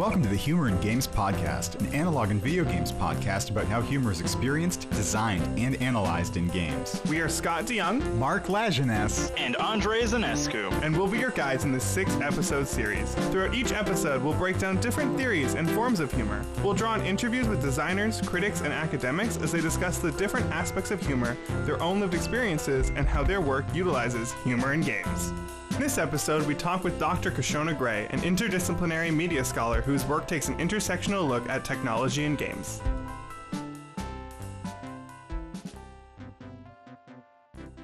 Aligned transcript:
Welcome 0.00 0.22
to 0.22 0.30
the 0.30 0.36
Humor 0.36 0.68
in 0.68 0.80
Games 0.80 1.06
Podcast, 1.06 1.78
an 1.78 1.94
analog 1.94 2.30
and 2.30 2.40
video 2.40 2.64
games 2.64 2.90
podcast 2.90 3.50
about 3.50 3.66
how 3.66 3.82
humor 3.82 4.10
is 4.10 4.22
experienced, 4.22 4.88
designed, 4.92 5.42
and 5.58 5.76
analyzed 5.82 6.38
in 6.38 6.48
games. 6.48 7.02
We 7.10 7.20
are 7.20 7.28
Scott 7.28 7.66
DeJong 7.66 8.14
Mark 8.14 8.46
Lajeunesse 8.46 9.30
and 9.36 9.56
Andrei 9.60 10.04
Zanescu, 10.04 10.72
and 10.82 10.96
we'll 10.96 11.06
be 11.06 11.18
your 11.18 11.32
guides 11.32 11.64
in 11.64 11.72
this 11.72 11.84
six 11.84 12.14
episode 12.22 12.66
series. 12.66 13.14
Throughout 13.28 13.54
each 13.54 13.72
episode, 13.72 14.22
we'll 14.22 14.32
break 14.32 14.58
down 14.58 14.80
different 14.80 15.18
theories 15.18 15.52
and 15.52 15.70
forms 15.72 16.00
of 16.00 16.10
humor. 16.10 16.42
We'll 16.64 16.72
draw 16.72 16.92
on 16.92 17.02
interviews 17.02 17.46
with 17.46 17.60
designers, 17.60 18.22
critics, 18.22 18.62
and 18.62 18.72
academics 18.72 19.36
as 19.36 19.52
they 19.52 19.60
discuss 19.60 19.98
the 19.98 20.12
different 20.12 20.50
aspects 20.50 20.90
of 20.90 21.06
humor, 21.06 21.36
their 21.66 21.78
own 21.82 22.00
lived 22.00 22.14
experiences, 22.14 22.88
and 22.96 23.06
how 23.06 23.22
their 23.22 23.42
work 23.42 23.66
utilizes 23.74 24.32
humor 24.44 24.72
in 24.72 24.80
games. 24.80 25.34
In 25.80 25.84
this 25.84 25.96
episode, 25.96 26.46
we 26.46 26.54
talk 26.54 26.84
with 26.84 26.98
Dr. 26.98 27.30
Kishonna 27.30 27.76
Gray, 27.76 28.06
an 28.10 28.20
interdisciplinary 28.20 29.10
media 29.16 29.42
scholar 29.42 29.80
whose 29.80 30.04
work 30.04 30.28
takes 30.28 30.48
an 30.48 30.58
intersectional 30.58 31.26
look 31.26 31.48
at 31.48 31.64
technology 31.64 32.26
and 32.26 32.36
games. 32.36 32.82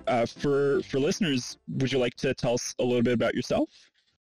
Uh, 0.07 0.27
for 0.27 0.83
for 0.83 1.01
listeners, 1.01 1.57
would 1.69 1.91
you 1.91 1.99
like 1.99 2.15
to 2.17 2.35
tell 2.35 2.53
us 2.53 2.75
a 2.81 2.85
little 2.85 3.03
bit 3.03 3.15
about 3.15 3.35
yourself? 3.35 3.71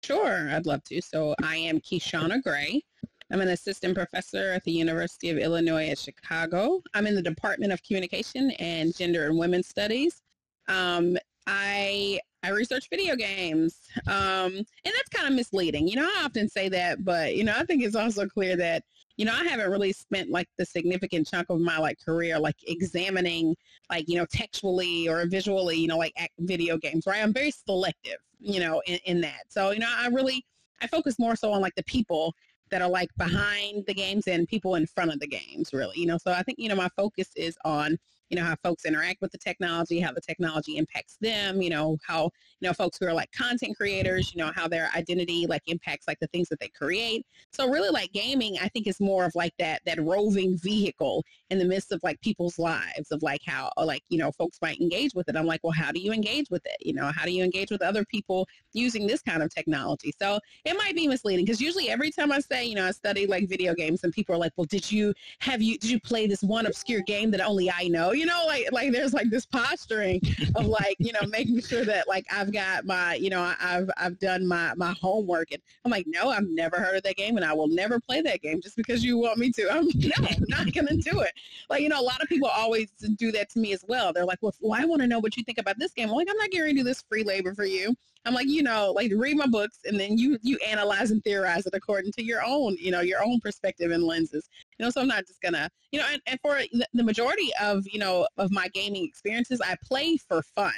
Sure, 0.03 0.49
I'd 0.51 0.65
love 0.65 0.83
to. 0.85 1.03
So 1.03 1.35
I 1.43 1.57
am 1.57 1.81
Kishonna 1.81 2.43
Gray. 2.43 2.83
I'm 3.31 3.43
an 3.43 3.49
assistant 3.49 3.95
professor 3.95 4.53
at 4.53 4.65
the 4.65 4.73
University 4.73 5.29
of 5.29 5.37
Illinois 5.37 5.91
at 5.91 5.99
Chicago. 5.99 6.81
I'm 6.95 7.07
in 7.07 7.15
the 7.15 7.21
Department 7.21 7.75
of 7.75 7.83
Communication 7.83 8.53
and 8.53 8.97
Gender 8.97 9.27
and 9.27 9.39
Women's 9.39 9.69
Studies. 9.69 10.23
Um, 10.67 11.19
I 11.47 12.21
I 12.43 12.51
research 12.51 12.89
video 12.89 13.17
games. 13.17 13.81
Um, 14.07 14.53
and 14.55 14.67
that's 14.85 15.09
kind 15.13 15.29
of 15.29 15.35
misleading. 15.35 15.87
You 15.89 15.97
know, 15.97 16.07
I 16.07 16.23
often 16.25 16.49
say 16.49 16.69
that, 16.71 17.05
but, 17.05 17.37
you 17.37 17.45
know, 17.45 17.55
I 17.55 17.65
think 17.65 17.83
it's 17.83 17.97
also 17.97 18.27
clear 18.27 18.57
that, 18.57 18.83
you 19.17 19.27
know, 19.27 19.35
I 19.35 19.45
haven't 19.45 19.71
really 19.71 19.93
spent 19.93 20.31
like 20.31 20.49
the 20.57 20.65
significant 20.65 21.29
chunk 21.29 21.51
of 21.51 21.61
my 21.61 21.77
like 21.79 21.99
career 22.03 22.39
like 22.39 22.57
examining 22.67 23.55
like, 23.91 24.09
you 24.09 24.17
know, 24.17 24.25
textually 24.25 25.07
or 25.07 25.27
visually, 25.27 25.77
you 25.77 25.89
know, 25.89 25.99
like 25.99 26.15
video 26.39 26.79
games, 26.79 27.07
right? 27.07 27.23
I'm 27.23 27.35
very 27.35 27.51
selective, 27.51 28.17
you 28.39 28.61
know, 28.61 28.81
in, 28.87 28.99
in 29.05 29.21
that. 29.21 29.43
So, 29.49 29.73
you 29.73 29.81
know, 29.81 29.93
I 29.95 30.09
really, 30.09 30.43
I 30.81 30.87
focus 30.87 31.19
more 31.19 31.37
so 31.37 31.53
on 31.53 31.61
like 31.61 31.75
the 31.75 31.85
people 31.85 32.35
that 32.71 32.81
are 32.81 32.89
like 32.89 33.11
behind 33.19 33.85
the 33.87 33.93
games 33.93 34.29
and 34.29 34.49
people 34.49 34.77
in 34.77 34.87
front 34.87 35.13
of 35.13 35.21
the 35.21 35.27
games, 35.27 35.75
really, 35.75 35.99
you 35.99 36.07
know. 36.07 36.17
So 36.17 36.33
I 36.33 36.43
think, 36.43 36.59
you 36.59 36.71
know, 36.71 36.77
my 36.77 36.89
focus 36.97 37.29
is 37.37 37.59
on 37.67 37.99
you 38.31 38.37
know, 38.39 38.45
how 38.45 38.55
folks 38.63 38.85
interact 38.85 39.21
with 39.21 39.33
the 39.33 39.39
technology, 39.39 39.99
how 40.01 40.13
the 40.13 40.21
technology 40.21 40.77
impacts 40.77 41.17
them, 41.21 41.61
you 41.61 41.69
know, 41.69 41.99
how, 42.07 42.31
you 42.61 42.69
know, 42.69 42.73
folks 42.73 42.97
who 42.99 43.07
are 43.07 43.13
like 43.13 43.31
content 43.33 43.77
creators, 43.77 44.33
you 44.33 44.43
know, 44.43 44.53
how 44.55 44.69
their 44.69 44.89
identity 44.97 45.47
like 45.49 45.63
impacts 45.67 46.07
like 46.07 46.19
the 46.21 46.29
things 46.29 46.49
that 46.49 46.61
they 46.61 46.69
create. 46.69 47.27
So 47.53 47.69
really 47.69 47.91
like 47.91 48.13
gaming, 48.13 48.57
I 48.63 48.69
think 48.69 48.87
is 48.87 49.01
more 49.01 49.25
of 49.25 49.35
like 49.35 49.53
that, 49.59 49.83
that 49.85 50.01
roving 50.01 50.57
vehicle 50.57 51.25
in 51.51 51.59
the 51.59 51.65
midst 51.65 51.91
of 51.91 52.01
like 52.05 52.21
people's 52.21 52.59
lives 52.59 53.11
of 53.11 53.23
like 53.23 53.41
how, 53.45 53.73
uh, 53.77 53.85
like, 53.85 54.03
you 54.09 54.19
know, 54.19 54.31
folks 54.31 54.59
might 54.63 54.81
engage 54.81 55.13
with 55.15 55.29
it. 55.29 55.37
I'm 55.37 55.47
like, 55.47 55.61
well, 55.65 55.73
how 55.73 55.91
do 55.91 55.99
you 55.99 56.13
engage 56.13 56.51
with 56.51 56.63
it? 56.65 56.77
You 56.81 56.95
know, 56.95 57.11
how 57.15 57.25
do 57.25 57.33
you 57.33 57.43
engage 57.43 57.73
with 57.73 57.83
other 57.83 58.05
people 58.05 58.47
using 58.73 59.09
this 59.09 59.23
kind 59.23 59.43
of 59.43 59.53
technology? 59.53 60.13
So 60.21 60.39
it 60.65 60.75
might 60.75 60.95
be 60.95 61.09
misleading 61.09 61.45
because 61.45 61.61
usually 61.61 61.91
every 61.91 62.13
time 62.13 62.31
I 62.31 62.39
say, 62.39 62.65
you 62.65 62.77
know, 62.77 62.87
I 62.87 62.93
study 62.93 63.27
like 63.27 63.49
video 63.49 63.75
games 63.75 64.05
and 64.05 64.13
people 64.13 64.37
are 64.37 64.39
like, 64.39 64.53
well, 64.57 64.67
did 64.67 64.91
you, 64.91 65.13
have 65.41 65.61
you, 65.61 65.79
did 65.79 65.91
you 65.91 65.99
play 65.99 66.29
this 66.29 66.43
one 66.43 66.67
obscure 66.67 67.03
game 67.03 67.33
that 67.33 67.41
only 67.41 67.69
I 67.69 67.89
know? 67.89 68.13
You 68.21 68.27
know, 68.27 68.45
like 68.47 68.69
like 68.71 68.93
there's 68.93 69.15
like 69.15 69.31
this 69.31 69.47
posturing 69.47 70.21
of 70.55 70.67
like, 70.67 70.97
you 70.99 71.11
know, 71.11 71.27
making 71.29 71.63
sure 71.63 71.87
that 71.87 72.07
like 72.07 72.27
I've 72.31 72.53
got 72.53 72.85
my, 72.85 73.15
you 73.15 73.31
know, 73.31 73.55
I've 73.59 73.89
I've 73.97 74.19
done 74.19 74.47
my 74.47 74.75
my 74.77 74.95
homework 75.01 75.53
and 75.53 75.63
I'm 75.87 75.91
like, 75.91 76.05
no, 76.07 76.29
I've 76.29 76.47
never 76.47 76.77
heard 76.77 76.97
of 76.97 77.03
that 77.05 77.17
game 77.17 77.39
and 77.39 77.47
I 77.47 77.55
will 77.55 77.69
never 77.69 77.99
play 77.99 78.21
that 78.21 78.43
game 78.43 78.61
just 78.61 78.77
because 78.77 79.03
you 79.03 79.17
want 79.17 79.39
me 79.39 79.51
to. 79.53 79.73
I'm 79.73 79.87
no, 79.95 80.11
I'm 80.19 80.45
not 80.49 80.71
gonna 80.75 80.99
do 80.99 81.21
it. 81.21 81.33
Like, 81.71 81.81
you 81.81 81.89
know, 81.89 81.99
a 81.99 82.05
lot 82.05 82.23
of 82.23 82.29
people 82.29 82.49
always 82.49 82.91
do 83.17 83.33
that 83.33 83.49
to 83.51 83.59
me 83.59 83.73
as 83.73 83.87
well. 83.89 84.13
They're 84.13 84.27
like, 84.27 84.43
well, 84.43 84.55
well 84.61 84.79
I 84.79 84.85
want 84.85 85.01
to 85.01 85.09
know 85.09 85.19
what 85.19 85.39
you 85.39 85.43
think 85.43 85.57
about 85.57 85.79
this 85.79 85.93
game. 85.93 86.11
I'm 86.11 86.15
like, 86.15 86.29
I'm 86.31 86.37
not 86.37 86.51
going 86.51 86.67
to 86.67 86.75
do 86.75 86.85
this 86.85 87.03
free 87.09 87.25
labor 87.25 87.55
for 87.55 87.65
you. 87.65 87.97
I'm 88.27 88.35
like, 88.35 88.49
you 88.49 88.63
know, 88.63 88.93
like 88.93 89.13
read 89.15 89.37
my 89.37 89.47
books 89.47 89.79
and 89.87 89.99
then 89.99 90.19
you 90.19 90.39
you 90.43 90.59
analyze 90.67 91.11
and 91.11 91.25
theorize 91.25 91.67
it 91.67 91.75
according 91.75 92.13
to 92.13 92.23
your 92.23 92.43
own, 92.45 92.77
you 92.79 92.91
know, 92.91 93.01
your 93.01 93.23
own 93.25 93.41
perspective 93.41 93.91
and 93.91 94.05
lenses. 94.05 94.49
You 94.79 94.85
know, 94.85 94.91
so 94.91 95.01
I'm 95.01 95.09
not 95.09 95.27
just 95.27 95.41
gonna, 95.41 95.71
you 95.91 96.01
know, 96.01 96.07
and, 96.13 96.21
and 96.27 96.39
for 96.43 96.61
the 96.93 97.03
majority 97.03 97.51
of, 97.61 97.85
you 97.91 97.99
know, 97.99 98.29
of 98.37 98.51
my 98.51 98.69
gaming 98.69 99.05
experiences, 99.05 99.61
I 99.63 99.77
play 99.83 100.17
for 100.19 100.43
fun. 100.43 100.73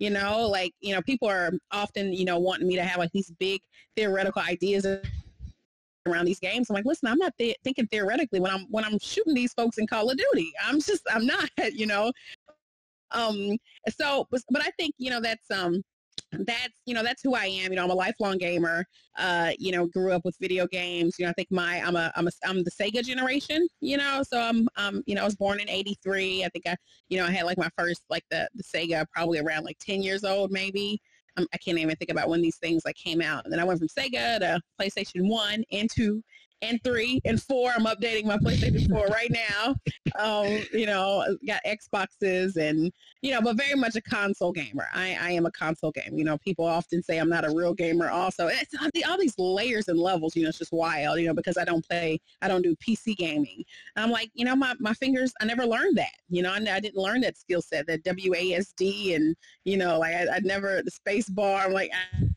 You 0.00 0.10
know, 0.10 0.48
like, 0.48 0.74
you 0.80 0.92
know, 0.92 1.02
people 1.02 1.28
are 1.28 1.52
often, 1.70 2.12
you 2.12 2.24
know, 2.24 2.38
wanting 2.38 2.66
me 2.66 2.74
to 2.74 2.82
have 2.82 2.98
like 2.98 3.12
these 3.12 3.30
big 3.38 3.60
theoretical 3.96 4.42
ideas 4.42 4.84
around 6.06 6.24
these 6.24 6.40
games. 6.40 6.68
I'm 6.68 6.74
like, 6.74 6.84
listen, 6.84 7.08
I'm 7.08 7.18
not 7.18 7.32
th- 7.38 7.56
thinking 7.62 7.86
theoretically 7.86 8.40
when 8.40 8.50
I'm 8.50 8.66
when 8.70 8.84
I'm 8.84 8.98
shooting 8.98 9.34
these 9.34 9.52
folks 9.54 9.78
in 9.78 9.86
Call 9.86 10.10
of 10.10 10.16
Duty. 10.16 10.52
I'm 10.64 10.80
just 10.80 11.02
I'm 11.12 11.26
not, 11.26 11.48
you 11.72 11.86
know. 11.86 12.12
Um 13.12 13.56
so 13.96 14.26
but 14.30 14.62
I 14.62 14.70
think, 14.78 14.94
you 14.98 15.10
know, 15.10 15.20
that's 15.20 15.48
um 15.52 15.82
that's 16.32 16.80
you 16.86 16.94
know 16.94 17.02
that's 17.02 17.22
who 17.22 17.34
I 17.34 17.46
am. 17.46 17.70
You 17.70 17.76
know, 17.76 17.84
I'm 17.84 17.90
a 17.90 17.94
lifelong 17.94 18.38
gamer. 18.38 18.84
Uh, 19.18 19.52
you 19.58 19.72
know, 19.72 19.86
grew 19.86 20.12
up 20.12 20.22
with 20.24 20.36
video 20.40 20.66
games. 20.66 21.16
You 21.18 21.26
know, 21.26 21.30
I 21.30 21.34
think 21.34 21.48
my 21.50 21.80
I'm 21.82 21.96
a 21.96 22.12
I'm 22.16 22.26
a 22.26 22.30
I'm 22.44 22.64
the 22.64 22.70
Sega 22.70 23.04
generation. 23.04 23.66
You 23.80 23.98
know, 23.98 24.22
so 24.26 24.40
I'm 24.40 24.68
um 24.76 25.02
you 25.06 25.14
know 25.14 25.22
I 25.22 25.24
was 25.24 25.36
born 25.36 25.60
in 25.60 25.68
'83. 25.68 26.44
I 26.44 26.48
think 26.48 26.66
I 26.66 26.76
you 27.08 27.18
know 27.18 27.26
I 27.26 27.30
had 27.30 27.44
like 27.44 27.58
my 27.58 27.70
first 27.76 28.02
like 28.08 28.24
the 28.30 28.48
the 28.54 28.62
Sega 28.62 29.04
probably 29.14 29.38
around 29.38 29.64
like 29.64 29.78
10 29.78 30.02
years 30.02 30.24
old 30.24 30.50
maybe. 30.50 31.00
I 31.38 31.58
can't 31.64 31.78
even 31.78 31.96
think 31.96 32.10
about 32.10 32.28
when 32.28 32.42
these 32.42 32.58
things 32.58 32.82
like 32.84 32.96
came 32.96 33.22
out. 33.22 33.44
And 33.44 33.52
then 33.52 33.58
I 33.58 33.64
went 33.64 33.78
from 33.78 33.88
Sega 33.88 34.38
to 34.40 34.60
PlayStation 34.78 35.28
One 35.28 35.64
and 35.72 35.88
Two 35.90 36.22
and 36.62 36.82
three 36.82 37.20
and 37.24 37.42
four. 37.42 37.72
I'm 37.76 37.84
updating 37.84 38.24
my 38.24 38.38
PlayStation 38.38 38.88
4 38.88 39.06
right 39.08 39.30
now. 39.30 39.74
Um, 40.18 40.62
you 40.72 40.86
know, 40.86 41.36
got 41.46 41.60
Xboxes 41.64 42.56
and, 42.56 42.92
you 43.20 43.32
know, 43.32 43.40
but 43.40 43.56
very 43.56 43.74
much 43.74 43.96
a 43.96 44.00
console 44.00 44.52
gamer. 44.52 44.86
I, 44.94 45.16
I 45.20 45.30
am 45.32 45.46
a 45.46 45.50
console 45.50 45.90
gamer. 45.90 46.16
You 46.16 46.24
know, 46.24 46.38
people 46.38 46.64
often 46.64 47.02
say 47.02 47.18
I'm 47.18 47.28
not 47.28 47.44
a 47.44 47.54
real 47.54 47.74
gamer 47.74 48.10
also. 48.10 48.46
It's 48.46 48.74
all 49.06 49.18
these 49.18 49.34
layers 49.38 49.88
and 49.88 49.98
levels, 49.98 50.36
you 50.36 50.44
know, 50.44 50.48
it's 50.48 50.58
just 50.58 50.72
wild, 50.72 51.18
you 51.18 51.26
know, 51.26 51.34
because 51.34 51.56
I 51.58 51.64
don't 51.64 51.86
play, 51.86 52.20
I 52.40 52.48
don't 52.48 52.62
do 52.62 52.76
PC 52.76 53.16
gaming. 53.16 53.64
I'm 53.96 54.10
like, 54.10 54.30
you 54.34 54.44
know, 54.44 54.54
my, 54.54 54.74
my 54.78 54.94
fingers, 54.94 55.32
I 55.40 55.44
never 55.44 55.66
learned 55.66 55.98
that, 55.98 56.12
you 56.28 56.42
know, 56.42 56.52
I, 56.52 56.56
I 56.56 56.80
didn't 56.80 56.96
learn 56.96 57.20
that 57.22 57.36
skill 57.36 57.62
set, 57.62 57.86
that 57.88 58.04
WASD 58.04 59.16
and, 59.16 59.36
you 59.64 59.76
know, 59.76 59.98
like 59.98 60.14
I, 60.14 60.36
I 60.36 60.38
never, 60.40 60.82
the 60.82 60.90
space 60.90 61.28
bar, 61.28 61.64
I'm 61.64 61.72
like, 61.72 61.90
I, 61.92 62.28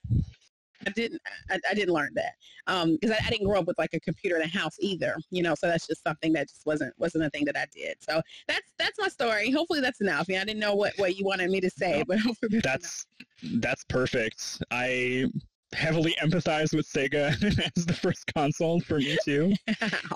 I 0.86 0.90
didn't 0.92 1.22
I, 1.50 1.60
I, 1.70 1.74
didn't 1.74 1.94
learn 1.94 2.12
that 2.16 2.34
because 2.66 3.12
um, 3.12 3.18
I, 3.22 3.28
I, 3.28 3.30
didn't 3.30 3.48
grow 3.48 3.60
up 3.60 3.68
with 3.68 3.78
like 3.78 3.94
a 3.94 4.00
computer 4.00 4.36
in 4.36 4.42
the 4.44 4.48
house 4.48 4.76
either 4.80 5.16
you 5.32 5.44
know 5.44 5.56
so 5.56 5.68
that's 5.68 5.88
just 5.88 6.04
something 6.04 6.34
that 6.34 6.50
just 6.50 6.66
wasn't 6.66 6.94
wasn't 6.98 7.24
a 7.24 7.30
thing 7.30 7.46
that 7.46 7.58
I 7.58 7.66
did 7.74 7.98
so 8.00 8.22
that's 8.48 8.72
that's 8.78 9.00
my 9.00 9.08
story 9.08 9.52
hopefully 9.52 9.82
that's 9.82 10.02
enough 10.02 10.26
yeah, 10.28 10.42
I 10.42 10.46
didn't 10.46 10.60
know 10.60 10.76
what 10.76 10.94
what 10.98 11.18
you 11.18 11.26
wanted 11.26 11.50
me 11.50 11.62
to 11.62 11.70
say 11.70 12.04
but 12.08 12.20
hopefully 12.26 12.60
that's 12.64 13.06
that's, 13.42 13.56
that's 13.60 13.84
perfect 13.86 14.64
I 14.72 15.26
heavily 15.74 16.16
empathize 16.24 16.76
with 16.76 16.88
Sega 16.88 17.32
as 17.78 17.86
the 17.86 17.94
first 17.94 18.32
console 18.34 18.80
for 18.80 18.98
me 18.98 19.18
too 19.24 19.54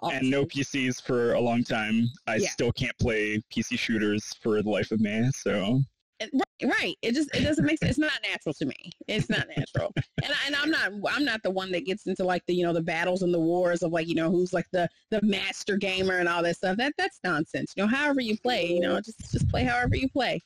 awesome. 0.01 0.18
and 0.18 0.30
no 0.30 0.46
PCs 0.46 1.01
for 1.01 1.34
a 1.34 1.40
long 1.40 1.63
time 1.63 2.07
I 2.28 2.36
yeah. 2.36 2.50
still 2.50 2.72
can't 2.72 2.97
play 3.00 3.41
PC 3.53 3.78
shooters 3.78 4.34
for 4.41 4.62
the 4.62 4.69
life 4.69 4.91
of 4.91 5.00
me 5.00 5.30
so 5.34 5.81
Right, 6.22 6.72
right. 6.80 6.96
It 7.02 7.13
just 7.13 7.34
it 7.34 7.44
doesn't 7.44 7.66
make 7.66 7.80
sense. 7.80 7.91
It's 7.91 8.00
not 8.00 8.12
natural 8.24 8.53
to 8.56 8.66
me. 8.66 8.91
It's 9.07 9.30
not 9.30 9.47
natural. 9.56 9.94
and 9.96 10.31
I, 10.31 10.47
and 10.47 10.56
I'm 10.56 10.69
not 10.69 10.91
I'm 11.12 11.24
not 11.24 11.41
the 11.44 11.52
one 11.52 11.72
that 11.72 11.85
gets 11.85 12.07
into 12.07 12.24
like 12.24 12.46
the 12.46 12.53
you 12.53 12.63
know 12.63 12.74
the 12.74 12.81
battles 12.81 13.22
and 13.22 13.34
the 13.34 13.40
wars 13.40 13.84
of 13.84 13.91
like 13.91 14.07
you 14.07 14.16
know 14.16 14.30
who's 14.30 14.53
like 14.53 14.68
the 14.72 14.90
the 15.12 15.22
master 15.22 15.78
gamer 15.78 16.18
and 16.18 16.28
all 16.28 16.44
that 16.44 16.57
stuff. 16.57 16.78
That 16.78 16.94
that's 16.97 17.19
nonsense. 17.24 17.74
You 17.75 17.84
know, 17.84 17.88
however 17.88 18.22
you 18.22 18.38
play, 18.38 18.68
you 18.68 18.81
know, 18.81 19.00
just 19.00 19.31
just 19.31 19.47
play 19.50 19.63
however 19.63 19.96
you 19.96 20.09
play. 20.09 20.41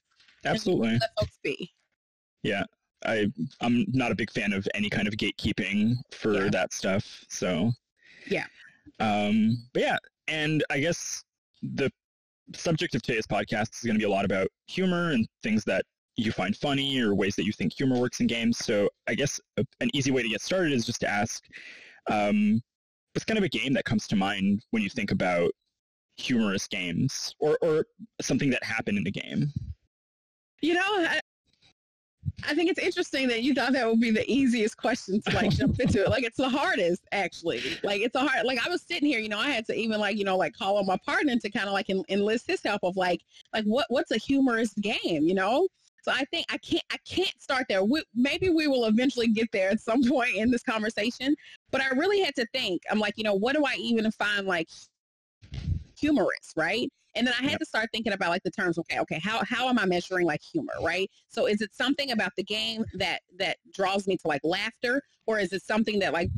Absolutely. 0.46 0.94
Let 0.94 1.10
folks 1.20 1.40
be. 1.44 1.72
Yeah. 2.44 2.64
I 3.06 3.32
I'm 3.62 3.86
not 3.92 4.12
a 4.12 4.16
big 4.16 4.32
fan 4.32 4.54
of 4.54 4.68
any 4.76 4.90
kind 4.90 5.08
of 5.08 5.16
gatekeeping 5.16 5.96
for 6.12 6.46
yeah. 6.46 6.50
that 6.52 6.74
stuff. 6.74 7.26
So 7.30 7.72
yeah. 8.28 8.46
Um 9.00 9.58
but 9.74 9.82
yeah, 9.82 9.98
and 10.28 10.64
I 10.70 10.80
guess 10.80 11.24
the 11.62 11.92
subject 12.56 12.96
of 12.96 13.02
today's 13.02 13.28
podcast 13.28 13.76
is 13.76 13.82
going 13.84 13.96
to 13.96 14.00
be 14.00 14.06
a 14.06 14.10
lot 14.10 14.26
about 14.26 14.48
humor 14.68 15.12
and 15.12 15.28
things 15.42 15.64
that 15.66 15.84
you 16.16 16.32
find 16.32 16.56
funny 16.56 17.02
or 17.02 17.16
ways 17.16 17.36
that 17.36 17.46
you 17.46 17.52
think 17.52 17.74
humor 17.74 18.00
works 18.00 18.20
in 18.20 18.28
games. 18.28 18.58
So 18.58 18.90
I 19.08 19.16
guess 19.16 19.40
a, 19.58 19.66
an 19.80 19.90
easy 19.94 20.12
way 20.12 20.22
to 20.22 20.30
get 20.30 20.42
started 20.42 20.72
is 20.72 20.86
just 20.86 21.00
to 21.02 21.10
ask, 21.10 21.44
um, 22.10 22.62
what's 23.14 23.26
kind 23.26 23.38
of 23.38 23.44
a 23.44 23.50
game 23.50 23.74
that 23.74 23.86
comes 23.86 24.08
to 24.08 24.16
mind 24.16 24.62
when 24.72 24.84
you 24.84 24.90
think 24.90 25.12
about 25.12 25.52
humorous 26.18 26.68
games 26.68 27.34
or, 27.40 27.58
or 27.62 27.86
something 28.22 28.50
that 28.52 28.64
happened 28.64 28.98
in 28.98 29.04
the 29.04 29.12
game? 29.12 29.52
You 30.62 30.76
know, 30.76 31.08
I 32.48 32.56
think 32.56 32.70
it's 32.70 32.80
interesting 32.80 33.28
that 33.30 33.44
you 33.44 33.54
thought 33.54 33.74
that 33.74 33.88
would 33.88 34.00
be 34.00 34.12
the 34.12 34.30
easiest 34.32 34.78
question 34.78 35.22
to 35.22 35.36
like 35.36 35.52
jump 35.52 35.80
into 35.80 36.04
it. 36.04 36.10
Like 36.10 36.24
it's 36.24 36.38
the 36.38 36.50
hardest 36.50 37.04
actually. 37.12 37.62
Like 37.84 38.02
it's 38.02 38.16
a 38.16 38.20
hard. 38.20 38.46
Like 38.46 38.66
I 38.66 38.70
was 38.70 38.82
sitting 38.82 39.08
here, 39.08 39.20
you 39.20 39.30
know, 39.30 39.40
I 39.40 39.50
had 39.50 39.66
to 39.68 39.76
even 39.76 40.00
like 40.00 40.18
you 40.18 40.24
know 40.24 40.38
like 40.38 40.54
call 40.54 40.78
on 40.78 40.86
my 40.86 40.98
partner 41.06 41.36
to 41.38 41.50
kind 41.50 41.68
of 41.68 41.74
like 41.74 41.90
en- 41.90 42.04
enlist 42.10 42.48
his 42.48 42.62
help 42.64 42.84
of 42.84 42.98
like 42.98 43.22
like 43.54 43.66
what 43.66 43.86
what's 43.90 44.12
a 44.12 44.18
humorous 44.18 44.74
game, 44.74 45.24
you 45.24 45.34
know. 45.34 45.68
So 46.04 46.12
I 46.12 46.26
think 46.26 46.46
I 46.50 46.58
can't 46.58 46.84
I 46.92 46.98
can't 47.08 47.42
start 47.42 47.66
there. 47.70 47.84
We, 47.84 48.04
maybe 48.14 48.50
we 48.50 48.68
will 48.68 48.86
eventually 48.86 49.28
get 49.28 49.50
there 49.52 49.70
at 49.70 49.80
some 49.80 50.04
point 50.10 50.36
in 50.36 50.52
this 50.52 50.64
conversation. 50.64 51.36
But 51.72 51.82
I 51.82 51.90
really 51.90 52.22
had 52.22 52.36
to 52.36 52.46
think. 52.54 52.82
I'm 52.92 53.00
like, 53.00 53.14
you 53.18 53.24
know, 53.24 53.34
what 53.34 53.56
do 53.56 53.66
I 53.66 53.76
even 53.78 54.10
find 54.12 54.46
like 54.46 54.70
humorous, 56.04 56.52
right? 56.58 56.92
And 57.16 57.26
then 57.26 57.34
I 57.40 57.44
had 57.44 57.60
to 57.60 57.66
start 57.66 57.90
thinking 57.94 58.14
about 58.14 58.30
like 58.30 58.44
the 58.44 58.52
terms. 58.52 58.78
Okay, 58.78 59.00
okay, 59.00 59.20
how 59.24 59.44
how 59.46 59.70
am 59.70 59.80
I 59.80 59.86
measuring 59.86 60.26
like 60.26 60.42
humor, 60.42 60.74
right? 60.82 61.10
So 61.30 61.46
is 61.46 61.62
it 61.62 61.74
something 61.74 62.12
about 62.12 62.32
the 62.36 62.44
game 62.44 62.84
that 62.96 63.22
that 63.38 63.58
draws 63.72 64.08
me 64.08 64.18
to 64.18 64.28
like 64.28 64.42
laughter, 64.44 65.02
or 65.28 65.40
is 65.40 65.54
it 65.54 65.62
something 65.62 66.00
that 66.00 66.12
like 66.12 66.30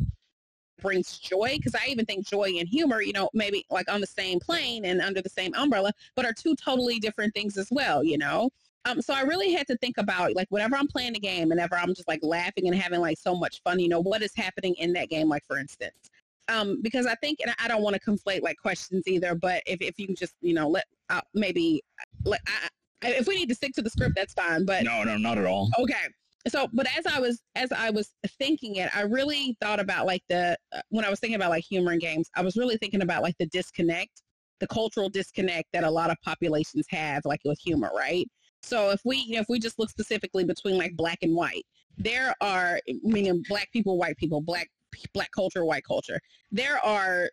brings 0.81 1.17
joy 1.17 1.55
because 1.57 1.73
I 1.73 1.87
even 1.87 2.05
think 2.05 2.27
joy 2.27 2.55
and 2.59 2.67
humor, 2.67 3.01
you 3.01 3.13
know, 3.13 3.29
maybe 3.33 3.65
like 3.71 3.89
on 3.89 4.01
the 4.01 4.07
same 4.07 4.39
plane 4.39 4.85
and 4.85 5.01
under 5.01 5.21
the 5.21 5.29
same 5.29 5.53
umbrella, 5.55 5.93
but 6.15 6.25
are 6.25 6.33
two 6.33 6.55
totally 6.55 6.99
different 6.99 7.33
things 7.33 7.57
as 7.57 7.69
well, 7.71 8.03
you 8.03 8.17
know. 8.17 8.49
Um, 8.83 9.01
so 9.01 9.13
I 9.13 9.21
really 9.21 9.51
had 9.51 9.65
to 9.67 9.77
think 9.77 9.97
about 9.97 10.35
like 10.35 10.47
whenever 10.49 10.75
I'm 10.75 10.87
playing 10.87 11.15
a 11.15 11.19
game, 11.19 11.49
whenever 11.49 11.75
I'm 11.75 11.95
just 11.95 12.07
like 12.07 12.19
laughing 12.21 12.67
and 12.67 12.75
having 12.75 12.99
like 12.99 13.17
so 13.17 13.33
much 13.33 13.63
fun, 13.63 13.79
you 13.79 13.89
know, 13.89 14.01
what 14.01 14.21
is 14.21 14.35
happening 14.35 14.75
in 14.75 14.93
that 14.93 15.09
game? 15.09 15.27
Like 15.27 15.45
for 15.47 15.57
instance, 15.57 16.11
um, 16.47 16.81
because 16.81 17.05
I 17.05 17.15
think, 17.15 17.39
and 17.41 17.53
I 17.59 17.67
don't 17.67 17.81
want 17.81 17.95
to 17.95 18.01
conflate 18.01 18.41
like 18.41 18.57
questions 18.57 19.07
either, 19.07 19.35
but 19.35 19.63
if, 19.65 19.81
if 19.81 19.97
you 19.97 20.05
can 20.05 20.15
just, 20.15 20.35
you 20.41 20.53
know, 20.53 20.67
let 20.67 20.85
uh, 21.09 21.21
maybe 21.33 21.83
let, 22.23 22.41
I, 22.47 23.09
if 23.09 23.27
we 23.27 23.35
need 23.35 23.49
to 23.49 23.55
stick 23.55 23.73
to 23.73 23.81
the 23.81 23.89
script, 23.89 24.15
that's 24.15 24.33
fine. 24.33 24.65
But 24.65 24.83
no, 24.83 25.03
no, 25.03 25.17
not 25.17 25.37
at 25.37 25.45
all. 25.45 25.69
Okay 25.79 26.07
so 26.47 26.67
but 26.73 26.87
as 26.97 27.05
i 27.05 27.19
was 27.19 27.41
as 27.55 27.71
i 27.71 27.89
was 27.89 28.11
thinking 28.39 28.75
it 28.75 28.95
i 28.95 29.01
really 29.01 29.57
thought 29.61 29.79
about 29.79 30.05
like 30.05 30.21
the 30.29 30.57
uh, 30.73 30.81
when 30.89 31.05
i 31.05 31.09
was 31.09 31.19
thinking 31.19 31.35
about 31.35 31.49
like 31.49 31.63
humor 31.63 31.93
in 31.93 31.99
games 31.99 32.29
i 32.35 32.41
was 32.41 32.55
really 32.55 32.77
thinking 32.77 33.01
about 33.01 33.23
like 33.23 33.35
the 33.39 33.47
disconnect 33.47 34.21
the 34.59 34.67
cultural 34.67 35.09
disconnect 35.09 35.67
that 35.73 35.83
a 35.83 35.89
lot 35.89 36.09
of 36.09 36.17
populations 36.23 36.85
have 36.89 37.21
like 37.25 37.41
with 37.45 37.59
humor 37.59 37.91
right 37.95 38.27
so 38.61 38.89
if 38.89 39.01
we 39.05 39.17
you 39.17 39.35
know, 39.35 39.41
if 39.41 39.47
we 39.49 39.59
just 39.59 39.79
look 39.79 39.89
specifically 39.89 40.43
between 40.43 40.77
like 40.77 40.95
black 40.95 41.19
and 41.21 41.35
white 41.35 41.65
there 41.97 42.33
are 42.41 42.79
meaning 43.01 43.43
black 43.49 43.71
people 43.71 43.97
white 43.97 44.17
people 44.17 44.41
black 44.41 44.69
black 45.13 45.29
culture 45.31 45.65
white 45.65 45.83
culture 45.83 46.19
there 46.51 46.83
are 46.85 47.29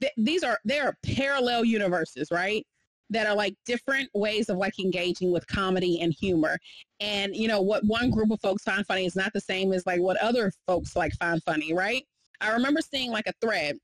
th- 0.00 0.12
these 0.16 0.42
are 0.42 0.58
there 0.64 0.84
are 0.84 0.96
parallel 1.02 1.64
universes 1.64 2.28
right 2.30 2.66
that 3.12 3.26
are 3.26 3.34
like 3.34 3.54
different 3.66 4.08
ways 4.14 4.48
of 4.48 4.56
like 4.56 4.78
engaging 4.78 5.30
with 5.30 5.46
comedy 5.46 6.00
and 6.00 6.14
humor. 6.18 6.58
And 7.00 7.36
you 7.36 7.46
know 7.46 7.60
what 7.60 7.84
one 7.84 8.10
group 8.10 8.30
of 8.30 8.40
folks 8.40 8.64
find 8.64 8.84
funny 8.86 9.04
is 9.04 9.14
not 9.14 9.32
the 9.32 9.40
same 9.40 9.72
as 9.72 9.86
like 9.86 10.00
what 10.00 10.16
other 10.16 10.50
folks 10.66 10.96
like 10.96 11.12
find 11.14 11.42
funny, 11.44 11.74
right? 11.74 12.04
I 12.40 12.50
remember 12.52 12.80
seeing 12.80 13.10
like 13.10 13.26
a 13.26 13.34
thread. 13.40 13.76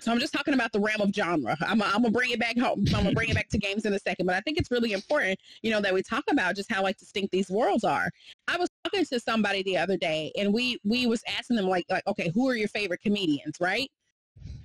So 0.00 0.10
I'm 0.10 0.18
just 0.18 0.32
talking 0.32 0.54
about 0.54 0.72
the 0.72 0.80
realm 0.80 1.00
of 1.00 1.14
genre. 1.14 1.56
I'm, 1.60 1.82
I'm 1.82 2.02
gonna 2.02 2.10
bring 2.10 2.30
it 2.30 2.40
back 2.40 2.58
home. 2.58 2.84
I'm 2.88 3.04
gonna 3.04 3.12
bring 3.12 3.28
it 3.28 3.34
back 3.34 3.48
to 3.50 3.58
games 3.58 3.84
in 3.84 3.92
a 3.92 3.98
second, 3.98 4.26
but 4.26 4.34
I 4.34 4.40
think 4.40 4.58
it's 4.58 4.70
really 4.70 4.92
important, 4.92 5.38
you 5.62 5.70
know, 5.70 5.80
that 5.80 5.92
we 5.92 6.02
talk 6.02 6.24
about 6.30 6.56
just 6.56 6.72
how 6.72 6.82
like 6.82 6.96
distinct 6.96 7.32
these 7.32 7.50
worlds 7.50 7.84
are. 7.84 8.10
I 8.48 8.56
was 8.56 8.68
talking 8.84 9.04
to 9.04 9.20
somebody 9.20 9.62
the 9.62 9.76
other 9.76 9.96
day, 9.96 10.32
and 10.36 10.52
we 10.54 10.78
we 10.84 11.06
was 11.06 11.22
asking 11.38 11.56
them 11.56 11.66
like 11.66 11.84
like 11.90 12.06
okay, 12.06 12.30
who 12.34 12.48
are 12.48 12.56
your 12.56 12.68
favorite 12.68 13.02
comedians, 13.02 13.56
right? 13.60 13.90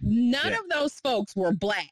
None 0.01 0.51
yeah. 0.51 0.59
of 0.59 0.69
those 0.69 0.93
folks 1.01 1.35
were 1.35 1.51
black. 1.51 1.91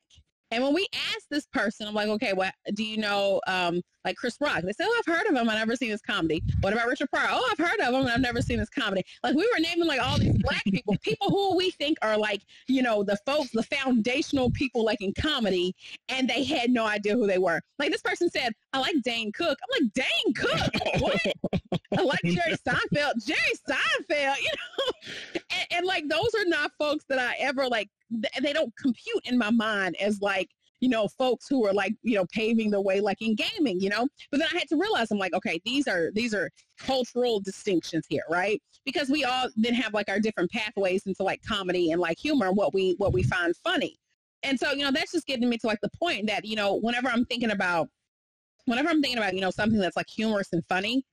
And 0.54 0.64
when 0.64 0.74
we 0.74 0.88
asked 1.10 1.30
this 1.32 1.48
person, 1.48 1.88
I'm 1.88 1.96
like, 1.96 2.10
okay, 2.10 2.34
what 2.34 2.54
do 2.76 2.84
you 2.84 2.98
know? 2.98 3.42
Um, 3.48 3.82
like 4.06 4.16
Chris 4.18 4.38
Rock. 4.40 4.62
They 4.64 4.74
said, 4.74 4.86
oh, 4.88 5.00
I've 5.00 5.14
heard 5.14 5.28
of 5.28 5.36
him. 5.36 5.50
I've 5.50 5.58
never 5.58 5.76
seen 5.76 5.90
his 5.90 6.02
comedy. 6.02 6.44
What 6.62 6.74
about 6.74 6.88
Richard 6.88 7.10
Pryor? 7.10 7.30
Oh, 7.32 7.50
I've 7.52 7.66
heard 7.66 7.80
of 7.80 7.94
him 7.94 8.02
and 8.02 8.10
I've 8.10 8.22
never 8.22 8.42
seen 8.42 8.60
his 8.60 8.70
comedy. 8.70 9.04
Like 9.24 9.36
we 9.36 9.50
were 9.52 9.60
naming 9.60 9.88
like 9.88 10.02
all 10.02 10.18
these 10.18 10.38
black 10.44 10.64
people, 10.66 10.96
people 11.02 11.30
who 11.30 11.56
we 11.56 11.72
think 11.72 11.98
are 12.02 12.18
like, 12.18 12.42
you 12.68 12.82
know, 12.82 13.04
the 13.04 13.18
folks, 13.26 13.50
the 13.52 13.64
foundational 13.64 14.52
people 14.52 14.84
like 14.84 15.02
in 15.02 15.14
comedy, 15.20 15.76
and 16.10 16.30
they 16.30 16.44
had 16.44 16.70
no 16.70 16.86
idea 16.86 17.16
who 17.16 17.28
they 17.28 17.40
were. 17.40 17.62
Like 17.80 17.92
this 17.92 18.02
person 18.02 18.30
said, 18.30 18.54
I 18.74 18.80
like 18.80 18.96
Dane 19.04 19.32
Cook. 19.32 19.58
I'm 19.64 19.84
like, 19.84 19.94
Dane 19.94 20.34
Cook? 20.36 21.02
What? 21.02 21.22
I 21.98 22.02
like 22.02 22.22
Jerry 22.24 22.56
Seinfeld. 22.68 23.26
Jerry 23.26 23.40
Seinfeld, 23.70 24.36
you 24.42 24.52
know? 24.52 24.92
and, 25.52 25.68
and 25.72 25.86
like 25.86 26.08
those 26.10 26.34
are 26.38 26.46
not 26.46 26.72
folks 26.78 27.06
that 27.10 27.20
I 27.20 27.36
ever 27.40 27.68
like, 27.68 27.90
they 28.42 28.54
don't 28.54 28.76
compute 28.78 29.22
in 29.26 29.38
my 29.38 29.50
mind 29.50 29.96
as 30.00 30.22
like, 30.22 30.50
you 30.80 30.90
know, 30.90 31.08
folks 31.08 31.48
who 31.48 31.66
are 31.66 31.74
like, 31.74 31.94
you 32.02 32.16
know, 32.16 32.26
paving 32.34 32.70
the 32.70 32.82
way 32.82 33.00
like 33.00 33.22
in 33.22 33.36
gaming, 33.36 33.80
you 33.80 33.90
know. 33.90 34.08
But 34.32 34.40
then 34.40 34.50
I 34.54 34.58
had 34.58 34.68
to 34.70 34.78
realize 34.78 35.12
I'm 35.12 35.18
like, 35.18 35.34
okay, 35.34 35.62
these 35.66 35.88
are 35.88 36.12
these 36.14 36.34
are 36.34 36.50
cultural 36.78 37.40
distinctions 37.40 38.06
here, 38.10 38.24
right? 38.30 38.62
Because 38.86 39.10
we 39.10 39.24
all 39.24 39.48
then 39.56 39.74
have 39.76 39.94
like 39.94 40.10
our 40.10 40.20
different 40.20 40.52
pathways 40.52 41.06
into 41.06 41.24
like 41.24 41.42
comedy 41.44 41.92
and 41.92 42.02
like 42.02 42.18
humor 42.20 42.48
and 42.48 42.58
what 42.58 42.74
we 42.74 42.96
what 42.98 43.14
we 43.14 43.24
find 43.24 43.56
funny. 43.64 43.98
And 44.44 44.60
so, 44.60 44.72
you 44.74 44.84
know, 44.84 44.92
that's 44.92 45.14
just 45.14 45.26
getting 45.26 45.48
me 45.48 45.58
to 45.60 45.68
like 45.68 45.80
the 45.82 45.90
point 45.98 46.28
that, 46.28 46.44
you 46.44 46.58
know, 46.58 46.76
whenever 46.76 47.08
I'm 47.08 47.26
thinking 47.26 47.52
about 47.52 47.90
whenever 48.66 48.90
I'm 48.90 49.02
thinking 49.02 49.18
about, 49.18 49.34
you 49.34 49.42
know, 49.42 49.52
something 49.52 49.80
that's 49.80 49.96
like 49.96 50.10
humorous 50.10 50.50
and 50.52 50.64
funny, 50.68 51.06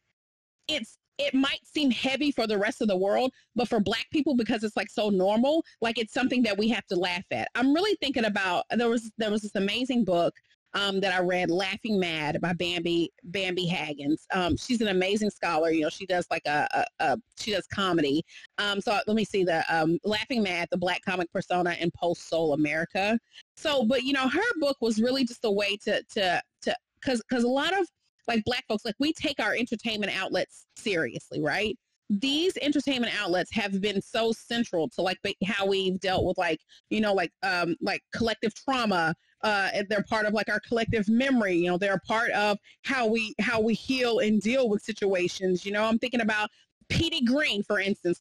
it's 0.69 0.99
it 1.21 1.35
might 1.35 1.61
seem 1.65 1.91
heavy 1.91 2.33
for 2.33 2.47
the 2.47 2.57
rest 2.57 2.81
of 2.81 2.89
the 2.89 2.97
world, 2.97 3.33
but 3.55 3.69
for 3.69 3.79
black 3.79 4.07
people, 4.11 4.35
because 4.35 4.65
it's 4.65 4.77
like 4.77 4.91
so 4.91 5.11
normal, 5.11 5.63
like 5.83 5.99
it's 5.99 6.15
something 6.15 6.43
that 6.43 6.57
we 6.57 6.69
have 6.69 6.87
to 6.87 6.97
laugh 6.97 7.25
at. 7.31 7.49
I'm 7.55 7.75
really 7.75 7.97
thinking 8.01 8.25
about 8.25 8.65
there 8.71 8.89
was 8.89 9.11
there 9.19 9.31
was 9.31 9.43
this 9.43 9.55
amazing 9.55 10.05
book 10.05 10.35
um, 10.73 11.01
that 11.01 11.13
I 11.13 11.21
read, 11.21 11.51
Laughing 11.51 12.01
Mad 12.01 12.41
by 12.41 12.55
Bambi 12.55 13.13
Bambi 13.25 13.67
Haggins. 13.67 14.27
Um, 14.33 14.57
she's 14.57 14.81
an 14.81 14.89
amazing 14.89 15.31
scholar. 15.31 15.71
You 15.71 15.83
know, 15.83 15.89
she 15.91 16.07
does 16.07 16.27
like 16.31 16.47
a, 16.47 16.67
a, 16.73 16.85
a 17.01 17.19
she 17.39 17.53
does 17.53 17.67
comedy. 17.67 18.25
Um, 18.57 18.81
so 18.81 18.99
let 19.07 19.15
me 19.15 19.25
see 19.25 19.45
the 19.45 19.63
um, 19.69 19.99
Laughing 20.05 20.43
Mad, 20.43 20.69
the 20.71 20.79
Black 20.79 21.03
comic 21.03 21.31
persona 21.33 21.77
in 21.81 21.91
post 21.91 22.29
soul 22.29 22.55
America. 22.55 23.19
So, 23.57 23.85
but 23.85 24.05
you 24.05 24.15
know, 24.15 24.27
her 24.27 24.59
book 24.59 24.79
was 24.81 25.03
really 25.03 25.25
just 25.25 25.45
a 25.45 25.51
way 25.51 25.77
to 25.85 26.03
to 26.15 26.43
to 26.63 26.77
because 27.01 27.23
because 27.29 27.45
a 27.45 27.49
lot 27.49 27.79
of 27.79 27.87
like 28.31 28.45
black 28.45 28.65
folks, 28.69 28.85
like 28.85 28.95
we 28.99 29.13
take 29.13 29.41
our 29.41 29.55
entertainment 29.55 30.17
outlets 30.17 30.67
seriously, 30.77 31.43
right? 31.43 31.77
These 32.09 32.57
entertainment 32.61 33.13
outlets 33.21 33.53
have 33.53 33.81
been 33.81 34.01
so 34.01 34.33
central 34.33 34.89
to 34.91 35.03
like 35.03 35.19
how 35.45 35.67
we've 35.67 36.01
dealt 36.01 36.25
with 36.25 36.39
like, 36.39 36.61
you 36.89 37.01
know, 37.01 37.13
like 37.13 37.33
um 37.43 37.77
like 37.81 38.03
collective 38.15 38.55
trauma. 38.55 39.15
Uh 39.43 39.71
they're 39.89 40.05
part 40.09 40.27
of 40.27 40.33
like 40.33 40.49
our 40.49 40.61
collective 40.61 41.09
memory, 41.09 41.57
you 41.57 41.67
know, 41.67 41.79
they're 41.79 41.95
a 41.95 42.01
part 42.01 42.31
of 42.33 42.59
how 42.85 43.07
we 43.07 43.35
how 43.41 43.61
we 43.61 43.75
heal 43.75 44.21
and 44.21 44.41
deal 44.41 44.69
with 44.69 44.83
situations. 44.83 45.67
You 45.67 45.73
know, 45.73 45.85
I'm 45.85 45.99
thinking 45.99 46.21
about 46.21 46.49
Petey 46.89 47.25
Greene, 47.25 47.63
for 47.63 47.79
instance, 47.79 48.21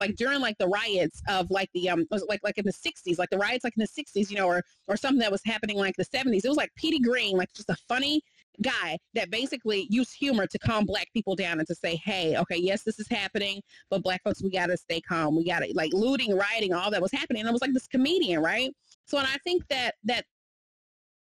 like 0.00 0.16
during 0.16 0.40
like 0.40 0.56
the 0.58 0.66
riots 0.66 1.22
of 1.28 1.50
like 1.50 1.68
the 1.74 1.88
um 1.90 2.06
like 2.28 2.40
like 2.42 2.58
in 2.58 2.64
the 2.64 2.72
60s 2.72 3.18
like 3.18 3.30
the 3.30 3.38
riots 3.38 3.64
like 3.64 3.74
in 3.76 3.82
the 3.82 4.02
60s 4.02 4.30
you 4.30 4.36
know 4.36 4.46
or 4.46 4.62
or 4.88 4.96
something 4.96 5.20
that 5.20 5.30
was 5.30 5.42
happening 5.44 5.76
like 5.76 5.94
the 5.96 6.04
70s 6.06 6.44
it 6.44 6.48
was 6.48 6.56
like 6.56 6.70
Petey 6.74 6.98
Greene 6.98 7.36
like 7.36 7.52
just 7.52 7.68
a 7.68 7.76
funny 7.88 8.22
guy 8.62 8.98
that 9.14 9.30
basically 9.30 9.86
used 9.90 10.14
humor 10.18 10.46
to 10.46 10.58
calm 10.58 10.84
black 10.84 11.08
people 11.12 11.34
down 11.34 11.58
and 11.58 11.68
to 11.68 11.74
say, 11.74 11.96
hey, 12.04 12.36
okay, 12.36 12.56
yes, 12.56 12.82
this 12.82 12.98
is 12.98 13.08
happening, 13.08 13.60
but 13.90 14.02
black 14.02 14.22
folks, 14.22 14.42
we 14.42 14.50
got 14.50 14.66
to 14.66 14.76
stay 14.76 15.00
calm. 15.00 15.36
We 15.36 15.44
got 15.44 15.60
to 15.60 15.72
like 15.74 15.92
looting, 15.92 16.36
rioting, 16.36 16.72
all 16.72 16.90
that 16.90 17.02
was 17.02 17.12
happening. 17.12 17.40
And 17.40 17.48
it 17.48 17.52
was 17.52 17.62
like 17.62 17.72
this 17.72 17.86
comedian, 17.86 18.42
right? 18.42 18.70
So, 19.06 19.18
and 19.18 19.26
I 19.26 19.36
think 19.44 19.66
that, 19.68 19.94
that 20.04 20.24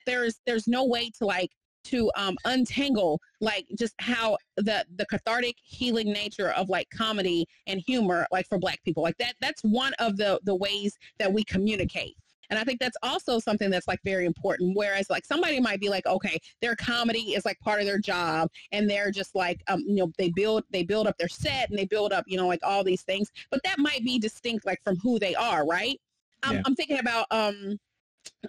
there's, 0.07 0.41
there's 0.47 0.67
no 0.67 0.85
way 0.85 1.11
to 1.19 1.27
like, 1.27 1.51
to 1.83 2.11
um, 2.15 2.37
untangle 2.45 3.19
like 3.41 3.67
just 3.79 3.95
how 4.01 4.37
the 4.59 4.85
the 4.97 5.07
cathartic 5.07 5.57
healing 5.65 6.13
nature 6.13 6.51
of 6.51 6.69
like 6.69 6.87
comedy 6.91 7.47
and 7.67 7.83
humor 7.87 8.27
like 8.31 8.47
for 8.49 8.59
black 8.59 8.79
people 8.85 9.03
like 9.03 9.17
that 9.19 9.33
that's 9.41 9.63
one 9.63 9.95
of 9.99 10.19
the 10.19 10.39
the 10.45 10.55
ways 10.55 10.95
that 11.19 11.33
we 11.33 11.43
communicate 11.45 12.15
and 12.51 12.59
I 12.59 12.65
think 12.65 12.81
that's 12.81 12.97
also 13.03 13.39
something 13.39 13.71
that's 13.71 13.89
like 13.89 14.01
very 14.05 14.27
important. 14.27 14.77
Whereas 14.77 15.09
like 15.09 15.25
somebody 15.25 15.61
might 15.61 15.81
be 15.81 15.89
like, 15.89 16.07
okay, 16.07 16.39
their 16.61 16.77
comedy 16.77 17.35
is 17.35 17.45
like 17.45 17.59
part 17.61 17.81
of 17.81 17.87
their 17.87 17.99
job 17.99 18.51
and 18.73 18.91
they're 18.91 19.11
just 19.11 19.35
like, 19.35 19.63
um, 19.69 19.81
you 19.87 19.97
know, 19.97 20.13
they 20.19 20.31
build, 20.31 20.65
they 20.71 20.83
build 20.83 21.07
up 21.07 21.17
their 21.19 21.29
set 21.29 21.71
and 21.71 21.79
they 21.79 21.87
build 21.87 22.13
up, 22.13 22.25
you 22.27 22.37
know, 22.37 22.49
like 22.49 22.61
all 22.63 22.85
these 22.85 23.03
things, 23.03 23.31
but 23.51 23.61
that 23.65 23.79
might 23.79 24.05
be 24.05 24.19
distinct 24.19 24.67
like 24.67 24.83
from 24.83 24.97
who 24.97 25.19
they 25.19 25.35
are. 25.35 25.67
Right. 25.67 26.01
I'm. 26.43 26.63
I'm 26.67 26.75
thinking 26.75 26.99
about, 26.99 27.27
um, 27.31 27.79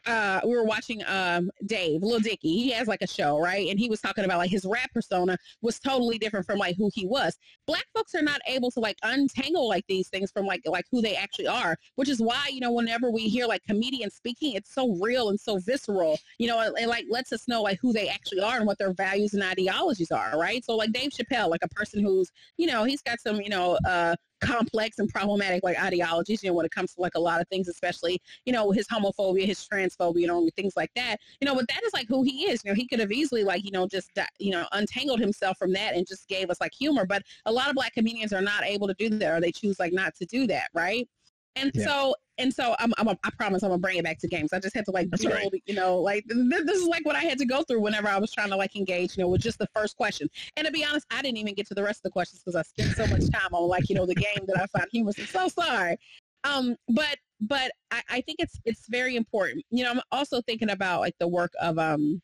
uh, 0.05 0.39
we 0.43 0.55
were 0.55 0.63
watching 0.63 1.03
um, 1.07 1.51
Dave, 1.65 2.01
Lil 2.01 2.19
Dicky. 2.19 2.59
He 2.59 2.71
has 2.71 2.87
like 2.87 3.01
a 3.01 3.07
show, 3.07 3.39
right? 3.39 3.69
And 3.69 3.79
he 3.79 3.89
was 3.89 3.99
talking 4.01 4.23
about 4.23 4.37
like 4.37 4.49
his 4.49 4.65
rap 4.65 4.91
persona 4.93 5.37
was 5.61 5.79
totally 5.79 6.17
different 6.17 6.45
from 6.45 6.59
like 6.59 6.77
who 6.77 6.89
he 6.93 7.05
was. 7.05 7.37
Black 7.67 7.85
folks 7.93 8.15
are 8.15 8.21
not 8.21 8.39
able 8.47 8.71
to 8.71 8.79
like 8.79 8.97
untangle 9.03 9.67
like 9.67 9.85
these 9.87 10.07
things 10.07 10.31
from 10.31 10.45
like 10.45 10.61
like 10.65 10.85
who 10.91 11.01
they 11.01 11.15
actually 11.15 11.47
are, 11.47 11.75
which 11.95 12.09
is 12.09 12.21
why 12.21 12.49
you 12.51 12.59
know 12.61 12.71
whenever 12.71 13.11
we 13.11 13.27
hear 13.27 13.45
like 13.45 13.63
comedians 13.63 14.15
speaking, 14.15 14.53
it's 14.53 14.73
so 14.73 14.95
real 15.01 15.29
and 15.29 15.39
so 15.39 15.57
visceral. 15.59 16.17
You 16.37 16.47
know, 16.47 16.61
it, 16.61 16.73
it 16.77 16.87
like 16.87 17.05
lets 17.09 17.33
us 17.33 17.47
know 17.47 17.61
like 17.61 17.79
who 17.81 17.93
they 17.93 18.07
actually 18.07 18.41
are 18.41 18.57
and 18.57 18.65
what 18.65 18.77
their 18.77 18.93
values 18.93 19.33
and 19.33 19.43
ideologies 19.43 20.11
are, 20.11 20.39
right? 20.39 20.63
So 20.63 20.75
like 20.75 20.91
Dave 20.93 21.11
Chappelle, 21.11 21.49
like 21.49 21.63
a 21.63 21.69
person 21.69 22.03
who's 22.03 22.31
you 22.57 22.67
know 22.67 22.83
he's 22.83 23.01
got 23.01 23.19
some 23.19 23.41
you 23.41 23.49
know 23.49 23.77
uh, 23.85 24.15
complex 24.41 24.99
and 24.99 25.09
problematic 25.09 25.63
like 25.63 25.81
ideologies, 25.81 26.43
you 26.43 26.49
know, 26.49 26.53
when 26.53 26.65
it 26.65 26.71
comes 26.71 26.93
to 26.95 27.01
like 27.01 27.15
a 27.15 27.19
lot 27.19 27.41
of 27.41 27.47
things, 27.47 27.67
especially, 27.67 28.21
you 28.45 28.53
know, 28.53 28.71
his 28.71 28.87
homophobia, 28.87 29.45
his 29.45 29.59
transphobia, 29.59 30.21
you 30.21 30.27
know, 30.27 30.49
things 30.55 30.73
like 30.75 30.91
that, 30.95 31.17
you 31.39 31.45
know, 31.45 31.55
but 31.55 31.67
that 31.67 31.81
is 31.85 31.93
like 31.93 32.07
who 32.07 32.23
he 32.23 32.49
is. 32.49 32.61
You 32.63 32.71
know, 32.71 32.75
he 32.75 32.87
could 32.87 32.99
have 32.99 33.11
easily 33.11 33.43
like, 33.43 33.63
you 33.63 33.71
know, 33.71 33.87
just, 33.87 34.11
you 34.39 34.51
know, 34.51 34.65
untangled 34.73 35.19
himself 35.19 35.57
from 35.57 35.71
that 35.73 35.95
and 35.95 36.05
just 36.07 36.27
gave 36.27 36.49
us 36.49 36.59
like 36.59 36.73
humor. 36.73 37.05
But 37.05 37.23
a 37.45 37.51
lot 37.51 37.69
of 37.69 37.75
black 37.75 37.93
comedians 37.93 38.33
are 38.33 38.41
not 38.41 38.63
able 38.65 38.87
to 38.87 38.95
do 38.95 39.09
that 39.09 39.31
or 39.31 39.39
they 39.39 39.51
choose 39.51 39.79
like 39.79 39.93
not 39.93 40.15
to 40.15 40.25
do 40.25 40.47
that. 40.47 40.69
Right. 40.73 41.07
And 41.55 41.71
Yeah. 41.73 41.85
so 41.85 42.15
and 42.37 42.53
so 42.53 42.75
I'm, 42.79 42.91
I'm 42.97 43.09
I 43.09 43.29
promise 43.37 43.61
I'm 43.61 43.69
gonna 43.69 43.79
bring 43.79 43.97
it 43.97 44.03
back 44.03 44.17
to 44.19 44.27
games. 44.27 44.51
I 44.53 44.59
just 44.59 44.75
had 44.75 44.85
to 44.85 44.91
like 44.91 45.09
build, 45.11 45.53
you 45.65 45.75
know, 45.75 45.97
like 45.97 46.25
th- 46.27 46.65
this 46.65 46.77
is 46.77 46.87
like 46.87 47.05
what 47.05 47.15
I 47.15 47.21
had 47.21 47.37
to 47.39 47.45
go 47.45 47.61
through 47.63 47.81
whenever 47.81 48.07
I 48.07 48.17
was 48.17 48.31
trying 48.31 48.49
to 48.49 48.55
like 48.55 48.75
engage, 48.75 49.15
you 49.17 49.23
know, 49.23 49.29
with 49.29 49.41
just 49.41 49.59
the 49.59 49.67
first 49.75 49.95
question. 49.95 50.29
And 50.57 50.65
to 50.65 50.71
be 50.71 50.83
honest, 50.83 51.05
I 51.11 51.21
didn't 51.21 51.37
even 51.37 51.53
get 51.53 51.67
to 51.67 51.75
the 51.75 51.83
rest 51.83 51.99
of 51.99 52.03
the 52.03 52.09
questions 52.11 52.41
because 52.43 52.55
I 52.55 52.63
spent 52.63 52.95
so 52.95 53.05
much 53.07 53.29
time 53.31 53.53
on 53.53 53.67
like 53.67 53.89
you 53.89 53.95
know 53.95 54.05
the 54.05 54.15
game 54.15 54.45
that 54.47 54.57
I 54.57 54.65
found 54.77 54.89
humorous. 54.91 55.19
I'm 55.19 55.27
so 55.27 55.47
sorry. 55.49 55.97
Um, 56.43 56.75
but 56.89 57.17
but 57.41 57.71
I, 57.91 58.01
I 58.09 58.21
think 58.21 58.37
it's 58.39 58.59
it's 58.65 58.87
very 58.87 59.15
important. 59.15 59.63
You 59.69 59.83
know, 59.83 59.91
I'm 59.91 60.01
also 60.11 60.41
thinking 60.41 60.69
about 60.69 61.01
like 61.01 61.15
the 61.19 61.27
work 61.27 61.51
of 61.61 61.77
um 61.77 62.21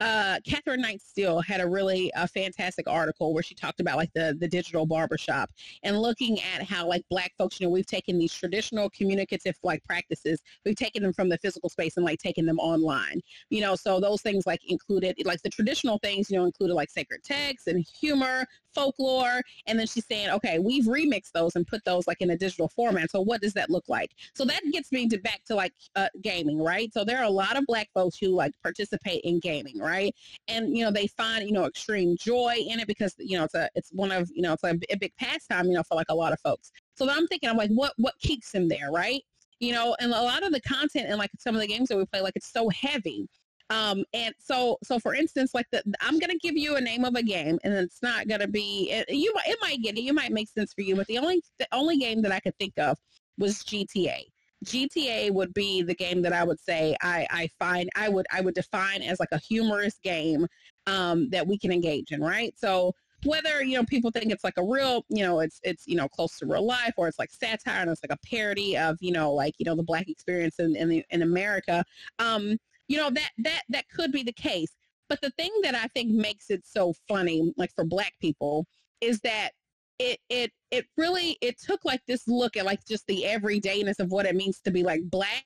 uh, 0.00 0.38
Catherine 0.46 0.80
Knight 0.80 1.00
Steele 1.00 1.40
had 1.40 1.60
a 1.60 1.68
really 1.68 2.12
uh, 2.14 2.26
fantastic 2.26 2.88
article 2.88 3.32
where 3.32 3.42
she 3.42 3.54
talked 3.54 3.80
about 3.80 3.96
like 3.96 4.12
the 4.14 4.36
the 4.40 4.48
digital 4.48 4.86
barbershop 4.86 5.50
and 5.82 6.00
looking 6.00 6.38
at 6.40 6.62
how 6.62 6.86
like 6.86 7.04
black 7.10 7.32
folks, 7.38 7.60
you 7.60 7.66
know, 7.66 7.70
we've 7.70 7.86
taken 7.86 8.18
these 8.18 8.32
traditional 8.32 8.90
communicative 8.90 9.56
like 9.62 9.82
practices, 9.84 10.42
we've 10.64 10.76
taken 10.76 11.02
them 11.02 11.12
from 11.12 11.28
the 11.28 11.38
physical 11.38 11.68
space 11.68 11.96
and 11.96 12.04
like 12.04 12.18
taken 12.18 12.44
them 12.44 12.58
online. 12.58 13.20
You 13.50 13.60
know, 13.60 13.76
so 13.76 14.00
those 14.00 14.22
things 14.22 14.46
like 14.46 14.60
included 14.68 15.16
like 15.24 15.42
the 15.42 15.50
traditional 15.50 15.98
things, 15.98 16.30
you 16.30 16.38
know, 16.38 16.44
included 16.44 16.74
like 16.74 16.90
sacred 16.90 17.22
texts 17.22 17.68
and 17.68 17.84
humor, 18.00 18.46
folklore, 18.74 19.40
and 19.66 19.78
then 19.78 19.86
she's 19.86 20.06
saying, 20.06 20.30
okay, 20.30 20.58
we've 20.58 20.84
remixed 20.84 21.32
those 21.32 21.56
and 21.56 21.66
put 21.66 21.84
those 21.84 22.06
like 22.06 22.20
in 22.20 22.30
a 22.30 22.36
digital 22.36 22.68
format. 22.68 23.10
So 23.10 23.20
what 23.20 23.40
does 23.40 23.52
that 23.54 23.70
look 23.70 23.88
like? 23.88 24.10
So 24.34 24.44
that 24.44 24.62
gets 24.72 24.92
me 24.92 25.08
to 25.08 25.18
back 25.18 25.40
to 25.46 25.54
like 25.54 25.72
uh, 25.96 26.08
gaming, 26.22 26.62
right? 26.62 26.92
So 26.92 27.04
there 27.04 27.18
are 27.18 27.24
a 27.24 27.30
lot 27.30 27.56
of 27.56 27.64
black 27.66 27.88
folks 27.94 28.18
who 28.18 28.28
like 28.28 28.52
participate 28.62 29.22
in 29.24 29.40
gaming, 29.40 29.78
right? 29.78 30.14
And 30.48 30.76
you 30.76 30.84
know 30.84 30.90
they 30.90 31.06
find 31.06 31.46
you 31.46 31.52
know 31.52 31.64
extreme 31.64 32.16
joy 32.18 32.56
in 32.68 32.80
it 32.80 32.86
because 32.86 33.14
you 33.18 33.36
know 33.38 33.44
it's 33.44 33.54
a 33.54 33.68
it's 33.74 33.90
one 33.92 34.12
of 34.12 34.30
you 34.34 34.42
know 34.42 34.54
it's 34.54 34.64
a, 34.64 34.78
a 34.90 34.96
big 34.96 35.12
pastime 35.16 35.66
you 35.66 35.74
know 35.74 35.82
for 35.82 35.94
like 35.94 36.06
a 36.08 36.14
lot 36.14 36.32
of 36.32 36.40
folks. 36.40 36.70
So 36.94 37.08
I'm 37.08 37.26
thinking 37.26 37.48
I'm 37.48 37.56
like 37.56 37.70
what 37.70 37.92
what 37.96 38.14
keeps 38.20 38.52
them 38.52 38.68
there, 38.68 38.90
right? 38.90 39.22
You 39.60 39.72
know, 39.72 39.96
and 40.00 40.12
a 40.12 40.22
lot 40.22 40.44
of 40.44 40.52
the 40.52 40.60
content 40.60 41.06
and 41.08 41.18
like 41.18 41.30
some 41.38 41.54
of 41.54 41.60
the 41.60 41.66
games 41.66 41.88
that 41.88 41.96
we 41.96 42.04
play, 42.06 42.20
like 42.20 42.36
it's 42.36 42.52
so 42.52 42.68
heavy. 42.68 43.28
Um, 43.74 44.04
and 44.12 44.32
so, 44.38 44.78
so 44.84 45.00
for 45.00 45.14
instance, 45.14 45.52
like 45.52 45.66
the, 45.72 45.82
I'm 46.00 46.20
going 46.20 46.30
to 46.30 46.38
give 46.38 46.56
you 46.56 46.76
a 46.76 46.80
name 46.80 47.04
of 47.04 47.16
a 47.16 47.22
game 47.22 47.58
and 47.64 47.74
it's 47.74 48.02
not 48.02 48.28
going 48.28 48.40
to 48.40 48.46
be, 48.46 48.88
it, 48.92 49.08
you 49.08 49.34
it 49.46 49.58
might 49.60 49.82
get 49.82 49.98
it, 49.98 50.02
you 50.02 50.12
might 50.12 50.30
make 50.30 50.48
sense 50.48 50.72
for 50.72 50.82
you, 50.82 50.94
but 50.94 51.08
the 51.08 51.18
only, 51.18 51.42
the 51.58 51.66
only 51.72 51.96
game 51.96 52.22
that 52.22 52.30
I 52.30 52.38
could 52.38 52.56
think 52.56 52.78
of 52.78 52.96
was 53.36 53.64
GTA. 53.64 54.26
GTA 54.64 55.32
would 55.32 55.52
be 55.54 55.82
the 55.82 55.94
game 55.94 56.22
that 56.22 56.32
I 56.32 56.44
would 56.44 56.60
say 56.60 56.96
I, 57.02 57.26
I 57.30 57.48
find, 57.58 57.90
I 57.96 58.08
would, 58.08 58.26
I 58.32 58.42
would 58.42 58.54
define 58.54 59.02
as 59.02 59.18
like 59.18 59.32
a 59.32 59.38
humorous 59.38 59.98
game, 60.04 60.46
um, 60.86 61.28
that 61.30 61.46
we 61.46 61.58
can 61.58 61.72
engage 61.72 62.12
in, 62.12 62.20
right? 62.20 62.54
So, 62.56 62.92
whether 63.24 63.64
you 63.64 63.74
know 63.74 63.84
people 63.84 64.10
think 64.10 64.30
it's 64.30 64.44
like 64.44 64.58
a 64.58 64.62
real 64.62 65.02
you 65.08 65.22
know 65.22 65.40
it's 65.40 65.58
it's 65.62 65.86
you 65.86 65.96
know 65.96 66.06
close 66.06 66.36
to 66.36 66.44
real 66.44 66.66
life 66.66 66.92
or 66.98 67.08
it's 67.08 67.18
like 67.18 67.30
satire 67.32 67.80
and 67.80 67.90
it's 67.90 68.02
like 68.06 68.12
a 68.12 68.28
parody 68.28 68.76
of 68.76 68.98
you 69.00 69.12
know 69.12 69.32
like 69.32 69.54
you 69.56 69.64
know 69.64 69.74
the 69.74 69.82
black 69.82 70.10
experience 70.10 70.58
in 70.58 70.76
in, 70.76 70.90
the, 70.90 71.02
in 71.08 71.22
america 71.22 71.82
um 72.18 72.58
you 72.88 72.96
know 72.96 73.10
that 73.10 73.30
that 73.38 73.62
that 73.68 73.88
could 73.88 74.12
be 74.12 74.22
the 74.22 74.32
case. 74.32 74.72
But 75.08 75.20
the 75.20 75.30
thing 75.30 75.52
that 75.62 75.74
i 75.74 75.86
think 75.88 76.10
makes 76.10 76.50
it 76.50 76.66
so 76.66 76.94
funny 77.06 77.52
like 77.56 77.70
for 77.74 77.84
black 77.84 78.14
people 78.20 78.66
is 79.00 79.20
that 79.20 79.50
it 79.98 80.18
it 80.28 80.50
it 80.70 80.86
really 80.96 81.36
it 81.40 81.58
took 81.60 81.84
like 81.84 82.00
this 82.08 82.26
look 82.26 82.56
at 82.56 82.64
like 82.64 82.84
just 82.86 83.06
the 83.06 83.24
everydayness 83.26 84.00
of 84.00 84.10
what 84.10 84.26
it 84.26 84.34
means 84.34 84.60
to 84.60 84.70
be 84.70 84.82
like 84.82 85.02
black 85.04 85.44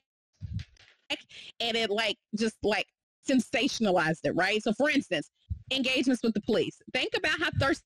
and 1.59 1.75
it 1.75 1.89
like 1.89 2.17
just 2.35 2.55
like 2.63 2.87
sensationalized 3.29 4.21
it 4.23 4.31
right? 4.35 4.63
So 4.63 4.73
for 4.73 4.89
instance 4.89 5.29
engagements 5.71 6.23
with 6.23 6.33
the 6.33 6.41
police. 6.41 6.81
Think 6.93 7.11
about 7.15 7.39
how 7.39 7.49
thirsty 7.59 7.85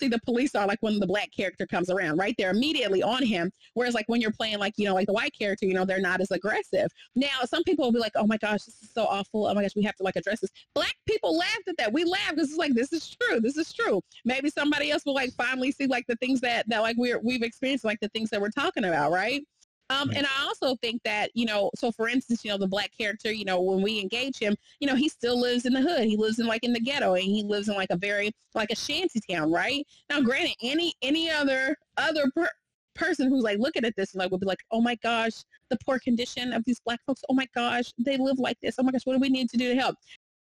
the 0.00 0.20
police 0.24 0.54
are 0.54 0.66
like 0.66 0.78
when 0.80 0.98
the 0.98 1.06
black 1.06 1.30
character 1.34 1.66
comes 1.66 1.90
around, 1.90 2.18
right? 2.18 2.34
They're 2.38 2.50
immediately 2.50 3.02
on 3.02 3.22
him. 3.24 3.50
Whereas 3.74 3.94
like 3.94 4.08
when 4.08 4.20
you're 4.20 4.32
playing 4.32 4.58
like, 4.58 4.74
you 4.76 4.84
know, 4.84 4.94
like 4.94 5.06
the 5.06 5.12
white 5.12 5.34
character, 5.38 5.66
you 5.66 5.74
know, 5.74 5.84
they're 5.84 6.00
not 6.00 6.20
as 6.20 6.30
aggressive. 6.30 6.88
Now 7.14 7.40
some 7.44 7.62
people 7.64 7.84
will 7.84 7.92
be 7.92 7.98
like, 7.98 8.12
oh 8.16 8.26
my 8.26 8.36
gosh, 8.36 8.64
this 8.64 8.82
is 8.82 8.90
so 8.92 9.04
awful. 9.04 9.46
Oh 9.46 9.54
my 9.54 9.62
gosh, 9.62 9.76
we 9.76 9.82
have 9.84 9.96
to 9.96 10.02
like 10.02 10.16
address 10.16 10.40
this. 10.40 10.50
Black 10.74 10.94
people 11.06 11.36
laughed 11.36 11.68
at 11.68 11.76
that. 11.78 11.92
We 11.92 12.04
laughed 12.04 12.36
because 12.36 12.50
it's 12.50 12.58
like, 12.58 12.74
this 12.74 12.92
is 12.92 13.16
true. 13.20 13.40
This 13.40 13.56
is 13.56 13.72
true. 13.72 14.00
Maybe 14.24 14.50
somebody 14.50 14.90
else 14.90 15.04
will 15.04 15.14
like 15.14 15.32
finally 15.32 15.72
see 15.72 15.86
like 15.86 16.06
the 16.06 16.16
things 16.16 16.40
that, 16.42 16.68
that 16.68 16.80
like 16.80 16.96
we're, 16.98 17.18
we've 17.20 17.42
experienced, 17.42 17.84
like 17.84 18.00
the 18.00 18.08
things 18.08 18.30
that 18.30 18.40
we're 18.40 18.50
talking 18.50 18.84
about, 18.84 19.12
right? 19.12 19.42
Um, 19.88 20.10
and 20.16 20.26
I 20.26 20.44
also 20.44 20.76
think 20.82 21.02
that, 21.04 21.30
you 21.34 21.46
know, 21.46 21.70
so 21.76 21.92
for 21.92 22.08
instance, 22.08 22.44
you 22.44 22.50
know, 22.50 22.58
the 22.58 22.66
black 22.66 22.90
character, 22.98 23.30
you 23.30 23.44
know, 23.44 23.60
when 23.60 23.82
we 23.82 24.00
engage 24.00 24.38
him, 24.38 24.56
you 24.80 24.86
know, 24.88 24.96
he 24.96 25.08
still 25.08 25.40
lives 25.40 25.64
in 25.64 25.72
the 25.72 25.80
hood. 25.80 26.04
He 26.04 26.16
lives 26.16 26.40
in 26.40 26.46
like 26.46 26.64
in 26.64 26.72
the 26.72 26.80
ghetto 26.80 27.14
and 27.14 27.22
he 27.22 27.44
lives 27.44 27.68
in 27.68 27.76
like 27.76 27.90
a 27.90 27.96
very, 27.96 28.32
like 28.54 28.70
a 28.70 28.76
shanty 28.76 29.20
town, 29.30 29.52
right? 29.52 29.86
Now, 30.10 30.20
granted, 30.20 30.56
any, 30.60 30.92
any 31.02 31.30
other, 31.30 31.76
other 31.96 32.24
per- 32.34 32.50
person 32.96 33.28
who's 33.28 33.44
like 33.44 33.58
looking 33.58 33.84
at 33.84 33.94
this 33.96 34.12
and 34.12 34.20
like 34.20 34.30
would 34.32 34.40
be 34.40 34.46
like, 34.46 34.64
oh 34.72 34.80
my 34.80 34.96
gosh, 34.96 35.44
the 35.70 35.78
poor 35.84 35.98
condition 36.00 36.52
of 36.52 36.64
these 36.64 36.80
black 36.80 36.98
folks. 37.06 37.22
Oh 37.28 37.34
my 37.34 37.46
gosh, 37.54 37.92
they 37.98 38.16
live 38.16 38.38
like 38.38 38.58
this. 38.62 38.76
Oh 38.78 38.82
my 38.82 38.90
gosh, 38.90 39.02
what 39.04 39.12
do 39.12 39.20
we 39.20 39.28
need 39.28 39.50
to 39.50 39.56
do 39.56 39.72
to 39.72 39.80
help? 39.80 39.96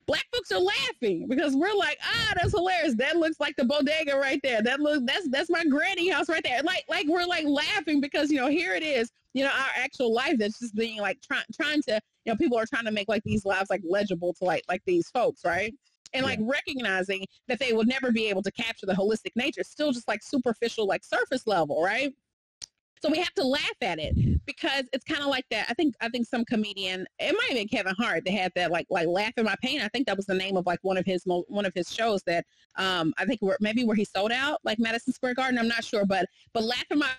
Black 0.06 0.26
folks 0.34 0.52
are 0.52 0.60
laughing 0.60 1.28
because 1.28 1.56
we're 1.56 1.74
like, 1.74 1.98
ah, 2.04 2.34
that's 2.36 2.52
hilarious. 2.52 2.96
That 2.96 3.18
looks 3.18 3.40
like 3.40 3.56
the 3.56 3.66
bodega 3.66 4.18
right 4.18 4.40
there. 4.44 4.62
That 4.62 4.80
looks 4.80 5.04
that's 5.06 5.30
that's 5.30 5.50
my 5.50 5.64
granny 5.66 6.10
house 6.10 6.30
right 6.30 6.44
there. 6.44 6.62
Like 6.64 6.86
like 6.90 7.08
we're 7.08 7.26
like 7.26 7.46
laughing 7.46 8.02
because 8.02 8.32
you 8.32 8.38
know 8.38 8.48
here 8.48 8.74
it 8.74 8.84
is. 8.84 9.12
You 9.34 9.44
know 9.44 9.50
our 9.50 9.70
actual 9.76 10.14
life 10.14 10.38
that's 10.38 10.60
just 10.60 10.76
being 10.76 11.00
like 11.00 11.20
trying 11.22 11.44
trying 11.60 11.82
to 11.84 12.00
you 12.26 12.32
know 12.32 12.38
people 12.38 12.58
are 12.58 12.66
trying 12.66 12.86
to 12.86 12.92
make 12.92 13.08
like 13.08 13.24
these 13.24 13.46
lives 13.46 13.70
like 13.70 13.82
legible 13.88 14.34
to 14.36 14.44
like 14.46 14.64
like 14.68 14.82
these 14.86 15.10
folks 15.10 15.44
right 15.44 15.74
and 16.14 16.26
like 16.26 16.40
recognizing 16.42 17.26
that 17.48 17.60
they 17.60 17.74
would 17.74 17.88
never 17.88 18.12
be 18.12 18.28
able 18.28 18.44
to 18.44 18.52
capture 18.52 18.86
the 18.86 18.94
holistic 18.94 19.32
nature 19.36 19.62
It's 19.62 19.72
still 19.72 19.92
just 19.92 20.08
like 20.08 20.22
superficial 20.22 20.88
like 20.88 21.04
surface 21.04 21.48
level 21.48 21.82
right 21.82 22.14
so 23.04 23.12
we 23.12 23.18
have 23.18 23.34
to 23.34 23.44
laugh 23.44 23.76
at 23.82 24.00
it 24.00 24.16
because 24.46 24.86
it's 24.94 25.04
kind 25.04 25.22
of 25.22 25.28
like 25.28 25.44
that. 25.52 25.66
I 25.70 25.74
think 25.74 25.94
I 26.00 26.08
think 26.08 26.26
some 26.26 26.46
comedian, 26.46 27.06
it 27.20 27.34
might 27.34 27.50
have 27.50 27.58
been 27.58 27.68
Kevin 27.68 27.96
Hart, 28.00 28.24
that 28.24 28.32
had 28.32 28.54
that 28.56 28.72
like 28.72 28.88
like 28.90 29.08
laugh 29.08 29.34
in 29.36 29.44
my 29.44 29.56
pain. 29.62 29.82
I 29.82 29.90
think 29.90 30.08
that 30.08 30.16
was 30.16 30.26
the 30.26 30.34
name 30.34 30.56
of 30.56 30.66
like 30.66 30.80
one 30.84 30.98
of 30.98 31.06
his 31.06 31.24
one 31.26 31.66
of 31.66 31.74
his 31.76 31.92
shows 31.92 32.24
that 32.28 32.46
um 32.78 33.14
I 33.18 33.26
think 33.26 33.42
maybe 33.60 33.84
where 33.84 33.96
he 33.96 34.06
sold 34.06 34.32
out 34.32 34.60
like 34.64 34.80
Madison 34.80 35.12
Square 35.12 35.36
Garden. 35.36 35.60
I'm 35.60 35.68
not 35.68 35.84
sure, 35.84 36.06
but 36.06 36.28
but 36.54 36.64
laugh 36.64 36.86
in 36.92 37.00
my 37.00 37.10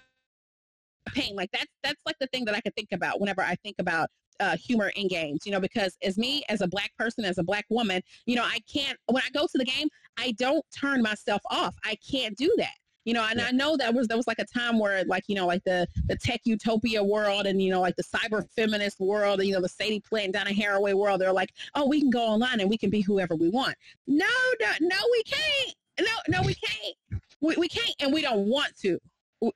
pain 1.08 1.36
like 1.36 1.50
that's 1.52 1.70
that's 1.82 2.00
like 2.06 2.16
the 2.18 2.26
thing 2.28 2.46
that 2.46 2.54
I 2.54 2.62
can 2.62 2.72
think 2.72 2.88
about 2.92 3.20
whenever 3.20 3.42
I 3.42 3.54
think 3.56 3.76
about 3.78 4.08
uh, 4.40 4.56
humor 4.56 4.90
in 4.96 5.06
games, 5.06 5.40
you 5.44 5.52
know, 5.52 5.60
because 5.60 5.96
as 6.02 6.16
me, 6.16 6.42
as 6.48 6.62
a 6.62 6.66
black 6.66 6.90
person, 6.98 7.24
as 7.24 7.38
a 7.38 7.42
black 7.44 7.66
woman, 7.68 8.02
you 8.26 8.34
know, 8.34 8.42
I 8.42 8.58
can't, 8.68 8.98
when 9.06 9.22
I 9.22 9.30
go 9.32 9.46
to 9.46 9.58
the 9.58 9.64
game, 9.64 9.86
I 10.18 10.32
don't 10.32 10.64
turn 10.76 11.02
myself 11.02 11.40
off. 11.52 11.76
I 11.84 11.96
can't 12.10 12.36
do 12.36 12.52
that 12.58 12.74
you 13.04 13.14
know 13.14 13.26
and 13.30 13.38
yeah. 13.38 13.46
i 13.46 13.52
know 13.52 13.76
that 13.76 13.94
was 13.94 14.08
there 14.08 14.16
was 14.16 14.26
like 14.26 14.38
a 14.38 14.44
time 14.44 14.78
where 14.78 15.04
like 15.04 15.24
you 15.28 15.34
know 15.34 15.46
like 15.46 15.62
the 15.64 15.86
the 16.06 16.16
tech 16.16 16.40
utopia 16.44 17.02
world 17.02 17.46
and 17.46 17.62
you 17.62 17.70
know 17.70 17.80
like 17.80 17.96
the 17.96 18.04
cyber 18.04 18.46
feminist 18.56 19.00
world 19.00 19.40
and, 19.40 19.48
you 19.48 19.54
know 19.54 19.60
the 19.60 19.68
sadie 19.68 20.00
plant 20.00 20.32
donna 20.32 20.50
haraway 20.50 20.94
world 20.94 21.20
they're 21.20 21.32
like 21.32 21.52
oh 21.74 21.86
we 21.86 22.00
can 22.00 22.10
go 22.10 22.22
online 22.22 22.60
and 22.60 22.68
we 22.68 22.78
can 22.78 22.90
be 22.90 23.00
whoever 23.00 23.34
we 23.34 23.48
want. 23.48 23.76
No 24.06 24.26
no 24.60 24.68
no 24.80 24.96
we 25.12 25.22
can't. 25.24 25.74
No 26.00 26.38
no 26.38 26.42
we 26.42 26.54
can't. 26.54 27.22
We, 27.40 27.56
we 27.56 27.68
can't 27.68 27.94
and 28.00 28.12
we 28.12 28.22
don't 28.22 28.46
want 28.48 28.76
to 28.82 28.98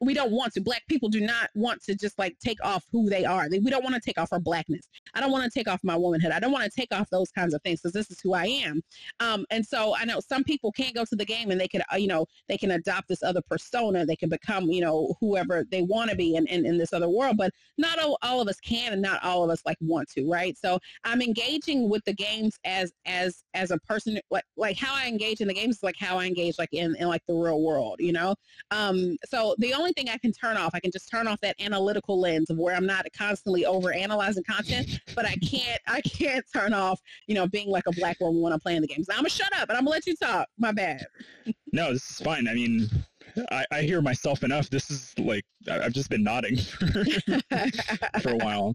we 0.01 0.15
don't 0.15 0.33
want 0.33 0.53
to. 0.55 0.61
Black 0.61 0.83
people 0.89 1.09
do 1.09 1.21
not 1.21 1.51
want 1.55 1.83
to 1.85 1.95
just 1.95 2.19
like 2.19 2.37
take 2.39 2.59
off 2.65 2.85
who 2.93 3.09
they 3.09 3.25
are. 3.25 3.49
we 3.51 3.71
don't 3.71 3.85
want 3.85 3.95
to 3.95 4.01
take 4.01 4.19
off 4.19 4.33
our 4.33 4.41
blackness. 4.41 4.89
I 5.15 5.21
don't 5.21 5.33
want 5.33 5.45
to 5.45 5.51
take 5.51 5.69
off 5.69 5.81
my 5.83 5.97
womanhood. 5.97 6.33
I 6.33 6.41
don't 6.41 6.53
want 6.53 6.65
to 6.65 6.71
take 6.71 6.93
off 6.93 7.09
those 7.11 7.31
kinds 7.31 7.55
of 7.55 7.63
things 7.63 7.81
because 7.81 7.93
this 7.93 8.11
is 8.11 8.21
who 8.21 8.35
I 8.35 8.47
am. 8.47 8.81
Um, 9.21 9.47
and 9.51 9.65
so 9.65 9.95
I 9.97 10.05
know 10.05 10.21
some 10.21 10.45
people 10.45 10.73
can't 10.73 10.95
go 10.95 11.05
to 11.05 11.17
the 11.17 11.25
game 11.25 11.51
and 11.51 11.61
they 11.61 11.69
can, 11.69 11.83
uh, 11.93 11.97
you 11.97 12.09
know, 12.09 12.27
they 12.49 12.59
can 12.59 12.73
adopt 12.73 13.09
this 13.09 13.23
other 13.23 13.43
persona. 13.43 14.05
They 14.05 14.17
can 14.17 14.29
become, 14.29 14.65
you 14.65 14.81
know, 14.81 15.15
whoever 15.21 15.65
they 15.71 15.83
want 15.83 16.11
to 16.11 16.17
be 16.17 16.37
in, 16.37 16.47
in, 16.47 16.67
in 16.67 16.79
this 16.79 16.93
other 16.93 17.09
world. 17.09 17.37
But 17.37 17.53
not 17.77 17.99
all, 17.99 18.19
all 18.23 18.41
of 18.41 18.49
us 18.49 18.61
can 18.61 18.93
and 18.93 19.03
not 19.03 19.23
all 19.25 19.45
of 19.45 19.51
us 19.51 19.63
like 19.65 19.77
want 19.81 20.09
to, 20.11 20.29
right? 20.29 20.57
So 20.57 20.79
I'm 21.05 21.23
engaging 21.23 21.89
with 21.89 22.05
the 22.05 22.15
games 22.15 22.59
as 22.65 22.93
as 23.07 23.45
as 23.55 23.71
a 23.71 23.79
person, 23.79 24.21
like 24.31 24.45
like 24.57 24.77
how 24.77 24.95
I 24.95 25.07
engage 25.07 25.41
in 25.41 25.49
the 25.49 25.55
games 25.55 25.77
is 25.77 25.83
like 25.83 25.97
how 25.99 26.19
I 26.19 26.27
engage 26.27 26.59
like 26.59 26.73
in, 26.73 26.95
in 26.97 27.09
like 27.09 27.23
the 27.27 27.35
real 27.35 27.63
world, 27.63 27.97
you 27.99 28.13
know. 28.13 28.35
Um, 28.71 29.17
so 29.29 29.55
the 29.59 29.75
only 29.79 29.93
thing 29.93 30.09
I 30.09 30.19
can 30.19 30.33
turn 30.33 30.57
off, 30.57 30.71
I 30.75 30.81
can 30.81 30.91
just 30.91 31.09
turn 31.09 31.27
off 31.27 31.41
that 31.41 31.57
analytical 31.61 32.21
lens 32.21 32.51
of 32.51 32.59
where 32.59 32.75
I'm 32.75 32.87
not 32.87 33.07
constantly 33.17 33.65
over 33.67 33.93
analyzing 33.93 34.45
content, 34.45 35.01
but 35.15 35.25
I 35.25 35.35
can't 35.37 35.81
I 35.87 36.01
can't 36.03 36.45
turn 36.53 36.73
off, 36.73 37.01
you 37.27 37.35
know, 37.35 37.47
being 37.47 37.69
like 37.69 37.85
a 37.87 37.93
black 37.93 38.19
woman 38.21 38.41
when 38.41 38.53
I'm 38.53 38.61
playing 38.61 38.83
the 38.83 38.87
games. 38.87 39.09
I'm 39.11 39.17
gonna 39.17 39.29
shut 39.29 39.53
up 39.59 39.69
and 39.69 39.79
I'm 39.79 39.85
gonna 39.85 39.91
let 39.91 40.07
you 40.07 40.17
talk. 40.17 40.49
My 40.59 40.73
bad. 40.73 41.07
no, 41.73 41.93
this 41.93 42.11
is 42.11 42.19
fine. 42.19 42.49
I 42.49 42.55
mean, 42.55 42.89
I, 43.51 43.65
I 43.71 43.83
hear 43.83 44.01
myself 44.01 44.43
enough. 44.43 44.71
This 44.71 44.91
is 44.91 45.15
like 45.19 45.45
I've 45.71 45.93
just 45.93 46.11
been 46.11 46.23
nodding 46.23 46.57
for 48.21 48.31
a 48.31 48.37
while. 48.37 48.75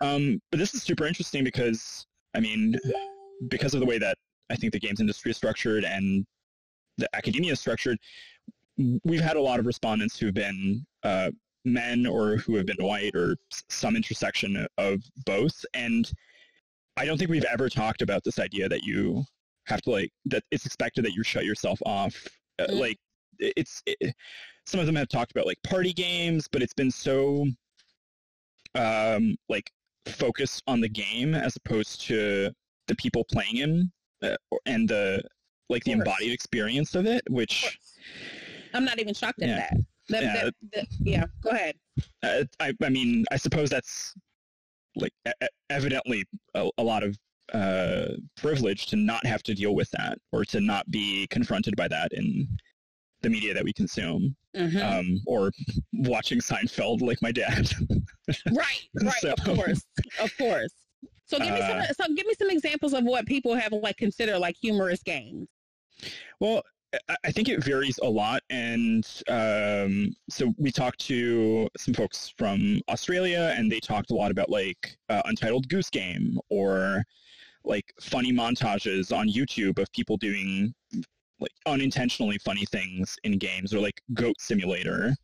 Um, 0.00 0.40
but 0.50 0.58
this 0.58 0.74
is 0.74 0.82
super 0.82 1.06
interesting 1.06 1.44
because 1.44 2.06
I 2.34 2.40
mean, 2.40 2.76
because 3.48 3.74
of 3.74 3.80
the 3.80 3.86
way 3.86 3.98
that 3.98 4.16
I 4.50 4.56
think 4.56 4.72
the 4.72 4.80
games 4.80 5.00
industry 5.00 5.30
is 5.30 5.36
structured 5.36 5.84
and 5.84 6.26
the 6.98 7.08
academia 7.14 7.52
is 7.52 7.60
structured, 7.60 7.98
we've 9.04 9.20
had 9.20 9.36
a 9.36 9.40
lot 9.40 9.60
of 9.60 9.66
respondents 9.66 10.18
who've 10.18 10.34
been 10.34 10.84
uh, 11.02 11.30
men 11.64 12.06
or 12.06 12.36
who 12.36 12.56
have 12.56 12.66
been 12.66 12.84
white 12.84 13.14
or 13.14 13.36
some 13.68 13.96
intersection 13.96 14.66
of 14.78 15.02
both. 15.26 15.64
And 15.74 16.10
I 16.96 17.04
don't 17.04 17.18
think 17.18 17.30
we've 17.30 17.44
ever 17.44 17.68
talked 17.68 18.02
about 18.02 18.24
this 18.24 18.38
idea 18.38 18.68
that 18.68 18.82
you 18.82 19.24
have 19.66 19.82
to 19.82 19.90
like 19.90 20.10
that 20.26 20.42
it's 20.50 20.66
expected 20.66 21.04
that 21.04 21.12
you 21.12 21.22
shut 21.22 21.44
yourself 21.44 21.78
off. 21.84 22.14
Uh, 22.58 22.66
mm. 22.66 22.80
Like 22.80 22.98
it's 23.38 23.82
it, 23.86 24.14
some 24.66 24.80
of 24.80 24.86
them 24.86 24.96
have 24.96 25.08
talked 25.08 25.32
about 25.32 25.46
like 25.46 25.62
party 25.62 25.92
games, 25.92 26.48
but 26.50 26.62
it's 26.62 26.74
been 26.74 26.90
so 26.90 27.46
um, 28.74 29.36
like 29.48 29.70
focus 30.06 30.60
on 30.66 30.80
the 30.80 30.88
game 30.88 31.34
as 31.34 31.56
opposed 31.56 32.00
to 32.02 32.50
the 32.86 32.96
people 32.96 33.24
playing 33.30 33.56
him 33.56 33.92
uh, 34.22 34.36
and 34.66 34.88
the 34.88 35.22
like 35.68 35.84
the 35.84 35.92
embodied 35.92 36.32
experience 36.32 36.94
of 36.94 37.06
it, 37.06 37.22
which 37.28 37.62
course. 37.62 37.96
I'm 38.74 38.84
not 38.84 38.98
even 38.98 39.14
shocked 39.14 39.42
at 39.42 39.48
Yeah. 39.48 39.56
that. 39.56 39.76
That, 40.08 40.22
Yeah. 40.22 40.34
that, 40.44 40.54
that- 40.72 40.86
yeah, 41.00 41.24
go 41.42 41.50
ahead. 41.50 41.76
uh, 42.22 42.44
I, 42.58 42.72
I 42.82 42.88
mean, 42.88 43.24
I 43.30 43.36
suppose 43.36 43.70
that's 43.70 44.14
like 44.96 45.12
evidently 45.70 46.24
a, 46.54 46.68
a 46.78 46.82
lot 46.82 47.02
of 47.02 47.16
uh, 47.52 48.14
privilege 48.36 48.86
to 48.86 48.96
not 48.96 49.24
have 49.26 49.42
to 49.44 49.54
deal 49.54 49.74
with 49.74 49.90
that 49.92 50.18
or 50.32 50.44
to 50.46 50.60
not 50.60 50.88
be 50.90 51.26
confronted 51.28 51.74
by 51.76 51.88
that 51.88 52.12
in 52.12 52.46
the 53.22 53.28
media 53.30 53.52
that 53.54 53.62
we 53.64 53.72
consume, 53.72 54.34
Mhm. 54.56 54.82
um, 54.82 55.20
or 55.26 55.52
watching 55.92 56.38
Seinfeld 56.40 57.02
like 57.02 57.20
my 57.22 57.30
dad. 57.32 57.70
right, 58.52 58.88
right, 59.02 59.14
so- 59.20 59.32
of 59.32 59.44
course, 59.44 59.84
of 60.20 60.36
course. 60.38 60.72
So 61.26 61.38
give 61.38 61.54
me 61.54 61.60
Uh, 61.60 61.84
some. 61.92 62.08
So 62.08 62.14
give 62.14 62.26
me 62.26 62.34
some 62.36 62.50
examples 62.50 62.92
of 62.92 63.04
what 63.04 63.24
people 63.26 63.54
have 63.54 63.72
like 63.72 63.96
considered 63.96 64.38
like 64.40 64.56
humorous 64.60 65.00
games. 65.04 65.48
Well, 66.40 66.62
I- 67.24 67.32
think 67.32 67.48
it 67.48 67.62
varies 67.62 67.98
a 68.02 68.08
lot, 68.08 68.42
and 68.50 69.06
um, 69.28 70.14
so 70.28 70.52
we 70.58 70.72
talked 70.72 70.98
to 71.06 71.68
some 71.76 71.94
folks 71.94 72.32
from 72.36 72.80
Australia, 72.88 73.54
and 73.56 73.70
they 73.70 73.80
talked 73.80 74.10
a 74.10 74.14
lot 74.14 74.30
about 74.30 74.50
like 74.50 74.96
uh, 75.08 75.22
Untitled 75.26 75.68
Goose 75.68 75.90
Game 75.90 76.38
or 76.48 77.04
like 77.64 77.92
funny 78.00 78.32
montages 78.32 79.16
on 79.16 79.28
YouTube 79.28 79.78
of 79.78 79.90
people 79.92 80.16
doing 80.16 80.74
like 81.38 81.52
unintentionally 81.66 82.38
funny 82.38 82.64
things 82.66 83.16
in 83.24 83.38
games, 83.38 83.72
or 83.72 83.80
like 83.80 84.00
Goat 84.14 84.40
Simulator. 84.40 85.14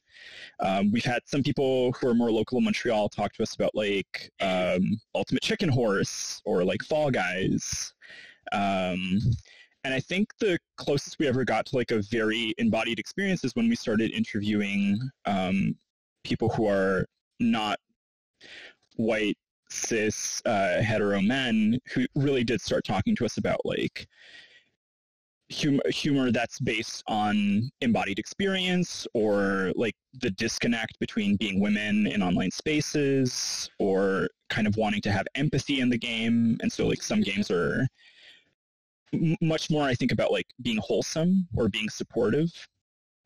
Um, 0.61 0.90
we've 0.92 1.04
had 1.04 1.20
some 1.26 1.42
people 1.42 1.92
who 1.92 2.08
are 2.08 2.14
more 2.14 2.30
local 2.30 2.58
in 2.58 2.64
Montreal 2.64 3.08
talk 3.08 3.32
to 3.35 3.42
us 3.42 3.54
about 3.54 3.75
like 3.75 4.30
um, 4.40 4.99
Ultimate 5.14 5.42
Chicken 5.42 5.68
Horse 5.68 6.40
or 6.44 6.64
like 6.64 6.82
Fall 6.82 7.11
Guys. 7.11 7.92
Um, 8.52 9.18
and 9.87 9.95
I 9.95 10.00
think 10.00 10.37
the 10.40 10.59
closest 10.76 11.16
we 11.21 11.28
ever 11.28 11.45
got 11.45 11.66
to 11.66 11.76
like 11.76 11.93
a 11.93 12.02
very 12.11 12.52
embodied 12.59 12.99
experience 12.99 13.45
is 13.45 13.55
when 13.55 13.69
we 13.69 13.76
started 13.76 14.11
interviewing 14.11 14.99
um, 15.26 15.76
people 16.25 16.49
who 16.49 16.66
are 16.66 17.07
not 17.38 17.78
white, 18.97 19.38
cis, 19.71 20.43
uh, 20.45 20.83
hetero 20.83 21.21
men 21.21 21.78
who 21.93 22.05
really 22.16 22.43
did 22.43 22.61
start 22.61 22.83
talking 22.85 23.14
to 23.14 23.25
us 23.25 23.37
about 23.37 23.61
like 23.64 24.09
humor, 25.50 25.83
humor 25.88 26.33
that's 26.33 26.59
based 26.59 27.05
on 27.07 27.71
embodied 27.81 28.19
experience 28.19 29.07
or 29.14 29.73
like 29.76 29.95
the 30.21 30.31
disconnect 30.33 30.99
between 30.99 31.37
being 31.37 31.61
women 31.61 32.09
in 32.09 32.25
online 32.25 32.50
spaces 32.50 33.71
or 33.78 34.28
kind 34.50 34.66
of 34.66 34.76
wanting 34.76 35.00
to 35.02 35.12
have 35.12 35.28
empathy 35.37 35.78
in 35.78 35.90
the 35.90 35.99
game. 35.99 36.59
And 36.61 36.73
so 36.73 36.88
like 36.88 37.02
some 37.02 37.21
games 37.21 37.52
are 37.52 37.87
m- 39.23 39.37
much 39.40 39.70
more 39.70 39.85
I 39.85 39.94
think 39.94 40.12
about 40.12 40.32
like 40.32 40.46
being 40.62 40.78
wholesome 40.78 41.46
or 41.56 41.68
being 41.68 41.88
supportive. 41.88 42.50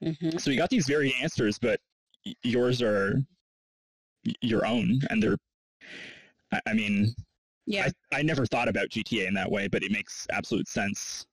Mm-hmm. 0.02 0.38
So 0.38 0.50
you 0.50 0.56
got 0.56 0.70
these 0.70 0.86
varied 0.86 1.12
answers, 1.20 1.58
but 1.58 1.80
y- 2.24 2.34
yours 2.42 2.80
are 2.82 3.20
your 4.42 4.66
own, 4.66 5.00
and 5.10 5.22
they're. 5.22 5.36
I- 6.52 6.60
I 6.66 6.72
mean, 6.72 7.14
Yeah, 7.66 7.88
I, 8.12 8.18
I 8.18 8.22
never 8.22 8.44
thought 8.46 8.68
about 8.68 8.88
GTA 8.88 9.28
in 9.28 9.34
that 9.34 9.50
way, 9.50 9.68
but 9.68 9.82
it 9.82 9.92
makes 9.92 10.26
absolute 10.30 10.68
sense 10.68 11.26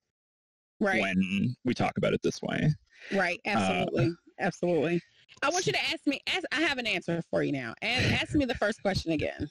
right, 0.80 1.02
when 1.02 1.56
we 1.66 1.74
talk 1.74 1.98
about 1.98 2.14
it 2.14 2.22
this 2.22 2.42
way. 2.42 2.72
right. 3.14 3.40
uh, 3.46 3.50
Absolutely, 3.52 4.16
absolutely. 4.40 5.02
I 5.44 5.50
want 5.50 5.68
you 5.68 5.74
to 5.74 5.80
ask 5.92 6.06
me. 6.08 6.20
Ask, 6.28 6.46
I 6.52 6.62
have 6.62 6.78
an 6.78 6.88
answer 6.88 7.22
for 7.30 7.44
you 7.44 7.52
now. 7.52 7.74
And 7.82 8.06
ask 8.16 8.34
me 8.34 8.46
the 8.46 8.56
first 8.56 8.82
question 8.82 9.12
again. 9.12 9.50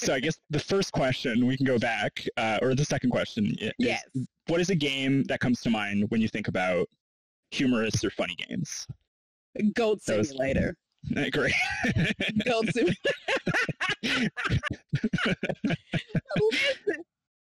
So 0.00 0.14
I 0.14 0.20
guess 0.20 0.38
the 0.50 0.58
first 0.60 0.92
question 0.92 1.46
we 1.46 1.56
can 1.56 1.66
go 1.66 1.78
back, 1.78 2.24
uh, 2.36 2.58
or 2.62 2.74
the 2.74 2.84
second 2.84 3.10
question, 3.10 3.54
is, 3.60 3.72
Yes. 3.78 4.02
what 4.46 4.60
is 4.60 4.70
a 4.70 4.74
game 4.74 5.24
that 5.24 5.40
comes 5.40 5.60
to 5.62 5.70
mind 5.70 6.06
when 6.10 6.20
you 6.20 6.28
think 6.28 6.48
about 6.48 6.86
humorous 7.50 8.04
or 8.04 8.10
funny 8.10 8.34
games? 8.48 8.86
Goat 9.74 10.00
That 10.06 10.18
was- 10.18 10.28
Simulator. 10.28 10.76
Uh, 11.16 11.24
Great. 11.32 11.52
Goat 12.44 12.66
Simulator. 12.72 12.94
listen, 16.36 17.04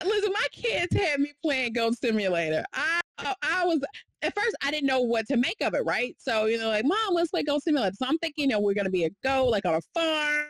listen, 0.04 0.32
my 0.32 0.46
kids 0.52 0.94
had 0.94 1.20
me 1.20 1.32
playing 1.42 1.72
Goat 1.72 1.94
Simulator. 1.98 2.64
I 2.72 3.00
I 3.42 3.64
was 3.64 3.80
at 4.22 4.35
first 4.35 4.56
I 4.62 4.70
didn't 4.70 4.87
know 4.87 5.00
what 5.00 5.26
to 5.28 5.37
make 5.37 5.61
of 5.62 5.74
it, 5.74 5.85
right? 5.85 6.14
So 6.18 6.46
you 6.46 6.59
know, 6.59 6.68
like, 6.68 6.85
mom, 6.85 7.14
let's 7.14 7.30
play 7.30 7.42
Goat 7.42 7.62
Simulator. 7.62 7.94
So 7.98 8.06
I'm 8.06 8.18
thinking, 8.18 8.42
you 8.42 8.48
know, 8.48 8.61
we're 8.61 8.74
gonna 8.74 8.90
be 8.90 9.04
a 9.04 9.11
goat 9.22 9.46
like 9.46 9.64
on 9.64 9.74
a 9.74 9.80
farm. 9.94 10.46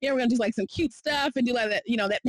Yeah, 0.00 0.12
we're 0.12 0.18
gonna 0.18 0.30
do 0.30 0.36
like 0.36 0.54
some 0.54 0.66
cute 0.66 0.92
stuff 0.92 1.32
and 1.36 1.46
do 1.46 1.52
like 1.52 1.70
that, 1.70 1.82
you 1.86 1.96
know, 1.96 2.08
that 2.08 2.20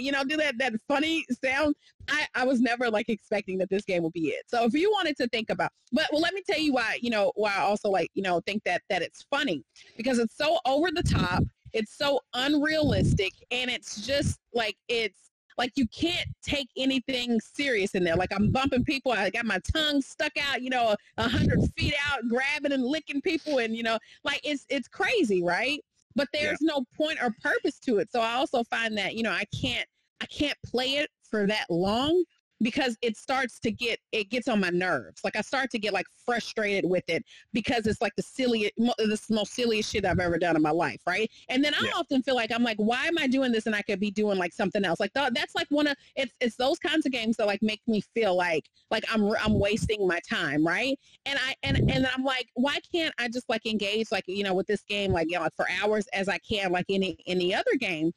you 0.00 0.12
know, 0.12 0.24
do 0.24 0.36
that 0.36 0.58
that 0.58 0.72
funny 0.86 1.24
sound. 1.44 1.74
I, 2.08 2.26
I 2.34 2.44
was 2.44 2.60
never 2.60 2.90
like 2.90 3.08
expecting 3.08 3.58
that 3.58 3.68
this 3.70 3.84
game 3.84 4.02
would 4.02 4.12
be 4.12 4.28
it. 4.28 4.44
So 4.46 4.64
if 4.64 4.72
you 4.72 4.90
wanted 4.90 5.16
to 5.18 5.28
think 5.28 5.50
about, 5.50 5.70
but 5.92 6.06
well, 6.12 6.22
let 6.22 6.32
me 6.32 6.42
tell 6.48 6.58
you 6.58 6.72
why, 6.72 6.98
you 7.02 7.10
know, 7.10 7.32
why 7.34 7.54
I 7.54 7.60
also 7.60 7.90
like, 7.90 8.08
you 8.14 8.22
know, 8.22 8.40
think 8.46 8.62
that 8.64 8.82
that 8.88 9.02
it's 9.02 9.26
funny 9.30 9.62
because 9.96 10.18
it's 10.18 10.36
so 10.36 10.58
over 10.66 10.90
the 10.90 11.02
top, 11.02 11.42
it's 11.72 11.96
so 11.96 12.20
unrealistic, 12.34 13.32
and 13.50 13.70
it's 13.70 14.06
just 14.06 14.38
like 14.54 14.76
it's 14.88 15.28
like 15.58 15.72
you 15.74 15.86
can't 15.88 16.28
take 16.42 16.68
anything 16.76 17.38
serious 17.40 17.94
in 17.94 18.04
there. 18.04 18.16
Like 18.16 18.32
I'm 18.32 18.50
bumping 18.50 18.84
people, 18.84 19.12
I 19.12 19.28
got 19.28 19.44
my 19.44 19.60
tongue 19.74 20.00
stuck 20.00 20.32
out, 20.40 20.62
you 20.62 20.70
know, 20.70 20.94
a 21.18 21.28
hundred 21.28 21.60
feet 21.76 21.94
out, 22.10 22.20
grabbing 22.28 22.72
and 22.72 22.84
licking 22.84 23.20
people, 23.20 23.58
and 23.58 23.76
you 23.76 23.82
know, 23.82 23.98
like 24.24 24.40
it's 24.44 24.64
it's 24.70 24.88
crazy, 24.88 25.42
right? 25.42 25.80
But 26.16 26.28
there's 26.32 26.60
no 26.60 26.84
point 26.96 27.18
or 27.22 27.34
purpose 27.42 27.78
to 27.80 27.98
it. 27.98 28.10
So 28.10 28.20
I 28.20 28.34
also 28.34 28.64
find 28.64 28.96
that 28.98 29.14
you 29.14 29.22
know 29.22 29.30
I 29.30 29.44
can't 29.60 29.86
I 30.20 30.26
can't 30.26 30.58
play 30.64 30.96
it 30.96 31.10
for 31.30 31.46
that 31.46 31.66
long 31.70 32.24
because 32.60 32.96
it 33.02 33.16
starts 33.16 33.58
to 33.60 33.70
get 33.70 33.98
it 34.12 34.30
gets 34.30 34.48
on 34.48 34.60
my 34.60 34.70
nerves. 34.70 35.20
Like 35.24 35.36
I 35.36 35.42
start 35.42 35.70
to 35.70 35.78
get 35.78 35.92
like 35.92 36.06
frustrated 36.24 36.88
with 36.88 37.04
it 37.08 37.24
because 37.52 37.86
it's 37.86 38.00
like 38.00 38.12
the 38.16 38.22
silliest, 38.22 38.72
the 38.76 39.18
most 39.30 39.54
silliest 39.54 39.90
shit 39.90 40.04
I've 40.04 40.18
ever 40.18 40.38
done 40.38 40.56
in 40.56 40.62
my 40.62 40.70
life, 40.70 41.00
right? 41.06 41.30
And 41.48 41.64
then 41.64 41.74
I 41.74 41.78
Yeah. 41.78 41.92
often 41.96 42.22
feel 42.22 42.34
like 42.34 42.50
I'm 42.52 42.62
like, 42.64 42.76
why 42.78 43.06
am 43.06 43.18
I 43.18 43.26
doing 43.26 43.52
this? 43.52 43.66
And 43.66 43.74
I 43.74 43.82
could 43.82 44.00
be 44.00 44.10
doing 44.10 44.38
like 44.38 44.52
something 44.52 44.84
else. 44.84 45.00
Like 45.00 45.12
th- 45.14 45.30
that's 45.34 45.54
like 45.54 45.66
one 45.70 45.86
of 45.86 45.96
it's 46.16 46.32
it's 46.40 46.56
those 46.56 46.78
kinds 46.78 47.06
of 47.06 47.12
games 47.12 47.36
that 47.36 47.46
like 47.46 47.62
make 47.62 47.80
me 47.86 48.00
feel 48.14 48.36
like 48.36 48.64
like 48.90 49.04
I'm 49.12 49.30
I'm 49.42 49.58
wasting 49.58 50.06
my 50.06 50.20
time, 50.28 50.66
right? 50.66 50.98
And 51.26 51.38
I 51.38 51.54
and 51.62 51.80
and 51.88 52.06
I'm 52.14 52.24
like, 52.24 52.48
why 52.54 52.78
can't 52.92 53.14
I 53.18 53.28
just 53.28 53.48
like 53.48 53.66
engage 53.66 54.08
like 54.10 54.24
you 54.26 54.42
know 54.44 54.54
with 54.54 54.66
this 54.66 54.82
game 54.88 55.12
like 55.12 55.26
you 55.30 55.36
know 55.36 55.42
like 55.44 55.56
for 55.56 55.66
hours 55.82 56.06
as 56.12 56.28
I 56.28 56.38
can 56.38 56.72
like 56.72 56.86
any 56.88 57.16
any 57.26 57.54
other 57.54 57.74
game? 57.78 58.12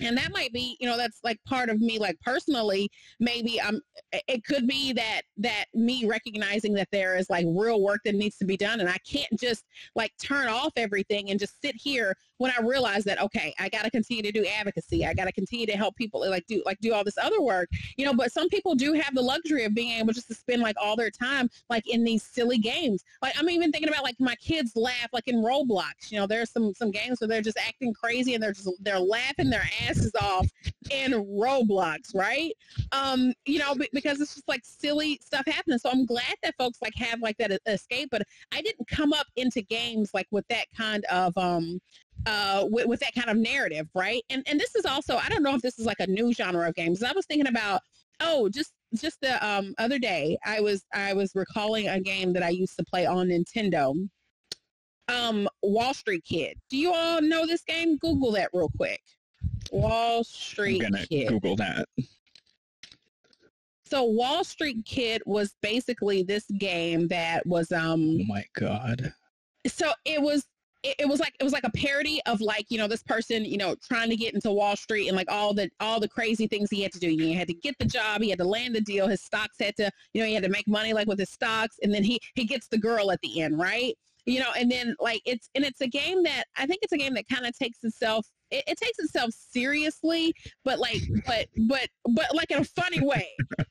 And 0.00 0.16
that 0.16 0.32
might 0.32 0.52
be 0.52 0.76
you 0.80 0.86
know 0.86 0.96
that's 0.96 1.20
like 1.22 1.38
part 1.46 1.68
of 1.68 1.80
me 1.80 1.98
like 1.98 2.18
personally 2.20 2.90
maybe 3.20 3.60
i'm 3.60 3.80
it 4.28 4.42
could 4.44 4.66
be 4.66 4.92
that 4.92 5.22
that 5.36 5.66
me 5.74 6.06
recognizing 6.06 6.72
that 6.72 6.88
there 6.90 7.16
is 7.16 7.28
like 7.28 7.46
real 7.48 7.82
work 7.82 8.00
that 8.04 8.14
needs 8.14 8.36
to 8.36 8.44
be 8.44 8.56
done 8.56 8.80
and 8.80 8.88
i 8.88 8.96
can't 9.06 9.28
just 9.38 9.64
like 9.94 10.12
turn 10.22 10.48
off 10.48 10.72
everything 10.76 11.30
and 11.30 11.38
just 11.38 11.60
sit 11.60 11.74
here 11.76 12.14
when 12.42 12.52
i 12.58 12.62
realized 12.62 13.06
that 13.06 13.20
okay 13.20 13.54
i 13.58 13.68
got 13.68 13.84
to 13.84 13.90
continue 13.90 14.22
to 14.22 14.32
do 14.32 14.44
advocacy 14.58 15.06
i 15.06 15.14
got 15.14 15.26
to 15.26 15.32
continue 15.32 15.64
to 15.64 15.76
help 15.76 15.94
people 15.96 16.28
like 16.28 16.44
do 16.46 16.62
like 16.66 16.78
do 16.80 16.92
all 16.92 17.04
this 17.04 17.16
other 17.18 17.40
work 17.40 17.68
you 17.96 18.04
know 18.04 18.12
but 18.12 18.32
some 18.32 18.48
people 18.48 18.74
do 18.74 18.92
have 18.92 19.14
the 19.14 19.22
luxury 19.22 19.64
of 19.64 19.74
being 19.74 19.92
able 19.92 20.12
just 20.12 20.28
to 20.28 20.34
spend 20.34 20.60
like 20.60 20.76
all 20.80 20.96
their 20.96 21.10
time 21.10 21.48
like 21.70 21.88
in 21.88 22.04
these 22.04 22.22
silly 22.22 22.58
games. 22.58 23.04
Like 23.20 23.34
i'm 23.38 23.48
even 23.48 23.70
thinking 23.70 23.88
about 23.88 24.02
like 24.02 24.16
my 24.18 24.34
kids 24.36 24.72
laugh 24.74 25.08
like 25.12 25.28
in 25.28 25.36
roblox 25.36 26.10
you 26.10 26.18
know 26.18 26.26
there's 26.26 26.50
some 26.50 26.74
some 26.74 26.90
games 26.90 27.20
where 27.20 27.28
they're 27.28 27.42
just 27.42 27.58
acting 27.58 27.94
crazy 27.94 28.34
and 28.34 28.42
they're 28.42 28.52
just 28.52 28.68
they're 28.80 28.98
laughing 28.98 29.50
their 29.50 29.68
asses 29.88 30.12
off 30.20 30.48
in 30.90 31.12
roblox 31.12 32.14
right? 32.14 32.52
Um 32.90 33.32
you 33.46 33.58
know 33.58 33.74
be- 33.74 33.88
because 33.92 34.20
it's 34.20 34.34
just 34.34 34.48
like 34.48 34.62
silly 34.64 35.20
stuff 35.22 35.44
happening. 35.46 35.78
So 35.78 35.90
i'm 35.90 36.06
glad 36.06 36.34
that 36.42 36.54
folks 36.58 36.78
like 36.82 36.94
have 36.96 37.20
like 37.20 37.36
that 37.38 37.52
escape 37.66 38.08
but 38.10 38.22
i 38.52 38.60
didn't 38.62 38.88
come 38.88 39.12
up 39.12 39.26
into 39.36 39.62
games 39.62 40.10
like 40.14 40.26
with 40.30 40.46
that 40.48 40.66
kind 40.76 41.04
of 41.06 41.36
um 41.36 41.80
uh 42.26 42.66
with, 42.70 42.86
with 42.86 43.00
that 43.00 43.14
kind 43.14 43.30
of 43.30 43.36
narrative 43.36 43.88
right? 43.94 44.22
And 44.30 44.42
and 44.46 44.58
this 44.60 44.74
is 44.76 44.84
also 44.84 45.16
i 45.16 45.28
don't 45.28 45.42
know 45.42 45.54
if 45.54 45.62
this 45.62 45.78
is 45.78 45.86
like 45.86 46.00
a 46.00 46.06
new 46.06 46.32
genre 46.32 46.68
of 46.68 46.74
games 46.74 47.02
i 47.02 47.12
was 47.12 47.26
thinking 47.26 47.48
about 47.48 47.80
oh 48.20 48.48
just 48.48 48.72
just 48.94 49.20
the 49.20 49.44
um 49.46 49.74
other 49.78 49.98
day 49.98 50.36
i 50.44 50.60
was 50.60 50.84
i 50.94 51.12
was 51.12 51.32
recalling 51.34 51.88
a 51.88 51.98
game 52.00 52.32
that 52.32 52.42
i 52.42 52.48
used 52.50 52.76
to 52.76 52.84
play 52.84 53.06
on 53.06 53.28
nintendo. 53.28 53.94
Um 55.08 55.48
wall 55.62 55.94
street 55.94 56.24
kid. 56.24 56.56
Do 56.70 56.76
you 56.76 56.92
all 56.92 57.20
know 57.20 57.44
this 57.46 57.62
game? 57.62 57.96
Google 57.98 58.30
that 58.32 58.50
real 58.52 58.70
quick. 58.76 59.00
Wall 59.72 60.18
I'm 60.18 60.24
street 60.24 60.80
gonna 60.82 61.04
kid. 61.06 61.28
Google 61.28 61.56
that. 61.56 61.86
so 63.84 64.04
wall 64.04 64.44
street 64.44 64.84
kid 64.84 65.22
was 65.26 65.54
basically 65.60 66.22
this 66.22 66.44
game 66.58 67.08
that 67.08 67.44
was 67.46 67.72
um 67.72 68.18
Oh 68.20 68.24
my 68.28 68.44
god. 68.54 69.12
so 69.66 69.90
it 70.04 70.22
was 70.22 70.46
it, 70.82 70.96
it 71.00 71.08
was 71.08 71.20
like 71.20 71.34
it 71.38 71.44
was 71.44 71.52
like 71.52 71.64
a 71.64 71.70
parody 71.70 72.20
of 72.26 72.40
like 72.40 72.66
you 72.68 72.78
know 72.78 72.88
this 72.88 73.02
person 73.02 73.44
you 73.44 73.56
know 73.56 73.74
trying 73.88 74.10
to 74.10 74.16
get 74.16 74.34
into 74.34 74.50
wall 74.50 74.76
street 74.76 75.08
and 75.08 75.16
like 75.16 75.30
all 75.30 75.54
the 75.54 75.70
all 75.80 76.00
the 76.00 76.08
crazy 76.08 76.46
things 76.46 76.70
he 76.70 76.82
had 76.82 76.92
to 76.92 76.98
do. 76.98 77.08
He 77.08 77.32
had 77.32 77.48
to 77.48 77.54
get 77.54 77.76
the 77.78 77.84
job 77.84 78.22
he 78.22 78.30
had 78.30 78.38
to 78.38 78.44
land 78.44 78.74
the 78.74 78.80
deal 78.80 79.06
his 79.06 79.22
stocks 79.22 79.56
had 79.60 79.76
to 79.76 79.90
you 80.12 80.20
know 80.20 80.26
he 80.26 80.34
had 80.34 80.42
to 80.42 80.48
make 80.48 80.66
money 80.68 80.92
like 80.92 81.06
with 81.06 81.18
his 81.18 81.30
stocks 81.30 81.76
and 81.82 81.92
then 81.92 82.02
he 82.02 82.20
he 82.34 82.44
gets 82.44 82.68
the 82.68 82.78
girl 82.78 83.10
at 83.10 83.20
the 83.22 83.42
end 83.42 83.58
right? 83.58 83.94
You 84.24 84.38
know, 84.38 84.50
and 84.56 84.70
then 84.70 84.94
like 85.00 85.20
it's 85.24 85.48
and 85.54 85.64
it's 85.64 85.80
a 85.80 85.88
game 85.88 86.22
that 86.24 86.44
I 86.56 86.66
think 86.66 86.80
it's 86.82 86.92
a 86.92 86.98
game 86.98 87.14
that 87.14 87.28
kind 87.28 87.46
of 87.46 87.56
takes 87.56 87.82
itself 87.82 88.26
it, 88.52 88.64
it, 88.66 88.76
takes 88.76 88.98
itself 88.98 89.30
seriously, 89.32 90.34
but 90.64 90.78
like, 90.78 91.00
but, 91.26 91.46
but, 91.68 91.88
but 92.10 92.34
like 92.34 92.50
in 92.50 92.58
a 92.58 92.64
funny 92.64 93.00
way. 93.00 93.28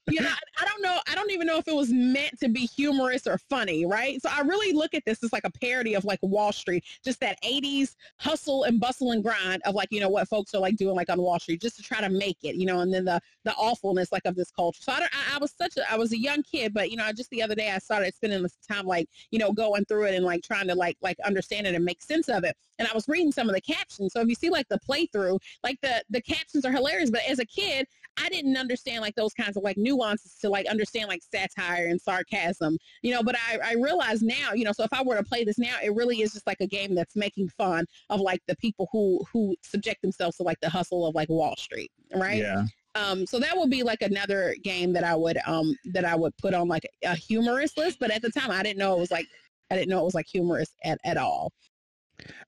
You 0.10 0.22
know, 0.22 0.28
I, 0.28 0.64
I, 0.64 0.66
don't 0.66 0.82
know. 0.82 1.00
I 1.10 1.16
don't 1.16 1.32
even 1.32 1.48
know 1.48 1.58
if 1.58 1.68
it 1.68 1.76
was 1.76 1.92
meant 1.92 2.40
to 2.40 2.50
be 2.50 2.66
humorous 2.76 3.28
or 3.28 3.38
funny, 3.38 3.86
right? 3.86 4.22
So 4.22 4.30
I 4.32 4.42
really 4.42 4.74
look 4.74 4.94
at 4.94 5.04
this 5.06 5.24
as 5.24 5.32
like 5.32 5.44
a 5.46 5.52
parody 5.52 5.94
of 5.94 6.04
like 6.04 6.20
Wall 6.22 6.52
Street, 6.52 6.84
just 7.04 7.20
that 7.22 7.42
80s 7.44 7.96
hustle 8.18 8.64
and 8.64 8.80
bustle 8.80 9.12
and 9.12 9.24
grind 9.24 9.62
of 9.66 9.76
like, 9.76 9.90
you 9.92 10.00
know, 10.00 10.10
what 10.10 10.28
folks 10.28 10.54
are 10.54 10.60
like 10.60 10.76
doing 10.76 10.96
like 10.96 11.10
on 11.10 11.22
Wall 11.22 11.40
Street 11.40 11.62
just 11.62 11.78
to 11.78 11.84
try 11.84 12.02
to 12.02 12.10
make 12.10 12.38
it, 12.44 12.56
you 12.56 12.66
know, 12.66 12.80
and 12.80 12.94
then 12.94 13.06
the, 13.06 13.22
the 13.46 13.54
awfulness 13.54 14.12
like 14.12 14.26
of 14.26 14.36
this 14.36 14.52
culture. 14.52 14.82
So 14.82 14.92
I, 14.92 15.02
I, 15.02 15.36
I 15.36 15.38
was 15.40 15.54
such 15.58 15.78
a, 15.78 15.92
I 15.92 15.98
was 15.98 16.12
a 16.12 16.20
young 16.20 16.44
kid, 16.44 16.74
but 16.74 16.92
you 16.92 16.98
know, 16.98 17.10
just 17.14 17.30
the 17.30 17.44
other 17.44 17.56
day 17.56 17.72
I 17.72 17.78
started 17.78 18.14
spending 18.14 18.42
this 18.42 18.58
time 18.68 18.86
like, 18.86 19.08
you 19.30 19.40
know, 19.40 19.54
going 19.54 19.86
through 19.86 20.06
it 20.06 20.16
and 20.16 20.26
like 20.26 20.44
trying 20.44 20.68
to 20.68 20.76
like, 20.76 20.98
like 21.02 21.18
understand 21.26 21.68
it 21.68 21.76
and 21.76 21.86
make 21.86 22.02
sense 22.02 22.28
of 22.28 22.44
it. 22.44 22.56
And 22.80 22.88
I 22.88 22.94
was 22.94 23.08
reading 23.08 23.32
some 23.32 23.48
of 23.48 23.56
the 23.56 23.62
captions. 23.62 24.14
So 24.14 24.22
if 24.22 24.28
you 24.28 24.36
see 24.36 24.50
like 24.50 24.68
the 24.72 24.80
playthrough, 24.88 25.40
like 25.64 25.78
the 25.82 26.04
the 26.10 26.22
captions 26.22 26.66
are 26.66 26.72
hilarious. 26.72 27.12
But 27.12 27.22
as 27.30 27.40
a 27.40 27.46
kid, 27.46 27.86
I 28.18 28.30
didn't 28.30 28.58
understand 28.58 29.02
like 29.02 29.16
those 29.16 29.34
kinds 29.34 29.58
of 29.58 29.64
like 29.64 29.78
nuances 29.78 30.36
to 30.42 30.50
like 30.50 30.66
understand 30.68 31.08
like 31.08 31.22
satire 31.24 31.88
and 31.88 32.00
sarcasm, 32.00 32.78
you 33.02 33.14
know. 33.14 33.24
But 33.24 33.36
I 33.36 33.60
I 33.64 33.74
realize 33.74 34.22
now, 34.22 34.54
you 34.54 34.66
know, 34.66 34.72
so 34.72 34.84
if 34.84 34.94
I 34.94 35.04
were 35.04 35.18
to 35.18 35.24
play 35.24 35.44
this 35.44 35.58
now, 35.58 35.76
it 35.84 35.94
really 35.94 36.22
is 36.22 36.34
just 36.34 36.48
like 36.48 36.62
a 36.62 36.68
game 36.68 36.96
that's 36.96 37.16
making 37.16 37.50
fun 37.50 37.86
of 38.10 38.20
like 38.20 38.42
the 38.48 38.56
people 38.58 38.88
who 38.92 39.22
who 39.32 39.56
subject 39.64 40.02
themselves 40.02 40.38
to 40.38 40.44
like 40.44 40.60
the 40.62 40.70
hustle 40.70 41.06
of 41.06 41.16
like 41.16 41.30
Wall 41.30 41.56
Street, 41.58 41.92
right? 42.16 42.40
Yeah. 42.40 42.66
Um, 42.96 43.26
so 43.26 43.40
that 43.40 43.56
would 43.56 43.70
be 43.70 43.84
like 43.84 44.02
another 44.02 44.54
game 44.64 44.92
that 44.94 45.06
I 45.06 45.16
would 45.16 45.38
um 45.46 45.76
that 45.94 46.06
I 46.06 46.16
would 46.16 46.36
put 46.38 46.54
on 46.54 46.68
like 46.68 46.88
a 47.04 47.16
humorous 47.16 47.78
list. 47.78 48.00
But 48.00 48.12
at 48.12 48.22
the 48.22 48.32
time, 48.32 48.52
I 48.52 48.64
didn't 48.64 48.80
know 48.80 48.96
it 48.96 49.00
was 49.00 49.12
like 49.12 49.28
I 49.70 49.76
didn't 49.76 49.90
know 49.90 50.02
it 50.02 50.06
was 50.06 50.16
like 50.16 50.28
humorous 50.28 50.76
at, 50.84 51.00
at 51.06 51.18
all. 51.18 51.52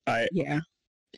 I 0.05 0.27
yeah. 0.31 0.59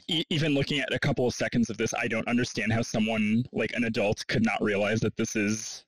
E- 0.08 0.26
even 0.30 0.54
looking 0.54 0.80
at 0.80 0.94
a 0.94 1.00
couple 1.00 1.28
of 1.28 1.34
seconds 1.34 1.70
of 1.70 1.78
this, 1.78 1.94
I 1.94 2.08
don't 2.08 2.28
understand 2.28 2.72
how 2.74 2.82
someone 2.82 3.46
like 3.52 3.74
an 3.74 3.86
adult 3.86 4.26
could 4.28 4.44
not 4.44 4.62
realize 4.62 5.00
that 5.02 5.16
this 5.18 5.36
is 5.36 5.86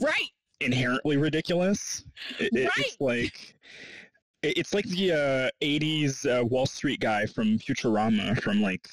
right 0.00 0.30
inherently 0.60 1.16
ridiculous. 1.16 2.04
It, 2.38 2.52
right. 2.54 2.70
It's 2.76 2.96
like 3.00 3.54
it's 4.42 4.74
like 4.74 4.86
the 4.86 5.12
uh, 5.12 5.64
'80s 5.64 6.26
uh, 6.26 6.44
Wall 6.44 6.66
Street 6.66 7.00
guy 7.00 7.26
from 7.26 7.58
Futurama, 7.58 8.40
from 8.40 8.62
like 8.62 8.88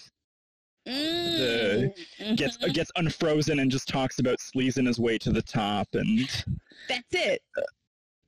mm. 0.87 1.37
the 1.37 1.93
gets 2.35 2.57
mm-hmm. 2.57 2.71
gets 2.71 2.91
unfrozen 2.95 3.59
and 3.59 3.71
just 3.71 3.87
talks 3.87 4.19
about 4.19 4.39
sleazing 4.39 4.85
his 4.85 4.99
way 4.99 5.17
to 5.19 5.31
the 5.31 5.41
top, 5.41 5.87
and 5.93 6.27
that's 6.87 7.03
it. 7.11 7.41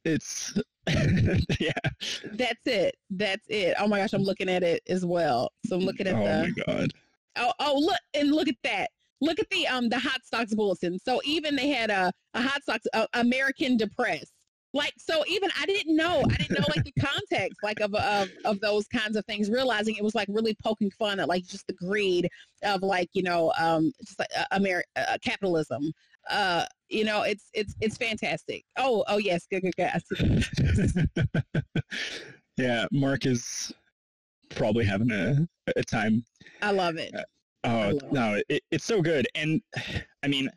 It's 0.05 0.53
yeah. 1.59 1.71
That's 2.33 2.65
it. 2.65 2.95
That's 3.09 3.45
it. 3.49 3.75
Oh 3.79 3.87
my 3.87 3.99
gosh, 3.99 4.13
I'm 4.13 4.23
looking 4.23 4.49
at 4.49 4.63
it 4.63 4.81
as 4.87 5.05
well. 5.05 5.51
So 5.65 5.75
I'm 5.75 5.83
looking 5.83 6.07
at 6.07 6.15
oh 6.15 6.23
the. 6.23 6.33
Oh 6.33 6.41
my 6.41 6.75
god. 6.79 6.93
Oh 7.37 7.53
oh 7.59 7.77
look 7.77 7.99
and 8.13 8.31
look 8.31 8.47
at 8.47 8.55
that. 8.63 8.89
Look 9.21 9.39
at 9.39 9.49
the 9.49 9.67
um 9.67 9.89
the 9.89 9.99
hot 9.99 10.25
stocks 10.25 10.53
bulletin. 10.53 10.99
So 10.99 11.21
even 11.25 11.55
they 11.55 11.69
had 11.69 11.89
a 11.89 12.11
a 12.33 12.41
hot 12.41 12.61
stocks 12.63 12.85
uh, 12.93 13.07
American 13.13 13.77
depressed. 13.77 14.33
Like 14.73 14.93
so, 14.97 15.23
even 15.27 15.49
I 15.59 15.65
didn't 15.65 15.95
know. 15.95 16.23
I 16.29 16.35
didn't 16.35 16.59
know 16.59 16.65
like 16.75 16.83
the 16.83 16.91
context 16.99 17.57
like 17.63 17.79
of 17.79 17.95
of 17.95 18.29
of 18.45 18.59
those 18.59 18.85
kinds 18.87 19.15
of 19.15 19.25
things. 19.25 19.49
Realizing 19.49 19.95
it 19.95 20.03
was 20.03 20.13
like 20.13 20.27
really 20.29 20.55
poking 20.63 20.91
fun 20.91 21.19
at 21.19 21.27
like 21.27 21.45
just 21.45 21.65
the 21.67 21.73
greed 21.73 22.29
of 22.63 22.83
like 22.83 23.09
you 23.13 23.23
know 23.23 23.53
um 23.57 23.91
just 24.05 24.19
like 24.19 24.27
uh, 24.37 24.57
Ameri- 24.57 24.83
uh, 24.95 25.17
capitalism 25.23 25.91
uh, 26.29 26.65
you 26.89 27.03
know, 27.03 27.23
it's 27.23 27.49
it's 27.53 27.75
it's 27.81 27.97
fantastic. 27.97 28.63
Oh, 28.77 29.03
oh 29.07 29.17
yes, 29.17 29.47
good, 29.49 29.61
good, 29.61 29.75
good. 29.77 30.45
yeah, 32.57 32.85
Mark 32.91 33.25
is 33.25 33.73
probably 34.49 34.85
having 34.85 35.11
a 35.11 35.47
a 35.75 35.83
time. 35.83 36.23
I 36.61 36.71
love 36.71 36.97
it. 36.97 37.13
Uh, 37.13 37.23
oh 37.65 37.99
love 38.01 38.11
no, 38.11 38.41
it, 38.49 38.63
it's 38.71 38.85
so 38.85 39.01
good, 39.01 39.27
and 39.35 39.61
I 40.23 40.27
mean, 40.27 40.49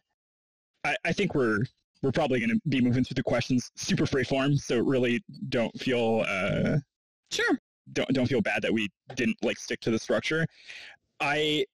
I 0.84 0.96
I 1.04 1.12
think 1.12 1.34
we're 1.34 1.58
we're 2.02 2.12
probably 2.12 2.40
going 2.40 2.50
to 2.50 2.60
be 2.68 2.80
moving 2.80 3.04
through 3.04 3.16
the 3.16 3.22
questions 3.22 3.70
super 3.76 4.06
free 4.06 4.24
form, 4.24 4.56
so 4.56 4.78
really 4.78 5.22
don't 5.48 5.76
feel 5.78 6.24
uh 6.28 6.78
sure 7.30 7.58
don't 7.92 8.08
don't 8.10 8.26
feel 8.26 8.40
bad 8.40 8.62
that 8.62 8.72
we 8.72 8.88
didn't 9.14 9.36
like 9.42 9.58
stick 9.58 9.80
to 9.80 9.90
the 9.90 9.98
structure. 9.98 10.46
I 11.20 11.66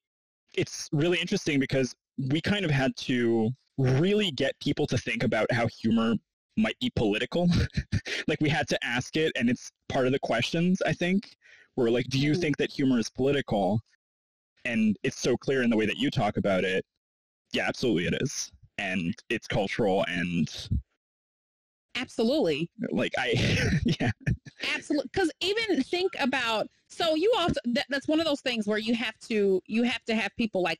it's 0.55 0.89
really 0.93 1.21
interesting 1.21 1.61
because 1.61 1.95
we 2.31 2.41
kind 2.41 2.65
of 2.65 2.71
had 2.71 2.97
to 2.97 3.51
really 3.79 4.31
get 4.31 4.59
people 4.61 4.87
to 4.87 4.99
think 4.99 5.23
about 5.23 5.51
how 5.53 5.67
humor 5.67 6.15
might 6.57 6.79
be 6.81 6.91
political. 6.97 7.49
like 8.29 8.41
we 8.41 8.49
had 8.49 8.69
to 8.69 8.85
ask 8.85 9.17
it, 9.17 9.33
and 9.37 9.51
it's 9.51 9.71
part 9.89 10.07
of 10.07 10.13
the 10.13 10.19
questions, 10.19 10.81
I 10.87 10.93
think, 10.93 11.37
were 11.77 11.91
like, 11.91 12.07
do 12.07 12.19
you 12.19 12.33
mm-hmm. 12.33 12.41
think 12.41 12.57
that 12.57 12.71
humor 12.71 12.99
is 12.99 13.11
political? 13.11 13.81
And 14.65 14.97
it's 15.03 15.21
so 15.21 15.37
clear 15.37 15.63
in 15.63 15.71
the 15.71 15.77
way 15.77 15.87
that 15.87 15.99
you 15.99 16.11
talk 16.11 16.39
about 16.39 16.65
it. 16.65 16.85
Yeah, 17.53 17.69
absolutely 17.69 18.07
it 18.07 18.21
is. 18.21 18.51
And 18.79 19.15
it's 19.31 19.47
cultural 19.47 20.05
and 20.09 20.49
absolutely 21.97 22.69
like 22.91 23.13
i 23.19 23.33
yeah 24.01 24.11
absolutely 24.75 25.09
because 25.13 25.31
even 25.41 25.83
think 25.83 26.13
about 26.21 26.69
so 26.89 27.15
you 27.15 27.33
also 27.39 27.59
that, 27.65 27.87
that's 27.89 28.07
one 28.07 28.21
of 28.21 28.27
those 28.27 28.41
things 28.41 28.67
where 28.67 28.79
you 28.79 28.95
have 28.95 29.19
to 29.19 29.63
you 29.67 29.83
have 29.83 30.05
to 30.05 30.15
have 30.15 30.31
people 30.37 30.63
like 30.63 30.79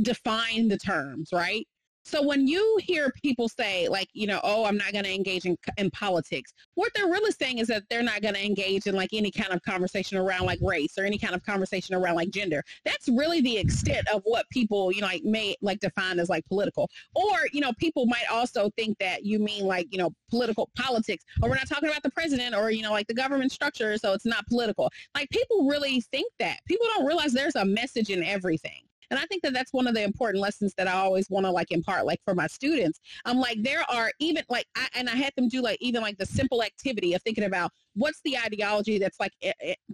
define 0.00 0.68
the 0.68 0.78
terms 0.78 1.30
right 1.32 1.66
so 2.04 2.22
when 2.22 2.46
you 2.46 2.78
hear 2.82 3.12
people 3.22 3.48
say 3.48 3.88
like, 3.88 4.08
you 4.12 4.26
know, 4.26 4.40
oh, 4.42 4.64
I'm 4.64 4.76
not 4.76 4.92
going 4.92 5.04
to 5.04 5.14
engage 5.14 5.44
in, 5.44 5.56
in 5.76 5.90
politics, 5.90 6.52
what 6.74 6.92
they're 6.94 7.06
really 7.06 7.30
saying 7.30 7.58
is 7.58 7.68
that 7.68 7.84
they're 7.88 8.02
not 8.02 8.22
going 8.22 8.34
to 8.34 8.44
engage 8.44 8.86
in 8.86 8.94
like 8.94 9.10
any 9.12 9.30
kind 9.30 9.52
of 9.52 9.62
conversation 9.62 10.18
around 10.18 10.46
like 10.46 10.58
race 10.60 10.98
or 10.98 11.04
any 11.04 11.18
kind 11.18 11.34
of 11.34 11.44
conversation 11.44 11.94
around 11.94 12.16
like 12.16 12.30
gender. 12.30 12.62
That's 12.84 13.08
really 13.08 13.40
the 13.40 13.56
extent 13.56 14.06
of 14.12 14.22
what 14.24 14.48
people, 14.50 14.92
you 14.92 15.00
know, 15.00 15.06
like 15.06 15.24
may 15.24 15.56
like 15.62 15.80
define 15.80 16.18
as 16.18 16.28
like 16.28 16.44
political. 16.46 16.90
Or, 17.14 17.38
you 17.52 17.60
know, 17.60 17.72
people 17.78 18.06
might 18.06 18.26
also 18.30 18.70
think 18.76 18.98
that 18.98 19.24
you 19.24 19.38
mean 19.38 19.66
like, 19.66 19.86
you 19.90 19.98
know, 19.98 20.10
political 20.28 20.70
politics 20.76 21.24
or 21.42 21.48
we're 21.48 21.56
not 21.56 21.68
talking 21.68 21.88
about 21.88 22.02
the 22.02 22.10
president 22.10 22.54
or, 22.54 22.70
you 22.70 22.82
know, 22.82 22.92
like 22.92 23.06
the 23.06 23.14
government 23.14 23.52
structure. 23.52 23.96
So 23.96 24.12
it's 24.12 24.26
not 24.26 24.46
political. 24.46 24.90
Like 25.14 25.30
people 25.30 25.68
really 25.68 26.00
think 26.00 26.32
that. 26.38 26.58
People 26.66 26.86
don't 26.94 27.06
realize 27.06 27.32
there's 27.32 27.56
a 27.56 27.64
message 27.64 28.10
in 28.10 28.24
everything. 28.24 28.82
And 29.12 29.20
I 29.20 29.26
think 29.26 29.42
that 29.42 29.52
that's 29.52 29.74
one 29.74 29.86
of 29.86 29.94
the 29.94 30.02
important 30.02 30.40
lessons 30.40 30.72
that 30.78 30.88
I 30.88 30.92
always 30.92 31.28
want 31.28 31.44
to 31.44 31.50
like 31.50 31.70
impart, 31.70 32.06
like 32.06 32.18
for 32.24 32.34
my 32.34 32.46
students. 32.46 32.98
I'm 33.26 33.36
like, 33.36 33.62
there 33.62 33.84
are 33.90 34.10
even 34.20 34.42
like, 34.48 34.64
I, 34.74 34.88
and 34.94 35.06
I 35.06 35.14
had 35.14 35.34
them 35.36 35.48
do 35.48 35.60
like 35.60 35.76
even 35.82 36.00
like 36.00 36.16
the 36.16 36.24
simple 36.24 36.62
activity 36.62 37.12
of 37.12 37.22
thinking 37.22 37.44
about 37.44 37.72
what's 37.94 38.22
the 38.24 38.38
ideology 38.38 38.98
that's 38.98 39.20
like 39.20 39.32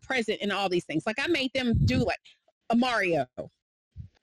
present 0.03 0.41
in 0.41 0.53
all 0.53 0.69
these 0.69 0.85
things. 0.85 1.03
Like 1.05 1.19
I 1.19 1.27
made 1.27 1.51
them 1.53 1.75
do 1.85 1.99
like 1.99 2.21
a 2.71 2.77
Mario 2.77 3.27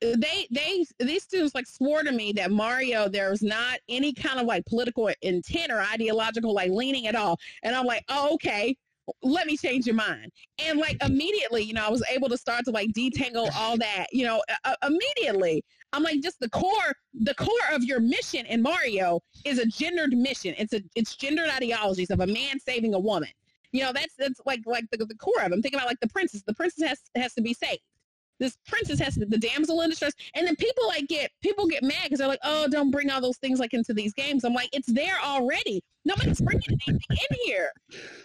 they 0.01 0.47
they 0.51 0.86
these 0.99 1.23
students 1.23 1.55
like 1.55 1.65
swore 1.65 2.03
to 2.03 2.12
me 2.12 2.31
that 2.34 2.51
Mario 2.51 3.08
there's 3.08 3.41
not 3.41 3.79
any 3.89 4.13
kind 4.13 4.39
of 4.39 4.45
like 4.45 4.65
political 4.65 5.10
intent 5.21 5.71
or 5.71 5.81
ideological 5.81 6.53
like 6.53 6.69
leaning 6.71 7.08
at 7.08 7.15
all 7.15 7.39
and 7.63 7.75
I'm 7.75 7.86
like 7.86 8.03
oh 8.10 8.34
okay 8.34 8.75
let 9.22 9.48
me 9.48 9.58
change 9.58 9.86
your 9.86 9.96
mind. 9.96 10.32
And 10.60 10.80
like 10.80 10.98
immediately, 11.04 11.63
you 11.63 11.74
know, 11.74 11.86
I 11.86 11.89
was 11.89 12.04
able 12.10 12.30
to 12.30 12.38
start 12.38 12.65
to 12.65 12.72
like 12.72 12.89
detangle 12.94 13.50
all 13.56 13.78
that, 13.78 14.08
you 14.12 14.26
know, 14.26 14.41
uh, 14.63 14.76
immediately. 14.86 15.63
I'm 15.94 16.04
like, 16.04 16.22
just 16.22 16.39
the 16.39 16.50
core, 16.50 16.96
the 17.13 17.36
core 17.36 17.50
of 17.72 17.84
your 17.84 18.00
mission 18.00 18.46
in 18.48 18.62
Mario 18.62 19.22
is 19.46 19.60
a 19.60 19.65
gendered 19.65 20.13
mission. 20.13 20.56
It's 20.58 20.74
a, 20.74 20.82
it's 20.96 21.15
gendered 21.15 21.50
ideologies 21.50 22.10
of 22.10 22.20
a 22.20 22.28
man 22.28 22.60
saving 22.60 22.94
a 22.94 23.00
woman. 23.00 23.30
You 23.72 23.84
know, 23.84 23.94
that's, 23.94 24.15
that's 24.18 24.41
like, 24.46 24.62
like 24.65 24.86
the, 24.91 24.98
the 25.06 25.15
core 25.15 25.41
of 25.41 25.52
them. 25.52 25.62
Think 25.62 25.76
about 25.76 25.88
like 25.88 26.00
the 26.00 26.10
princess. 26.10 26.44
The 26.46 26.54
princess 26.54 26.88
has, 26.88 27.00
has 27.15 27.34
to 27.36 27.41
be 27.41 27.54
saved 27.54 27.82
this 28.39 28.58
princess 28.67 29.00
has 29.00 29.15
to, 29.15 29.26
the 29.26 29.38
damsel 29.38 29.82
in 29.82 29.89
distress 29.89 30.13
and 30.36 30.45
then 30.45 30.56
people 30.56 30.88
like 30.88 31.08
get 31.08 31.32
people 31.41 31.67
get 31.67 31.84
mad 31.84 32.04
because 32.04 32.19
they're 32.19 32.28
like 32.28 32.39
oh 32.43 32.67
don't 32.67 32.91
bring 32.91 33.10
all 33.10 33.21
those 33.21 33.38
things 33.38 33.60
like 33.60 33.74
into 33.74 33.93
these 33.93 34.13
games 34.13 34.43
i'm 34.43 34.54
like 34.54 34.69
it's 34.74 34.91
there 34.91 35.17
already 35.24 35.82
nobody's 36.06 36.41
bringing 36.41 36.63
anything 36.88 37.00
in 37.10 37.38
here 37.45 37.71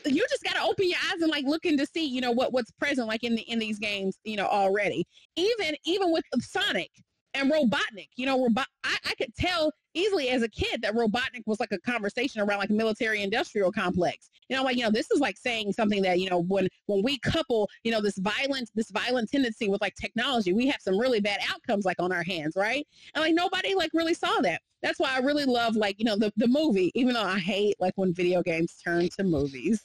you 0.06 0.24
just 0.28 0.44
got 0.44 0.54
to 0.54 0.62
open 0.62 0.88
your 0.88 0.98
eyes 1.10 1.22
and 1.22 1.30
like 1.30 1.44
looking 1.46 1.76
to 1.76 1.86
see 1.86 2.04
you 2.04 2.20
know 2.20 2.32
what 2.32 2.52
what's 2.52 2.70
present 2.72 3.06
like 3.06 3.24
in 3.24 3.34
the 3.34 3.42
in 3.42 3.58
these 3.58 3.78
games 3.78 4.18
you 4.24 4.36
know 4.36 4.46
already 4.46 5.06
even 5.36 5.74
even 5.84 6.10
with 6.12 6.24
sonic 6.40 6.90
and 7.34 7.50
Robotnik. 7.50 8.08
You 8.16 8.26
know, 8.26 8.42
robot. 8.42 8.66
I, 8.84 8.96
I 9.06 9.14
could 9.14 9.34
tell 9.34 9.72
easily 9.94 10.28
as 10.30 10.42
a 10.42 10.48
kid 10.48 10.82
that 10.82 10.94
Robotnik 10.94 11.42
was 11.46 11.60
like 11.60 11.72
a 11.72 11.78
conversation 11.78 12.40
around 12.40 12.58
like 12.58 12.70
a 12.70 12.74
military 12.74 13.22
industrial 13.22 13.72
complex. 13.72 14.30
You 14.48 14.56
know, 14.56 14.64
like 14.64 14.76
you 14.76 14.82
know, 14.82 14.90
this 14.90 15.10
is 15.10 15.20
like 15.20 15.36
saying 15.36 15.72
something 15.72 16.02
that 16.02 16.18
you 16.18 16.30
know 16.30 16.42
when 16.42 16.68
when 16.86 17.02
we 17.02 17.18
couple 17.18 17.68
you 17.84 17.92
know 17.92 18.00
this 18.00 18.18
violent 18.18 18.70
this 18.74 18.90
violent 18.90 19.30
tendency 19.30 19.68
with 19.68 19.80
like 19.80 19.94
technology, 19.94 20.52
we 20.52 20.66
have 20.68 20.80
some 20.80 20.98
really 20.98 21.20
bad 21.20 21.40
outcomes 21.52 21.84
like 21.84 22.00
on 22.00 22.12
our 22.12 22.22
hands, 22.22 22.54
right? 22.56 22.86
And 23.14 23.22
like 23.22 23.34
nobody 23.34 23.74
like 23.74 23.90
really 23.94 24.14
saw 24.14 24.40
that. 24.40 24.60
That's 24.82 24.98
why 24.98 25.14
I 25.14 25.18
really 25.20 25.44
love 25.44 25.76
like 25.76 25.98
you 25.98 26.04
know 26.04 26.16
the 26.16 26.32
the 26.36 26.48
movie, 26.48 26.90
even 26.94 27.14
though 27.14 27.22
I 27.22 27.38
hate 27.38 27.76
like 27.80 27.94
when 27.96 28.14
video 28.14 28.42
games 28.42 28.76
turn 28.84 29.08
to 29.16 29.24
movies. 29.24 29.82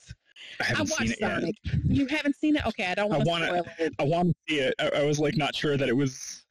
I 0.60 0.66
haven't 0.66 0.92
I 0.92 0.96
watched 1.00 1.20
Sonic. 1.20 1.56
Yet. 1.64 1.76
You 1.86 2.08
haven't 2.08 2.36
seen 2.36 2.58
it? 2.58 2.66
Okay, 2.66 2.86
I 2.86 2.96
don't 2.96 3.10
want 3.10 3.24
to 3.24 3.48
spoil 3.48 3.66
it. 3.80 3.94
I 4.00 4.04
want 4.04 4.30
to 4.30 4.36
see 4.48 4.60
it. 4.60 4.76
I, 4.80 5.02
I 5.02 5.04
was 5.04 5.20
like 5.20 5.38
not 5.38 5.56
sure 5.56 5.78
that 5.78 5.88
it 5.88 5.96
was 5.96 6.45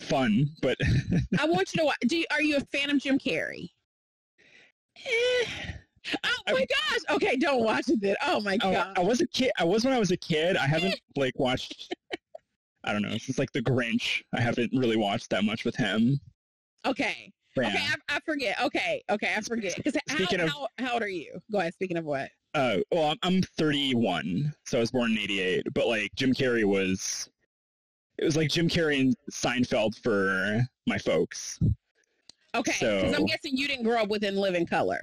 fun, 0.00 0.50
but 0.62 0.76
I 1.38 1.44
want 1.46 1.72
you 1.74 1.80
to 1.80 1.84
watch. 1.86 1.96
Do 2.06 2.16
you, 2.16 2.24
are 2.30 2.42
you 2.42 2.56
a 2.56 2.60
fan 2.60 2.90
of 2.90 2.98
Jim 3.00 3.18
Carrey? 3.18 3.70
Eh, 4.96 5.44
Oh 6.24 6.52
my 6.54 6.64
gosh. 6.66 6.98
Okay, 7.16 7.36
don't 7.36 7.62
watch 7.62 7.88
it 7.88 8.00
then. 8.00 8.16
Oh 8.24 8.40
my 8.40 8.58
Oh, 8.62 8.72
god. 8.72 8.98
I 8.98 9.00
was 9.00 9.20
a 9.20 9.26
kid. 9.28 9.50
I 9.58 9.64
was 9.64 9.84
when 9.84 9.92
I 9.92 9.98
was 9.98 10.10
a 10.10 10.16
kid. 10.16 10.56
I 10.56 10.66
haven't 10.66 10.98
like 11.16 11.38
watched. 11.38 11.94
I 12.84 12.92
don't 12.92 13.02
know. 13.02 13.16
Since 13.18 13.38
like 13.38 13.52
the 13.52 13.60
Grinch, 13.62 14.22
I 14.34 14.40
haven't 14.40 14.70
really 14.74 14.96
watched 14.96 15.28
that 15.30 15.44
much 15.44 15.64
with 15.66 15.76
him. 15.76 16.18
Okay. 16.86 17.30
But 17.54 17.66
Okay. 17.66 17.78
I, 18.08 18.16
I 18.16 18.20
forget. 18.20 18.60
Okay, 18.62 19.02
okay, 19.10 19.34
I 19.36 19.40
forget. 19.42 19.76
Because 19.76 19.94
how, 20.08 20.16
Speaking 20.16 20.40
of- 20.40 20.48
how, 20.48 20.68
how 20.78 20.92
old 20.94 21.02
are 21.02 21.08
you? 21.08 21.38
Go 21.52 21.58
ahead. 21.58 21.74
Speaking 21.74 21.98
of 21.98 22.04
what? 22.04 22.30
Uh, 22.54 22.78
well, 22.90 23.10
I'm, 23.10 23.18
I'm 23.22 23.42
31, 23.42 24.52
so 24.66 24.78
I 24.78 24.80
was 24.80 24.90
born 24.90 25.12
in 25.12 25.18
'88. 25.18 25.66
But 25.74 25.86
like 25.86 26.10
Jim 26.16 26.32
Carrey 26.32 26.64
was, 26.64 27.28
it 28.20 28.24
was 28.24 28.36
like 28.36 28.50
Jim 28.50 28.68
Carrey 28.68 29.00
and 29.00 29.16
Seinfeld 29.32 29.96
for 30.02 30.60
my 30.86 30.98
folks. 30.98 31.58
Okay, 32.54 32.72
because 32.80 33.14
I'm 33.14 33.24
guessing 33.26 33.56
you 33.56 33.66
didn't 33.66 33.84
grow 33.84 34.02
up 34.02 34.08
with 34.08 34.22
In 34.24 34.36
Living 34.36 34.66
Color. 34.66 35.00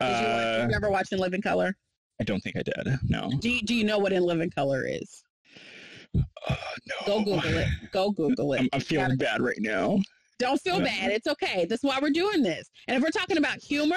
Did 0.00 0.06
you, 0.08 0.12
watch, 0.12 0.22
Uh, 0.22 0.66
you 0.68 0.76
ever 0.76 0.90
watch 0.90 1.08
In 1.12 1.18
Living 1.18 1.40
Color? 1.40 1.74
I 2.20 2.24
don't 2.24 2.40
think 2.40 2.56
I 2.56 2.62
did. 2.62 2.98
No. 3.04 3.30
Do 3.40 3.48
you, 3.48 3.62
do 3.62 3.74
you 3.74 3.84
know 3.84 3.98
what 3.98 4.12
In 4.12 4.22
Living 4.22 4.50
Color 4.50 4.84
is? 4.86 5.22
Uh, 6.48 6.54
no. 6.86 6.94
Go 7.06 7.24
Google 7.24 7.56
it. 7.56 7.68
Go 7.92 8.10
Google 8.10 8.52
it. 8.54 8.60
I'm, 8.62 8.68
I'm 8.74 8.80
feeling 8.80 9.16
bad 9.16 9.40
right 9.40 9.58
now. 9.60 9.98
Don't 10.38 10.60
feel 10.60 10.78
Yeah. 10.78 10.84
bad. 10.84 11.10
It's 11.12 11.26
okay. 11.26 11.64
That's 11.64 11.82
why 11.82 11.98
we're 12.02 12.10
doing 12.10 12.42
this. 12.42 12.68
And 12.88 12.96
if 12.96 13.02
we're 13.02 13.10
talking 13.10 13.38
about 13.38 13.58
humor, 13.58 13.96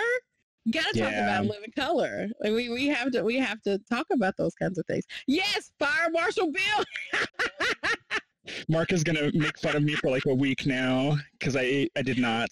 you 0.73 0.81
gotta 0.81 0.99
talk 0.99 1.11
Yeah. 1.11 1.23
about 1.23 1.45
living 1.45 1.71
color. 1.75 2.27
Like 2.41 2.53
we, 2.53 2.69
we 2.69 2.87
have 2.87 3.11
to 3.11 3.23
we 3.23 3.37
have 3.37 3.61
to 3.63 3.79
talk 3.89 4.07
about 4.11 4.35
those 4.37 4.53
kinds 4.55 4.77
of 4.77 4.85
things. 4.85 5.05
Yes, 5.27 5.71
Fire 5.79 6.09
Marshal 6.11 6.51
Bill. 6.51 7.21
Mark 8.69 8.91
is 8.91 9.03
gonna 9.03 9.31
make 9.33 9.57
fun 9.59 9.75
of 9.75 9.83
me 9.83 9.95
for 9.95 10.09
like 10.09 10.25
a 10.25 10.33
week 10.33 10.65
now 10.65 11.15
because 11.37 11.55
I 11.55 11.87
I 11.95 12.01
did 12.01 12.17
not. 12.19 12.49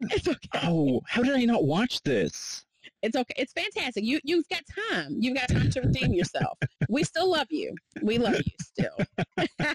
It's 0.00 0.28
okay. 0.28 0.48
Oh, 0.64 1.00
how 1.06 1.22
did 1.22 1.34
I 1.34 1.44
not 1.44 1.64
watch 1.64 2.02
this? 2.02 2.64
It's 3.02 3.16
okay. 3.16 3.34
It's 3.36 3.52
fantastic. 3.52 4.04
You 4.04 4.20
you've 4.24 4.48
got 4.48 4.62
time. 4.90 5.16
You've 5.18 5.36
got 5.36 5.48
time 5.48 5.70
to 5.70 5.80
redeem 5.80 6.12
yourself. 6.14 6.58
we 6.88 7.04
still 7.04 7.30
love 7.30 7.46
you. 7.50 7.74
We 8.02 8.18
love 8.18 8.36
you 8.36 8.52
still. 8.60 8.96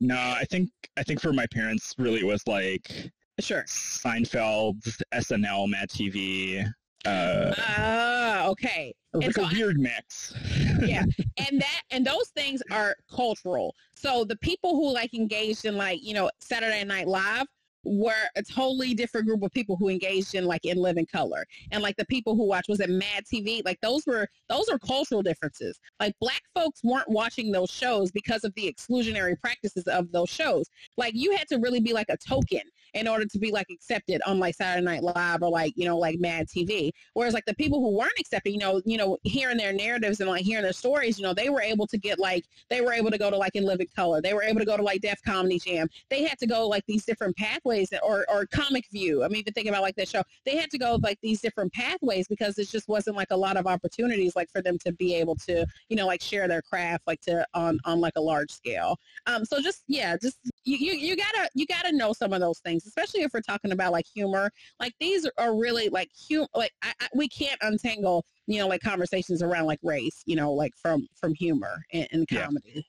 No, 0.00 0.16
I 0.16 0.44
think 0.50 0.68
I 0.98 1.02
think 1.02 1.20
for 1.20 1.32
my 1.32 1.46
parents, 1.52 1.94
really 1.98 2.20
it 2.20 2.26
was 2.26 2.46
like 2.46 3.10
sure. 3.40 3.64
Seinfeld, 3.64 4.80
SNL, 5.14 5.68
Mad 5.68 5.88
TV. 5.90 6.64
Uh, 7.04 7.54
Ah, 7.58 8.46
okay. 8.48 8.92
it 9.14 9.16
was 9.16 9.26
And 9.26 9.36
like 9.36 9.50
so 9.50 9.56
a 9.56 9.58
weird 9.58 9.78
mix. 9.78 10.34
Yeah. 10.82 11.04
and 11.48 11.60
that 11.60 11.82
and 11.90 12.04
those 12.06 12.28
things 12.34 12.62
are 12.70 12.94
cultural. 13.10 13.74
So 13.94 14.24
the 14.24 14.36
people 14.36 14.74
who 14.76 14.92
like 14.92 15.14
engaged 15.14 15.64
in 15.64 15.76
like, 15.76 16.00
you 16.02 16.14
know, 16.14 16.30
Saturday 16.40 16.84
Night 16.84 17.08
Live 17.08 17.46
were 17.84 18.12
a 18.34 18.42
totally 18.42 18.92
different 18.94 19.26
group 19.26 19.42
of 19.44 19.52
people 19.52 19.76
who 19.76 19.88
engaged 19.88 20.34
in 20.34 20.44
like 20.44 20.64
in 20.64 20.76
living 20.76 21.06
color. 21.06 21.46
And 21.70 21.82
like 21.82 21.96
the 21.96 22.04
people 22.06 22.34
who 22.34 22.44
watch 22.44 22.66
was 22.68 22.80
it 22.80 22.90
Mad 22.90 23.24
TV? 23.32 23.62
Like 23.64 23.78
those 23.80 24.04
were 24.06 24.26
those 24.48 24.68
are 24.68 24.78
cultural 24.78 25.22
differences. 25.22 25.78
Like 26.00 26.14
black 26.20 26.42
folks 26.54 26.80
weren't 26.82 27.08
watching 27.08 27.52
those 27.52 27.70
shows 27.70 28.10
because 28.10 28.42
of 28.44 28.52
the 28.54 28.70
exclusionary 28.72 29.38
practices 29.40 29.84
of 29.84 30.10
those 30.12 30.28
shows. 30.28 30.68
Like 30.96 31.12
you 31.14 31.36
had 31.36 31.46
to 31.48 31.58
really 31.58 31.80
be 31.80 31.92
like 31.92 32.08
a 32.10 32.16
token 32.16 32.62
in 32.94 33.08
order 33.08 33.24
to 33.26 33.38
be 33.38 33.50
like 33.50 33.66
accepted 33.70 34.20
on 34.26 34.38
like 34.38 34.54
Saturday 34.54 34.84
Night 34.84 35.02
Live 35.02 35.42
or 35.42 35.50
like, 35.50 35.72
you 35.76 35.84
know, 35.84 35.98
like 35.98 36.18
Mad 36.18 36.46
TV. 36.48 36.90
Whereas 37.14 37.34
like 37.34 37.44
the 37.46 37.54
people 37.54 37.80
who 37.80 37.96
weren't 37.96 38.18
accepted, 38.18 38.50
you 38.50 38.58
know, 38.58 38.80
you 38.84 38.96
know, 38.96 39.18
hearing 39.22 39.56
their 39.56 39.72
narratives 39.72 40.20
and 40.20 40.28
like 40.28 40.44
hearing 40.44 40.62
their 40.62 40.72
stories, 40.72 41.18
you 41.18 41.24
know, 41.24 41.34
they 41.34 41.50
were 41.50 41.60
able 41.60 41.86
to 41.88 41.98
get 41.98 42.18
like 42.18 42.44
they 42.70 42.80
were 42.80 42.92
able 42.92 43.10
to 43.10 43.18
go 43.18 43.30
to 43.30 43.36
like 43.36 43.54
in 43.54 43.64
living 43.64 43.88
color. 43.94 44.20
They 44.20 44.34
were 44.34 44.42
able 44.42 44.60
to 44.60 44.66
go 44.66 44.76
to 44.76 44.82
like 44.82 45.00
Def 45.00 45.20
Comedy 45.22 45.58
Jam. 45.58 45.88
They 46.10 46.24
had 46.24 46.38
to 46.38 46.46
go 46.46 46.66
like 46.66 46.84
these 46.86 47.04
different 47.04 47.36
pathways 47.36 47.92
or 48.02 48.26
or 48.28 48.46
Comic 48.46 48.84
View. 48.90 49.24
I 49.24 49.28
mean, 49.28 49.38
even 49.38 49.52
thinking 49.52 49.72
about 49.72 49.82
like 49.82 49.96
that 49.96 50.08
show, 50.08 50.22
they 50.44 50.56
had 50.56 50.70
to 50.70 50.78
go 50.78 50.98
like 51.02 51.18
these 51.22 51.40
different 51.40 51.72
pathways 51.72 52.28
because 52.28 52.58
it 52.58 52.68
just 52.68 52.88
wasn't 52.88 53.16
like 53.16 53.30
a 53.30 53.36
lot 53.36 53.56
of 53.56 53.66
opportunities 53.66 54.36
like 54.36 54.50
for 54.50 54.62
them 54.62 54.78
to 54.78 54.92
be 54.92 55.14
able 55.14 55.36
to, 55.36 55.66
you 55.88 55.96
know, 55.96 56.06
like 56.06 56.20
share 56.20 56.48
their 56.48 56.62
craft 56.62 57.06
like 57.06 57.20
to 57.22 57.46
on 57.54 57.78
on 57.84 58.00
like 58.00 58.14
a 58.16 58.20
large 58.20 58.50
scale. 58.50 58.98
Um, 59.26 59.44
so 59.44 59.60
just 59.60 59.82
yeah, 59.88 60.16
just 60.16 60.38
you, 60.66 60.76
you 60.76 60.92
you 60.94 61.16
gotta 61.16 61.48
you 61.54 61.64
gotta 61.66 61.96
know 61.96 62.12
some 62.12 62.32
of 62.32 62.40
those 62.40 62.58
things, 62.58 62.86
especially 62.86 63.22
if 63.22 63.32
we're 63.32 63.40
talking 63.40 63.72
about 63.72 63.92
like 63.92 64.04
humor. 64.06 64.50
Like 64.80 64.92
these 65.00 65.26
are 65.38 65.56
really 65.56 65.88
like 65.88 66.10
hum 66.28 66.46
like 66.54 66.72
I, 66.82 66.92
I, 67.00 67.08
we 67.14 67.28
can't 67.28 67.58
untangle 67.62 68.24
you 68.46 68.58
know 68.58 68.66
like 68.66 68.82
conversations 68.82 69.42
around 69.42 69.66
like 69.66 69.78
race, 69.82 70.22
you 70.26 70.36
know, 70.36 70.52
like 70.52 70.72
from 70.76 71.06
from 71.14 71.34
humor 71.34 71.82
and, 71.92 72.08
and 72.12 72.26
Yeah. 72.30 72.46
comedy. 72.46 72.84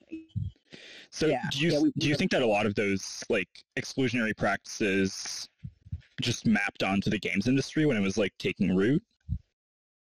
So 1.11 1.27
Yeah, 1.27 1.41
do 1.51 1.59
you 1.59 1.71
yeah, 1.71 1.79
we- 1.79 1.93
do 1.99 2.07
you 2.09 2.15
think 2.15 2.31
that 2.31 2.41
a 2.41 2.47
lot 2.47 2.65
of 2.65 2.75
those 2.75 3.23
like 3.29 3.49
exclusionary 3.79 4.35
practices 4.35 5.47
just 6.19 6.47
mapped 6.47 6.81
onto 6.83 7.09
the 7.11 7.19
games 7.19 7.47
industry 7.47 7.85
when 7.85 7.95
it 7.95 8.01
was 8.01 8.17
like 8.17 8.33
taking 8.39 8.75
root? 8.75 9.03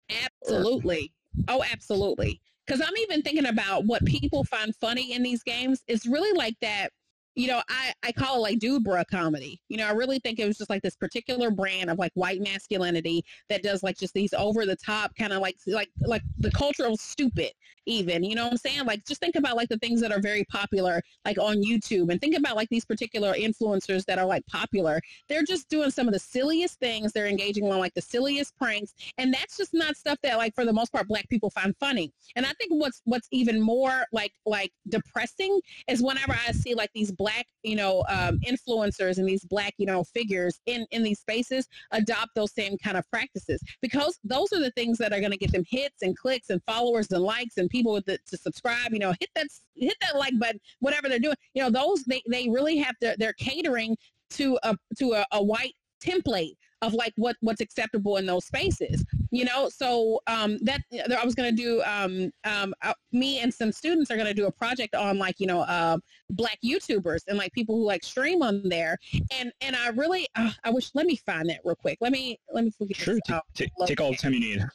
Absolutely. 0.09 1.13
Oh, 1.47 1.63
absolutely. 1.71 2.41
Because 2.65 2.81
I'm 2.81 2.95
even 2.97 3.21
thinking 3.21 3.47
about 3.47 3.85
what 3.85 4.05
people 4.05 4.43
find 4.43 4.75
funny 4.75 5.13
in 5.13 5.23
these 5.23 5.43
games. 5.43 5.83
It's 5.87 6.05
really 6.05 6.31
like 6.37 6.55
that. 6.61 6.89
You 7.35 7.47
know, 7.47 7.61
I, 7.69 7.93
I 8.03 8.11
call 8.11 8.37
it 8.37 8.39
like 8.39 8.59
dude 8.59 8.83
bruh 8.83 9.05
comedy. 9.09 9.61
You 9.69 9.77
know, 9.77 9.87
I 9.87 9.91
really 9.91 10.19
think 10.19 10.39
it 10.39 10.47
was 10.47 10.57
just 10.57 10.69
like 10.69 10.81
this 10.81 10.95
particular 10.95 11.51
brand 11.51 11.89
of 11.89 11.97
like 11.97 12.11
white 12.15 12.41
masculinity 12.41 13.23
that 13.49 13.63
does 13.63 13.83
like 13.83 13.97
just 13.97 14.13
these 14.13 14.33
over 14.33 14.65
the 14.65 14.75
top 14.75 15.15
kind 15.15 15.31
of 15.33 15.41
like 15.41 15.55
like 15.67 15.89
like 16.01 16.21
the 16.37 16.51
cultural 16.51 16.97
stupid 16.97 17.51
even. 17.85 18.23
You 18.23 18.35
know 18.35 18.43
what 18.43 18.53
I'm 18.53 18.57
saying? 18.57 18.85
Like 18.85 19.05
just 19.05 19.21
think 19.21 19.35
about 19.35 19.55
like 19.55 19.69
the 19.69 19.77
things 19.77 20.01
that 20.01 20.11
are 20.11 20.21
very 20.21 20.43
popular 20.45 21.01
like 21.25 21.37
on 21.37 21.63
YouTube 21.63 22.11
and 22.11 22.19
think 22.19 22.37
about 22.37 22.55
like 22.55 22.69
these 22.69 22.85
particular 22.85 23.33
influencers 23.33 24.05
that 24.05 24.19
are 24.19 24.25
like 24.25 24.45
popular. 24.47 24.99
They're 25.27 25.43
just 25.43 25.69
doing 25.69 25.91
some 25.91 26.07
of 26.07 26.13
the 26.13 26.19
silliest 26.19 26.79
things. 26.79 27.13
They're 27.13 27.27
engaging 27.27 27.71
on 27.71 27.79
like 27.79 27.93
the 27.93 28.01
silliest 28.01 28.57
pranks 28.57 28.93
and 29.17 29.33
that's 29.33 29.57
just 29.57 29.73
not 29.73 29.95
stuff 29.95 30.17
that 30.23 30.37
like 30.37 30.53
for 30.55 30.65
the 30.65 30.73
most 30.73 30.91
part 30.91 31.07
black 31.07 31.27
people 31.29 31.49
find 31.49 31.75
funny 31.79 32.11
and 32.35 32.45
i 32.45 32.51
think 32.53 32.71
what's 32.71 33.01
what's 33.05 33.27
even 33.31 33.61
more 33.61 34.03
like 34.11 34.33
like 34.45 34.71
depressing 34.87 35.59
is 35.87 36.01
whenever 36.01 36.35
i 36.47 36.51
see 36.51 36.73
like 36.73 36.91
these 36.93 37.11
black 37.19 37.45
you 37.63 37.75
know 37.75 38.03
um, 38.09 38.39
influencers 38.47 39.17
and 39.17 39.27
these 39.27 39.43
black 39.45 39.73
you 39.77 39.85
know 39.85 40.03
figures 40.03 40.59
in 40.65 40.87
in 40.89 41.03
these 41.03 41.19
spaces 41.19 41.67
adopt 41.91 42.29
those 42.35 42.53
same 42.53 42.77
kind 42.83 42.97
of 42.97 43.03
practices. 43.11 43.61
Because 43.81 44.17
those 44.23 44.51
are 44.53 44.59
the 44.59 44.71
things 44.71 44.97
that 44.97 45.13
are 45.13 45.19
going 45.19 45.31
to 45.31 45.37
get 45.37 45.51
them 45.51 45.65
hits 45.69 46.01
and 46.01 46.17
clicks 46.17 46.49
and 46.49 46.61
followers 46.65 47.11
and 47.11 47.21
likes 47.21 47.57
and 47.57 47.69
people 47.69 48.01
the, 48.07 48.17
to 48.27 48.37
subscribe 48.37 48.91
you 48.91 48.99
know 48.99 49.13
hit 49.19 49.29
that 49.35 49.47
hit 49.75 49.97
that 50.01 50.17
like 50.17 50.37
button 50.39 50.59
whatever 50.79 51.07
they're 51.07 51.19
doing. 51.19 51.35
You 51.53 51.63
know 51.63 51.69
those 51.69 52.03
they, 52.05 52.23
they 52.29 52.49
really 52.49 52.77
have 52.77 52.97
to 53.01 53.15
they're 53.19 53.33
catering 53.33 53.95
to 54.31 54.57
a 54.63 54.75
to 54.97 55.13
a, 55.13 55.25
a 55.33 55.43
white 55.43 55.73
template 56.03 56.55
of 56.81 56.93
like 56.93 57.13
what 57.17 57.35
what's 57.41 57.61
acceptable 57.61 58.17
in 58.17 58.25
those 58.25 58.45
spaces 58.45 59.03
you 59.31 59.45
know? 59.45 59.69
So 59.69 60.19
um 60.27 60.57
that 60.63 60.81
i 61.17 61.23
was 61.25 61.35
going 61.35 61.55
to 61.55 61.61
do 61.61 61.81
um 61.83 62.31
um 62.45 62.73
uh, 62.83 62.93
me 63.11 63.39
and 63.39 63.53
some 63.53 63.71
students 63.71 64.09
are 64.11 64.15
going 64.15 64.27
to 64.27 64.33
do 64.33 64.47
a 64.47 64.51
project 64.51 64.95
on 64.95 65.17
like 65.17 65.35
you 65.39 65.47
know 65.47 65.61
uh 65.61 65.97
black 66.31 66.57
youtubers 66.63 67.19
and 67.27 67.37
like 67.37 67.51
people 67.53 67.75
who 67.75 67.83
like 67.85 68.03
stream 68.03 68.41
on 68.41 68.67
there. 68.67 68.97
And 69.37 69.51
and 69.61 69.75
i 69.75 69.89
really 69.89 70.27
uh, 70.35 70.51
i 70.63 70.69
wish 70.69 70.89
let 70.93 71.05
me 71.05 71.15
find 71.17 71.49
that 71.49 71.59
real 71.63 71.75
quick. 71.75 71.97
Let 72.01 72.11
me 72.11 72.39
let 72.53 72.63
me 72.63 72.71
figure 72.71 72.95
Sure, 72.95 73.13
this 73.15 73.21
ta- 73.27 73.35
out. 73.35 73.43
ta- 73.55 73.85
take 73.85 74.01
all 74.01 74.11
the 74.11 74.17
time 74.17 74.33
you 74.33 74.39
need. 74.39 74.65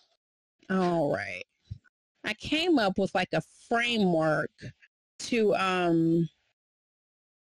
all 0.71 1.13
right. 1.13 1.43
I 2.25 2.35
came 2.35 2.79
up 2.79 2.99
with 2.99 3.15
like 3.15 3.29
a 3.35 3.43
framework 3.69 4.51
to 5.21 5.55
um 5.57 6.29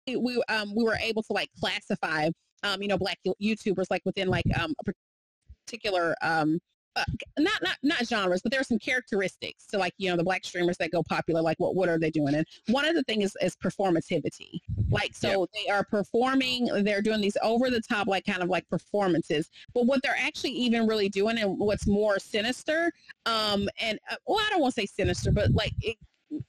we 0.08 0.42
um 0.50 0.74
we 0.76 0.84
were 0.84 0.98
able 1.02 1.24
to 1.24 1.34
like 1.34 1.50
classify 1.60 2.30
um 2.64 2.82
you 2.82 2.88
know 2.88 2.98
black 2.98 3.20
youtubers 3.42 3.86
like 3.90 4.02
within 4.06 4.28
like 4.28 4.46
um 4.60 4.74
a 4.86 4.92
particular 5.66 6.16
um 6.22 6.60
uh, 6.96 7.04
not 7.38 7.62
not 7.62 7.78
not 7.84 8.06
genres 8.06 8.42
but 8.42 8.52
there 8.52 8.60
are 8.60 8.64
some 8.64 8.80
characteristics 8.80 9.68
to 9.68 9.78
like 9.78 9.94
you 9.98 10.10
know 10.10 10.18
the 10.18 10.24
black 10.24 10.44
streamers 10.44 10.76
that 10.78 10.92
go 10.92 11.04
popular 11.04 11.42
like 11.42 11.58
what 11.60 11.76
what 11.76 11.88
are 11.88 12.00
they 12.00 12.10
doing? 12.10 12.34
And 12.34 12.46
one 12.70 12.86
of 12.86 12.96
the 12.96 13.04
things 13.04 13.26
is, 13.26 13.38
is 13.42 13.56
performativity. 13.56 14.60
Like 14.90 15.16
so 15.16 15.48
they 15.54 15.72
are 15.72 15.84
performing 15.84 16.66
they're 16.84 17.02
doing 17.02 17.22
these 17.22 17.38
over 17.44 17.70
the 17.70 17.82
top 17.82 18.08
like 18.08 18.26
kind 18.26 18.42
of 18.42 18.50
like 18.50 18.68
performances 18.70 19.50
but 19.74 19.86
what 19.86 20.02
they're 20.02 20.18
actually 20.18 20.52
even 20.52 20.88
really 20.88 21.10
doing 21.10 21.38
and 21.38 21.60
what's 21.60 21.86
more 21.86 22.18
sinister 22.18 22.92
um 23.26 23.70
and 23.80 24.00
uh, 24.10 24.16
well 24.26 24.40
i 24.40 24.50
don't 24.50 24.62
want 24.62 24.74
to 24.74 24.82
say 24.82 24.86
sinister 24.86 25.32
but 25.32 25.52
like 25.52 25.74
it, 25.82 25.96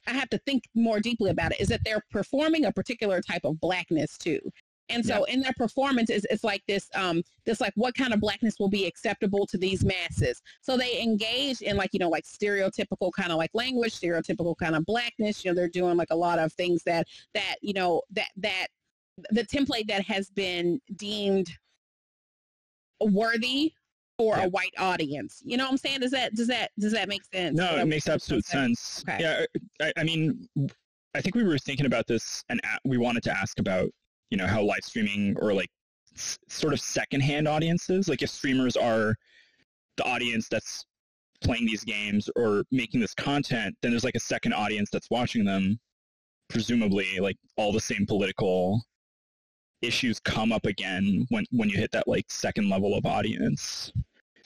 I 0.07 0.13
have 0.13 0.29
to 0.31 0.39
think 0.39 0.65
more 0.75 1.01
deeply 1.01 1.31
about 1.31 1.53
it 1.53 1.61
is 1.61 1.69
that 1.69 1.81
they're 1.85 2.03
performing 2.11 2.65
a 2.65 2.73
particular 2.73 3.21
type 3.21 3.45
of 3.45 3.61
blackness 3.61 4.19
too. 4.19 4.41
And 4.91 5.05
so 5.05 5.25
in 5.25 5.41
their 5.41 5.53
performance 5.57 6.11
is 6.11 6.27
it's 6.31 6.45
like 6.45 6.63
this 6.67 6.89
um 6.95 7.23
this 7.47 7.61
like 7.61 7.73
what 7.77 7.95
kind 7.95 8.13
of 8.13 8.21
blackness 8.21 8.57
will 8.59 8.69
be 8.69 8.87
acceptable 8.87 9.47
to 9.47 9.57
these 9.59 9.85
masses. 9.85 10.43
So 10.63 10.77
they 10.77 11.01
engage 11.01 11.63
in 11.63 11.77
like, 11.77 11.91
you 11.93 11.99
know, 11.99 12.09
like 12.09 12.25
stereotypical 12.25 13.11
kind 13.17 13.31
of 13.33 13.39
like 13.39 13.51
language, 13.55 13.99
stereotypical 13.99 14.55
kind 14.57 14.75
of 14.75 14.85
blackness. 14.87 15.45
You 15.45 15.51
know, 15.51 15.55
they're 15.55 15.69
doing 15.69 15.97
like 15.97 16.11
a 16.11 16.17
lot 16.17 16.39
of 16.39 16.53
things 16.53 16.83
that 16.85 17.07
that, 17.35 17.57
you 17.63 17.73
know, 17.73 18.03
that 18.13 18.29
that 18.37 18.67
the 19.31 19.45
template 19.45 19.89
that 19.89 20.03
has 20.07 20.31
been 20.31 20.81
deemed 20.97 21.51
worthy 23.01 23.73
for 24.19 24.37
Yeah. 24.37 24.45
a 24.45 24.49
white 24.51 24.75
audience. 24.79 25.43
You 25.45 25.57
know 25.57 25.65
what 25.65 25.73
I'm 25.73 25.79
saying? 25.79 26.01
Does 26.01 26.11
that 26.11 26.35
does 26.35 26.47
that 26.49 26.71
does 26.79 26.93
that 26.93 27.09
make 27.09 27.23
sense? 27.33 27.57
No, 27.57 27.77
it 27.77 27.87
makes 27.87 28.09
absolute 28.09 28.45
sense. 28.45 29.03
Okay. 29.09 29.19
Yeah, 29.21 29.45
I, 29.81 29.93
I 29.97 30.05
mean, 30.05 30.47
I 31.15 31.21
think 31.21 31.35
we 31.35 31.43
were 31.43 31.59
thinking 31.59 31.87
about 31.87 32.07
this, 32.07 32.45
and 32.49 32.61
we 32.85 32.99
wanted 32.99 33.23
to 33.25 33.33
ask 33.37 33.59
about, 33.59 33.91
you 34.31 34.37
know, 34.39 34.47
how 34.47 34.63
live 34.63 34.83
streaming 34.85 35.37
or 35.41 35.53
like 35.53 35.69
s- 36.15 36.39
sort 36.49 36.73
of 36.73 36.81
secondhand 36.81 37.47
audiences. 37.49 38.09
Like 38.09 38.23
if 38.23 38.31
streamers 38.31 38.77
are 38.77 39.15
the 39.97 40.05
audience 40.05 40.49
that's 40.51 40.85
playing 41.43 41.67
these 41.67 41.85
games 41.85 42.29
or 42.37 42.65
making 42.71 43.01
this 43.01 43.15
content, 43.15 43.75
then 43.83 43.91
there's 43.91 44.05
like 44.05 44.15
a 44.15 44.21
second 44.21 44.53
audience 44.55 44.91
that's 44.91 45.11
watching 45.11 45.45
them. 45.45 45.79
Presumably, 46.49 47.19
like 47.21 47.37
all 47.57 47.73
the 47.73 47.81
same 47.81 48.07
political 48.07 48.83
issues 49.83 50.19
come 50.21 50.53
up 50.53 50.67
again 50.67 51.25
when 51.31 51.45
when 51.53 51.69
you 51.71 51.77
hit 51.79 51.91
that 51.93 52.07
like 52.09 52.25
second 52.29 52.69
level 52.69 52.95
of 52.95 53.07
audience 53.07 53.93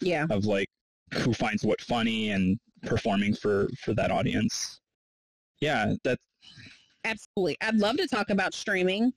Yeah. 0.01 0.27
of 0.31 0.44
like 0.44 0.68
who 1.14 1.33
finds 1.33 1.64
what 1.64 1.81
funny 1.81 2.31
and 2.31 2.59
performing 2.83 3.35
for 3.35 3.68
for 3.83 3.94
that 3.94 4.11
audience. 4.11 4.81
Yeah, 5.61 5.94
that 6.05 6.18
Absolutely. 7.05 7.57
I'd 7.62 7.77
love 7.77 7.97
to 7.97 8.07
talk 8.07 8.31
about 8.31 8.53
streaming 8.55 9.12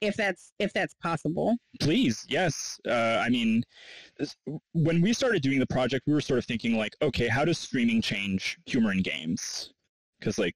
if 0.00 0.16
that's 0.16 0.52
if 0.58 0.72
that's 0.72 0.94
possible. 1.02 1.56
please 1.80 2.24
yes 2.28 2.78
uh, 2.88 3.20
i 3.24 3.28
mean 3.28 3.62
when 4.72 5.00
we 5.00 5.12
started 5.12 5.42
doing 5.42 5.58
the 5.58 5.66
project 5.66 6.04
we 6.06 6.12
were 6.14 6.20
sort 6.20 6.38
of 6.38 6.44
thinking 6.44 6.76
like 6.76 6.94
okay 7.02 7.28
how 7.28 7.44
does 7.44 7.58
streaming 7.58 8.00
change 8.00 8.58
humor 8.66 8.92
in 8.92 9.02
games 9.02 9.72
because 10.18 10.38
like 10.38 10.54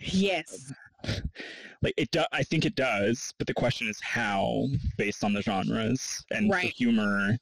Yes. 0.00 0.72
like 1.82 1.94
it 1.96 2.10
do- 2.10 2.24
i 2.32 2.42
think 2.42 2.64
it 2.64 2.74
does 2.74 3.32
but 3.38 3.46
the 3.46 3.54
question 3.54 3.88
is 3.88 4.00
how 4.00 4.66
based 4.98 5.22
on 5.24 5.32
the 5.32 5.42
genres 5.42 6.24
and 6.30 6.50
for 6.50 6.56
Right. 6.56 6.72
humor 6.74 7.36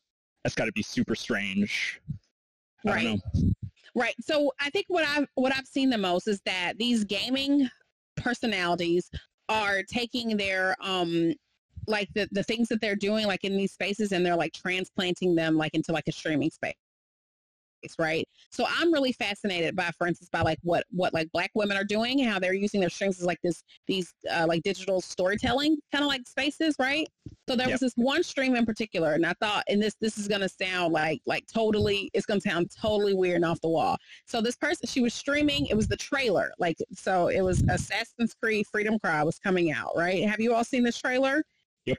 that's 0.44 0.54
got 0.54 0.66
to 0.66 0.72
be 0.72 0.82
super 0.82 1.14
strange 1.14 2.00
I 2.84 2.90
Right. 2.90 3.04
don't 3.04 3.22
know. 3.34 3.52
Right. 3.94 4.14
So 4.20 4.50
I 4.58 4.70
think 4.70 4.86
what 4.88 5.04
I've 5.06 5.26
what 5.34 5.54
I've 5.56 5.68
seen 5.68 5.88
the 5.90 5.98
most 5.98 6.26
is 6.26 6.40
that 6.46 6.78
these 6.78 7.04
gaming 7.04 7.68
personalities 8.16 9.08
are 9.48 9.82
taking 9.82 10.36
their 10.36 10.76
um 10.80 11.32
like 11.86 12.08
the 12.14 12.28
the 12.32 12.42
things 12.44 12.68
that 12.68 12.80
they're 12.80 12.96
doing 12.96 13.26
like 13.26 13.44
in 13.44 13.56
these 13.56 13.72
spaces 13.72 14.12
and 14.12 14.24
they're 14.24 14.36
like 14.36 14.52
transplanting 14.52 15.34
them 15.34 15.56
like 15.56 15.74
into 15.74 15.92
like 15.92 16.06
a 16.08 16.12
streaming 16.12 16.50
space 16.50 16.74
right? 17.98 18.26
So 18.50 18.64
i'm 18.68 18.92
really 18.92 19.12
fascinated 19.12 19.74
by 19.76 19.90
for 19.96 20.06
instance 20.06 20.28
by 20.32 20.42
like 20.42 20.58
what 20.62 20.84
what 20.90 21.12
like 21.14 21.30
black 21.32 21.50
women 21.54 21.76
are 21.76 21.84
doing 21.84 22.20
and 22.20 22.30
how 22.30 22.38
they're 22.38 22.54
using 22.54 22.80
their 22.80 22.90
strings 22.90 23.18
as 23.20 23.26
like 23.26 23.40
this 23.42 23.62
these 23.86 24.12
uh, 24.30 24.46
like 24.48 24.62
digital 24.62 25.00
storytelling 25.00 25.78
kind 25.90 26.04
of 26.04 26.08
like 26.08 26.26
spaces 26.28 26.76
right? 26.78 27.08
So 27.48 27.56
there 27.56 27.66
Yep. 27.66 27.72
was 27.74 27.80
this 27.80 27.92
one 27.96 28.22
stream 28.22 28.54
in 28.56 28.64
particular 28.66 29.12
and 29.12 29.26
i 29.26 29.32
thought 29.40 29.64
and 29.68 29.82
this 29.82 29.94
this 30.00 30.18
is 30.18 30.28
to 30.28 30.48
sound 30.48 30.92
like 30.92 31.20
like 31.26 31.44
totally 31.52 32.10
it's 32.14 32.26
to 32.26 32.40
sound 32.40 32.70
totally 32.80 33.14
weird 33.14 33.36
and 33.36 33.44
off 33.44 33.60
the 33.60 33.68
wall. 33.68 33.96
So 34.26 34.40
this 34.40 34.56
person 34.56 34.86
she 34.86 35.00
was 35.00 35.14
streaming 35.14 35.66
it 35.66 35.74
was 35.76 35.88
the 35.88 35.96
trailer 35.96 36.52
like 36.58 36.76
so 36.92 37.28
it 37.28 37.40
was 37.42 37.62
assassin's 37.68 38.34
creed 38.34 38.66
freedom 38.66 38.98
cry 38.98 39.22
was 39.22 39.38
coming 39.38 39.72
out 39.72 39.92
right? 39.96 40.28
Have 40.28 40.40
you 40.40 40.54
all 40.54 40.64
seen 40.64 40.82
this 40.82 40.98
trailer? 40.98 41.42
Yep. 41.86 41.98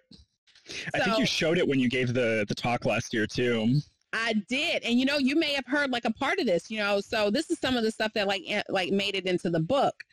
i 0.93 0.99
think 0.99 1.17
you 1.17 1.25
showed 1.25 1.57
it 1.57 1.67
when 1.67 1.79
you 1.79 1.89
gave 1.89 2.13
the 2.13 2.45
the 2.47 2.55
talk 2.55 2.85
last 2.85 3.13
year 3.13 3.27
too 3.27 3.79
I 4.13 4.33
did, 4.47 4.83
and 4.83 4.99
you 4.99 5.05
know, 5.05 5.17
you 5.17 5.35
may 5.35 5.53
have 5.53 5.65
heard 5.65 5.91
like 5.91 6.05
a 6.05 6.13
part 6.13 6.39
of 6.39 6.45
this, 6.45 6.69
you 6.69 6.77
know. 6.77 7.01
So 7.01 7.31
this 7.31 7.49
is 7.49 7.59
some 7.59 7.75
of 7.75 7.83
the 7.83 7.91
stuff 7.91 8.13
that 8.13 8.27
like 8.27 8.43
like 8.69 8.91
made 8.91 9.15
it 9.15 9.25
into 9.25 9.49
the 9.49 9.59
book. 9.59 10.03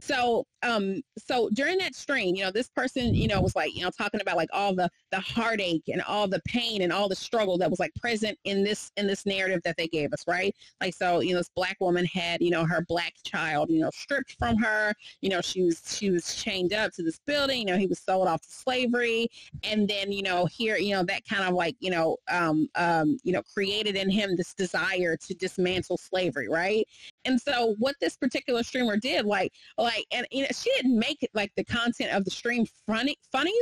So, 0.00 0.46
um, 0.62 1.02
so 1.18 1.48
during 1.52 1.78
that 1.78 1.94
stream, 1.94 2.34
you 2.34 2.44
know, 2.44 2.50
this 2.50 2.68
person, 2.68 3.14
you 3.14 3.28
know, 3.28 3.40
was 3.40 3.56
like, 3.56 3.74
you 3.74 3.82
know, 3.82 3.90
talking 3.90 4.20
about 4.20 4.36
like 4.36 4.50
all 4.52 4.74
the 4.74 4.90
the 5.10 5.20
heartache 5.20 5.84
and 5.88 6.02
all 6.02 6.28
the 6.28 6.40
pain 6.46 6.82
and 6.82 6.92
all 6.92 7.08
the 7.08 7.16
struggle 7.16 7.58
that 7.58 7.70
was 7.70 7.80
like 7.80 7.92
present 8.00 8.38
in 8.44 8.62
this 8.62 8.90
in 8.96 9.06
this 9.06 9.26
narrative 9.26 9.60
that 9.64 9.76
they 9.76 9.88
gave 9.88 10.12
us, 10.12 10.24
right? 10.26 10.54
Like, 10.80 10.94
so 10.94 11.20
you 11.20 11.32
know, 11.32 11.38
this 11.38 11.50
black 11.54 11.76
woman 11.80 12.04
had, 12.04 12.40
you 12.42 12.50
know, 12.50 12.64
her 12.64 12.84
black 12.88 13.14
child, 13.24 13.70
you 13.70 13.80
know, 13.80 13.90
stripped 13.92 14.36
from 14.38 14.56
her. 14.56 14.94
You 15.20 15.30
know, 15.30 15.40
she 15.40 15.62
was 15.62 15.82
she 15.86 16.10
was 16.10 16.34
chained 16.34 16.72
up 16.72 16.92
to 16.92 17.02
this 17.02 17.20
building. 17.26 17.60
You 17.60 17.66
know, 17.66 17.76
he 17.76 17.86
was 17.86 17.98
sold 17.98 18.28
off 18.28 18.42
to 18.42 18.50
slavery 18.50 19.28
and 19.64 19.88
then 19.88 20.12
you 20.12 20.22
know 20.22 20.46
here 20.46 20.76
you 20.76 20.94
know 20.94 21.02
that 21.02 21.26
kind 21.26 21.44
of 21.44 21.54
like 21.54 21.76
you 21.80 21.90
know 21.90 22.16
um 22.30 22.68
um 22.74 23.18
you 23.22 23.32
know 23.32 23.42
created 23.54 23.96
in 23.96 24.10
him 24.10 24.36
this 24.36 24.54
desire 24.54 25.16
to 25.16 25.34
dismantle 25.34 25.96
slavery 25.96 26.48
right 26.48 26.86
and 27.24 27.40
so 27.40 27.74
what 27.78 27.96
this 28.00 28.16
particular 28.16 28.62
streamer 28.62 28.96
did 28.96 29.26
like 29.26 29.52
like 29.78 30.06
and 30.12 30.26
you 30.30 30.42
know 30.42 30.48
she 30.52 30.70
didn't 30.76 30.98
make 30.98 31.22
it 31.22 31.30
like 31.34 31.52
the 31.56 31.64
content 31.64 32.12
of 32.12 32.24
the 32.24 32.30
stream 32.30 32.64
funny 32.86 33.16
funny. 33.32 33.52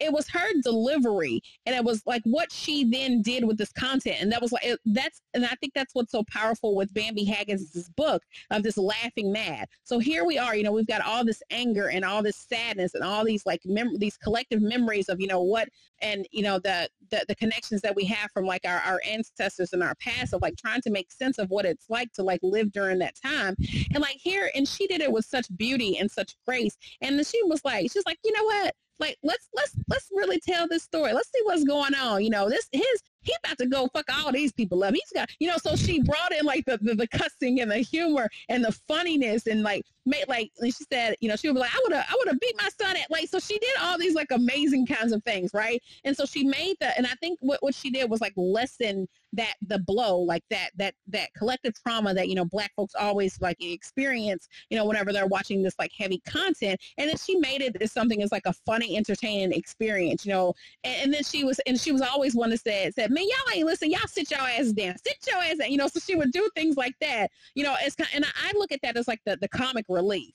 It 0.00 0.12
was 0.12 0.28
her 0.28 0.46
delivery 0.62 1.42
and 1.66 1.74
it 1.74 1.82
was 1.82 2.06
like 2.06 2.22
what 2.22 2.52
she 2.52 2.84
then 2.84 3.20
did 3.20 3.44
with 3.44 3.58
this 3.58 3.72
content. 3.72 4.18
And 4.20 4.30
that 4.30 4.40
was 4.40 4.52
like 4.52 4.64
it, 4.64 4.78
that's 4.86 5.22
and 5.34 5.44
i 5.44 5.56
think 5.60 5.72
that's 5.74 5.92
what's 5.92 6.12
so 6.12 6.22
powerful 6.30 6.76
with 6.76 6.94
bambi 6.94 7.24
haggins' 7.24 7.90
book 7.96 8.22
of 8.52 8.62
this 8.62 8.76
laughing 8.76 9.32
mad. 9.32 9.66
So 9.82 9.98
here 9.98 10.24
we 10.24 10.38
are 10.38 10.54
you 10.54 10.62
know 10.62 10.70
we've 10.70 10.86
got 10.86 11.00
all 11.00 11.24
this 11.24 11.42
anger 11.50 11.88
and 11.88 12.04
all 12.04 12.22
this 12.22 12.36
sadness 12.36 12.94
and 12.94 13.02
all 13.02 13.24
these 13.24 13.44
like 13.44 13.60
mem- 13.64 13.98
these 13.98 14.16
collective 14.16 14.62
memories 14.62 15.08
of 15.08 15.20
you 15.20 15.26
know 15.26 15.42
what 15.42 15.68
and 16.00 16.26
you 16.30 16.42
know 16.42 16.58
the, 16.58 16.88
the 17.10 17.24
the 17.28 17.34
connections 17.34 17.80
that 17.82 17.94
we 17.94 18.04
have 18.04 18.30
from 18.32 18.44
like 18.44 18.62
our, 18.64 18.78
our 18.80 19.00
ancestors 19.06 19.72
and 19.72 19.82
our 19.82 19.94
past 19.96 20.32
of 20.32 20.42
like 20.42 20.56
trying 20.56 20.80
to 20.82 20.90
make 20.90 21.10
sense 21.12 21.38
of 21.38 21.50
what 21.50 21.64
it's 21.64 21.86
like 21.88 22.12
to 22.12 22.22
like 22.22 22.40
live 22.42 22.72
during 22.72 22.98
that 22.98 23.14
time. 23.20 23.54
And 23.94 24.00
like 24.00 24.16
here 24.18 24.50
and 24.54 24.66
she 24.66 24.86
did 24.86 25.00
it 25.00 25.12
with 25.12 25.24
such 25.24 25.46
beauty 25.56 25.98
and 25.98 26.10
such 26.10 26.34
grace. 26.46 26.76
And 27.00 27.24
she 27.26 27.42
was 27.44 27.64
like 27.64 27.90
she's 27.92 28.06
like 28.06 28.18
you 28.24 28.32
know 28.32 28.44
what? 28.44 28.74
Like 29.00 29.16
let's 29.22 29.48
let's 29.54 29.76
let's 29.88 30.08
really 30.12 30.40
tell 30.40 30.66
this 30.68 30.82
story. 30.82 31.12
Let's 31.12 31.30
see 31.32 31.40
what's 31.44 31.64
going 31.64 31.94
on. 31.94 32.22
You 32.22 32.30
know 32.30 32.48
this 32.48 32.68
his 32.72 33.02
he 33.22 33.34
about 33.44 33.58
to 33.58 33.66
go 33.66 33.88
fuck 33.92 34.06
all 34.12 34.32
these 34.32 34.52
people 34.52 34.82
up. 34.82 34.94
He's 34.94 35.12
got 35.14 35.30
you 35.38 35.48
know 35.48 35.56
so 35.58 35.76
she 35.76 36.02
brought 36.02 36.32
in 36.32 36.44
like 36.44 36.64
the 36.66 36.78
the, 36.80 36.94
the 36.94 37.08
cussing 37.08 37.60
and 37.60 37.70
the 37.70 37.78
humor 37.78 38.28
and 38.48 38.64
the 38.64 38.72
funniness 38.88 39.46
and 39.46 39.62
like 39.62 39.84
made 40.08 40.24
like 40.28 40.50
and 40.58 40.74
she 40.74 40.84
said 40.90 41.14
you 41.20 41.28
know 41.28 41.36
she 41.36 41.48
would 41.48 41.54
be 41.54 41.60
like 41.60 41.74
i 41.74 41.80
would 41.84 41.92
have 41.92 42.06
i 42.10 42.14
would 42.18 42.28
have 42.28 42.40
beat 42.40 42.54
my 42.60 42.68
son 42.80 42.96
at 42.96 43.10
like 43.10 43.28
so 43.28 43.38
she 43.38 43.58
did 43.58 43.76
all 43.80 43.98
these 43.98 44.14
like 44.14 44.30
amazing 44.30 44.86
kinds 44.86 45.12
of 45.12 45.22
things 45.24 45.50
right? 45.54 45.82
And 46.04 46.16
so 46.16 46.24
she 46.24 46.44
made 46.44 46.76
the 46.80 46.96
and 46.96 47.06
i 47.06 47.14
think 47.20 47.38
what, 47.40 47.62
what 47.62 47.74
she 47.74 47.90
did 47.90 48.10
was 48.10 48.20
like 48.20 48.32
lessen 48.36 49.08
that 49.32 49.54
the 49.66 49.78
blow 49.80 50.18
like 50.18 50.42
that 50.50 50.70
that 50.76 50.94
that 51.06 51.32
collective 51.34 51.74
trauma 51.74 52.14
that 52.14 52.28
you 52.28 52.34
know 52.34 52.44
black 52.44 52.72
folks 52.74 52.94
always 52.98 53.38
like 53.40 53.62
experience 53.62 54.48
you 54.70 54.76
know 54.76 54.84
whenever 54.84 55.12
they're 55.12 55.26
watching 55.26 55.62
this 55.62 55.74
like 55.78 55.92
heavy 55.96 56.22
content. 56.26 56.80
And 56.96 57.08
then 57.08 57.16
she 57.16 57.36
made 57.36 57.60
it 57.60 57.80
as 57.80 57.92
something 57.92 58.22
as 58.22 58.32
like 58.32 58.46
a 58.46 58.52
funny 58.52 58.96
entertaining 58.96 59.52
experience 59.52 60.24
you 60.24 60.32
know? 60.32 60.54
And, 60.84 61.04
and 61.04 61.14
then 61.14 61.22
she 61.22 61.44
was 61.44 61.60
and 61.66 61.78
she 61.78 61.92
was 61.92 62.02
always 62.02 62.34
one 62.34 62.50
that 62.50 62.60
said 62.60 62.94
said 62.94 63.10
man 63.10 63.24
y'all 63.24 63.56
ain't 63.56 63.66
listen 63.66 63.90
y'all 63.90 64.00
sit 64.06 64.30
your 64.30 64.40
ass 64.40 64.72
down 64.72 64.94
sit 64.98 65.16
your 65.26 65.42
ass 65.42 65.58
down 65.58 65.70
you 65.70 65.76
know? 65.76 65.88
So 65.88 66.00
she 66.00 66.14
would 66.14 66.32
do 66.32 66.48
things 66.54 66.76
like 66.76 66.94
that 67.00 67.30
you 67.54 67.64
know? 67.64 67.74
It's 67.80 67.96
kind 67.96 68.10
and 68.14 68.24
I, 68.24 68.28
I 68.48 68.52
look 68.56 68.72
at 68.72 68.80
that 68.82 68.96
as 68.96 69.08
like 69.08 69.20
the 69.26 69.36
the 69.40 69.48
comic 69.48 69.84
relief 69.98 70.32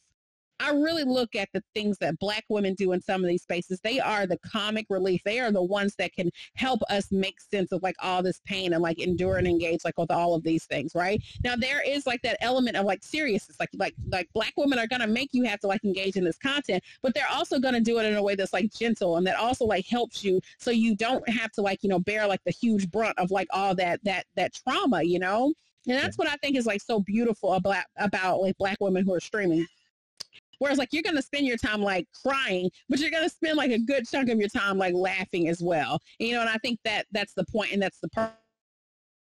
I 0.63 0.71
really 0.71 1.03
look 1.03 1.35
at 1.35 1.49
the 1.53 1.61
things 1.73 1.97
that 1.97 2.17
black 2.19 2.45
women 2.47 2.73
do 2.75 2.93
in 2.93 3.01
some 3.01 3.21
of 3.21 3.27
these 3.27 3.43
spaces. 3.43 3.81
They 3.81 3.99
are 3.99 4.25
the 4.25 4.37
comic 4.37 4.85
relief. 4.89 5.21
They 5.25 5.39
are 5.39 5.51
the 5.51 5.63
ones 5.63 5.95
that 5.97 6.13
can 6.13 6.29
help 6.55 6.81
us 6.89 7.11
make 7.11 7.41
sense 7.41 7.73
of 7.73 7.83
like 7.83 7.95
all 7.99 8.23
this 8.23 8.39
pain 8.45 8.71
and 8.71 8.81
like 8.81 8.99
endure 8.99 9.37
and 9.37 9.47
engage 9.47 9.83
like 9.83 9.97
with 9.97 10.09
all 10.09 10.35
of 10.35 10.43
these 10.43 10.65
things, 10.65 10.93
right? 10.95 11.21
Now 11.43 11.55
there 11.57 11.81
is 11.85 12.07
like 12.07 12.21
that 12.21 12.37
element 12.39 12.77
of 12.77 12.85
like 12.85 13.03
seriousness. 13.03 13.59
Like 13.59 13.71
like 13.73 13.93
like 14.09 14.29
black 14.33 14.53
women 14.55 14.79
are 14.79 14.87
gonna 14.87 15.07
make 15.07 15.29
you 15.33 15.43
have 15.43 15.59
to 15.61 15.67
like 15.67 15.83
engage 15.83 16.15
in 16.15 16.23
this 16.23 16.37
content, 16.37 16.83
but 17.01 17.13
they're 17.13 17.29
also 17.29 17.59
gonna 17.59 17.81
do 17.81 17.99
it 17.99 18.05
in 18.05 18.15
a 18.15 18.23
way 18.23 18.35
that's 18.35 18.53
like 18.53 18.71
gentle 18.71 19.17
and 19.17 19.27
that 19.27 19.35
also 19.35 19.65
like 19.65 19.85
helps 19.85 20.23
you 20.23 20.39
so 20.59 20.71
you 20.71 20.95
don't 20.95 21.27
have 21.27 21.51
to 21.53 21.61
like, 21.61 21.83
you 21.83 21.89
know, 21.89 21.99
bear 21.99 22.25
like 22.25 22.43
the 22.45 22.51
huge 22.51 22.89
brunt 22.89 23.17
of 23.19 23.31
like 23.31 23.47
all 23.51 23.75
that 23.75 24.01
that 24.05 24.25
that 24.35 24.53
trauma, 24.53 25.03
you 25.03 25.19
know? 25.19 25.53
And 25.87 25.97
that's 25.97 26.17
what 26.17 26.29
I 26.29 26.35
think 26.37 26.55
is 26.55 26.65
like 26.65 26.81
so 26.81 26.99
beautiful 27.01 27.53
about 27.53 27.83
about 27.97 28.41
like 28.41 28.57
black 28.57 28.77
women 28.79 29.05
who 29.05 29.13
are 29.13 29.19
streaming. 29.19 29.65
Whereas 30.59 30.77
like 30.77 30.93
you're 30.93 31.03
gonna 31.03 31.21
spend 31.21 31.45
your 31.45 31.57
time 31.57 31.81
like 31.81 32.07
crying, 32.23 32.69
but 32.87 32.99
you're 32.99 33.11
gonna 33.11 33.29
spend 33.29 33.57
like 33.57 33.71
a 33.71 33.79
good 33.79 34.07
chunk 34.07 34.29
of 34.29 34.39
your 34.39 34.49
time 34.49 34.77
like 34.77 34.93
laughing 34.93 35.49
as 35.49 35.61
well. 35.61 35.99
And, 36.19 36.29
you 36.29 36.35
know, 36.35 36.41
and 36.41 36.49
I 36.49 36.57
think 36.57 36.79
that 36.85 37.05
that's 37.11 37.33
the 37.33 37.45
point, 37.45 37.73
and 37.73 37.81
that's 37.81 37.99
the 37.99 38.07
pur- 38.09 38.33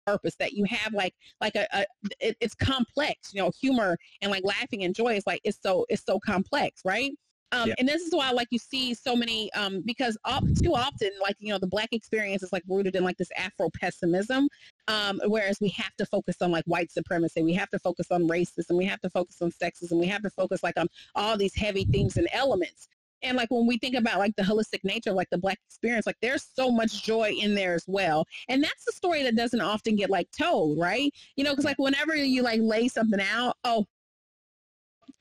purpose 0.06 0.34
that 0.40 0.52
you 0.52 0.64
have 0.64 0.92
like 0.92 1.14
like 1.40 1.54
a, 1.54 1.66
a 1.72 1.86
it, 2.20 2.36
it's 2.40 2.54
complex. 2.54 3.32
You 3.32 3.42
know, 3.42 3.52
humor 3.58 3.96
and 4.20 4.30
like 4.30 4.44
laughing 4.44 4.84
and 4.84 4.94
joy 4.94 5.14
is 5.14 5.26
like 5.26 5.40
it's 5.44 5.58
so 5.62 5.86
it's 5.88 6.04
so 6.04 6.18
complex, 6.20 6.82
right? 6.84 7.12
Um, 7.52 7.68
Yeah. 7.68 7.74
And 7.78 7.88
this 7.88 8.02
is 8.02 8.12
why, 8.12 8.30
like, 8.30 8.48
you 8.50 8.58
see 8.58 8.94
so 8.94 9.14
many, 9.14 9.52
um, 9.52 9.82
because 9.84 10.16
op- 10.24 10.44
too 10.62 10.74
often, 10.74 11.10
like, 11.22 11.36
you 11.38 11.50
know, 11.52 11.58
the 11.58 11.66
black 11.66 11.90
experience 11.92 12.42
is 12.42 12.52
like 12.52 12.62
rooted 12.68 12.96
in 12.96 13.04
like 13.04 13.16
this 13.18 13.30
Afro 13.36 13.70
pessimism, 13.78 14.48
um, 14.88 15.20
whereas 15.26 15.58
we 15.60 15.68
have 15.70 15.94
to 15.96 16.06
focus 16.06 16.36
on 16.42 16.50
like 16.50 16.64
white 16.64 16.90
supremacy, 16.90 17.42
we 17.42 17.52
have 17.54 17.70
to 17.70 17.78
focus 17.78 18.06
on 18.10 18.26
racism, 18.28 18.76
we 18.76 18.84
have 18.86 19.00
to 19.02 19.10
focus 19.10 19.40
on 19.42 19.50
sexism, 19.52 19.98
we 20.00 20.06
have 20.06 20.22
to 20.22 20.30
focus 20.30 20.62
like 20.62 20.76
on 20.78 20.88
all 21.14 21.36
these 21.36 21.54
heavy 21.54 21.84
themes 21.84 22.16
and 22.16 22.28
elements. 22.32 22.88
And 23.22 23.36
like 23.36 23.50
when 23.50 23.66
we 23.66 23.78
think 23.78 23.94
about 23.94 24.18
like 24.18 24.34
the 24.36 24.42
holistic 24.42 24.82
nature 24.82 25.10
of 25.10 25.16
like 25.16 25.30
the 25.30 25.38
black 25.38 25.58
experience, 25.68 26.06
like 26.06 26.16
there's 26.20 26.44
so 26.56 26.70
much 26.70 27.04
joy 27.04 27.30
in 27.40 27.54
there 27.54 27.74
as 27.74 27.84
well. 27.86 28.26
And 28.48 28.62
that's 28.64 28.84
the 28.84 28.92
story 28.92 29.22
that 29.22 29.36
doesn't 29.36 29.60
often 29.60 29.94
get 29.96 30.10
like 30.10 30.28
told, 30.32 30.78
right? 30.78 31.12
You 31.36 31.44
know, 31.44 31.50
because 31.52 31.64
like 31.64 31.78
whenever 31.78 32.16
you 32.16 32.42
like 32.42 32.60
lay 32.62 32.88
something 32.88 33.20
out, 33.20 33.56
oh, 33.64 33.86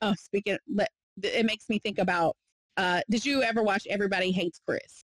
oh, 0.02 0.14
speaking, 0.18 0.58
let- 0.74 0.90
it 1.22 1.45
makes 1.45 1.70
me 1.70 1.80
think 1.80 1.99
about. 1.99 2.36
Uh, 2.78 3.01
did 3.09 3.26
you 3.26 3.43
ever 3.43 3.64
watch 3.64 3.86
Everybody 3.89 4.32
Hates 4.32 4.59
Chris? 4.66 5.03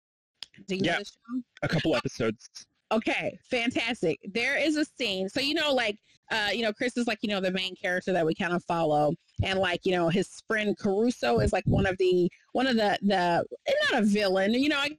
Do 0.66 0.76
you 0.76 0.82
know 0.82 0.92
Yeah. 0.92 0.98
show? 0.98 1.42
A 1.62 1.68
couple 1.68 1.94
episodes. 1.96 2.48
Okay, 2.90 3.38
fantastic. 3.50 4.18
There 4.32 4.56
is 4.56 4.76
a 4.76 4.84
scene. 4.84 5.28
So 5.28 5.40
you 5.40 5.54
know, 5.54 5.74
like, 5.74 5.98
uh, 6.30 6.48
you 6.52 6.62
know, 6.62 6.72
Chris 6.72 6.96
is 6.96 7.06
like, 7.06 7.18
you 7.22 7.28
know, 7.28 7.40
the 7.40 7.50
main 7.50 7.74
character 7.76 8.12
that 8.12 8.24
we 8.24 8.34
kind 8.34 8.52
of 8.52 8.64
follow, 8.64 9.14
and 9.42 9.58
like, 9.58 9.84
you 9.84 9.92
know, 9.92 10.08
his 10.08 10.42
friend 10.48 10.76
Caruso 10.78 11.40
is 11.40 11.52
like 11.52 11.64
one 11.66 11.86
of 11.86 11.98
the 11.98 12.30
one 12.52 12.66
of 12.66 12.76
the 12.76 12.98
the 13.02 13.44
not 13.90 14.02
a 14.02 14.06
villain. 14.06 14.54
You 14.54 14.70
know, 14.70 14.78
I 14.78 14.96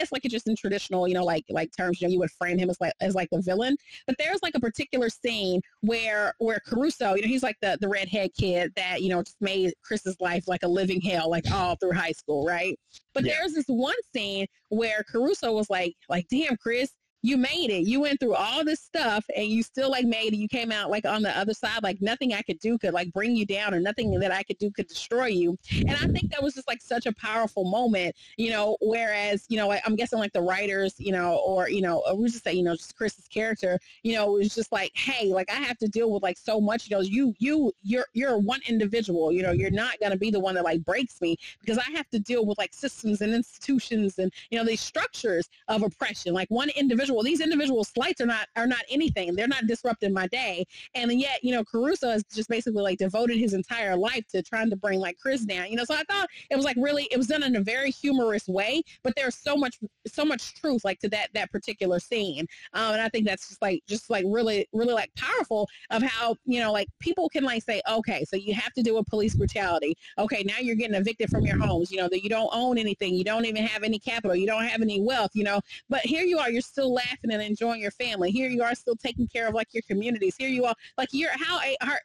it's 0.00 0.12
like 0.12 0.24
it's 0.24 0.32
just 0.32 0.48
in 0.48 0.56
traditional, 0.56 1.08
you 1.08 1.14
know, 1.14 1.24
like 1.24 1.44
like 1.50 1.70
terms, 1.76 2.00
you 2.00 2.06
know, 2.06 2.12
you 2.12 2.18
would 2.20 2.30
frame 2.30 2.58
him 2.58 2.70
as 2.70 2.80
like 2.80 2.92
as 3.00 3.14
like 3.14 3.28
the 3.30 3.40
villain. 3.40 3.76
But 4.06 4.16
there's 4.18 4.42
like 4.42 4.54
a 4.54 4.60
particular 4.60 5.08
scene 5.08 5.60
where 5.80 6.34
where 6.38 6.60
Caruso, 6.66 7.14
you 7.14 7.22
know, 7.22 7.28
he's 7.28 7.42
like 7.42 7.56
the 7.62 7.78
the 7.80 7.88
redhead 7.88 8.30
kid 8.38 8.72
that 8.76 9.02
you 9.02 9.08
know 9.08 9.22
just 9.22 9.36
made 9.40 9.72
Chris's 9.82 10.16
life 10.20 10.44
like 10.46 10.62
a 10.62 10.68
living 10.68 11.00
hell, 11.00 11.30
like 11.30 11.50
all 11.50 11.76
through 11.76 11.92
high 11.92 12.12
school, 12.12 12.44
right? 12.46 12.78
But 13.14 13.24
yeah. 13.24 13.34
there's 13.34 13.54
this 13.54 13.66
one 13.66 13.96
scene 14.14 14.46
where 14.68 15.04
Caruso 15.10 15.52
was 15.52 15.68
like, 15.70 15.96
like, 16.08 16.26
damn, 16.30 16.56
Chris, 16.56 16.92
you 17.22 17.36
made 17.36 17.70
it. 17.70 17.86
You 17.86 18.00
went 18.00 18.20
through 18.20 18.34
all 18.34 18.64
this 18.64 18.80
stuff 18.80 19.24
and 19.34 19.46
you 19.46 19.62
still 19.62 19.90
like 19.90 20.06
made 20.06 20.32
it. 20.32 20.36
You 20.36 20.48
came 20.48 20.70
out 20.70 20.90
like 20.90 21.04
on 21.04 21.22
the 21.22 21.36
other 21.36 21.52
side, 21.52 21.82
like 21.82 22.00
nothing 22.00 22.32
I 22.32 22.42
could 22.42 22.60
do 22.60 22.78
could 22.78 22.94
like 22.94 23.12
bring 23.12 23.34
you 23.34 23.44
down 23.44 23.74
or 23.74 23.80
nothing 23.80 24.18
that 24.20 24.32
I 24.32 24.42
could 24.44 24.58
do 24.58 24.70
could 24.70 24.86
destroy 24.86 25.26
you. 25.26 25.58
And 25.72 25.90
I 25.90 26.06
think 26.06 26.30
that 26.30 26.42
was 26.42 26.54
just 26.54 26.68
like 26.68 26.80
such 26.80 27.06
a 27.06 27.12
powerful 27.14 27.64
moment, 27.64 28.14
you 28.36 28.50
know, 28.50 28.76
whereas, 28.80 29.46
you 29.48 29.56
know, 29.56 29.72
I'm 29.84 29.96
guessing 29.96 30.18
like 30.18 30.32
the 30.32 30.42
writers, 30.42 30.94
you 30.98 31.12
know, 31.12 31.42
or, 31.44 31.68
you 31.68 31.82
know, 31.82 32.02
we 32.14 32.28
just 32.28 32.44
say, 32.44 32.52
you 32.52 32.62
know, 32.62 32.76
just 32.76 32.96
Chris's 32.96 33.26
character, 33.26 33.80
you 34.04 34.14
know, 34.14 34.36
it 34.36 34.38
was 34.38 34.54
just 34.54 34.70
like, 34.70 34.92
hey, 34.94 35.32
like 35.32 35.50
I 35.50 35.56
have 35.56 35.78
to 35.78 35.88
deal 35.88 36.12
with 36.12 36.22
like 36.22 36.38
so 36.38 36.60
much, 36.60 36.88
you 36.88 36.96
know, 36.96 37.02
you, 37.02 37.34
you, 37.38 37.72
you're, 37.82 38.06
you're 38.12 38.38
one 38.38 38.60
individual, 38.68 39.32
you 39.32 39.42
know, 39.42 39.52
you're 39.52 39.70
not 39.70 39.98
going 39.98 40.12
to 40.12 40.18
be 40.18 40.30
the 40.30 40.40
one 40.40 40.54
that 40.54 40.64
like 40.64 40.84
breaks 40.84 41.20
me 41.20 41.36
because 41.60 41.78
I 41.78 41.90
have 41.96 42.08
to 42.10 42.20
deal 42.20 42.46
with 42.46 42.58
like 42.58 42.72
systems 42.72 43.22
and 43.22 43.34
institutions 43.34 44.18
and, 44.18 44.32
you 44.50 44.58
know, 44.58 44.64
these 44.64 44.80
structures 44.80 45.48
of 45.66 45.82
oppression. 45.82 46.32
Like 46.32 46.48
one 46.48 46.70
individual 46.70 47.07
individual. 47.08 47.22
These 47.22 47.40
individual 47.40 47.84
slights 47.84 48.20
are 48.20 48.26
not 48.26 48.48
are 48.56 48.66
not 48.66 48.82
anything. 48.90 49.34
They're 49.34 49.48
not 49.48 49.66
disrupting 49.66 50.12
my 50.12 50.26
day. 50.28 50.66
And 50.94 51.12
yet, 51.12 51.42
you 51.42 51.52
know, 51.52 51.64
Caruso 51.64 52.10
has 52.10 52.24
just 52.32 52.48
basically 52.48 52.82
like 52.82 52.98
devoted 52.98 53.38
his 53.38 53.54
entire 53.54 53.96
life 53.96 54.24
to 54.30 54.42
trying 54.42 54.70
to 54.70 54.76
bring 54.76 55.00
like 55.00 55.16
Chris 55.18 55.44
down. 55.44 55.68
You 55.68 55.76
know, 55.76 55.84
so 55.84 55.94
I 55.94 56.02
thought 56.10 56.28
it 56.50 56.56
was 56.56 56.64
like 56.64 56.76
really 56.78 57.08
it 57.10 57.16
was 57.16 57.26
done 57.26 57.42
in 57.42 57.56
a 57.56 57.60
very 57.60 57.90
humorous 57.90 58.48
way, 58.48 58.82
but 59.02 59.14
there's 59.16 59.36
so 59.36 59.56
much 59.56 59.78
so 60.06 60.24
much 60.24 60.54
truth 60.54 60.84
like 60.84 60.98
to 61.00 61.08
that 61.10 61.28
that 61.34 61.50
particular 61.50 61.98
scene. 61.98 62.46
Um, 62.74 62.94
and 62.94 63.02
I 63.02 63.08
think 63.08 63.26
that's 63.26 63.48
just 63.48 63.62
like 63.62 63.82
just 63.88 64.10
like 64.10 64.24
really 64.28 64.66
really 64.72 64.94
like 64.94 65.10
powerful 65.16 65.68
of 65.90 66.02
how 66.02 66.36
you 66.44 66.60
know 66.60 66.72
like 66.72 66.88
people 67.00 67.28
can 67.28 67.44
like 67.44 67.62
say 67.62 67.80
okay, 67.88 68.24
so 68.24 68.36
you 68.36 68.54
have 68.54 68.72
to 68.74 68.82
deal 68.82 68.96
with 68.96 69.06
police 69.06 69.34
brutality. 69.34 69.96
Okay, 70.18 70.42
now 70.44 70.58
you're 70.60 70.76
getting 70.76 70.94
evicted 70.94 71.30
from 71.30 71.44
your 71.46 71.58
homes. 71.58 71.90
You 71.90 71.98
know 71.98 72.08
that 72.08 72.22
you 72.22 72.30
don't 72.30 72.50
own 72.52 72.78
anything, 72.78 73.14
you 73.14 73.24
don't 73.24 73.44
even 73.44 73.64
have 73.64 73.82
any 73.82 73.98
capital, 73.98 74.36
you 74.36 74.46
don't 74.46 74.64
have 74.64 74.82
any 74.82 75.00
wealth. 75.00 75.30
You 75.34 75.44
know, 75.44 75.60
but 75.88 76.00
here 76.00 76.24
you 76.24 76.38
are, 76.38 76.50
you're 76.50 76.60
still 76.62 76.92
laughing 76.98 77.30
and 77.30 77.42
enjoying 77.42 77.80
your 77.80 77.90
family. 77.92 78.30
Here 78.30 78.48
you 78.48 78.62
are 78.62 78.74
still 78.74 78.96
taking 78.96 79.26
care 79.28 79.48
of 79.48 79.54
like 79.54 79.68
your 79.72 79.82
communities. 79.88 80.34
Here 80.36 80.48
you 80.48 80.64
are 80.64 80.74
like 80.96 81.08
you're 81.12 81.30
how, 81.32 81.60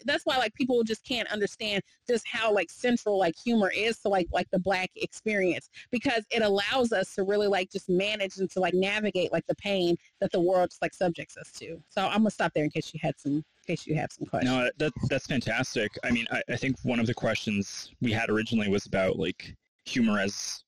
that's 0.05 0.25
why 0.25 0.37
like 0.37 0.53
people 0.53 0.83
just 0.83 1.05
can't 1.05 1.31
understand 1.31 1.83
just 2.07 2.25
how 2.27 2.53
like 2.53 2.69
central 2.69 3.17
like 3.17 3.35
humor 3.43 3.71
is 3.75 3.99
to 3.99 4.09
like 4.09 4.27
like 4.31 4.47
the 4.51 4.59
black 4.59 4.89
experience 4.95 5.69
because 5.91 6.23
it 6.31 6.41
allows 6.41 6.91
us 6.91 7.13
to 7.15 7.23
really 7.23 7.47
like 7.47 7.71
just 7.71 7.89
manage 7.89 8.37
and 8.37 8.49
to 8.51 8.59
like 8.59 8.73
navigate 8.73 9.31
like 9.31 9.45
the 9.47 9.55
pain 9.55 9.95
that 10.21 10.31
the 10.31 10.39
world 10.39 10.69
just 10.69 10.81
like 10.81 10.93
subjects 10.93 11.37
us 11.37 11.51
to. 11.53 11.81
So 11.89 12.05
I'm 12.05 12.19
gonna 12.19 12.31
stop 12.31 12.51
there 12.53 12.63
in 12.63 12.69
case 12.69 12.93
you 12.93 12.99
had 13.01 13.19
some 13.19 13.33
in 13.33 13.43
case 13.67 13.87
you 13.87 13.95
have 13.95 14.11
some 14.11 14.25
questions. 14.25 14.51
No, 14.51 14.69
that, 14.77 14.93
that's 15.09 15.27
fantastic. 15.27 15.91
I 16.03 16.11
mean, 16.11 16.27
I, 16.31 16.41
I 16.49 16.55
think 16.55 16.75
one 16.83 16.99
of 16.99 17.07
the 17.07 17.13
questions 17.13 17.91
we 18.01 18.11
had 18.11 18.29
originally 18.29 18.69
was 18.69 18.85
about 18.85 19.17
like 19.17 19.55
humor 19.85 20.19
as 20.19 20.62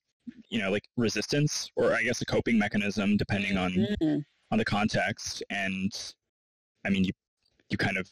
you 0.48 0.58
know 0.60 0.70
like 0.70 0.84
resistance 0.96 1.70
or 1.76 1.94
i 1.94 2.02
guess 2.02 2.20
a 2.20 2.24
coping 2.24 2.58
mechanism 2.58 3.16
depending 3.16 3.56
on 3.56 3.72
mm-hmm 3.72 4.18
on 4.50 4.58
the 4.58 4.64
context. 4.64 5.42
And 5.50 5.92
i 6.84 6.90
mean 6.90 7.04
you 7.04 7.12
you 7.68 7.76
kind 7.76 7.96
of 7.96 8.08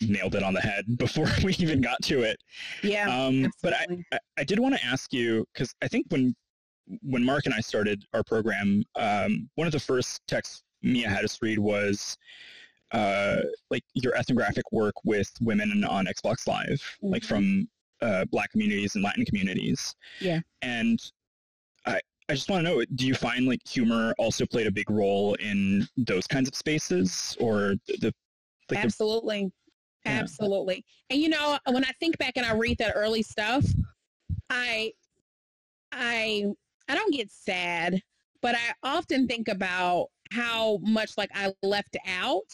nailed 0.00 0.36
it 0.36 0.42
on 0.44 0.54
the 0.54 0.60
head 0.60 0.84
before 0.98 1.26
we 1.42 1.52
even 1.54 1.80
got 1.80 2.00
to 2.02 2.22
it. 2.22 2.36
Yeah 2.82 3.08
um, 3.08 3.50
but 3.62 3.74
I, 3.74 3.86
I, 4.12 4.18
I 4.38 4.44
did 4.44 4.60
want 4.60 4.76
to 4.76 4.84
ask 4.84 5.12
you 5.12 5.44
because 5.52 5.74
i 5.82 5.88
think 5.88 6.06
when 6.10 6.34
when 7.02 7.24
mark 7.24 7.46
and 7.46 7.54
i 7.54 7.60
started 7.60 8.04
our 8.14 8.22
program 8.22 8.84
um, 8.94 9.50
one 9.56 9.66
of 9.66 9.72
the 9.72 9.80
first 9.80 10.20
texts 10.28 10.62
mia 10.82 11.08
had 11.08 11.24
us 11.24 11.38
read 11.42 11.58
was 11.58 12.16
uh, 12.92 13.40
like 13.70 13.82
your 13.94 14.14
ethnographic 14.16 14.70
work 14.70 14.94
with 15.04 15.30
women 15.40 15.84
on 15.84 16.06
xbox 16.06 16.46
live 16.46 16.80
mm-hmm. 17.02 17.12
like 17.12 17.24
from 17.24 17.68
uh, 18.00 18.24
black 18.26 18.50
communities 18.50 18.94
and 18.94 19.04
latin 19.04 19.24
communities. 19.24 19.94
Yeah. 20.20 20.40
And 20.62 21.00
I, 22.28 22.34
just 22.34 22.50
want 22.50 22.66
to 22.66 22.70
know, 22.70 22.84
do 22.94 23.06
you 23.06 23.14
find 23.14 23.46
like 23.46 23.60
humor 23.66 24.14
also 24.18 24.44
played 24.46 24.66
a 24.66 24.70
big 24.70 24.90
role 24.90 25.34
in 25.34 25.86
those 25.96 26.26
kinds 26.26 26.48
of 26.48 26.54
spaces 26.54 27.36
or 27.40 27.74
the, 27.86 28.12
like 28.70 28.84
Absolutely. 28.84 29.50
The, 30.04 30.10
yeah. 30.10 30.18
Absolutely. 30.20 30.84
And 31.10 31.20
you 31.20 31.28
know, 31.28 31.58
when 31.66 31.84
I 31.84 31.90
think 32.00 32.18
back 32.18 32.34
and 32.36 32.46
I 32.46 32.54
read 32.54 32.78
that 32.78 32.92
early 32.94 33.22
stuff, 33.22 33.64
I, 34.50 34.92
I, 35.92 36.44
I 36.88 36.94
don't 36.94 37.12
get 37.12 37.30
sad, 37.30 38.00
but 38.40 38.54
I 38.54 38.72
often 38.82 39.26
think 39.26 39.48
about 39.48 40.08
how 40.32 40.78
much 40.82 41.12
like 41.16 41.30
I 41.34 41.52
left 41.62 41.96
out 42.06 42.44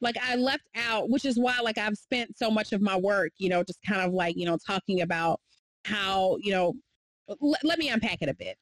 like 0.00 0.16
I 0.22 0.36
left 0.36 0.68
out, 0.76 1.10
which 1.10 1.24
is 1.24 1.38
why 1.38 1.58
like 1.62 1.78
I've 1.78 1.96
spent 1.96 2.36
so 2.36 2.50
much 2.50 2.72
of 2.72 2.80
my 2.80 2.96
work, 2.96 3.32
you 3.38 3.48
know, 3.48 3.62
just 3.64 3.80
kind 3.86 4.00
of 4.00 4.12
like, 4.12 4.36
you 4.36 4.46
know, 4.46 4.56
talking 4.64 5.00
about 5.00 5.40
how, 5.84 6.36
you 6.40 6.52
know, 6.52 6.74
l- 7.28 7.56
let 7.64 7.78
me 7.78 7.88
unpack 7.88 8.22
it 8.22 8.28
a 8.28 8.34
bit 8.34 8.56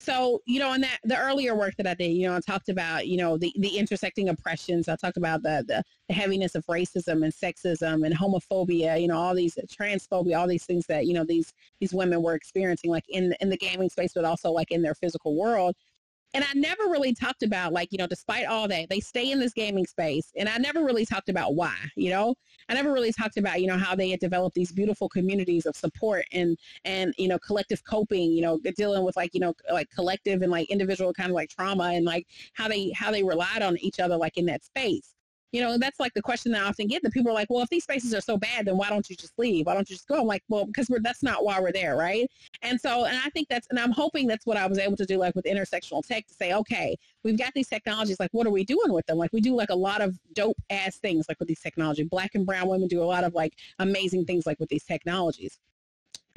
so 0.00 0.40
you 0.46 0.58
know 0.58 0.72
in 0.72 0.80
that 0.80 0.98
the 1.04 1.16
earlier 1.16 1.54
work 1.54 1.74
that 1.76 1.86
i 1.86 1.94
did 1.94 2.12
you 2.12 2.26
know 2.26 2.34
i 2.34 2.40
talked 2.40 2.68
about 2.68 3.06
you 3.06 3.16
know 3.16 3.36
the, 3.36 3.52
the 3.58 3.76
intersecting 3.76 4.28
oppressions. 4.28 4.88
I 4.88 4.96
talked 4.96 5.16
about 5.16 5.42
the, 5.42 5.64
the, 5.66 5.82
the 6.08 6.14
heaviness 6.14 6.54
of 6.54 6.64
racism 6.66 7.22
and 7.22 7.32
sexism 7.32 8.04
and 8.04 8.14
homophobia 8.14 9.00
you 9.00 9.08
know 9.08 9.18
all 9.18 9.34
these 9.34 9.56
transphobia 9.66 10.38
all 10.38 10.48
these 10.48 10.64
things 10.64 10.86
that 10.86 11.06
you 11.06 11.12
know 11.12 11.24
these 11.24 11.52
these 11.80 11.92
women 11.92 12.22
were 12.22 12.34
experiencing 12.34 12.90
like 12.90 13.04
in 13.08 13.34
in 13.40 13.50
the 13.50 13.56
gaming 13.56 13.90
space 13.90 14.12
but 14.14 14.24
also 14.24 14.50
like 14.50 14.70
in 14.70 14.82
their 14.82 14.94
physical 14.94 15.36
world 15.36 15.74
and 16.34 16.44
I 16.44 16.52
never 16.54 16.84
really 16.84 17.12
talked 17.14 17.42
about 17.42 17.72
like, 17.72 17.88
you 17.90 17.98
know, 17.98 18.06
despite 18.06 18.46
all 18.46 18.68
that, 18.68 18.88
they 18.88 19.00
stay 19.00 19.30
in 19.30 19.40
this 19.40 19.52
gaming 19.52 19.86
space. 19.86 20.32
And 20.36 20.48
I 20.48 20.58
never 20.58 20.84
really 20.84 21.04
talked 21.04 21.28
about 21.28 21.54
why, 21.54 21.74
you 21.96 22.10
know, 22.10 22.34
I 22.68 22.74
never 22.74 22.92
really 22.92 23.12
talked 23.12 23.36
about, 23.36 23.60
you 23.60 23.66
know, 23.66 23.76
how 23.76 23.94
they 23.96 24.10
had 24.10 24.20
developed 24.20 24.54
these 24.54 24.72
beautiful 24.72 25.08
communities 25.08 25.66
of 25.66 25.74
support 25.76 26.24
and, 26.32 26.56
and, 26.84 27.14
you 27.18 27.28
know, 27.28 27.38
collective 27.38 27.82
coping, 27.84 28.30
you 28.32 28.42
know, 28.42 28.60
dealing 28.76 29.04
with 29.04 29.16
like, 29.16 29.34
you 29.34 29.40
know, 29.40 29.54
like 29.72 29.90
collective 29.90 30.42
and 30.42 30.52
like 30.52 30.70
individual 30.70 31.12
kind 31.12 31.30
of 31.30 31.34
like 31.34 31.50
trauma 31.50 31.90
and 31.94 32.04
like 32.04 32.26
how 32.54 32.68
they, 32.68 32.92
how 32.94 33.10
they 33.10 33.24
relied 33.24 33.62
on 33.62 33.76
each 33.78 33.98
other, 33.98 34.16
like 34.16 34.36
in 34.36 34.46
that 34.46 34.64
space. 34.64 35.14
You 35.52 35.60
know, 35.60 35.78
that's 35.78 35.98
like 35.98 36.14
the 36.14 36.22
question 36.22 36.52
that 36.52 36.62
I 36.62 36.68
often 36.68 36.86
get 36.86 37.02
that 37.02 37.12
people 37.12 37.30
are 37.30 37.34
like, 37.34 37.48
well, 37.50 37.62
if 37.62 37.68
these 37.68 37.82
spaces 37.82 38.14
are 38.14 38.20
so 38.20 38.36
bad, 38.36 38.66
then 38.66 38.76
why 38.76 38.88
don't 38.88 39.08
you 39.10 39.16
just 39.16 39.38
leave? 39.38 39.66
Why 39.66 39.74
don't 39.74 39.88
you 39.90 39.96
just 39.96 40.06
go? 40.06 40.20
I'm 40.20 40.26
like, 40.26 40.44
well, 40.48 40.64
because 40.64 40.88
we're, 40.88 41.00
that's 41.00 41.22
not 41.22 41.44
why 41.44 41.60
we're 41.60 41.72
there, 41.72 41.96
right? 41.96 42.30
And 42.62 42.80
so, 42.80 43.04
and 43.04 43.16
I 43.16 43.30
think 43.30 43.48
that's, 43.48 43.66
and 43.70 43.78
I'm 43.78 43.90
hoping 43.90 44.26
that's 44.26 44.46
what 44.46 44.56
I 44.56 44.66
was 44.66 44.78
able 44.78 44.96
to 44.96 45.06
do, 45.06 45.18
like 45.18 45.34
with 45.34 45.46
intersectional 45.46 46.06
tech, 46.06 46.26
to 46.28 46.34
say, 46.34 46.52
okay, 46.54 46.96
we've 47.24 47.38
got 47.38 47.52
these 47.54 47.68
technologies, 47.68 48.20
like 48.20 48.30
what 48.32 48.46
are 48.46 48.50
we 48.50 48.64
doing 48.64 48.92
with 48.92 49.06
them? 49.06 49.18
Like 49.18 49.32
we 49.32 49.40
do 49.40 49.54
like 49.54 49.70
a 49.70 49.74
lot 49.74 50.00
of 50.00 50.16
dope 50.34 50.58
ass 50.70 50.98
things, 50.98 51.26
like 51.28 51.38
with 51.40 51.48
these 51.48 51.60
technology. 51.60 52.04
Black 52.04 52.34
and 52.34 52.46
brown 52.46 52.68
women 52.68 52.88
do 52.88 53.02
a 53.02 53.04
lot 53.04 53.24
of 53.24 53.34
like 53.34 53.54
amazing 53.78 54.24
things, 54.24 54.46
like 54.46 54.60
with 54.60 54.68
these 54.68 54.84
technologies. 54.84 55.58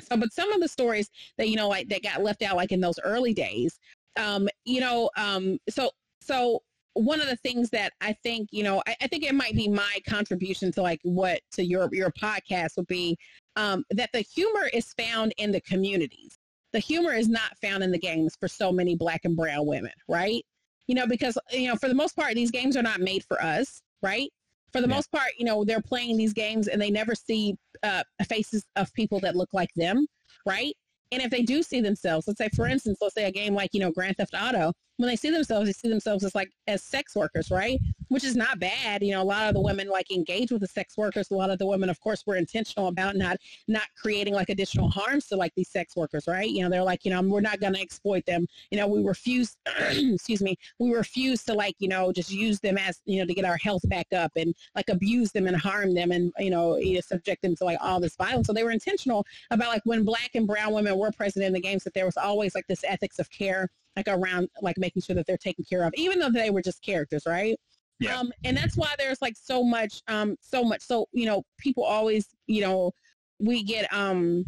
So, 0.01 0.17
but 0.17 0.33
some 0.33 0.51
of 0.51 0.59
the 0.59 0.67
stories 0.67 1.09
that 1.37 1.49
you 1.49 1.55
know, 1.55 1.69
like 1.69 1.87
that 1.89 2.03
got 2.03 2.23
left 2.23 2.41
out, 2.41 2.55
like 2.55 2.71
in 2.71 2.81
those 2.81 2.99
early 3.03 3.33
days, 3.33 3.79
um, 4.17 4.47
you 4.65 4.79
know, 4.79 5.09
um, 5.17 5.59
so 5.69 5.91
so 6.19 6.63
one 6.93 7.19
of 7.19 7.27
the 7.27 7.35
things 7.37 7.69
that 7.71 7.93
I 8.01 8.13
think, 8.23 8.49
you 8.51 8.63
know, 8.63 8.81
I, 8.87 8.95
I, 9.01 9.07
think 9.07 9.23
it 9.23 9.33
might 9.33 9.55
be 9.55 9.67
my 9.67 9.99
contribution 10.07 10.71
to 10.73 10.81
like 10.81 10.99
what 11.03 11.41
to 11.53 11.63
your 11.63 11.89
your 11.91 12.11
podcast 12.11 12.77
would 12.77 12.87
be 12.87 13.17
um, 13.55 13.83
that 13.91 14.11
the 14.13 14.21
humor 14.21 14.69
is 14.73 14.93
found 14.93 15.33
in 15.37 15.51
the 15.51 15.61
communities. 15.61 16.37
The 16.71 16.79
humor 16.79 17.13
is 17.13 17.29
not 17.29 17.57
found 17.61 17.83
in 17.83 17.91
the 17.91 17.99
games 17.99 18.35
for 18.39 18.47
so 18.47 18.71
many 18.71 18.95
black 18.95 19.21
and 19.25 19.35
brown 19.35 19.65
women, 19.65 19.91
right? 20.07 20.43
You 20.87 20.95
know, 20.95 21.07
because 21.07 21.37
you 21.51 21.67
know, 21.67 21.75
for 21.75 21.87
the 21.87 21.95
most 21.95 22.15
part, 22.15 22.35
these 22.35 22.51
games 22.51 22.77
are 22.77 22.83
not 22.83 22.99
made 22.99 23.23
for 23.23 23.41
us, 23.41 23.81
right? 24.01 24.29
For 24.71 24.81
the 24.81 24.87
yeah. 24.87 24.95
most 24.95 25.11
part, 25.11 25.31
you 25.37 25.45
know, 25.45 25.63
they're 25.63 25.81
playing 25.81 26.17
these 26.17 26.33
games 26.33 26.67
and 26.67 26.81
they 26.81 26.89
never 26.89 27.15
see 27.15 27.55
uh, 27.83 28.03
faces 28.27 28.65
of 28.75 28.91
people 28.93 29.19
that 29.19 29.35
look 29.35 29.49
like 29.53 29.69
them, 29.75 30.07
right? 30.47 30.75
And 31.11 31.21
if 31.21 31.29
they 31.29 31.43
do 31.43 31.61
see 31.61 31.79
themselves, 31.79 32.27
let's 32.27 32.39
say, 32.39 32.49
for 32.55 32.65
instance, 32.65 32.97
let's 32.99 33.13
say 33.13 33.25
a 33.25 33.31
game 33.31 33.53
like, 33.53 33.69
you 33.73 33.79
know, 33.79 33.91
Grand 33.91 34.17
Theft 34.17 34.33
Auto, 34.33 34.73
when 34.97 35.09
they 35.09 35.15
see 35.15 35.31
themselves, 35.31 35.67
they 35.67 35.73
see 35.73 35.89
themselves 35.89 36.23
as 36.23 36.35
like 36.35 36.51
as 36.67 36.83
sex 36.83 37.15
workers, 37.15 37.49
right? 37.49 37.79
Which 38.09 38.23
is 38.23 38.35
not 38.35 38.59
bad. 38.59 39.01
You 39.01 39.11
know, 39.13 39.21
a 39.21 39.23
lot 39.23 39.47
of 39.47 39.55
the 39.55 39.61
women 39.61 39.89
like 39.89 40.11
engage 40.11 40.51
with 40.51 40.61
the 40.61 40.67
sex 40.67 40.97
workers. 40.97 41.31
A 41.31 41.33
lot 41.33 41.49
of 41.49 41.57
the 41.57 41.65
women, 41.65 41.89
of 41.89 41.99
course, 41.99 42.23
were 42.27 42.35
intentional 42.35 42.87
about 42.87 43.15
not 43.15 43.37
not 43.67 43.83
creating 43.99 44.33
like 44.33 44.49
additional 44.49 44.89
harms 44.89 45.27
to 45.27 45.35
like 45.35 45.53
these 45.55 45.69
sex 45.69 45.95
workers, 45.95 46.25
right? 46.27 46.49
You 46.49 46.63
know, 46.63 46.69
they're 46.69 46.83
like, 46.83 47.05
you 47.05 47.11
know, 47.11 47.21
we're 47.21 47.41
not 47.41 47.59
going 47.59 47.73
to 47.73 47.81
exploit 47.81 48.25
them. 48.25 48.45
You 48.69 48.77
know, 48.77 48.87
we 48.87 49.03
refuse, 49.03 49.57
excuse 49.89 50.41
me, 50.41 50.57
we 50.79 50.93
refuse 50.93 51.43
to 51.45 51.53
like, 51.53 51.75
you 51.79 51.87
know, 51.87 52.11
just 52.11 52.31
use 52.31 52.59
them 52.59 52.77
as, 52.77 53.01
you 53.05 53.19
know, 53.19 53.25
to 53.25 53.33
get 53.33 53.45
our 53.45 53.57
health 53.57 53.87
back 53.89 54.07
up 54.15 54.31
and 54.35 54.53
like 54.75 54.89
abuse 54.89 55.31
them 55.31 55.47
and 55.47 55.57
harm 55.57 55.93
them 55.93 56.11
and, 56.11 56.31
you 56.37 56.49
know, 56.49 56.77
you 56.77 56.95
know 56.95 57.01
subject 57.01 57.41
them 57.41 57.55
to 57.55 57.65
like 57.65 57.77
all 57.81 57.99
this 57.99 58.15
violence. 58.15 58.47
So 58.47 58.53
they 58.53 58.63
were 58.63 58.71
intentional 58.71 59.25
about 59.49 59.69
like 59.69 59.81
when 59.85 60.03
black 60.03 60.31
and 60.35 60.45
brown 60.45 60.73
women 60.73 60.97
were 60.97 61.11
present 61.11 61.45
in 61.45 61.53
the 61.53 61.59
games 61.59 61.83
that 61.83 61.93
there 61.93 62.05
was 62.05 62.17
always 62.17 62.53
like 62.55 62.67
this 62.67 62.83
ethics 62.83 63.19
of 63.19 63.29
care 63.29 63.69
like 63.95 64.07
around 64.07 64.49
like 64.61 64.77
making 64.77 65.01
sure 65.01 65.15
that 65.15 65.25
they're 65.27 65.37
taken 65.37 65.63
care 65.69 65.83
of, 65.83 65.93
even 65.95 66.19
though 66.19 66.29
they 66.29 66.49
were 66.49 66.61
just 66.61 66.81
characters, 66.81 67.23
right? 67.25 67.57
Yeah. 67.99 68.17
Um, 68.17 68.31
and 68.43 68.57
that's 68.57 68.75
why 68.75 68.93
there's 68.97 69.21
like 69.21 69.35
so 69.37 69.63
much, 69.63 70.01
um, 70.07 70.35
so 70.41 70.63
much. 70.63 70.81
So, 70.81 71.07
you 71.13 71.25
know, 71.25 71.43
people 71.57 71.83
always, 71.83 72.27
you 72.47 72.61
know, 72.61 72.91
we 73.39 73.63
get, 73.63 73.91
um, 73.93 74.45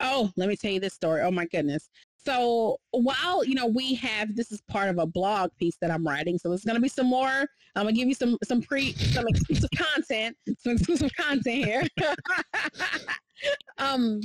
oh, 0.00 0.30
let 0.36 0.48
me 0.48 0.56
tell 0.56 0.70
you 0.70 0.80
this 0.80 0.94
story. 0.94 1.22
Oh 1.22 1.30
my 1.30 1.46
goodness. 1.46 1.90
so 2.24 2.78
while 2.90 3.44
you 3.44 3.54
know 3.54 3.66
we 3.66 3.94
have 3.94 4.34
this 4.36 4.52
is 4.52 4.60
part 4.68 4.88
of 4.88 4.98
a 4.98 5.06
blog 5.06 5.50
piece 5.58 5.76
that 5.80 5.90
I'm 5.90 6.06
writing, 6.06 6.38
so 6.38 6.48
there's 6.48 6.64
going 6.64 6.76
to 6.76 6.82
be 6.82 6.88
some 6.88 7.06
more. 7.06 7.46
I'm 7.74 7.84
gonna 7.84 7.92
give 7.92 8.08
you 8.08 8.14
some 8.14 8.36
some 8.44 8.60
pre 8.60 8.92
some 8.92 9.26
exclusive 9.28 9.70
content, 9.76 10.36
some 10.58 10.72
exclusive 10.72 11.12
content 11.14 11.64
here. 11.64 11.86
um, 13.78 14.20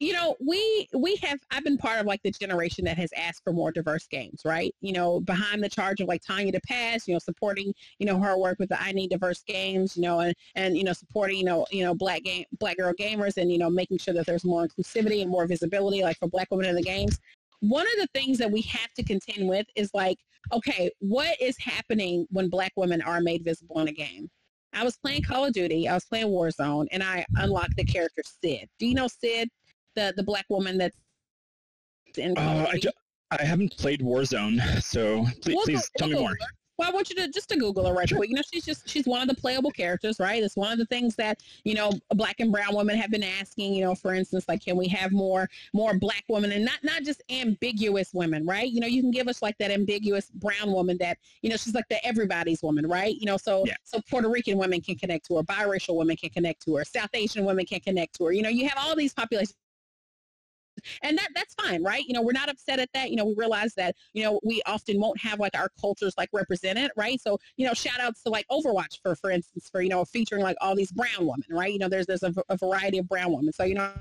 you 0.00 0.12
know, 0.12 0.36
we 0.40 0.88
we 0.94 1.16
have 1.16 1.40
I've 1.50 1.64
been 1.64 1.76
part 1.76 1.98
of 1.98 2.06
like 2.06 2.22
the 2.22 2.30
generation 2.30 2.84
that 2.84 2.96
has 2.98 3.10
asked 3.16 3.42
for 3.42 3.52
more 3.52 3.72
diverse 3.72 4.06
games, 4.06 4.42
right? 4.44 4.72
You 4.80 4.92
know, 4.92 5.20
behind 5.20 5.62
the 5.62 5.68
charge 5.68 6.00
of 6.00 6.06
like 6.06 6.22
Tanya 6.22 6.52
DePass, 6.52 7.08
you 7.08 7.14
know, 7.14 7.18
supporting, 7.18 7.74
you 7.98 8.06
know, 8.06 8.18
her 8.20 8.38
work 8.38 8.58
with 8.60 8.68
the 8.68 8.80
I 8.80 8.92
Need 8.92 9.10
Diverse 9.10 9.42
Games, 9.42 9.96
you 9.96 10.02
know, 10.02 10.20
and 10.20 10.34
and 10.54 10.76
you 10.76 10.84
know, 10.84 10.92
supporting, 10.92 11.38
you 11.38 11.44
know, 11.44 11.66
you 11.72 11.84
know, 11.84 11.94
black 11.94 12.22
game 12.22 12.44
black 12.60 12.76
girl 12.76 12.92
gamers 12.92 13.38
and, 13.38 13.50
you 13.50 13.58
know, 13.58 13.70
making 13.70 13.98
sure 13.98 14.14
that 14.14 14.26
there's 14.26 14.44
more 14.44 14.68
inclusivity 14.68 15.22
and 15.22 15.30
more 15.30 15.46
visibility 15.46 16.02
like 16.02 16.18
for 16.18 16.28
black 16.28 16.48
women 16.50 16.66
in 16.66 16.76
the 16.76 16.82
games. 16.82 17.18
One 17.60 17.86
of 17.86 17.98
the 18.00 18.08
things 18.14 18.38
that 18.38 18.52
we 18.52 18.60
have 18.62 18.92
to 18.94 19.02
contend 19.02 19.48
with 19.48 19.66
is 19.74 19.90
like, 19.94 20.18
okay, 20.52 20.90
what 21.00 21.40
is 21.40 21.56
happening 21.58 22.24
when 22.30 22.48
black 22.48 22.72
women 22.76 23.02
are 23.02 23.20
made 23.20 23.42
visible 23.44 23.80
in 23.80 23.88
a 23.88 23.92
game? 23.92 24.30
I 24.72 24.84
was 24.84 24.96
playing 24.96 25.22
Call 25.22 25.46
of 25.46 25.54
Duty, 25.54 25.88
I 25.88 25.94
was 25.94 26.04
playing 26.04 26.28
Warzone, 26.28 26.86
and 26.92 27.02
I 27.02 27.24
unlocked 27.36 27.76
the 27.76 27.84
character 27.84 28.22
Sid. 28.24 28.68
Do 28.78 28.86
you 28.86 28.94
know 28.94 29.08
Sid? 29.08 29.48
The 29.98 30.14
the 30.16 30.22
black 30.22 30.46
woman 30.48 30.78
that's 30.78 30.96
in. 32.16 32.36
Uh, 32.36 32.66
I, 32.70 32.78
ju- 32.78 32.90
I 33.30 33.44
haven't 33.44 33.76
played 33.76 34.00
Warzone, 34.00 34.82
so 34.82 35.24
please, 35.42 35.54
we'll 35.54 35.64
please 35.64 35.90
go, 35.98 36.06
tell 36.06 36.08
we'll 36.08 36.18
me 36.18 36.22
more. 36.24 36.36
Well, 36.78 36.88
I 36.88 36.92
want 36.92 37.10
you 37.10 37.16
to 37.16 37.28
just 37.28 37.48
to 37.48 37.56
Google 37.56 37.84
her 37.86 37.92
right 37.92 38.08
quick. 38.08 38.30
You 38.30 38.36
know, 38.36 38.42
she's 38.52 38.64
just 38.64 38.88
she's 38.88 39.04
one 39.04 39.20
of 39.20 39.26
the 39.26 39.34
playable 39.34 39.72
characters, 39.72 40.20
right? 40.20 40.40
It's 40.40 40.54
one 40.54 40.70
of 40.70 40.78
the 40.78 40.86
things 40.86 41.16
that 41.16 41.42
you 41.64 41.74
know 41.74 41.90
black 42.10 42.38
and 42.38 42.52
brown 42.52 42.76
women 42.76 42.96
have 42.96 43.10
been 43.10 43.24
asking. 43.24 43.74
You 43.74 43.82
know, 43.82 43.96
for 43.96 44.14
instance, 44.14 44.44
like 44.48 44.64
can 44.64 44.76
we 44.76 44.86
have 44.86 45.10
more 45.10 45.48
more 45.74 45.98
black 45.98 46.22
women 46.28 46.52
and 46.52 46.64
not 46.64 46.78
not 46.84 47.02
just 47.02 47.20
ambiguous 47.30 48.14
women, 48.14 48.46
right? 48.46 48.70
You 48.70 48.78
know, 48.78 48.86
you 48.86 49.02
can 49.02 49.10
give 49.10 49.26
us 49.26 49.42
like 49.42 49.58
that 49.58 49.72
ambiguous 49.72 50.30
brown 50.30 50.70
woman 50.70 50.96
that 51.00 51.18
you 51.42 51.50
know 51.50 51.56
she's 51.56 51.74
like 51.74 51.88
the 51.90 52.04
everybody's 52.06 52.62
woman, 52.62 52.86
right? 52.86 53.16
You 53.16 53.26
know, 53.26 53.36
so 53.36 53.64
yeah. 53.66 53.74
so 53.82 54.00
Puerto 54.08 54.28
Rican 54.28 54.56
women 54.56 54.80
can 54.80 54.94
connect 54.94 55.26
to 55.26 55.36
her, 55.38 55.42
biracial 55.42 55.96
women 55.96 56.16
can 56.16 56.30
connect 56.30 56.62
to 56.66 56.76
her, 56.76 56.84
South 56.84 57.10
Asian 57.12 57.44
women 57.44 57.66
can 57.66 57.80
connect 57.80 58.14
to 58.18 58.26
her. 58.26 58.32
You 58.32 58.42
know, 58.42 58.50
you 58.50 58.68
have 58.68 58.78
all 58.78 58.94
these 58.94 59.12
populations 59.12 59.56
and 61.02 61.16
that 61.18 61.28
that's 61.34 61.54
fine 61.54 61.82
right? 61.82 62.04
You 62.06 62.14
know 62.14 62.22
we're 62.22 62.32
not 62.32 62.48
upset 62.48 62.78
at 62.78 62.90
that. 62.94 63.10
You 63.10 63.16
know 63.16 63.26
we 63.26 63.34
realize 63.36 63.74
that 63.74 63.94
you 64.12 64.22
know 64.22 64.40
we 64.44 64.62
often 64.66 65.00
won't 65.00 65.20
have 65.20 65.40
like 65.40 65.56
our 65.56 65.68
cultures 65.80 66.14
like 66.16 66.28
represented 66.32 66.90
right? 66.96 67.20
So 67.20 67.38
you 67.56 67.66
know 67.66 67.74
shout 67.74 68.00
outs 68.00 68.22
to 68.24 68.30
like 68.30 68.46
overwatch 68.50 68.98
for 69.02 69.14
for 69.16 69.30
instance 69.30 69.68
for 69.70 69.82
you 69.82 69.88
know 69.88 70.04
featuring 70.04 70.42
like 70.42 70.56
all 70.60 70.74
these 70.74 70.92
brown 70.92 71.20
women 71.20 71.46
right? 71.50 71.72
You 71.72 71.78
know 71.78 71.88
there's 71.88 72.06
there's 72.06 72.22
a, 72.22 72.34
a 72.48 72.56
variety 72.56 72.98
of 72.98 73.08
brown 73.08 73.32
women. 73.32 73.52
So 73.52 73.64
you 73.64 73.74
know 73.74 73.92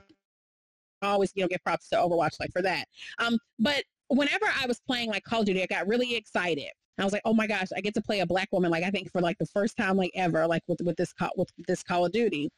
I 1.02 1.08
always 1.08 1.32
you 1.36 1.44
know 1.44 1.48
give 1.48 1.64
props 1.64 1.90
to 1.90 1.98
overwatch 1.98 2.40
like 2.40 2.52
for 2.52 2.62
that. 2.62 2.86
Um 3.20 3.38
but 3.60 3.84
whenever 4.10 4.46
i 4.62 4.66
was 4.66 4.80
playing 4.88 5.10
like 5.10 5.22
call 5.26 5.42
of 5.42 5.46
duty 5.46 5.62
i 5.62 5.66
got 5.66 5.86
really 5.86 6.16
excited. 6.16 6.72
I 7.00 7.04
was 7.04 7.14
like, 7.14 7.22
oh 7.26 7.34
my 7.34 7.46
gosh, 7.46 7.68
I 7.76 7.82
get 7.82 7.94
to 7.94 8.02
play 8.02 8.22
a 8.22 8.26
black 8.26 8.50
woman. 8.52 8.72
Like 8.72 8.84
I 8.84 8.90
think 8.90 9.12
for 9.12 9.22
like 9.22 9.38
the 9.38 9.46
first 9.46 9.78
time 9.78 9.98
like 9.98 10.12
ever, 10.16 10.48
like 10.48 10.64
with 10.68 10.82
with 10.84 10.96
this 10.98 11.14
with 11.36 11.50
this 11.68 11.84
Call 11.84 12.06
of 12.06 12.12
Duty. 12.12 12.50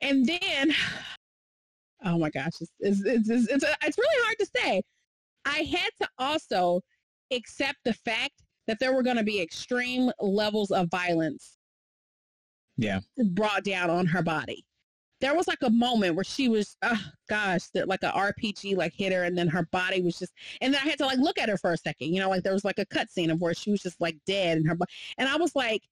And 0.00 0.26
then 0.26 0.74
oh 2.04 2.18
my 2.18 2.30
gosh, 2.30 2.52
it's 2.60 2.72
it's 2.80 3.00
it's 3.04 3.28
it's, 3.28 3.48
it's, 3.48 3.64
it's 3.82 3.98
really 3.98 4.24
hard 4.24 4.38
to 4.38 4.46
say. 4.56 4.82
I 5.44 5.58
had 5.60 5.90
to 6.00 6.08
also 6.18 6.80
accept 7.32 7.78
the 7.84 7.94
fact 7.94 8.42
that 8.66 8.78
there 8.80 8.92
were 8.92 9.02
going 9.02 9.16
to 9.16 9.22
be 9.22 9.40
extreme 9.40 10.10
levels 10.20 10.70
of 10.70 10.88
violence. 10.90 11.58
Yeah, 12.76 13.00
brought 13.30 13.64
down 13.64 13.90
on 13.90 14.06
her 14.06 14.22
body. 14.22 14.64
There 15.22 15.34
was 15.34 15.48
like 15.48 15.62
a 15.62 15.70
moment 15.70 16.14
where 16.14 16.24
she 16.24 16.48
was, 16.50 16.76
oh 16.82 17.00
gosh, 17.28 17.62
like 17.74 18.02
a 18.02 18.12
RPG 18.12 18.76
like 18.76 18.92
hit 18.94 19.12
her, 19.12 19.24
and 19.24 19.36
then 19.36 19.48
her 19.48 19.66
body 19.72 20.02
was 20.02 20.18
just, 20.18 20.32
and 20.60 20.74
then 20.74 20.80
I 20.84 20.88
had 20.88 20.98
to 20.98 21.06
like 21.06 21.18
look 21.18 21.38
at 21.38 21.48
her 21.48 21.56
for 21.56 21.72
a 21.72 21.78
second. 21.78 22.12
You 22.12 22.20
know, 22.20 22.28
like 22.28 22.42
there 22.42 22.52
was 22.52 22.66
like 22.66 22.78
a 22.78 22.86
cutscene 22.86 23.32
of 23.32 23.40
where 23.40 23.54
she 23.54 23.70
was 23.70 23.80
just 23.80 24.00
like 24.00 24.16
dead, 24.26 24.58
and 24.58 24.68
her, 24.68 24.76
and 25.16 25.28
I 25.28 25.36
was 25.36 25.56
like, 25.56 25.82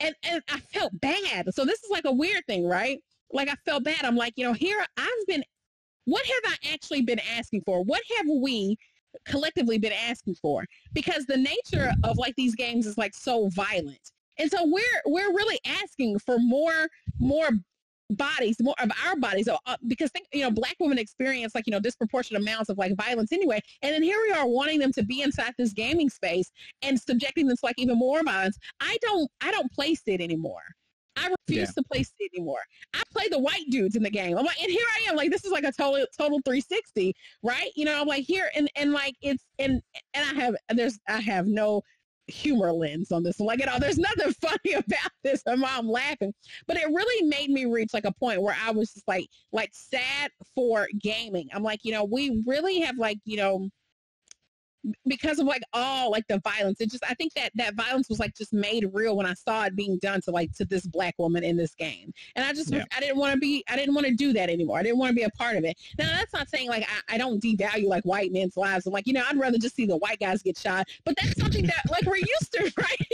and 0.00 0.14
and 0.22 0.42
I 0.48 0.60
felt 0.60 0.92
bad. 1.00 1.52
So 1.52 1.64
this 1.64 1.82
is 1.82 1.90
like 1.90 2.04
a 2.04 2.12
weird 2.12 2.46
thing, 2.46 2.66
right? 2.66 3.00
Like 3.32 3.48
I 3.48 3.54
felt 3.64 3.84
bad. 3.84 4.04
I'm 4.04 4.16
like, 4.16 4.34
you 4.36 4.44
know, 4.44 4.52
here 4.52 4.84
I've 4.96 5.26
been, 5.26 5.42
what 6.04 6.24
have 6.24 6.52
I 6.52 6.72
actually 6.72 7.02
been 7.02 7.20
asking 7.36 7.62
for? 7.66 7.82
What 7.84 8.02
have 8.16 8.26
we 8.42 8.76
collectively 9.26 9.78
been 9.78 9.92
asking 9.92 10.36
for? 10.36 10.64
Because 10.92 11.26
the 11.26 11.36
nature 11.36 11.92
of 12.04 12.16
like 12.16 12.34
these 12.36 12.54
games 12.54 12.86
is 12.86 12.96
like 12.96 13.14
so 13.14 13.48
violent. 13.54 14.12
And 14.38 14.50
so 14.50 14.64
we're, 14.64 15.02
we're 15.06 15.32
really 15.34 15.58
asking 15.66 16.18
for 16.20 16.38
more, 16.38 16.88
more 17.18 17.48
bodies, 18.10 18.56
more 18.60 18.74
of 18.78 18.90
our 19.04 19.16
bodies, 19.16 19.48
uh, 19.48 19.76
because 19.86 20.10
think, 20.10 20.26
you 20.32 20.42
know, 20.42 20.50
black 20.50 20.76
women 20.80 20.98
experience 20.98 21.54
like, 21.54 21.66
you 21.66 21.72
know, 21.72 21.80
disproportionate 21.80 22.40
amounts 22.40 22.70
of 22.70 22.78
like 22.78 22.96
violence 22.96 23.32
anyway. 23.32 23.60
And 23.82 23.92
then 23.92 24.02
here 24.02 24.18
we 24.26 24.32
are 24.32 24.46
wanting 24.46 24.78
them 24.78 24.92
to 24.92 25.02
be 25.02 25.20
inside 25.22 25.52
this 25.58 25.72
gaming 25.72 26.08
space 26.08 26.50
and 26.82 26.98
subjecting 26.98 27.48
them 27.48 27.56
to 27.56 27.66
like 27.66 27.78
even 27.78 27.98
more 27.98 28.22
violence. 28.22 28.56
I 28.80 28.96
don't, 29.02 29.30
I 29.42 29.50
don't 29.50 29.70
place 29.72 30.02
it 30.06 30.20
anymore. 30.22 30.62
I 31.18 31.34
refuse 31.48 31.68
yeah. 31.68 31.82
to 31.82 31.82
play 31.90 32.02
C 32.02 32.12
anymore. 32.34 32.60
I 32.94 33.02
play 33.12 33.28
the 33.28 33.38
white 33.38 33.68
dudes 33.70 33.96
in 33.96 34.02
the 34.02 34.10
game. 34.10 34.36
I'm 34.36 34.44
like, 34.44 34.60
and 34.62 34.70
here 34.70 34.86
I 34.96 35.10
am, 35.10 35.16
like 35.16 35.30
this 35.30 35.44
is 35.44 35.52
like 35.52 35.64
a 35.64 35.72
total 35.72 36.06
total 36.16 36.40
360, 36.44 37.14
right? 37.42 37.70
You 37.76 37.84
know, 37.84 38.00
I'm 38.00 38.06
like 38.06 38.24
here 38.24 38.50
and 38.54 38.70
and 38.76 38.92
like 38.92 39.14
it's 39.22 39.44
and 39.58 39.82
and 40.14 40.38
I 40.38 40.40
have 40.42 40.56
there's 40.74 40.98
I 41.08 41.20
have 41.20 41.46
no 41.46 41.82
humor 42.28 42.72
lens 42.72 43.10
on 43.10 43.22
this. 43.22 43.40
Like, 43.40 43.60
you 43.60 43.66
know, 43.66 43.78
there's 43.78 43.98
nothing 43.98 44.32
funny 44.40 44.74
about 44.74 45.10
this. 45.24 45.42
And 45.46 45.64
I'm 45.64 45.88
laughing, 45.88 46.32
but 46.66 46.76
it 46.76 46.86
really 46.86 47.26
made 47.26 47.50
me 47.50 47.64
reach 47.66 47.94
like 47.94 48.04
a 48.04 48.12
point 48.12 48.42
where 48.42 48.56
I 48.64 48.70
was 48.70 48.92
just 48.92 49.08
like, 49.08 49.26
like 49.52 49.70
sad 49.72 50.30
for 50.54 50.88
gaming. 51.00 51.48
I'm 51.52 51.62
like, 51.62 51.80
you 51.84 51.92
know, 51.92 52.04
we 52.04 52.42
really 52.46 52.80
have 52.80 52.96
like, 52.98 53.18
you 53.24 53.36
know, 53.36 53.68
because 55.06 55.38
of 55.38 55.46
like 55.46 55.62
all 55.72 56.10
like 56.10 56.24
the 56.28 56.40
violence 56.40 56.80
it 56.80 56.90
just 56.90 57.04
i 57.04 57.14
think 57.14 57.32
that 57.34 57.50
that 57.54 57.74
violence 57.74 58.08
was 58.08 58.18
like 58.18 58.34
just 58.34 58.52
made 58.52 58.88
real 58.92 59.16
when 59.16 59.26
i 59.26 59.34
saw 59.34 59.64
it 59.64 59.74
being 59.74 59.98
done 59.98 60.20
to 60.20 60.30
like 60.30 60.52
to 60.52 60.64
this 60.64 60.86
black 60.86 61.14
woman 61.18 61.42
in 61.44 61.56
this 61.56 61.74
game. 61.74 62.12
And 62.36 62.44
i 62.44 62.52
just 62.52 62.72
yeah. 62.72 62.84
i 62.96 63.00
didn't 63.00 63.16
want 63.16 63.32
to 63.32 63.38
be 63.38 63.64
i 63.68 63.76
didn't 63.76 63.94
want 63.94 64.06
to 64.06 64.14
do 64.14 64.32
that 64.34 64.50
anymore. 64.50 64.78
I 64.78 64.82
didn't 64.82 64.98
want 64.98 65.10
to 65.10 65.14
be 65.14 65.22
a 65.22 65.30
part 65.30 65.56
of 65.56 65.64
it. 65.64 65.76
Now 65.98 66.06
that's 66.06 66.32
not 66.32 66.48
saying 66.48 66.68
like 66.68 66.88
I, 66.88 67.14
I 67.14 67.18
don't 67.18 67.42
devalue 67.42 67.86
like 67.86 68.04
white 68.04 68.32
men's 68.32 68.56
lives 68.56 68.86
i'm 68.86 68.92
like 68.92 69.06
you 69.06 69.12
know 69.12 69.24
i'd 69.28 69.38
rather 69.38 69.58
just 69.58 69.76
see 69.76 69.86
the 69.86 69.96
white 69.96 70.20
guys 70.20 70.42
get 70.42 70.56
shot 70.56 70.86
but 71.04 71.14
that's 71.20 71.40
something 71.40 71.66
that 71.66 71.82
like 71.90 72.04
we're 72.04 72.16
used 72.16 72.52
to 72.52 72.72
right? 72.78 73.06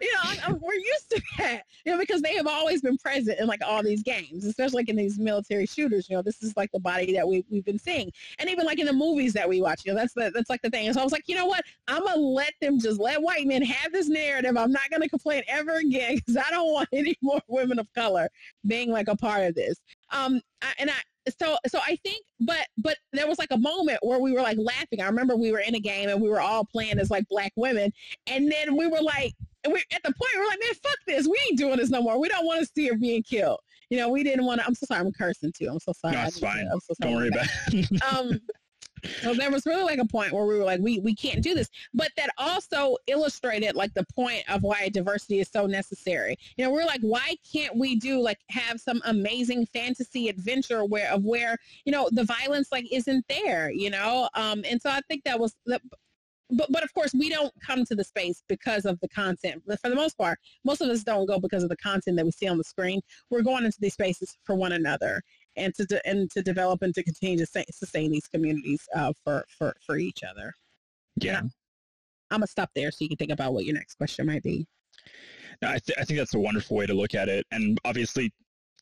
You 0.00 0.12
know 0.12 0.20
I, 0.22 0.38
I, 0.46 0.52
we're 0.52 0.74
used 0.74 1.10
to 1.10 1.22
that 1.38 1.62
you 1.84 1.92
know 1.92 1.98
because 1.98 2.22
they 2.22 2.34
have 2.34 2.46
always 2.46 2.82
been 2.82 2.98
present 2.98 3.38
in 3.38 3.46
like 3.46 3.60
all 3.64 3.82
these 3.82 4.02
games 4.02 4.44
especially 4.44 4.76
like 4.76 4.88
in 4.88 4.96
these 4.96 5.18
military 5.18 5.66
shooters 5.66 6.08
you 6.08 6.16
know 6.16 6.22
this 6.22 6.42
is 6.42 6.56
like 6.56 6.70
the 6.72 6.80
body 6.80 7.12
that 7.12 7.26
we, 7.26 7.44
we've 7.50 7.64
been 7.64 7.78
seeing. 7.78 8.10
And 8.38 8.48
even 8.50 8.64
like 8.64 8.78
in 8.78 8.86
the 8.86 8.92
movies 8.92 9.32
that 9.34 9.48
we 9.48 9.60
watch 9.60 9.82
you 9.84 9.92
know 9.92 9.98
that's 9.98 10.14
the 10.14 10.30
that's 10.34 10.50
like 10.50 10.62
the 10.62 10.70
thing 10.70 10.86
so 10.96 11.02
I 11.02 11.04
was 11.04 11.12
like, 11.12 11.24
you 11.26 11.34
know 11.34 11.44
what? 11.44 11.62
I'm 11.88 12.04
gonna 12.04 12.16
let 12.16 12.54
them 12.62 12.80
just 12.80 12.98
let 12.98 13.20
white 13.20 13.46
men 13.46 13.62
have 13.62 13.92
this 13.92 14.08
narrative. 14.08 14.56
I'm 14.56 14.72
not 14.72 14.88
gonna 14.90 15.08
complain 15.08 15.42
ever 15.46 15.74
again 15.74 16.16
because 16.26 16.38
I 16.38 16.50
don't 16.50 16.72
want 16.72 16.88
any 16.92 17.14
more 17.22 17.40
women 17.48 17.78
of 17.78 17.86
color 17.94 18.30
being 18.66 18.90
like 18.90 19.08
a 19.08 19.16
part 19.16 19.44
of 19.44 19.54
this. 19.54 19.76
Um, 20.10 20.40
I, 20.62 20.72
and 20.78 20.90
I 20.90 20.94
so 21.38 21.58
so 21.66 21.80
I 21.84 21.96
think, 21.96 22.24
but 22.40 22.66
but 22.78 22.96
there 23.12 23.26
was 23.26 23.38
like 23.38 23.50
a 23.50 23.58
moment 23.58 23.98
where 24.02 24.20
we 24.20 24.32
were 24.32 24.40
like 24.40 24.56
laughing. 24.58 25.02
I 25.02 25.06
remember 25.06 25.36
we 25.36 25.52
were 25.52 25.58
in 25.58 25.74
a 25.74 25.80
game 25.80 26.08
and 26.08 26.22
we 26.22 26.30
were 26.30 26.40
all 26.40 26.64
playing 26.64 26.98
as 26.98 27.10
like 27.10 27.28
black 27.28 27.52
women, 27.56 27.92
and 28.26 28.50
then 28.50 28.74
we 28.74 28.86
were 28.86 29.02
like, 29.02 29.34
we 29.70 29.82
at 29.92 30.02
the 30.02 30.12
point 30.12 30.30
we 30.34 30.40
we're 30.40 30.46
like, 30.46 30.60
man, 30.60 30.74
fuck 30.82 30.98
this. 31.06 31.26
We 31.26 31.38
ain't 31.48 31.58
doing 31.58 31.76
this 31.76 31.90
no 31.90 32.00
more. 32.00 32.18
We 32.18 32.28
don't 32.28 32.46
want 32.46 32.60
to 32.60 32.66
see 32.74 32.88
her 32.88 32.96
being 32.96 33.22
killed. 33.22 33.58
You 33.90 33.98
know, 33.98 34.08
we 34.08 34.24
didn't 34.24 34.44
want 34.44 34.60
to. 34.60 34.66
I'm 34.66 34.74
so 34.74 34.86
sorry. 34.86 35.00
I'm 35.00 35.12
cursing 35.12 35.52
too. 35.52 35.68
I'm 35.70 35.78
so 35.78 35.92
sorry. 35.92 36.14
No, 36.14 36.24
it's 36.24 36.38
fine. 36.38 36.68
I'm 36.72 36.80
so 36.80 36.94
sorry. 37.00 37.12
Don't 37.12 37.14
worry 37.14 37.28
about 37.28 37.46
it. 37.68 38.02
um, 38.14 38.40
so 39.22 39.34
there 39.34 39.50
was 39.50 39.66
really 39.66 39.82
like 39.82 39.98
a 39.98 40.06
point 40.06 40.32
where 40.32 40.46
we 40.46 40.58
were 40.58 40.64
like, 40.64 40.80
we, 40.80 40.98
we 41.00 41.14
can't 41.14 41.42
do 41.42 41.54
this. 41.54 41.68
But 41.94 42.10
that 42.16 42.30
also 42.38 42.96
illustrated 43.06 43.74
like 43.74 43.94
the 43.94 44.06
point 44.14 44.42
of 44.48 44.62
why 44.62 44.88
diversity 44.88 45.40
is 45.40 45.48
so 45.48 45.66
necessary. 45.66 46.36
You 46.56 46.64
know, 46.64 46.70
we're 46.70 46.84
like, 46.84 47.00
why 47.00 47.36
can't 47.50 47.76
we 47.76 47.96
do 47.96 48.20
like 48.20 48.38
have 48.50 48.80
some 48.80 49.00
amazing 49.04 49.66
fantasy 49.66 50.28
adventure 50.28 50.84
where 50.84 51.10
of 51.10 51.24
where, 51.24 51.56
you 51.84 51.92
know, 51.92 52.08
the 52.12 52.24
violence 52.24 52.68
like 52.72 52.86
isn't 52.90 53.24
there, 53.28 53.70
you 53.70 53.90
know? 53.90 54.28
Um, 54.34 54.64
and 54.68 54.80
so 54.80 54.90
I 54.90 55.00
think 55.08 55.24
that 55.24 55.38
was 55.38 55.54
the, 55.66 55.80
but 56.50 56.70
but 56.70 56.84
of 56.84 56.92
course 56.94 57.12
we 57.12 57.28
don't 57.28 57.52
come 57.60 57.84
to 57.84 57.94
the 57.94 58.04
space 58.04 58.42
because 58.48 58.84
of 58.84 58.98
the 59.00 59.08
content 59.08 59.62
for 59.80 59.88
the 59.88 59.96
most 59.96 60.16
part 60.16 60.38
most 60.64 60.80
of 60.80 60.88
us 60.88 61.02
don't 61.02 61.26
go 61.26 61.40
because 61.40 61.62
of 61.62 61.68
the 61.68 61.76
content 61.76 62.16
that 62.16 62.24
we 62.24 62.30
see 62.30 62.46
on 62.46 62.58
the 62.58 62.64
screen 62.64 63.00
we're 63.30 63.42
going 63.42 63.64
into 63.64 63.78
these 63.80 63.94
spaces 63.94 64.38
for 64.44 64.54
one 64.54 64.72
another 64.72 65.22
and 65.56 65.74
to 65.74 65.84
de- 65.84 66.06
and 66.06 66.30
to 66.30 66.42
develop 66.42 66.82
and 66.82 66.94
to 66.94 67.02
continue 67.02 67.44
to 67.44 67.64
sustain 67.70 68.10
these 68.10 68.26
communities 68.26 68.88
uh, 68.94 69.12
for 69.24 69.44
for 69.48 69.74
for 69.84 69.96
each 69.98 70.22
other. 70.22 70.54
Yeah, 71.20 71.38
I'm, 71.38 71.50
I'm 72.30 72.38
gonna 72.38 72.46
stop 72.46 72.70
there 72.74 72.90
so 72.90 72.98
you 73.00 73.08
can 73.08 73.16
think 73.16 73.32
about 73.32 73.54
what 73.54 73.64
your 73.64 73.74
next 73.74 73.94
question 73.96 74.26
might 74.26 74.42
be. 74.42 74.66
No, 75.62 75.68
I, 75.68 75.78
th- 75.78 75.98
I 75.98 76.04
think 76.04 76.18
that's 76.18 76.34
a 76.34 76.38
wonderful 76.38 76.76
way 76.76 76.86
to 76.86 76.94
look 76.94 77.14
at 77.14 77.28
it, 77.28 77.46
and 77.50 77.78
obviously, 77.84 78.32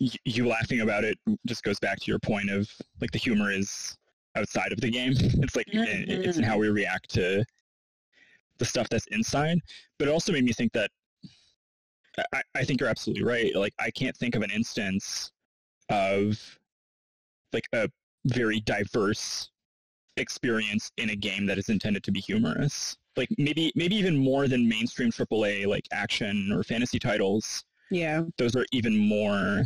y- 0.01 0.09
you 0.25 0.47
laughing 0.47 0.81
about 0.81 1.05
it 1.05 1.19
just 1.47 1.63
goes 1.63 1.79
back 1.79 1.99
to 2.01 2.11
your 2.11 2.19
point 2.19 2.51
of 2.51 2.69
like 3.01 3.11
the 3.13 3.19
humor 3.19 3.51
is 3.51 3.97
outside 4.37 4.73
of 4.73 4.81
the 4.81 4.91
game. 4.91 5.13
It's 5.43 5.57
like 5.57 5.67
mm-hmm. 5.67 6.11
it's 6.11 6.39
in 6.39 6.45
how 6.45 6.59
we 6.59 6.69
react 6.69 7.11
to 7.15 7.45
the 8.59 8.65
stuff 8.65 8.89
that's 8.89 9.07
inside. 9.09 9.59
But 9.99 10.09
it 10.09 10.11
also 10.11 10.33
made 10.33 10.45
me 10.45 10.53
think 10.53 10.73
that 10.73 10.91
I, 12.33 12.43
I 12.55 12.65
think 12.65 12.81
you're 12.81 12.89
absolutely 12.89 13.25
right. 13.25 13.55
Like 13.55 13.75
I 13.79 13.91
can't 13.91 14.17
think 14.17 14.35
of 14.35 14.43
an 14.43 14.51
instance 14.51 15.33
of 15.91 16.41
like 17.55 17.69
a 17.73 17.89
very 18.27 18.61
diverse 18.61 19.51
experience 20.17 20.91
in 20.99 21.11
a 21.11 21.17
game 21.17 21.47
that 21.47 21.59
is 21.59 21.69
intended 21.69 22.05
to 22.05 22.13
be 22.13 22.21
humorous. 22.21 22.97
Like 23.17 23.29
maybe 23.39 23.73
maybe 23.75 23.97
even 23.97 24.17
more 24.17 24.49
than 24.49 24.69
mainstream 24.69 25.11
AAA 25.11 25.67
like 25.67 25.87
action 25.93 26.53
or 26.53 26.63
fantasy 26.63 26.99
titles. 26.99 27.65
Yeah. 27.91 28.25
Those 28.39 28.57
are 28.57 28.67
even 28.73 28.97
more 28.97 29.65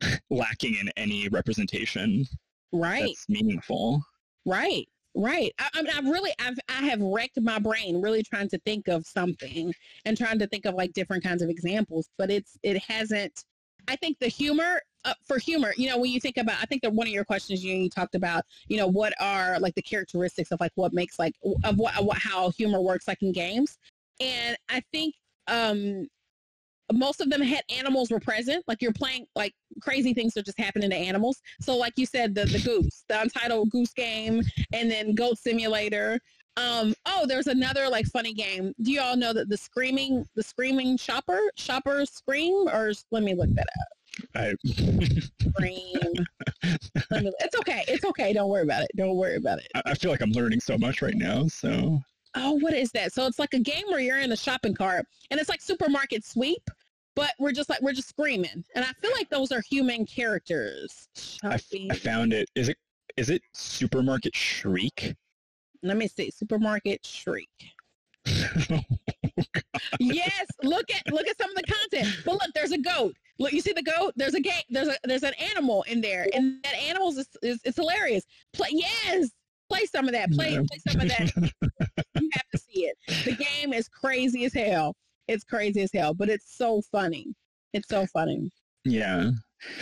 lacking 0.30 0.76
in 0.80 0.90
any 0.96 1.28
representation 1.28 2.26
Right. 2.72 3.06
that's 3.06 3.28
meaningful. 3.28 4.02
Right. 4.44 4.86
Right. 5.14 5.52
I, 5.58 5.68
I 5.74 5.82
mean, 5.82 5.92
I've 5.96 6.04
really, 6.04 6.32
I've, 6.38 6.58
I 6.68 6.84
have 6.86 7.00
wrecked 7.00 7.40
my 7.40 7.58
brain 7.58 8.02
really 8.02 8.22
trying 8.22 8.48
to 8.50 8.58
think 8.66 8.88
of 8.88 9.06
something 9.06 9.72
and 10.04 10.16
trying 10.16 10.38
to 10.40 10.46
think 10.46 10.66
of 10.66 10.74
like 10.74 10.92
different 10.92 11.24
kinds 11.24 11.42
of 11.42 11.48
examples, 11.48 12.10
but 12.18 12.30
it's, 12.30 12.58
it 12.62 12.82
hasn't, 12.82 13.44
I 13.88 13.96
think 13.96 14.18
the 14.18 14.28
humor 14.28 14.80
uh, 15.06 15.14
for 15.24 15.38
humor, 15.38 15.72
you 15.76 15.88
know, 15.88 15.96
when 15.96 16.10
you 16.10 16.20
think 16.20 16.36
about, 16.36 16.58
I 16.60 16.66
think 16.66 16.82
that 16.82 16.92
one 16.92 17.06
of 17.06 17.12
your 17.12 17.24
questions 17.24 17.64
you, 17.64 17.74
you 17.74 17.88
talked 17.88 18.16
about, 18.16 18.44
you 18.68 18.76
know, 18.76 18.88
what 18.88 19.14
are 19.20 19.58
like 19.60 19.74
the 19.76 19.82
characteristics 19.82 20.50
of 20.50 20.60
like 20.60 20.72
what 20.74 20.92
makes 20.92 21.18
like 21.18 21.34
of 21.64 21.78
what, 21.78 21.94
what 22.04 22.18
how 22.18 22.50
humor 22.50 22.80
works 22.80 23.06
like 23.08 23.22
in 23.22 23.32
games, 23.32 23.78
and 24.20 24.56
I 24.68 24.82
think 24.92 25.14
um 25.48 26.08
most 26.92 27.20
of 27.20 27.30
them 27.30 27.42
had 27.42 27.62
animals 27.76 28.10
were 28.10 28.20
present. 28.20 28.64
Like 28.68 28.82
you're 28.82 28.92
playing 28.92 29.26
like 29.34 29.52
crazy 29.80 30.12
things 30.12 30.36
are 30.36 30.42
just 30.42 30.58
happening 30.58 30.90
to 30.90 30.96
animals. 30.96 31.40
So 31.60 31.76
like 31.76 31.94
you 31.96 32.06
said, 32.06 32.34
the 32.34 32.44
the 32.44 32.60
goose, 32.60 33.04
the 33.08 33.20
untitled 33.20 33.70
goose 33.70 33.92
game, 33.92 34.42
and 34.72 34.90
then 34.90 35.14
goat 35.14 35.38
simulator. 35.38 36.20
Um, 36.56 36.94
oh, 37.04 37.26
there's 37.26 37.48
another 37.48 37.88
like 37.88 38.06
funny 38.06 38.32
game. 38.32 38.72
Do 38.82 38.90
you 38.90 39.00
all 39.00 39.16
know 39.16 39.32
that 39.32 39.48
the 39.48 39.56
screaming 39.56 40.24
the 40.34 40.42
screaming 40.42 40.96
shopper 40.96 41.40
shopper 41.56 42.04
scream 42.06 42.68
or 42.68 42.92
let 43.12 43.22
me 43.22 43.34
look 43.34 43.52
that 43.54 43.66
up. 43.80 43.88
I, 44.34 44.54
Scream. 44.66 46.12
It's 46.62 47.56
okay. 47.56 47.84
It's 47.88 48.04
okay. 48.04 48.32
Don't 48.32 48.48
worry 48.48 48.62
about 48.62 48.82
it. 48.82 48.90
Don't 48.96 49.16
worry 49.16 49.36
about 49.36 49.58
it. 49.58 49.68
I 49.84 49.94
feel 49.94 50.10
like 50.10 50.20
I'm 50.20 50.32
learning 50.32 50.60
so 50.60 50.78
much 50.78 51.02
right 51.02 51.16
now. 51.16 51.46
So 51.46 52.00
Oh, 52.36 52.58
what 52.60 52.74
is 52.74 52.90
that? 52.92 53.12
So 53.12 53.26
it's 53.26 53.38
like 53.38 53.54
a 53.54 53.58
game 53.58 53.84
where 53.88 53.98
you're 53.98 54.18
in 54.18 54.30
a 54.32 54.36
shopping 54.36 54.74
cart 54.74 55.06
and 55.30 55.40
it's 55.40 55.48
like 55.48 55.62
supermarket 55.62 56.24
sweep, 56.24 56.62
but 57.14 57.32
we're 57.38 57.52
just 57.52 57.70
like 57.70 57.80
we're 57.80 57.94
just 57.94 58.10
screaming. 58.10 58.62
And 58.74 58.84
I 58.84 58.92
feel 59.00 59.10
like 59.12 59.30
those 59.30 59.52
are 59.52 59.62
human 59.62 60.04
characters. 60.04 61.08
I, 61.42 61.54
f-. 61.54 61.64
I 61.90 61.94
found 61.96 62.34
it. 62.34 62.50
Is 62.54 62.68
it 62.68 62.76
is 63.16 63.30
it 63.30 63.40
supermarket 63.54 64.36
shriek? 64.36 65.14
Let 65.82 65.96
me 65.96 66.08
see. 66.08 66.30
Supermarket 66.30 67.06
shriek. 67.06 67.48
yes, 70.00 70.46
look 70.62 70.86
at 70.90 71.12
look 71.12 71.26
at 71.26 71.36
some 71.38 71.50
of 71.50 71.56
the 71.56 71.62
content. 71.62 72.22
But 72.24 72.32
look, 72.34 72.50
there's 72.54 72.72
a 72.72 72.78
goat. 72.78 73.14
Look, 73.38 73.52
you 73.52 73.60
see 73.60 73.72
the 73.72 73.82
goat? 73.82 74.12
There's 74.16 74.34
a 74.34 74.40
game. 74.40 74.62
There's 74.70 74.88
a 74.88 74.96
there's 75.04 75.22
an 75.22 75.34
animal 75.34 75.84
in 75.88 76.00
there, 76.00 76.26
and 76.34 76.62
that 76.64 76.74
animal 76.74 77.08
is, 77.10 77.28
is 77.42 77.60
it's 77.64 77.76
hilarious. 77.76 78.24
Play 78.52 78.70
yes, 78.72 79.30
play 79.68 79.84
some 79.86 80.06
of 80.06 80.12
that. 80.12 80.30
Play 80.32 80.52
Yeah. 80.52 80.62
play 80.68 80.78
some 80.88 81.00
of 81.00 81.08
that. 81.08 81.32
you 82.20 82.30
have 82.32 82.48
to 82.52 82.58
see 82.58 82.86
it. 82.86 82.96
The 83.24 83.32
game 83.32 83.72
is 83.72 83.88
crazy 83.88 84.44
as 84.44 84.54
hell. 84.54 84.94
It's 85.28 85.44
crazy 85.44 85.82
as 85.82 85.90
hell, 85.92 86.14
but 86.14 86.28
it's 86.28 86.56
so 86.56 86.80
funny. 86.92 87.26
It's 87.72 87.88
so 87.88 88.06
funny. 88.06 88.50
Yeah. 88.84 89.30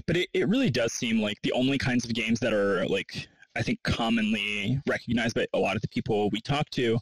But 0.07 0.17
it, 0.17 0.29
it 0.33 0.49
really 0.49 0.71
does 0.71 0.93
seem 0.93 1.21
like 1.21 1.37
the 1.43 1.53
only 1.53 1.79
kinds 1.79 2.05
of 2.05 2.15
games 2.15 2.41
that 2.41 2.53
are 2.53 2.87
like 2.87 3.29
I 3.57 3.63
think 3.63 3.81
commonly 3.85 4.81
recognized 4.87 5.35
by 5.37 5.47
a 5.55 5.59
lot 5.59 5.77
of 5.77 5.83
the 5.83 5.89
people 5.89 6.29
we 6.31 6.41
talk 6.41 6.69
to 6.71 6.99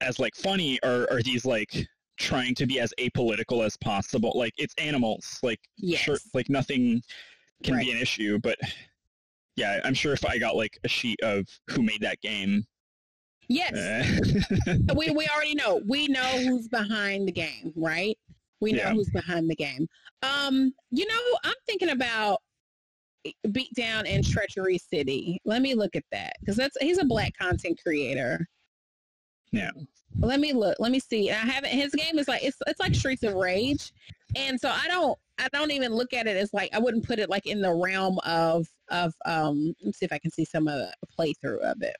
as 0.00 0.18
like 0.18 0.34
funny 0.34 0.78
are, 0.82 1.06
are 1.10 1.22
these 1.22 1.44
like 1.44 1.86
trying 2.18 2.54
to 2.54 2.66
be 2.66 2.80
as 2.80 2.92
apolitical 2.98 3.64
as 3.64 3.76
possible. 3.78 4.32
Like 4.34 4.54
it's 4.56 4.74
animals. 4.78 5.38
Like 5.42 5.60
Yes. 5.76 6.00
sure 6.00 6.18
like 6.34 6.48
nothing 6.48 7.02
can 7.62 7.74
Right. 7.74 7.84
be 7.86 7.92
an 7.92 7.98
issue, 7.98 8.38
but 8.42 8.58
yeah, 9.56 9.80
I'm 9.84 9.94
sure 9.94 10.12
if 10.12 10.24
I 10.24 10.38
got 10.38 10.56
like 10.56 10.78
a 10.84 10.88
sheet 10.88 11.18
of 11.22 11.46
who 11.70 11.82
made 11.82 12.00
that 12.02 12.20
game, 12.20 12.64
Yes. 13.48 13.72
eh, 13.74 14.76
we 14.94 15.10
we 15.10 15.28
already 15.28 15.54
know. 15.54 15.80
We 15.86 16.08
know 16.08 16.20
who's 16.20 16.68
behind 16.68 17.28
the 17.28 17.32
game, 17.32 17.72
right? 17.76 18.18
We 18.60 18.72
know 18.72 18.78
Yeah. 18.82 18.92
who's 18.92 19.10
behind 19.10 19.48
the 19.48 19.54
game. 19.54 19.86
Um, 20.22 20.72
you 20.90 21.06
know, 21.06 21.38
I'm 21.44 21.54
thinking 21.66 21.90
about 21.90 22.40
Beatdown 23.48 24.04
and 24.06 24.24
Treachery 24.26 24.78
City. 24.78 25.40
Let 25.44 25.62
me 25.62 25.74
look 25.74 25.94
at 25.96 26.04
that 26.12 26.34
because 26.40 26.56
that's 26.56 26.76
he's 26.80 26.98
a 26.98 27.04
black 27.04 27.32
content 27.40 27.80
creator. 27.82 28.46
Yeah. 29.52 29.70
Let 30.18 30.40
me 30.40 30.52
look. 30.52 30.76
Let 30.78 30.92
me 30.92 31.00
see. 31.00 31.30
I 31.30 31.34
haven't. 31.34 31.70
His 31.70 31.92
game 31.92 32.18
is 32.18 32.28
like 32.28 32.42
it's 32.42 32.56
it's 32.66 32.80
like 32.80 32.94
Streets 32.94 33.22
of 33.22 33.34
Rage, 33.34 33.92
and 34.34 34.58
so 34.58 34.70
I 34.70 34.86
don't 34.88 35.18
I 35.38 35.48
don't 35.52 35.70
even 35.70 35.94
look 35.94 36.12
at 36.14 36.26
it 36.26 36.36
as 36.36 36.54
like 36.54 36.74
I 36.74 36.78
wouldn't 36.78 37.06
put 37.06 37.18
it 37.18 37.28
like 37.28 37.46
in 37.46 37.60
the 37.60 37.74
realm 37.74 38.18
of 38.24 38.66
of 38.90 39.14
um. 39.24 39.74
Let's 39.84 39.98
see 39.98 40.06
if 40.06 40.12
I 40.12 40.18
can 40.18 40.30
see 40.30 40.44
some 40.44 40.68
of 40.68 40.78
the 40.78 40.92
playthrough 41.18 41.60
of 41.60 41.82
it 41.82 41.96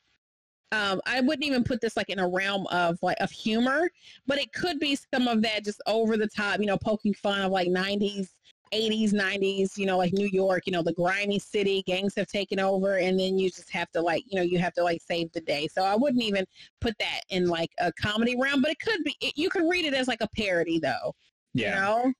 um, 0.72 1.01
I 1.07 1.20
wouldn't 1.20 1.44
even 1.44 1.64
put 1.64 1.80
this 1.80 1.97
like 1.97 2.11
in 2.11 2.18
a 2.18 2.28
realm 2.28 2.66
of 2.68 2.99
like 3.03 3.18
of 3.20 3.30
humor, 3.30 3.90
but 4.26 4.38
it 4.38 4.53
could 4.53 4.78
be 4.78 4.99
some 5.14 5.28
of 5.28 5.42
that 5.42 5.64
just 5.64 5.80
over 5.86 6.16
the 6.16 6.26
top, 6.26 6.61
you 6.61 6.66
know, 6.66 6.76
poking 6.76 7.14
fun 7.14 7.42
of 7.42 7.53
like 7.53 7.68
90s, 7.68 8.28
80s, 8.73 9.12
90s, 9.12 9.77
you 9.77 9.87
know, 9.87 9.97
like 9.99 10.12
New 10.12 10.29
York, 10.33 10.64
you 10.67 10.73
know, 10.73 10.83
the 10.83 10.93
grimy 10.93 11.39
city, 11.39 11.83
gangs 11.87 12.14
have 12.17 12.27
taken 12.27 12.59
over, 12.61 12.99
and 12.99 13.19
then 13.19 13.39
you 13.39 13.51
just 13.51 13.71
have 13.71 13.91
to 13.93 14.01
like, 14.01 14.25
you 14.29 14.37
know, 14.37 14.43
you 14.43 14.59
have 14.59 14.75
to 14.75 14.83
like 14.83 15.01
save 15.03 15.33
the 15.33 15.41
day. 15.41 15.69
So 15.69 15.83
I 15.83 15.95
wouldn't 15.97 16.23
even 16.23 16.45
put 16.81 16.95
that 16.99 17.21
in 17.31 17.47
like 17.47 17.71
a 17.79 17.93
comedy 17.93 18.37
realm, 18.39 18.62
but 18.62 18.71
it 18.71 18.79
could 18.81 19.03
be. 19.05 19.17
It, 19.21 19.35
you 19.37 19.49
could 19.51 19.69
read 19.69 19.85
it 19.85 19.95
as 19.95 20.09
like 20.09 20.21
a 20.21 20.29
parody, 20.37 20.79
though. 20.79 21.14
yeah. 21.55 21.69
You 21.69 21.75
know, 21.81 22.12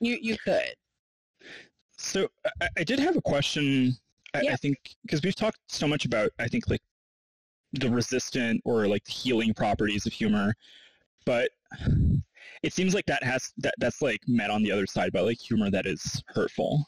you 0.00 0.18
you 0.20 0.36
could. 0.44 0.74
So 1.98 2.28
I, 2.60 2.68
I 2.78 2.84
did 2.84 2.98
have 2.98 3.16
a 3.16 3.22
question. 3.22 3.94
I, 4.34 4.42
Yeah. 4.42 4.52
I 4.52 4.56
think 4.56 4.78
because 5.02 5.22
we've 5.22 5.34
talked 5.34 5.58
so 5.68 5.86
much 5.86 6.04
about 6.06 6.30
I 6.38 6.48
think 6.48 6.68
like 6.70 6.80
the 7.72 7.90
resistant 7.90 8.60
or 8.64 8.88
like 8.88 9.04
the 9.04 9.12
healing 9.12 9.54
properties 9.54 10.06
of 10.06 10.12
humor, 10.12 10.54
but 11.24 11.50
it 12.62 12.72
seems 12.72 12.94
like 12.94 13.06
that 13.06 13.22
has 13.22 13.52
that 13.58 13.74
that's 13.78 14.02
like 14.02 14.20
met 14.26 14.50
on 14.50 14.62
the 14.62 14.70
other 14.70 14.86
side 14.86 15.12
by 15.12 15.20
like 15.20 15.38
humor 15.38 15.70
that 15.70 15.86
is 15.86 16.22
hurtful. 16.28 16.84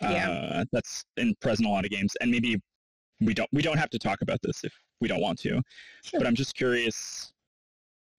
Yeah. 0.00 0.30
Uh, 0.30 0.64
that's 0.72 1.04
in 1.16 1.34
present 1.40 1.68
a 1.68 1.70
lot 1.70 1.84
of 1.84 1.90
games, 1.90 2.14
and 2.20 2.30
maybe 2.30 2.60
we 3.20 3.32
don't 3.32 3.48
we 3.52 3.62
don't 3.62 3.78
have 3.78 3.90
to 3.90 3.98
talk 3.98 4.22
about 4.22 4.40
this 4.42 4.64
if 4.64 4.72
we 5.00 5.08
don't 5.08 5.20
want 5.20 5.38
to. 5.40 5.62
Sure. 6.04 6.20
But 6.20 6.26
I'm 6.26 6.34
just 6.34 6.54
curious 6.54 7.32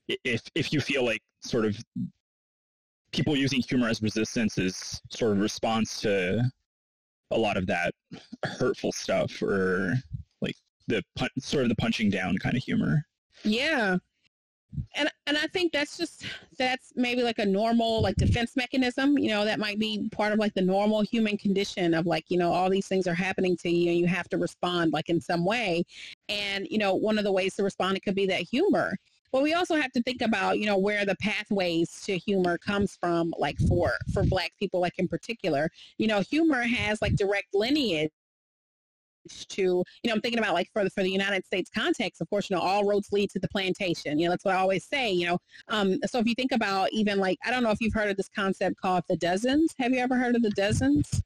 if 0.08 0.42
if 0.56 0.72
you 0.72 0.80
feel 0.80 1.04
like 1.04 1.22
sort 1.42 1.66
of 1.66 1.78
people 3.12 3.36
using 3.36 3.62
humor 3.62 3.90
as 3.90 4.02
resistance 4.02 4.58
is 4.58 5.02
sort 5.10 5.32
of 5.32 5.40
response 5.40 6.02
to 6.02 6.44
a 7.32 7.38
lot 7.38 7.58
of 7.58 7.66
that 7.68 7.94
hurtful 8.44 8.92
stuff 8.92 9.42
or 9.42 9.96
like 10.42 10.56
the 10.88 11.02
pun- 11.16 11.30
sort 11.40 11.64
of 11.64 11.70
the 11.70 11.76
punching 11.76 12.10
down 12.10 12.38
kind 12.38 12.56
of 12.56 12.64
humor. 12.64 13.06
Yeah. 13.44 13.98
And 14.96 15.10
and 15.28 15.38
I 15.38 15.48
think 15.48 15.74
that's 15.74 15.98
just 15.98 16.26
that's 16.58 16.94
maybe 16.96 17.24
like 17.24 17.40
a 17.40 17.46
normal 17.46 18.02
like 18.02 18.16
defense 18.16 18.56
mechanism, 18.56 19.18
you 19.18 19.30
know, 19.30 19.46
that 19.46 19.60
might 19.60 19.80
be 19.80 20.10
part 20.12 20.34
of 20.34 20.40
like 20.40 20.54
the 20.54 20.62
normal 20.62 21.02
human 21.02 21.38
condition 21.38 21.94
of 21.94 22.06
like, 22.06 22.26
you 22.30 22.38
know, 22.38 22.52
all 22.52 22.70
these 22.70 22.88
things 22.88 23.08
are 23.08 23.14
happening 23.14 23.58
to 23.58 23.70
you 23.70 23.90
and 23.90 24.00
you 24.00 24.08
have 24.08 24.30
to 24.30 24.38
respond 24.38 24.94
like 24.94 25.10
in 25.10 25.20
some 25.20 25.46
way. 25.46 25.84
And, 26.30 26.68
you 26.70 26.78
know, 26.78 26.94
one 26.94 27.18
of 27.18 27.24
the 27.24 27.32
ways 27.32 27.56
to 27.56 27.64
respond 27.64 27.98
it 27.98 28.04
could 28.04 28.16
be 28.16 28.26
that 28.28 28.42
humor. 28.42 28.96
But 29.32 29.44
we 29.44 29.54
also 29.54 29.76
have 29.76 29.92
to 29.92 30.02
think 30.04 30.22
about, 30.22 30.60
you 30.60 30.66
know, 30.66 30.78
where 30.78 31.06
the 31.06 31.16
pathways 31.18 32.02
to 32.06 32.18
humor 32.18 32.58
comes 32.58 32.96
from, 32.96 33.34
like 33.38 33.58
for 33.68 33.92
for 34.14 34.24
black 34.24 34.54
people, 34.58 34.80
like 34.80 34.98
in 34.98 35.10
particular. 35.10 35.70
You 35.98 36.08
know, 36.08 36.22
humor 36.22 36.62
has 36.62 37.02
like 37.02 37.16
direct 37.16 37.54
lineage 37.54 38.12
to 39.30 39.62
you 39.62 39.84
know 40.06 40.14
i'm 40.14 40.22
thinking 40.22 40.40
about 40.40 40.54
like 40.54 40.70
for 40.72 40.84
the 40.84 40.90
for 40.90 41.04
the 41.04 41.10
united 41.10 41.46
states 41.46 41.70
context 41.74 42.22
of 42.22 42.30
course 42.30 42.50
you 42.50 42.56
know 42.56 42.62
all 42.62 42.84
roads 42.86 43.10
lead 43.12 43.30
to 43.30 43.40
the 43.40 43.48
plantation 43.50 44.18
you 44.20 44.26
know 44.26 44.32
that's 44.32 44.46
what 44.46 44.56
i 44.56 44.58
always 44.58 44.86
say 44.86 45.12
you 45.12 45.26
know 45.26 45.38
um 45.70 45.98
so 46.06 46.20
if 46.20 46.28
you 46.28 46.36
think 46.36 46.52
about 46.52 46.90
even 46.92 47.20
like 47.20 47.38
i 47.46 47.52
don't 47.52 47.64
know 47.64 47.72
if 47.72 47.82
you've 47.82 47.94
heard 47.94 48.10
of 48.10 48.18
this 48.18 48.30
concept 48.36 48.76
called 48.80 49.04
the 49.10 49.18
dozens 49.18 49.74
have 49.78 49.92
you 49.92 50.00
ever 50.00 50.16
heard 50.16 50.36
of 50.36 50.42
the 50.42 50.52
dozens 50.52 51.24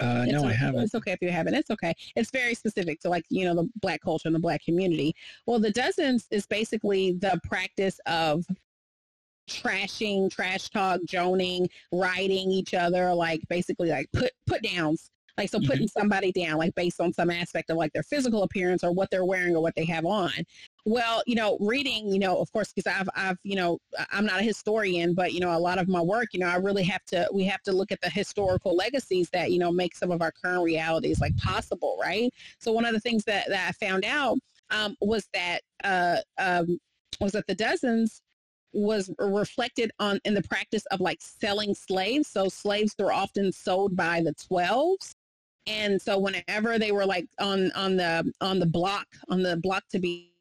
Uh, 0.00 0.24
no, 0.28 0.44
I 0.44 0.50
okay. 0.50 0.56
haven't. 0.56 0.82
It's 0.82 0.94
okay 0.94 1.12
if 1.12 1.20
you 1.20 1.30
haven't. 1.30 1.54
It's 1.54 1.70
okay. 1.70 1.92
It's 2.14 2.30
very 2.30 2.54
specific 2.54 3.00
to 3.00 3.08
like, 3.08 3.24
you 3.30 3.44
know, 3.44 3.54
the 3.54 3.68
black 3.82 4.00
culture 4.00 4.28
and 4.28 4.34
the 4.34 4.38
black 4.38 4.62
community. 4.62 5.12
Well, 5.46 5.58
the 5.58 5.72
dozens 5.72 6.28
is 6.30 6.46
basically 6.46 7.14
the 7.14 7.40
practice 7.42 7.98
of 8.06 8.44
trashing, 9.48 10.30
trash 10.30 10.68
talk, 10.70 11.00
joning, 11.04 11.68
riding 11.92 12.50
each 12.50 12.74
other, 12.74 13.12
like 13.14 13.40
basically 13.48 13.88
like 13.88 14.06
put 14.12 14.30
put 14.46 14.62
downs. 14.62 15.10
Like 15.38 15.50
so 15.50 15.60
putting 15.60 15.86
somebody 15.86 16.32
down, 16.32 16.58
like 16.58 16.74
based 16.74 17.00
on 17.00 17.12
some 17.12 17.30
aspect 17.30 17.70
of 17.70 17.76
like 17.76 17.92
their 17.92 18.02
physical 18.02 18.42
appearance 18.42 18.82
or 18.82 18.90
what 18.90 19.08
they're 19.10 19.24
wearing 19.24 19.54
or 19.54 19.62
what 19.62 19.74
they 19.76 19.84
have 19.84 20.04
on. 20.04 20.32
Well, 20.84 21.22
you 21.26 21.36
know, 21.36 21.56
reading, 21.60 22.12
you 22.12 22.18
know, 22.18 22.38
of 22.38 22.52
course, 22.52 22.72
because 22.72 22.92
I've, 22.92 23.08
I've, 23.14 23.38
you 23.44 23.54
know, 23.54 23.78
I'm 24.10 24.26
not 24.26 24.40
a 24.40 24.42
historian, 24.42 25.14
but 25.14 25.32
you 25.32 25.40
know, 25.40 25.56
a 25.56 25.58
lot 25.58 25.78
of 25.78 25.88
my 25.88 26.00
work, 26.00 26.28
you 26.32 26.40
know, 26.40 26.48
I 26.48 26.56
really 26.56 26.82
have 26.84 27.04
to, 27.06 27.28
we 27.32 27.44
have 27.44 27.62
to 27.62 27.72
look 27.72 27.92
at 27.92 28.00
the 28.00 28.10
historical 28.10 28.74
legacies 28.74 29.30
that, 29.30 29.52
you 29.52 29.58
know, 29.58 29.70
make 29.70 29.94
some 29.94 30.10
of 30.10 30.22
our 30.22 30.32
current 30.32 30.64
realities 30.64 31.20
like 31.20 31.36
possible, 31.36 31.96
right? 32.00 32.30
So 32.58 32.72
one 32.72 32.84
of 32.84 32.92
the 32.92 33.00
things 33.00 33.24
that, 33.24 33.48
that 33.48 33.68
I 33.68 33.86
found 33.86 34.04
out 34.04 34.38
um, 34.70 34.96
was 35.00 35.28
that, 35.34 35.60
uh, 35.84 36.16
um, 36.38 36.78
was 37.20 37.32
that 37.32 37.46
the 37.46 37.54
dozens 37.54 38.22
was 38.72 39.10
reflected 39.18 39.90
on 39.98 40.20
in 40.24 40.34
the 40.34 40.42
practice 40.42 40.84
of 40.86 41.00
like 41.00 41.18
selling 41.20 41.74
slaves. 41.74 42.28
So 42.28 42.48
slaves 42.48 42.94
were 42.98 43.12
often 43.12 43.52
sold 43.52 43.96
by 43.96 44.20
the 44.20 44.34
12s 44.34 45.14
And 45.68 46.00
so 46.00 46.18
whenever 46.18 46.78
they 46.78 46.92
were 46.92 47.06
like 47.06 47.26
on 47.38 47.70
on 47.72 47.96
the 47.96 48.32
on 48.40 48.58
the 48.58 48.66
block 48.66 49.06
on 49.28 49.42
the 49.42 49.56
block 49.56 49.84
to 49.90 49.98
be 49.98 50.32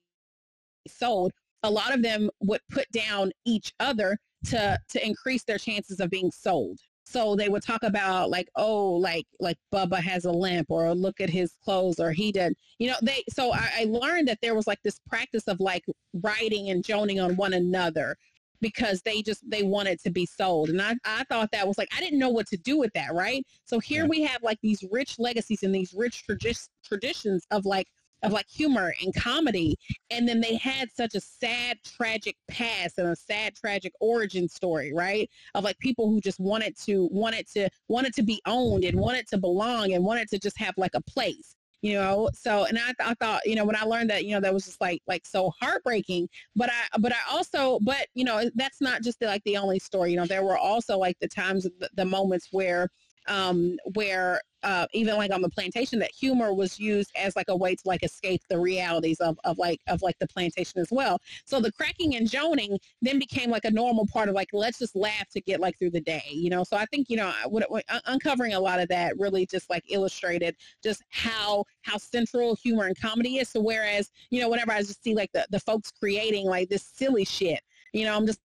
sold, 0.87 1.31
a 1.63 1.69
lot 1.69 1.93
of 1.93 2.01
them 2.01 2.29
would 2.41 2.61
put 2.71 2.89
down 2.91 3.31
each 3.45 3.73
other 3.79 4.17
to 4.45 4.79
to 4.89 5.05
increase 5.05 5.43
their 5.43 5.57
chances 5.57 5.99
of 5.99 6.09
being 6.09 6.31
sold. 6.31 6.79
So 7.03 7.37
they 7.37 7.47
would 7.47 7.63
talk 7.63 7.83
about 7.83 8.29
like, 8.29 8.49
oh, 8.55 8.91
like 8.93 9.25
like 9.39 9.57
Bubba 9.73 9.99
has 9.99 10.25
a 10.25 10.31
limp, 10.31 10.67
or 10.69 10.93
look 10.93 11.21
at 11.21 11.29
his 11.29 11.53
clothes, 11.63 11.99
or 11.99 12.11
he 12.11 12.31
did, 12.31 12.53
you 12.79 12.89
know. 12.89 12.97
They 13.01 13.23
so 13.29 13.53
I, 13.53 13.69
I 13.79 13.85
learned 13.85 14.27
that 14.27 14.39
there 14.41 14.55
was 14.55 14.67
like 14.67 14.79
this 14.83 14.99
practice 15.07 15.47
of 15.47 15.59
like 15.59 15.85
writing 16.21 16.69
and 16.69 16.83
joning 16.83 17.19
on 17.19 17.35
one 17.37 17.53
another 17.53 18.17
because 18.61 19.01
they 19.01 19.21
just 19.21 19.47
they 19.49 19.63
wanted 19.63 19.99
to 20.01 20.11
be 20.11 20.25
sold. 20.25 20.69
And 20.69 20.81
I, 20.81 20.95
I 21.05 21.23
thought 21.25 21.49
that 21.51 21.67
was 21.67 21.77
like 21.77 21.89
i 21.95 21.99
didn't 21.99 22.19
know 22.19 22.29
what 22.29 22.47
to 22.47 22.57
do 22.57 22.77
with 22.77 22.91
that 22.93 23.13
right? 23.13 23.45
So 23.65 23.79
here 23.79 24.03
yeah. 24.03 24.09
we 24.09 24.21
have 24.23 24.43
like 24.43 24.59
these 24.61 24.83
rich 24.91 25.19
legacies 25.19 25.63
and 25.63 25.73
these 25.73 25.93
rich 25.95 26.23
tradi- 26.27 26.69
traditions 26.83 27.45
of 27.51 27.65
like 27.65 27.87
of 28.23 28.31
like 28.31 28.47
humor 28.49 28.93
and 29.03 29.13
comedy. 29.13 29.77
And 30.09 30.27
then 30.27 30.41
they 30.41 30.55
had 30.55 30.89
such 30.91 31.13
a 31.13 31.21
sad 31.21 31.77
tragic 31.85 32.35
past 32.49 32.97
and 32.97 33.07
a 33.07 33.15
sad 33.15 33.55
tragic 33.55 33.93
origin 33.99 34.49
story 34.49 34.91
right? 34.93 35.29
Of 35.53 35.63
like 35.63 35.77
people 35.79 36.09
who 36.09 36.19
just 36.19 36.39
wanted 36.39 36.75
to 36.85 37.07
wanted 37.11 37.47
to 37.53 37.69
wanted 37.87 38.13
to 38.15 38.23
be 38.23 38.41
owned 38.45 38.83
and 38.83 38.99
wanted 38.99 39.27
to 39.27 39.37
belong 39.37 39.93
and 39.93 40.03
wanted 40.03 40.29
to 40.29 40.39
just 40.39 40.57
have 40.57 40.73
like 40.77 40.95
a 40.95 41.01
place 41.01 41.55
you 41.81 41.93
know 41.93 42.29
so 42.33 42.65
and 42.65 42.77
I, 42.77 42.93
I 42.99 43.13
thought 43.15 43.41
you 43.45 43.55
know 43.55 43.65
when 43.65 43.75
i 43.75 43.83
learned 43.83 44.09
that 44.09 44.25
you 44.25 44.31
know 44.31 44.41
that 44.41 44.53
was 44.53 44.65
just 44.65 44.81
like 44.81 45.01
like 45.07 45.25
so 45.25 45.51
heartbreaking 45.61 46.27
but 46.55 46.69
i 46.69 46.97
but 46.99 47.11
i 47.11 47.17
also 47.31 47.79
but 47.81 48.07
you 48.15 48.23
know 48.23 48.49
that's 48.55 48.81
not 48.81 49.03
just 49.03 49.19
the, 49.19 49.27
like 49.27 49.43
the 49.45 49.57
only 49.57 49.79
story 49.79 50.11
you 50.11 50.17
know 50.17 50.25
there 50.25 50.43
were 50.43 50.57
also 50.57 50.97
like 50.97 51.17
the 51.21 51.27
times 51.27 51.63
the, 51.79 51.89
the 51.93 52.05
moments 52.05 52.49
where 52.51 52.89
um 53.27 53.77
where 53.93 54.41
uh, 54.63 54.87
even 54.93 55.15
like 55.15 55.31
on 55.31 55.41
the 55.41 55.49
plantation 55.49 55.99
that 55.99 56.11
humor 56.11 56.53
was 56.53 56.79
used 56.79 57.11
as 57.15 57.35
like 57.35 57.45
a 57.47 57.55
way 57.55 57.75
to 57.75 57.81
like 57.85 58.03
escape 58.03 58.41
the 58.49 58.59
realities 58.59 59.19
of, 59.19 59.39
of 59.43 59.57
like 59.57 59.79
of 59.87 60.01
like 60.01 60.17
the 60.19 60.27
plantation 60.27 60.81
as 60.81 60.87
well. 60.91 61.19
So 61.45 61.61
the 61.61 61.71
cracking 61.71 62.15
and 62.15 62.29
joning 62.29 62.77
then 63.01 63.19
became 63.19 63.49
like 63.49 63.65
a 63.65 63.71
normal 63.71 64.07
part 64.07 64.29
of 64.29 64.35
like 64.35 64.49
let's 64.53 64.79
just 64.79 64.95
laugh 64.95 65.29
to 65.29 65.41
get 65.41 65.59
like 65.59 65.77
through 65.77 65.91
the 65.91 66.01
day 66.01 66.23
you 66.31 66.49
know? 66.49 66.63
So 66.63 66.75
i 66.75 66.85
think 66.85 67.09
you 67.09 67.17
know 67.17 67.31
what, 67.47 67.69
what, 67.71 67.85
uncovering 68.05 68.53
a 68.53 68.59
lot 68.59 68.79
of 68.79 68.89
that 68.89 69.17
really 69.17 69.45
just 69.45 69.69
like 69.69 69.83
illustrated 69.89 70.55
just 70.83 71.03
how 71.09 71.63
how 71.83 71.97
central 71.97 72.55
humor 72.55 72.85
and 72.85 72.99
comedy 72.99 73.37
is. 73.37 73.49
So 73.49 73.61
whereas 73.61 74.11
you 74.31 74.41
know 74.41 74.49
whenever 74.49 74.71
i 74.71 74.79
just 74.81 75.03
see 75.03 75.15
like 75.15 75.31
the, 75.33 75.45
the 75.51 75.59
folks 75.59 75.91
creating 75.91 76.45
like 76.45 76.69
this 76.69 76.83
silly 76.83 77.25
shit 77.25 77.61
you 77.93 78.05
know 78.05 78.15
i'm 78.15 78.25
just 78.25 78.39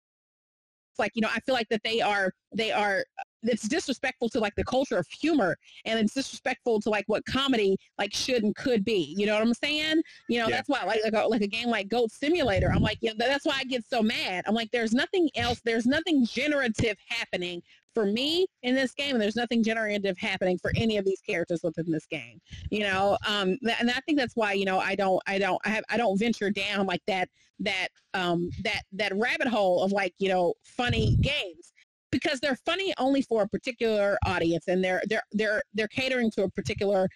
like 0.98 1.12
you 1.16 1.22
know 1.22 1.30
i 1.34 1.40
feel 1.42 1.56
like 1.56 1.70
that 1.70 1.82
they 1.84 2.02
are 2.02 2.34
they 2.54 2.72
are 2.72 3.06
it's 3.44 3.68
disrespectful 3.68 4.30
to 4.30 4.40
like 4.40 4.56
the 4.56 4.64
culture 4.64 4.98
of 4.98 5.08
humor 5.08 5.58
and 5.86 6.00
it's 6.00 6.14
disrespectful 6.14 6.80
to 6.82 6.90
like 6.90 7.06
what 7.08 7.26
comedy 7.26 7.78
like 7.98 8.14
should 8.14 8.44
and 8.44 8.56
could 8.56 8.84
be. 8.84 9.14
You 9.18 9.26
know 9.26 9.34
what 9.34 9.42
i'm 9.42 9.54
saying? 9.54 10.02
You 10.28 10.40
know 10.40 10.48
yeah. 10.48 10.58
that's 10.58 10.70
why 10.70 10.84
like 10.84 11.02
like 11.04 11.14
a, 11.14 11.28
like 11.28 11.42
a 11.42 11.48
game 11.48 11.70
like 11.70 11.90
goat 11.90 12.12
simulator 12.12 12.72
i'm 12.72 12.82
like 12.82 12.98
you 13.02 13.10
know, 13.10 13.16
that's 13.18 13.46
why 13.46 13.58
i 13.60 13.64
get 13.64 13.86
so 13.86 14.02
mad. 14.02 14.44
I'm 14.48 14.54
like 14.54 14.72
there's 14.72 14.94
nothing 14.94 15.30
else 15.36 15.62
there's 15.64 15.86
nothing 15.86 16.26
generative 16.26 16.98
happening 17.08 17.62
for 17.94 18.06
me 18.06 18.46
in 18.64 18.76
this 18.76 18.94
game 18.94 19.16
and 19.16 19.22
there's 19.22 19.36
nothing 19.36 19.64
generative 19.64 20.18
happening 20.18 20.58
for 20.58 20.72
any 20.76 20.98
of 20.98 21.06
these 21.06 21.22
characters 21.22 21.62
within 21.64 21.92
this 21.92 22.06
game. 22.06 22.40
You 22.70 22.82
know 22.82 23.18
um 23.28 23.58
and 23.80 23.90
i 23.90 24.00
think 24.06 24.18
that's 24.18 24.36
why 24.36 24.54
you 24.54 24.66
know 24.66 24.80
i 24.80 24.96
don't 24.96 25.22
i 25.28 25.38
don't 25.38 25.60
i 25.66 25.70
have 25.70 25.84
i 25.90 25.98
don't 25.98 26.18
venture 26.18 26.50
down 26.50 26.86
like 26.86 27.02
that 27.08 27.30
that 27.60 27.90
um 28.14 28.50
that 28.64 28.84
that 28.94 29.12
rabbit 29.16 29.48
hole 29.48 29.84
of 29.84 29.92
like 29.92 30.14
you 30.18 30.30
know 30.30 30.54
funny 30.64 31.18
games 31.22 31.74
because 32.12 32.40
they're 32.40 32.58
funny 32.66 32.94
only 32.98 33.22
for 33.22 33.44
a 33.44 33.48
particular 33.48 34.18
audience 34.26 34.68
and 34.68 34.84
they're 34.84 35.02
they're 35.08 35.24
they're 35.32 35.62
they're 35.74 35.88
catering 35.88 36.32
to 36.32 36.44
a 36.44 36.50
particular 36.50 37.08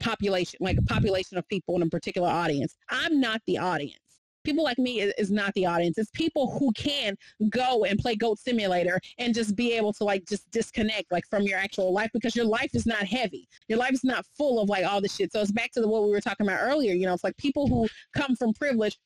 population 0.00 0.58
like 0.60 0.78
a 0.78 0.82
population 0.82 1.38
of 1.38 1.46
people 1.48 1.76
in 1.76 1.82
a 1.82 1.88
particular 1.88 2.28
audience. 2.28 2.76
I'm 2.90 3.20
not 3.20 3.40
the 3.46 3.58
audience. 3.58 3.98
People 4.44 4.64
like 4.64 4.78
me 4.78 5.00
is, 5.00 5.14
is, 5.16 5.30
not 5.30 5.54
the 5.54 5.64
audience. 5.64 5.96
It's 5.96 6.10
people 6.10 6.58
who 6.58 6.70
can 6.72 7.16
go 7.48 7.86
and 7.86 7.98
play 7.98 8.14
goat 8.14 8.38
simulator 8.38 9.00
and 9.16 9.34
just 9.34 9.56
be 9.56 9.72
able 9.72 9.94
to 9.94 10.04
like 10.04 10.26
just 10.28 10.50
disconnect 10.50 11.10
like 11.10 11.24
from 11.30 11.44
your 11.44 11.58
actual 11.58 11.94
life 11.94 12.10
because 12.12 12.36
your 12.36 12.44
life 12.44 12.68
is 12.74 12.84
not 12.84 13.04
heavy. 13.04 13.48
Your 13.68 13.78
life 13.78 13.92
is 13.92 14.04
not 14.04 14.26
full 14.36 14.60
of 14.60 14.68
like 14.68 14.84
all 14.84 15.00
this 15.00 15.16
shit. 15.16 15.32
So 15.32 15.40
it's 15.40 15.50
back 15.50 15.72
to 15.72 15.80
the, 15.80 15.88
what 15.88 16.02
we 16.02 16.10
were 16.10 16.20
talking 16.20 16.46
about 16.46 16.60
earlier 16.60 16.94
you 16.94 17.06
know 17.06 17.14
it's 17.14 17.24
like 17.24 17.36
people 17.36 17.66
who 17.66 17.88
come 18.14 18.36
from 18.36 18.52
privilege 18.52 18.98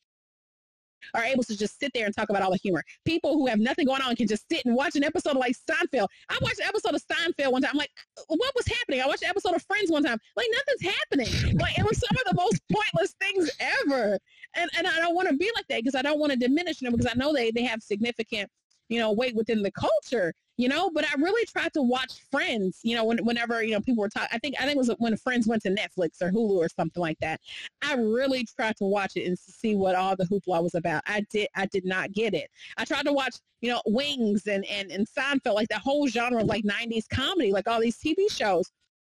are 1.14 1.24
able 1.24 1.42
to 1.44 1.56
just 1.56 1.78
sit 1.78 1.92
there 1.94 2.06
and 2.06 2.14
talk 2.14 2.30
about 2.30 2.42
all 2.42 2.50
the 2.50 2.58
humor. 2.58 2.82
People 3.04 3.34
who 3.34 3.46
have 3.46 3.58
nothing 3.58 3.86
going 3.86 4.02
on 4.02 4.14
can 4.16 4.26
just 4.26 4.44
sit 4.50 4.64
and 4.64 4.74
watch 4.74 4.96
an 4.96 5.04
episode 5.04 5.30
of 5.30 5.38
like 5.38 5.54
Seinfeld. 5.68 6.08
I 6.28 6.38
watched 6.42 6.60
an 6.60 6.66
episode 6.66 6.94
of 6.94 7.02
Seinfeld 7.02 7.52
one 7.52 7.62
time. 7.62 7.70
I'm 7.72 7.78
like, 7.78 7.90
what 8.28 8.54
was 8.54 8.66
happening? 8.66 9.00
I 9.00 9.06
watched 9.06 9.22
an 9.22 9.30
episode 9.30 9.54
of 9.54 9.62
Friends 9.62 9.90
one 9.90 10.04
time. 10.04 10.18
Like 10.36 10.46
nothing's 10.52 10.94
happening. 10.96 11.58
Like 11.58 11.78
it 11.78 11.84
was 11.84 11.98
some 11.98 12.16
of 12.16 12.36
the 12.36 12.42
most 12.42 12.60
pointless 12.72 13.14
things 13.20 13.50
ever. 13.60 14.18
And 14.54 14.70
and 14.76 14.86
I 14.86 14.98
don't 15.00 15.14
want 15.14 15.28
to 15.28 15.36
be 15.36 15.50
like 15.54 15.66
that 15.68 15.82
because 15.82 15.94
I 15.94 16.02
don't 16.02 16.18
want 16.18 16.32
to 16.32 16.38
diminish 16.38 16.80
them 16.80 16.92
because 16.92 17.10
I 17.10 17.16
know 17.16 17.32
they 17.32 17.50
they 17.50 17.62
have 17.64 17.82
significant 17.82 18.50
you 18.88 18.98
know 18.98 19.12
weight 19.12 19.34
within 19.34 19.62
the 19.62 19.70
culture 19.70 20.34
you 20.58 20.68
know 20.68 20.90
but 20.90 21.04
i 21.04 21.20
really 21.20 21.46
tried 21.46 21.72
to 21.72 21.80
watch 21.80 22.20
friends 22.30 22.80
you 22.82 22.94
know 22.94 23.04
when, 23.04 23.18
whenever 23.24 23.62
you 23.62 23.72
know 23.72 23.80
people 23.80 24.02
were 24.02 24.08
talking 24.08 24.28
i 24.32 24.38
think 24.38 24.54
i 24.60 24.64
think 24.64 24.74
it 24.74 24.78
was 24.78 24.90
when 24.98 25.16
friends 25.16 25.46
went 25.46 25.62
to 25.62 25.70
netflix 25.70 26.20
or 26.20 26.30
hulu 26.30 26.56
or 26.56 26.68
something 26.68 27.00
like 27.00 27.18
that 27.20 27.40
i 27.82 27.94
really 27.94 28.44
tried 28.44 28.76
to 28.76 28.84
watch 28.84 29.12
it 29.16 29.26
and 29.26 29.38
see 29.38 29.74
what 29.74 29.94
all 29.94 30.14
the 30.16 30.24
hoopla 30.24 30.62
was 30.62 30.74
about 30.74 31.02
i 31.06 31.24
did 31.30 31.48
i 31.56 31.64
did 31.66 31.86
not 31.86 32.12
get 32.12 32.34
it 32.34 32.50
i 32.76 32.84
tried 32.84 33.06
to 33.06 33.12
watch 33.12 33.36
you 33.62 33.70
know 33.70 33.80
wings 33.86 34.46
and 34.46 34.66
and, 34.66 34.90
and 34.90 35.06
seinfeld 35.08 35.54
like 35.54 35.68
that 35.68 35.80
whole 35.80 36.06
genre 36.06 36.42
of 36.42 36.46
like 36.46 36.64
90s 36.64 37.08
comedy 37.08 37.52
like 37.52 37.66
all 37.66 37.80
these 37.80 37.96
tv 37.96 38.30
shows 38.30 38.70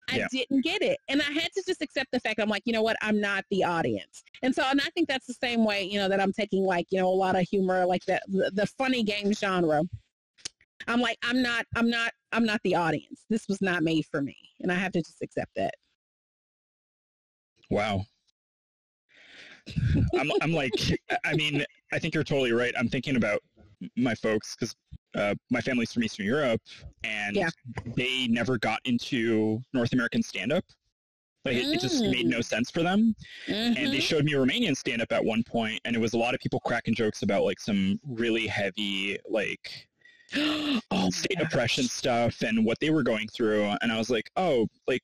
I 0.09 0.17
yeah. 0.17 0.27
didn't 0.31 0.63
get 0.63 0.81
it. 0.81 0.97
And 1.07 1.21
I 1.21 1.31
had 1.31 1.51
to 1.53 1.63
just 1.65 1.81
accept 1.81 2.11
the 2.11 2.19
fact 2.19 2.39
I'm 2.39 2.49
like, 2.49 2.63
you 2.65 2.73
know 2.73 2.81
what, 2.81 2.97
I'm 3.01 3.21
not 3.21 3.45
the 3.49 3.63
audience. 3.63 4.23
And 4.41 4.53
so 4.53 4.63
and 4.63 4.81
I 4.81 4.89
think 4.93 5.07
that's 5.07 5.25
the 5.25 5.33
same 5.33 5.63
way, 5.63 5.83
you 5.83 5.97
know, 5.97 6.09
that 6.09 6.19
I'm 6.19 6.33
taking 6.33 6.65
like, 6.65 6.87
you 6.89 6.99
know, 6.99 7.07
a 7.07 7.09
lot 7.09 7.37
of 7.37 7.47
humor, 7.47 7.85
like 7.85 8.03
the 8.05 8.19
the, 8.27 8.51
the 8.53 8.67
funny 8.67 9.03
game 9.03 9.31
genre. 9.33 9.83
I'm 10.87 11.01
like, 11.01 11.17
I'm 11.23 11.41
not, 11.41 11.65
I'm 11.75 11.89
not, 11.89 12.11
I'm 12.31 12.45
not 12.45 12.61
the 12.63 12.75
audience. 12.75 13.25
This 13.29 13.47
was 13.47 13.61
not 13.61 13.83
made 13.83 14.05
for 14.05 14.21
me. 14.21 14.35
And 14.61 14.71
I 14.71 14.75
have 14.75 14.91
to 14.93 14.99
just 14.99 15.21
accept 15.21 15.51
that. 15.55 15.73
Wow. 17.69 18.05
I'm, 20.19 20.31
I'm 20.41 20.53
like, 20.53 20.73
I 21.25 21.33
mean, 21.35 21.63
I 21.91 21.99
think 21.99 22.13
you're 22.13 22.23
totally 22.23 22.51
right. 22.51 22.73
I'm 22.77 22.89
thinking 22.89 23.15
about 23.15 23.41
my 23.97 24.15
folks 24.15 24.55
because 24.55 24.75
uh, 25.15 25.35
my 25.51 25.61
family's 25.61 25.93
from 25.93 26.03
Eastern 26.03 26.25
Europe 26.25 26.61
and 27.03 27.35
yeah. 27.35 27.49
they 27.95 28.27
never 28.27 28.57
got 28.57 28.79
into 28.85 29.61
North 29.73 29.93
American 29.93 30.23
stand 30.23 30.51
up. 30.51 30.65
Like 31.45 31.57
it, 31.57 31.65
mm. 31.65 31.73
it, 31.73 31.81
just 31.81 32.01
made 32.01 32.25
no 32.25 32.39
mm. 32.39 32.45
sense 32.45 32.71
for 32.71 32.83
them. 32.83 33.13
Mm-hmm. 33.47 33.53
And 33.53 33.75
they 33.75 33.83
mm-hmm. 33.83 33.99
showed 33.99 34.23
me 34.23 34.33
Romanian 34.33 34.75
stand 34.77 35.01
up 35.01 35.11
at 35.11 35.23
one 35.23 35.43
point 35.43 35.79
and 35.83 35.95
it 35.95 35.99
was 35.99 36.13
a 36.13 36.17
lot 36.17 36.33
of 36.33 36.39
people 36.39 36.59
cracking 36.61 36.95
jokes 36.95 37.21
about 37.21 37.43
like 37.43 37.59
some 37.59 37.99
really 38.07 38.47
heavy 38.47 39.17
like 39.29 39.87
oh, 40.35 41.09
state 41.09 41.41
oppression 41.41 41.85
stuff 41.85 42.41
and 42.41 42.65
what 42.65 42.79
they 42.79 42.89
were 42.89 43.03
going 43.03 43.27
through. 43.27 43.65
And 43.81 43.91
I 43.91 43.97
was 43.97 44.09
like, 44.09 44.29
oh, 44.35 44.67
like 44.87 45.01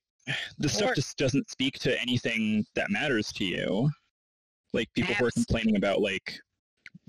the 0.58 0.70
stuff 0.70 0.96
just 0.96 1.18
doesn't 1.18 1.50
speak 1.50 1.80
to 1.80 2.00
anything 2.02 2.66
that 2.76 2.92
matters 2.92 3.32
to 3.34 3.46
you. 3.46 3.90
Like 4.74 4.88
people 4.94 5.16
who 5.16 5.26
are 5.26 5.32
complaining 5.32 5.76
about 5.76 6.02
like 6.02 6.40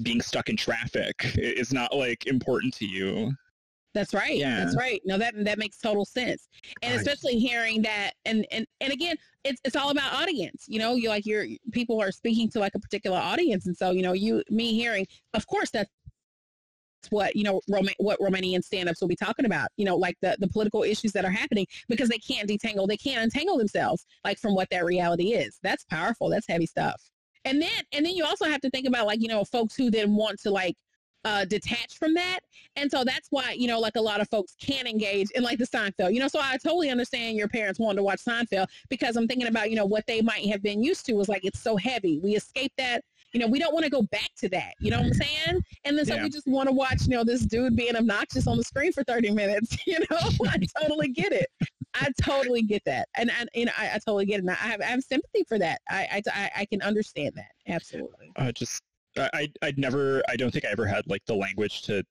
being 0.03 0.21
stuck 0.21 0.49
in 0.49 0.57
traffic 0.57 1.15
is 1.37 1.73
not 1.73 1.95
like 1.95 2.27
important 2.27 2.75
to 2.75 2.87
you. 2.87 3.33
That's 3.93 4.15
right. 4.15 4.37
Yeah. 4.37 4.65
That's 4.65 4.77
right. 4.77 5.01
No, 5.05 5.19
that 5.19 5.35
that 5.45 5.59
makes 5.59 5.79
total 5.79 6.05
sense. 6.05 6.49
And 6.83 6.95
especially 6.95 7.39
hearing 7.39 7.83
that 7.83 8.13
and 8.25 8.47
and 8.53 8.65
and 8.81 8.93
again, 8.93 9.17
it's 9.45 9.61
it's 9.65 9.75
all 9.75 9.91
about 9.91 10.13
audience. 10.13 10.67
You 10.69 10.79
know, 10.79 10.95
you 10.95 11.09
like 11.09 11.27
your 11.27 11.47
people 11.73 12.01
are 12.01 12.13
speaking 12.13 12.49
to 12.51 12.61
like 12.61 12.75
a 12.77 12.79
particular 12.79 13.19
audience 13.19 13.67
and 13.67 13.77
so, 13.77 13.91
you 13.91 14.03
know, 14.03 14.13
you 14.13 14.45
me 14.49 14.75
hearing, 14.75 15.07
of 15.35 15.47
course 15.47 15.71
that's 15.71 15.91
what 17.11 17.35
you 17.35 17.43
know 17.43 17.61
Roma- 17.69 17.95
what 17.99 18.21
Romanian 18.21 18.63
stand-ups 18.63 19.01
will 19.01 19.09
be 19.09 19.17
talking 19.17 19.47
about 19.47 19.69
you 19.77 19.85
know 19.85 19.97
like 19.97 20.17
the 20.21 20.37
the 20.39 20.49
political 20.49 20.83
issues 20.83 21.13
that 21.13 21.25
are 21.25 21.31
happening 21.31 21.67
because 21.89 22.09
they 22.09 22.19
can't 22.19 22.49
detangle 22.49 22.87
they 22.87 22.97
can't 22.97 23.23
untangle 23.23 23.57
themselves 23.57 24.07
like 24.25 24.39
from 24.39 24.55
what 24.55 24.69
that 24.71 24.85
reality 24.85 25.33
is 25.33 25.59
that's 25.63 25.85
powerful 25.85 26.29
that's 26.29 26.47
heavy 26.49 26.67
stuff 26.67 27.01
and 27.45 27.61
then 27.61 27.83
and 27.93 28.05
then 28.05 28.15
you 28.15 28.25
also 28.25 28.45
have 28.45 28.61
to 28.61 28.71
think 28.71 28.87
about 28.87 29.07
like 29.07 29.23
you 29.23 29.29
know 29.29 29.45
folks 29.45 29.75
who 29.75 29.91
then 29.91 30.15
want 30.15 30.39
to 30.41 30.51
like 30.51 30.77
uh, 31.25 31.45
detach 31.45 31.99
from 31.99 32.15
that. 32.15 32.41
And 32.77 32.91
so 32.91 33.05
that's 33.05 33.29
why, 33.31 33.53
you 33.53 33.67
know, 33.67 33.79
like 33.79 33.97
a 33.97 34.01
lot 34.01 34.21
of 34.21 34.29
folks 34.29 34.55
can 34.61 34.87
engage 34.87 35.31
in 35.33 35.43
like 35.43 35.59
the 35.59 35.67
Seinfeld, 35.67 36.15
you 36.15 36.21
know, 36.21 36.29
so 36.29 36.41
I 36.41 36.57
totally 36.57 36.91
understand 36.91 37.37
your 37.37 37.49
parents 37.49 37.79
wanting 37.79 37.99
to 37.99 38.03
watch 38.03 38.25
Seinfeld 38.25 38.69
because 38.89 39.17
I'm 39.17 39.29
thinking 39.29 39.49
about, 39.49 39.71
you 39.71 39.77
know, 39.77 39.87
what 39.87 40.07
they 40.07 40.23
might 40.23 40.47
have 40.47 40.63
been 40.63 40.83
used 40.83 41.05
to 41.07 41.15
was 41.15 41.29
like, 41.29 41.45
it's 41.45 41.61
so 41.61 41.77
heavy. 41.77 42.19
We 42.23 42.37
escape 42.37 42.73
that 42.79 43.03
you 43.33 43.41
know, 43.41 43.47
we 43.47 43.59
don't 43.59 43.73
want 43.73 43.85
to 43.85 43.91
go 43.91 44.03
back 44.03 44.29
to 44.39 44.49
that. 44.51 44.75
You 44.81 44.91
know 44.91 44.99
what 44.99 45.07
I'm 45.07 45.15
saying? 45.15 45.63
And 45.85 45.99
then 45.99 46.05
so 46.05 46.15
yeah. 46.15 46.23
we 46.23 46.31
just 46.31 46.47
want 46.47 46.69
to 46.69 46.75
watch, 46.75 47.03
you 47.03 47.11
know, 47.11 47.25
this 47.25 47.43
dude 47.43 47.77
being 47.77 47.97
obnoxious 47.97 48.47
on 48.47 48.57
the 48.57 48.65
screen 48.65 48.93
for 48.93 49.05
30 49.05 49.31
minutes. 49.31 49.77
You 49.87 49.99
know, 49.99 50.19
I 50.47 50.59
totally 50.81 51.09
get 51.09 51.33
it. 51.33 51.47
I 51.95 52.11
totally 52.23 52.63
get 52.63 52.83
that, 52.85 53.09
and, 53.17 53.31
and 53.41 53.49
you 53.55 53.65
know, 53.65 53.73
I, 53.77 53.87
I 53.95 53.99
totally 54.07 54.27
get 54.27 54.37
it. 54.37 54.41
And 54.41 54.51
I 54.51 54.55
have, 54.55 54.81
I 54.81 54.85
have 54.85 55.03
sympathy 55.03 55.45
for 55.49 55.59
that. 55.59 55.81
I, 55.89 56.23
I, 56.33 56.51
I 56.59 56.65
can 56.67 56.81
understand 56.83 57.33
that 57.35 57.51
absolutely. 57.67 58.31
Uh, 58.37 58.53
just 58.53 58.83
I, 59.19 59.49
I'd 59.63 59.79
never, 59.79 60.23
I 60.29 60.37
don't 60.37 60.53
think 60.53 60.65
I 60.65 60.69
ever 60.69 60.87
had 60.87 61.07
like 61.09 61.25
the 61.27 61.35
language 61.35 61.83
to 61.83 62.05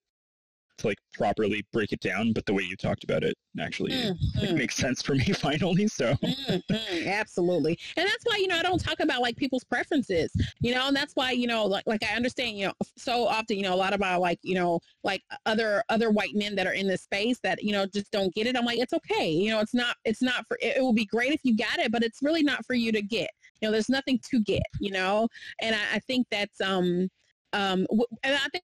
to 0.79 0.87
like 0.87 0.97
properly 1.13 1.63
break 1.71 1.91
it 1.91 1.99
down, 1.99 2.33
but 2.33 2.45
the 2.45 2.53
way 2.53 2.63
you 2.63 2.75
talked 2.75 3.03
about 3.03 3.23
it 3.23 3.35
actually 3.59 3.91
Mm, 3.91 4.17
like, 4.41 4.51
mm. 4.51 4.57
makes 4.57 4.75
sense 4.75 5.01
for 5.01 5.15
me 5.15 5.25
finally. 5.33 5.87
So 5.87 6.13
Mhm, 6.23 7.07
absolutely 7.07 7.77
and 7.95 8.05
that's 8.07 8.23
why 8.23 8.37
you 8.37 8.47
know 8.47 8.57
i 8.57 8.61
don't 8.61 8.79
talk 8.79 8.99
about 8.99 9.21
like 9.21 9.35
people's 9.37 9.63
preferences 9.63 10.31
you 10.59 10.73
know 10.73 10.87
and 10.87 10.95
that's 10.95 11.13
why 11.15 11.31
you 11.31 11.47
know 11.47 11.65
like 11.65 11.83
like 11.87 12.03
i 12.03 12.15
understand 12.15 12.57
you 12.57 12.67
know 12.67 12.73
so 12.97 13.27
often 13.27 13.55
you 13.57 13.63
know 13.63 13.73
a 13.73 13.75
lot 13.75 13.93
about 13.93 14.19
like 14.19 14.39
you 14.41 14.55
know 14.55 14.79
like 15.03 15.21
other 15.45 15.83
other 15.89 16.11
white 16.11 16.35
men 16.35 16.55
that 16.55 16.67
are 16.67 16.73
in 16.73 16.87
this 16.87 17.03
space 17.03 17.39
that 17.41 17.63
you 17.63 17.71
know 17.71 17.85
just 17.85 18.11
don't 18.11 18.33
get 18.35 18.47
it 18.47 18.57
i'm 18.57 18.65
like 18.65 18.79
it's 18.79 18.93
okay 18.93 19.29
you 19.29 19.49
know 19.49 19.59
it's 19.59 19.73
not 19.73 19.95
it's 20.03 20.21
not 20.21 20.45
for 20.47 20.57
it, 20.61 20.77
it 20.77 20.81
will 20.81 20.93
be 20.93 21.05
great 21.05 21.31
if 21.31 21.41
you 21.43 21.55
got 21.55 21.79
it 21.79 21.91
but 21.91 22.03
it's 22.03 22.19
really 22.21 22.43
not 22.43 22.65
for 22.65 22.73
you 22.73 22.91
to 22.91 23.01
get 23.01 23.29
you 23.61 23.67
know 23.67 23.71
there's 23.71 23.89
nothing 23.89 24.19
to 24.29 24.41
get 24.43 24.63
you 24.79 24.91
know 24.91 25.27
and 25.61 25.75
i, 25.75 25.95
I 25.95 25.99
think 25.99 26.27
that's 26.29 26.59
um 26.61 27.07
um 27.53 27.85
and 28.23 28.35
i 28.35 28.47
think 28.51 28.63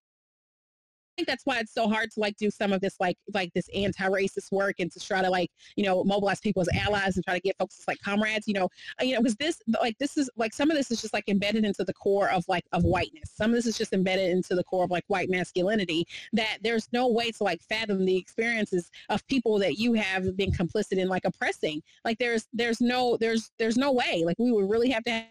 think 1.16 1.28
that's 1.28 1.46
why 1.46 1.60
it's 1.60 1.74
so 1.74 1.88
hard 1.88 2.12
to 2.12 2.20
like 2.20 2.38
do 2.38 2.50
some 2.50 2.74
of 2.74 2.82
this 2.82 2.96
like 3.00 3.18
like 3.34 3.52
this 3.54 3.70
anti-racist 3.74 4.52
work 4.52 4.76
and 4.80 4.92
to 4.92 5.00
try 5.00 5.22
to 5.22 5.30
like 5.30 5.50
you 5.76 5.86
know 5.86 6.04
mobilize 6.04 6.40
people 6.40 6.62
as 6.62 6.70
allies 6.74 7.16
and 7.16 7.26
try 7.26 7.34
to 7.34 7.40
get 7.40 7.56
folks 7.58 7.80
as 7.80 7.88
like 7.88 8.00
comrades 8.00 8.48
you 8.48 8.54
know 8.54 8.70
uh, 9.02 9.04
you 9.04 9.14
know 9.14 9.22
because 9.22 9.36
this 9.36 9.62
like 9.82 9.98
this 9.98 10.18
is 10.18 10.30
like 10.36 10.54
some 10.54 10.70
of 10.70 10.78
this 10.78 10.92
is 10.92 11.02
just 11.02 11.14
like 11.14 11.28
embedded 11.28 11.66
into 11.66 11.84
the 11.84 11.94
core 11.94 12.30
of 12.30 12.44
like 12.48 12.66
of 12.72 12.84
whiteness. 12.84 13.32
Some 13.34 13.52
of 13.52 13.56
this 13.56 13.66
is 13.66 13.78
just 13.78 13.94
embedded 13.94 14.30
into 14.30 14.56
the 14.56 14.64
core 14.64 14.84
of 14.84 14.92
like 14.92 15.04
white 15.08 15.30
masculinity 15.30 16.06
that 16.34 16.58
there's 16.62 16.88
no 16.92 17.08
way 17.08 17.32
to 17.32 17.44
like 17.44 17.62
fathom 17.62 18.06
the 18.06 18.18
experiences 18.18 18.92
of 19.10 19.26
people 19.28 19.60
that 19.60 19.78
you 19.78 19.94
have 19.94 20.36
been 20.38 20.52
complicit 20.52 20.98
in 20.98 21.08
like 21.08 21.26
oppressing. 21.26 21.82
Like 22.04 22.18
there's 22.20 22.48
there's 22.54 22.82
no 22.82 23.18
there's 23.18 23.52
there's 23.58 23.78
no 23.78 23.92
way. 23.92 24.24
Like 24.26 24.38
we 24.40 24.52
would 24.52 24.70
really 24.70 24.90
have 24.90 25.04
to 25.06 25.12
have 25.12 25.26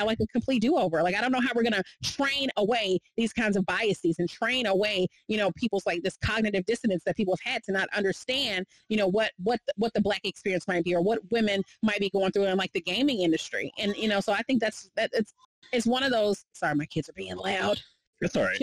Uh, 0.00 0.04
like 0.04 0.18
a 0.20 0.26
complete 0.28 0.60
do-over. 0.60 1.02
Like 1.02 1.14
i 1.14 1.20
don't 1.20 1.32
know 1.32 1.40
how 1.40 1.50
we're 1.54 1.62
going 1.62 1.72
to 1.72 1.84
train 2.02 2.48
away 2.56 2.98
these 3.16 3.32
kinds 3.32 3.56
of 3.56 3.64
biases 3.66 4.18
and 4.18 4.28
train 4.28 4.66
away 4.66 5.06
you 5.28 5.36
know 5.36 5.50
people's 5.56 5.86
like 5.86 6.02
this 6.02 6.16
cognitive 6.24 6.64
dissonance 6.66 7.02
that 7.04 7.16
people 7.16 7.36
have 7.36 7.52
had 7.52 7.62
to 7.64 7.72
not 7.72 7.88
understand 7.94 8.66
you 8.88 8.96
know 8.96 9.06
what 9.06 9.32
what 9.42 9.60
what 9.76 9.92
the 9.94 10.00
black 10.00 10.20
experience 10.24 10.66
might 10.68 10.84
be 10.84 10.94
or 10.94 11.00
what 11.00 11.18
women 11.30 11.62
might 11.82 12.00
be 12.00 12.10
going 12.10 12.30
through 12.32 12.44
in 12.44 12.56
like 12.56 12.72
the 12.72 12.80
gaming 12.80 13.20
industry. 13.20 13.72
And 13.78 13.94
you 13.96 14.08
know 14.08 14.20
so 14.20 14.32
i 14.32 14.42
think 14.42 14.60
that's 14.60 14.90
that 14.96 15.10
it's 15.12 15.32
it's 15.72 15.86
one 15.86 16.02
of 16.02 16.10
those 16.10 16.44
sorry 16.52 16.74
my 16.74 16.86
kids 16.86 17.08
are 17.08 17.14
being 17.14 17.36
loud. 17.36 17.80
It's 18.20 18.36
all 18.36 18.44
right. 18.44 18.62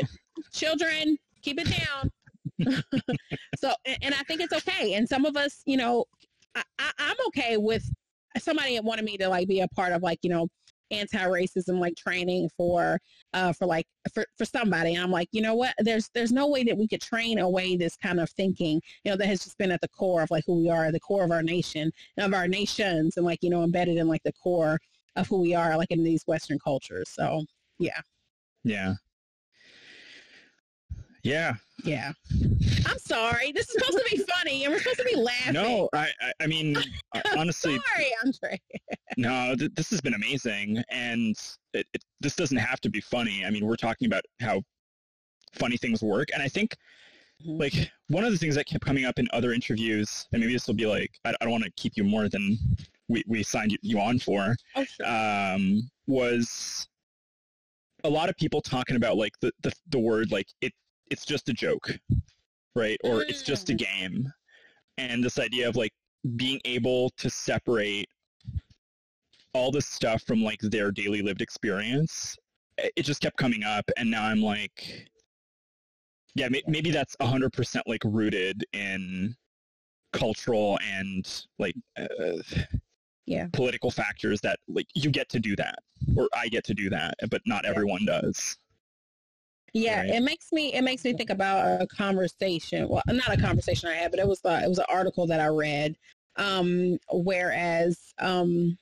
children 0.54 1.18
keep 1.42 1.60
it 1.60 1.68
down. 1.86 2.12
So 3.58 3.74
and, 3.86 3.98
and 4.02 4.14
i 4.16 4.24
think 4.24 4.42
it's 4.42 4.54
okay. 4.54 4.94
And 4.96 5.08
some 5.08 5.26
of 5.26 5.38
us 5.38 5.62
you 5.66 5.78
know 5.78 6.06
I, 6.56 6.64
I, 6.80 6.92
i'm 7.00 7.16
okay 7.28 7.58
with 7.58 7.84
somebody 8.40 8.80
wanted 8.80 9.06
me 9.06 9.18
to 9.18 9.28
like 9.28 9.48
be 9.48 9.62
a 9.62 9.68
part 9.70 9.92
of 9.92 10.02
like 10.02 10.20
you 10.22 10.30
know 10.30 10.48
anti-racism 10.92 11.80
like 11.80 11.96
training 11.96 12.50
for 12.56 13.00
uh 13.34 13.54
for 13.54 13.66
like 13.66 13.86
for, 14.14 14.26
for 14.38 14.46
somebody 14.46 14.96
and 14.96 15.04
i'm 15.04 15.12
like 15.12 15.30
you 15.32 15.42
know 15.42 15.56
what 15.56 15.74
there's 15.80 16.10
there's 16.14 16.32
no 16.32 16.48
way 16.48 16.64
that 16.64 16.78
we 16.78 16.88
could 16.88 17.02
train 17.02 17.40
away 17.40 17.76
this 17.76 17.96
kind 17.96 18.20
of 18.20 18.30
thinking 18.32 18.82
you 19.04 19.12
know 19.12 19.18
that 19.18 19.28
has 19.28 19.44
just 19.44 19.58
been 19.58 19.72
at 19.72 19.82
the 19.82 19.88
core 19.88 20.22
of 20.22 20.32
like 20.32 20.44
who 20.46 20.60
we 20.62 20.70
are 20.70 20.92
the 20.92 21.00
core 21.00 21.24
of 21.24 21.32
our 21.32 21.44
nation 21.44 21.92
of 22.18 22.34
our 22.34 22.48
nations 22.48 23.18
and 23.18 23.26
like 23.26 23.40
you 23.42 23.50
know 23.50 23.64
embedded 23.64 23.98
in 23.98 24.08
like 24.08 24.24
the 24.24 24.34
core 24.34 24.80
of 25.16 25.28
who 25.28 25.42
we 25.42 25.54
are 25.54 25.78
like 25.78 25.92
in 25.92 26.04
these 26.04 26.24
western 26.28 26.60
cultures 26.60 27.10
so 27.10 27.44
yeah 27.80 28.02
Yeah. 28.64 28.96
Yeah. 31.24 31.54
Yeah 31.84 32.14
i'm 32.86 33.00
sorry 33.00 33.52
this 33.52 33.68
is 33.70 33.74
supposed 33.74 33.98
to 34.04 34.16
be 34.16 34.24
funny 34.38 34.64
and 34.64 34.74
we're 34.74 34.80
supposed 34.80 35.00
to 35.00 35.06
be 35.06 35.16
laughing 35.16 35.54
No, 35.54 35.90
I, 35.94 36.10
I, 36.22 36.34
I 36.42 36.48
mean, 36.48 36.78
uh, 37.16 37.22
honestly, 37.38 37.80
sorry 37.96 38.08
Andrei 38.24 38.60
no, 39.18 39.56
th- 39.58 39.72
this 39.76 39.90
has 39.90 40.02
been 40.02 40.14
amazing. 40.14 40.82
And 40.90 41.36
it, 41.74 41.88
it, 41.94 42.04
this 42.22 42.36
doesn't 42.36 42.58
have 42.58 42.80
to 42.82 42.90
be 42.90 43.02
funny. 43.02 43.46
I 43.46 43.50
mean, 43.50 43.66
we're 43.66 43.76
talking 43.76 44.06
about 44.06 44.24
how 44.40 44.62
funny 45.54 45.78
things 45.78 46.02
work. 46.02 46.30
And 46.34 46.42
I 46.42 46.48
think 46.48 46.76
Mhm. 47.46 47.60
like 47.60 47.92
one 48.08 48.24
of 48.24 48.32
the 48.32 48.38
things 48.38 48.56
that 48.56 48.68
kept 48.68 48.86
coming 48.86 49.06
up 49.06 49.20
in 49.20 49.28
other 49.34 49.52
interviews, 49.52 50.28
and 50.32 50.42
maybe 50.42 50.54
this 50.54 50.68
will 50.68 50.76
be 50.76 50.86
like, 50.86 51.12
I, 51.26 51.32
I 51.32 51.36
don't 51.42 51.52
want 51.52 51.64
to 51.64 51.72
keep 51.72 51.94
you 51.98 52.04
more 52.04 52.30
than 52.30 52.58
we, 53.10 53.24
we 53.28 53.44
signed 53.44 53.72
you, 53.72 53.78
you 53.82 54.00
on 54.00 54.20
for, 54.20 54.56
oh 54.76 54.84
sure 54.84 55.06
um, 55.06 55.90
was 56.08 56.88
a 58.04 58.10
lot 58.10 58.30
of 58.30 58.38
people 58.38 58.62
talking 58.62 58.96
about 58.96 59.18
like 59.18 59.34
the, 59.42 59.52
the, 59.62 59.72
the 59.90 60.00
word 60.00 60.32
like 60.32 60.48
it 60.62 60.72
it's 61.12 61.26
just 61.26 61.50
a 61.50 61.54
joke 61.54 61.92
right 62.76 62.98
or 63.04 63.22
it's 63.24 63.44
just 63.44 63.70
a 63.70 63.74
Mm. 63.74 63.78
game 63.78 64.34
and 64.98 65.24
this 65.24 65.38
idea 65.38 65.68
of 65.70 65.76
like 65.76 65.94
being 66.36 66.60
able 66.66 67.10
to 67.18 67.30
separate 67.30 68.08
all 69.54 69.72
this 69.72 69.86
stuff 69.86 70.24
from 70.24 70.42
like 70.42 70.60
their 70.62 70.92
daily 70.92 71.22
lived 71.22 71.42
experience 71.42 72.36
it 72.78 73.04
just 73.04 73.22
kept 73.22 73.38
coming 73.38 73.64
up 73.64 73.84
and 73.98 74.10
now 74.10 74.24
i'm 74.24 74.42
like 74.42 75.10
yeah 76.36 76.48
may- 76.48 76.64
maybe 76.68 76.90
that's 76.92 77.16
100% 77.20 77.82
like 77.88 78.02
rooted 78.06 78.64
in 78.74 79.36
cultural 80.14 80.80
and 80.84 81.46
like 81.60 81.76
uh, 81.98 82.38
Yeah. 83.26 83.48
political 83.54 83.92
factors 83.92 84.40
that 84.42 84.60
like 84.68 84.88
you 84.96 85.10
get 85.12 85.28
to 85.30 85.40
do 85.40 85.56
that 85.58 85.80
or 86.16 86.30
i 86.34 86.48
get 86.48 86.64
to 86.66 86.74
do 86.74 86.90
that 86.90 87.16
but 87.30 87.42
not 87.46 87.64
Yeah. 87.66 87.70
everyone 87.72 88.06
does 88.06 88.58
Yeah, 89.74 90.02
Right. 90.02 90.10
it 90.10 90.22
makes 90.24 90.52
me 90.52 90.74
it 90.74 90.82
makes 90.84 91.04
me 91.06 91.14
think 91.14 91.30
about 91.30 91.82
a 91.82 91.88
conversation. 91.88 92.90
Well, 92.90 93.04
not 93.08 93.32
a 93.34 93.38
conversation 93.42 93.88
I 93.90 93.94
had, 93.96 94.12
but 94.12 94.20
it 94.20 94.28
was 94.28 94.44
uh, 94.44 94.62
it 94.64 94.68
was 94.68 94.80
an 94.80 94.86
article 94.90 95.26
that 95.28 95.40
I 95.40 95.48
read. 95.48 95.96
Um, 96.36 96.98
whereas 97.12 98.14
um, 98.20 98.78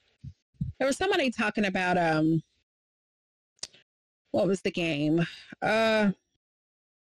there 0.78 0.88
was 0.88 0.98
somebody 0.98 1.30
talking 1.32 1.66
about 1.66 1.98
um, 1.98 2.42
what 4.32 4.48
was 4.48 4.62
the 4.62 4.72
game? 4.72 5.26
Uh, 5.62 6.12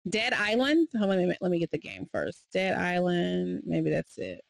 Dead 0.09 0.33
Island. 0.33 0.87
Hold 0.97 1.11
on, 1.11 1.17
let 1.17 1.27
me 1.27 1.35
let 1.41 1.51
me 1.51 1.59
get 1.59 1.71
the 1.71 1.77
game 1.77 2.07
first. 2.11 2.43
Dead 2.51 2.77
Island. 2.77 3.61
Maybe 3.65 3.89
that's 3.89 4.17
it. 4.17 4.43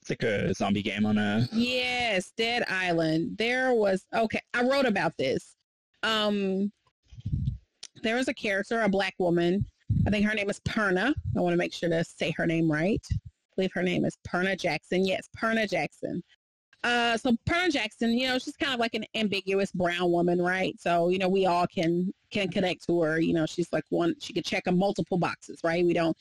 it's 0.00 0.10
like 0.10 0.22
a 0.22 0.52
zombie 0.54 0.82
game 0.82 1.06
on 1.06 1.18
a 1.18 1.48
Yes, 1.52 2.32
Dead 2.36 2.64
Island. 2.68 3.36
There 3.38 3.74
was 3.74 4.04
okay. 4.14 4.40
I 4.52 4.62
wrote 4.62 4.86
about 4.86 5.16
this. 5.16 5.56
Um, 6.02 6.70
there 8.04 8.16
was 8.16 8.28
a 8.28 8.34
character, 8.34 8.82
a 8.82 8.88
black 8.88 9.14
woman. 9.18 9.66
I 10.06 10.10
think 10.10 10.24
her 10.26 10.34
name 10.34 10.50
is 10.50 10.60
Purna. 10.60 11.14
I 11.36 11.40
want 11.40 11.52
to 11.52 11.56
make 11.56 11.72
sure 11.72 11.88
to 11.88 12.04
say 12.04 12.32
her 12.36 12.46
name 12.46 12.70
right. 12.70 13.04
I 13.10 13.16
believe 13.56 13.72
her 13.74 13.82
name 13.82 14.04
is 14.04 14.16
Purna 14.24 14.54
Jackson. 14.56 15.04
Yes, 15.04 15.28
Purna 15.34 15.66
Jackson. 15.66 16.22
Uh, 16.84 17.16
so 17.16 17.34
Purna 17.46 17.70
Jackson, 17.70 18.12
you 18.12 18.28
know, 18.28 18.38
she's 18.38 18.56
kind 18.56 18.74
of 18.74 18.80
like 18.80 18.94
an 18.94 19.06
ambiguous 19.14 19.72
brown 19.72 20.12
woman, 20.12 20.40
right? 20.40 20.78
So 20.78 21.08
you 21.08 21.18
know, 21.18 21.28
we 21.28 21.46
all 21.46 21.66
can 21.66 22.12
can 22.30 22.48
connect 22.48 22.86
to 22.86 23.00
her. 23.00 23.18
You 23.18 23.32
know, 23.32 23.46
she's 23.46 23.72
like 23.72 23.84
one. 23.88 24.14
She 24.20 24.34
could 24.34 24.44
check 24.44 24.64
on 24.68 24.78
multiple 24.78 25.18
boxes, 25.18 25.60
right? 25.64 25.84
We 25.84 25.94
don't. 25.94 26.16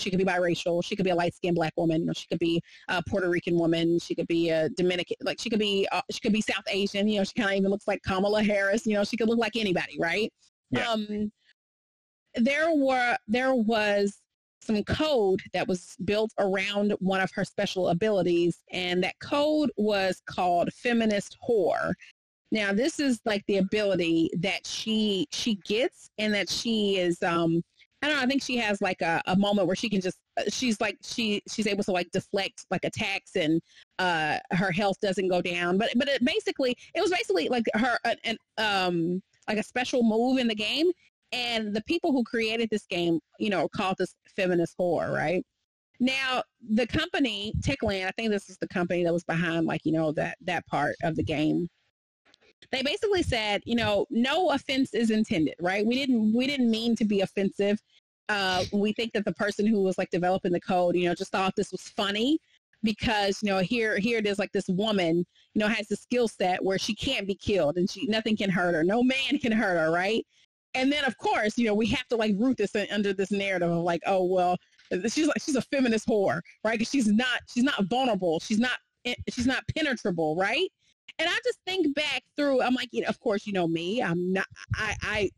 She 0.00 0.10
could 0.10 0.18
be 0.18 0.24
biracial. 0.24 0.82
She 0.82 0.96
could 0.96 1.04
be 1.04 1.10
a 1.10 1.14
light 1.14 1.34
skinned 1.34 1.54
black 1.54 1.72
woman. 1.76 2.00
You 2.00 2.06
know, 2.06 2.12
she 2.12 2.26
could 2.26 2.40
be 2.40 2.60
a 2.88 3.00
Puerto 3.08 3.28
Rican 3.30 3.56
woman. 3.56 4.00
She 4.00 4.16
could 4.16 4.26
be 4.26 4.50
a 4.50 4.68
Dominican, 4.70 5.16
like 5.22 5.40
she 5.40 5.50
could 5.50 5.60
be, 5.60 5.86
uh, 5.92 6.02
she 6.10 6.18
could 6.18 6.32
be 6.32 6.40
South 6.40 6.64
Asian. 6.68 7.06
You 7.06 7.18
know, 7.18 7.24
she 7.24 7.34
kind 7.34 7.50
of 7.50 7.56
even 7.56 7.70
looks 7.70 7.86
like 7.86 8.02
Kamala 8.02 8.42
Harris. 8.42 8.86
You 8.86 8.94
know, 8.94 9.04
she 9.04 9.16
could 9.16 9.28
look 9.28 9.38
like 9.38 9.54
anybody, 9.54 9.96
right? 10.00 10.32
Yeah. 10.70 10.90
Um, 10.90 11.32
there 12.34 12.74
were 12.74 13.16
there 13.26 13.54
was 13.54 14.20
some 14.62 14.82
code 14.84 15.40
that 15.52 15.66
was 15.66 15.96
built 16.04 16.32
around 16.38 16.92
one 17.00 17.20
of 17.20 17.30
her 17.34 17.44
special 17.44 17.88
abilities, 17.88 18.58
and 18.70 19.02
that 19.02 19.18
code 19.20 19.70
was 19.76 20.20
called 20.26 20.72
feminist 20.72 21.36
whore. 21.48 21.92
Now, 22.50 22.72
this 22.72 22.98
is 23.00 23.20
like 23.24 23.44
the 23.46 23.58
ability 23.58 24.30
that 24.40 24.66
she 24.66 25.26
she 25.32 25.56
gets, 25.66 26.10
and 26.18 26.34
that 26.34 26.48
she 26.50 26.98
is 26.98 27.22
um 27.22 27.62
I 28.02 28.06
don't 28.06 28.16
know. 28.16 28.22
I 28.22 28.26
think 28.26 28.42
she 28.42 28.56
has 28.58 28.80
like 28.80 29.02
a, 29.02 29.20
a 29.26 29.36
moment 29.36 29.66
where 29.66 29.74
she 29.76 29.88
can 29.88 30.00
just 30.00 30.18
uh, 30.38 30.44
she's 30.48 30.80
like 30.80 30.96
she 31.02 31.42
she's 31.50 31.66
able 31.66 31.82
to 31.84 31.92
like 31.92 32.10
deflect 32.12 32.64
like 32.70 32.84
attacks 32.84 33.34
and 33.36 33.60
uh 33.98 34.38
her 34.52 34.70
health 34.70 35.00
doesn't 35.00 35.28
go 35.28 35.42
down. 35.42 35.78
But 35.78 35.90
but 35.96 36.08
it 36.08 36.24
basically 36.24 36.76
it 36.94 37.00
was 37.00 37.10
basically 37.10 37.48
like 37.48 37.64
her 37.74 37.98
an, 38.04 38.16
an 38.24 38.36
um 38.58 39.22
like 39.48 39.58
a 39.58 39.62
special 39.62 40.02
move 40.02 40.38
in 40.38 40.46
the 40.46 40.54
game. 40.54 40.90
And 41.32 41.74
the 41.74 41.82
people 41.82 42.12
who 42.12 42.24
created 42.24 42.68
this 42.70 42.86
game, 42.86 43.20
you 43.38 43.50
know, 43.50 43.68
called 43.68 43.96
this 43.98 44.14
feminist 44.34 44.76
whore, 44.78 45.12
right? 45.12 45.44
Now 46.00 46.42
the 46.70 46.86
company 46.86 47.52
Techland, 47.60 48.06
I 48.06 48.12
think 48.12 48.30
this 48.30 48.48
is 48.48 48.56
the 48.58 48.68
company 48.68 49.04
that 49.04 49.12
was 49.12 49.24
behind 49.24 49.66
like 49.66 49.80
you 49.84 49.92
know 49.92 50.12
that 50.12 50.36
that 50.42 50.64
part 50.66 50.94
of 51.02 51.16
the 51.16 51.24
game 51.24 51.68
they 52.70 52.82
basically 52.82 53.22
said, 53.22 53.62
you 53.64 53.76
know, 53.76 54.06
no 54.10 54.50
offense 54.50 54.92
is 54.92 55.10
intended, 55.10 55.54
right? 55.60 55.86
We 55.86 55.94
didn't 55.94 56.34
we 56.34 56.46
didn't 56.46 56.70
mean 56.70 56.96
to 56.96 57.04
be 57.04 57.20
offensive. 57.20 57.80
Uh, 58.28 58.64
we 58.72 58.92
think 58.92 59.12
that 59.14 59.24
the 59.24 59.32
person 59.34 59.66
who 59.66 59.82
was 59.82 59.96
like 59.96 60.10
developing 60.10 60.52
the 60.52 60.60
code, 60.60 60.96
you 60.96 61.08
know, 61.08 61.14
just 61.14 61.32
thought 61.32 61.56
this 61.56 61.72
was 61.72 61.82
funny 61.82 62.38
because 62.82 63.38
you 63.42 63.50
know 63.50 63.58
here 63.58 63.98
here 63.98 64.18
it 64.18 64.26
is 64.26 64.38
like 64.38 64.52
this 64.52 64.68
woman, 64.68 65.24
you 65.54 65.60
know, 65.60 65.68
has 65.68 65.88
the 65.88 65.96
skill 65.96 66.28
set 66.28 66.62
where 66.64 66.78
she 66.78 66.94
can't 66.94 67.26
be 67.26 67.34
killed 67.34 67.76
and 67.76 67.90
she 67.90 68.06
nothing 68.06 68.36
can 68.36 68.50
hurt 68.50 68.74
her, 68.74 68.84
no 68.84 69.02
man 69.02 69.38
can 69.40 69.52
hurt 69.52 69.78
her, 69.78 69.90
right? 69.90 70.24
And 70.74 70.92
then 70.92 71.04
of 71.04 71.16
course, 71.18 71.56
you 71.58 71.66
know, 71.66 71.74
we 71.74 71.86
have 71.88 72.06
to 72.08 72.16
like 72.16 72.34
root 72.38 72.56
this 72.56 72.72
under 72.92 73.12
this 73.12 73.30
narrative 73.30 73.70
of 73.70 73.82
like, 73.82 74.02
oh 74.06 74.24
well, 74.24 74.56
she's 75.08 75.26
like 75.26 75.40
she's 75.40 75.56
a 75.56 75.62
feminist 75.62 76.06
whore, 76.06 76.40
right? 76.64 76.78
Because 76.78 76.90
she's 76.90 77.08
not 77.08 77.40
she's 77.48 77.64
not 77.64 77.84
vulnerable, 77.84 78.40
she's 78.40 78.58
not 78.58 78.78
eh, 79.04 79.14
she's 79.28 79.46
not 79.46 79.64
penetrable, 79.74 80.36
right? 80.36 80.68
And 81.18 81.28
I 81.28 81.38
just 81.44 81.58
think 81.66 81.94
back 81.94 82.22
through, 82.36 82.62
I'm 82.62 82.74
like, 82.74 82.90
you 82.92 83.02
know, 83.02 83.08
of 83.08 83.18
course, 83.20 83.46
you 83.46 83.52
know 83.52 83.66
me. 83.66 84.02
I'm 84.02 84.32
not, 84.32 84.46
I, 84.74 84.94
I, 85.02 85.30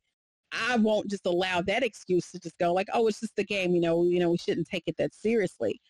I 0.53 0.77
won't 0.77 1.09
just 1.09 1.27
allow 1.27 1.63
that 1.63 1.83
excuse 1.83 2.31
to 2.33 2.41
just 2.41 2.59
go 2.59 2.73
like, 2.73 2.89
oh, 2.93 3.07
it's 3.07 3.21
just 3.21 3.39
a 3.39 3.45
game, 3.45 3.75
you 3.75 3.81
know, 3.81 4.05
you 4.05 4.19
know, 4.19 4.31
we 4.31 4.37
shouldn't 4.37 4.69
take 4.69 4.83
it 4.87 4.97
that 4.99 5.15
seriously. 5.15 5.81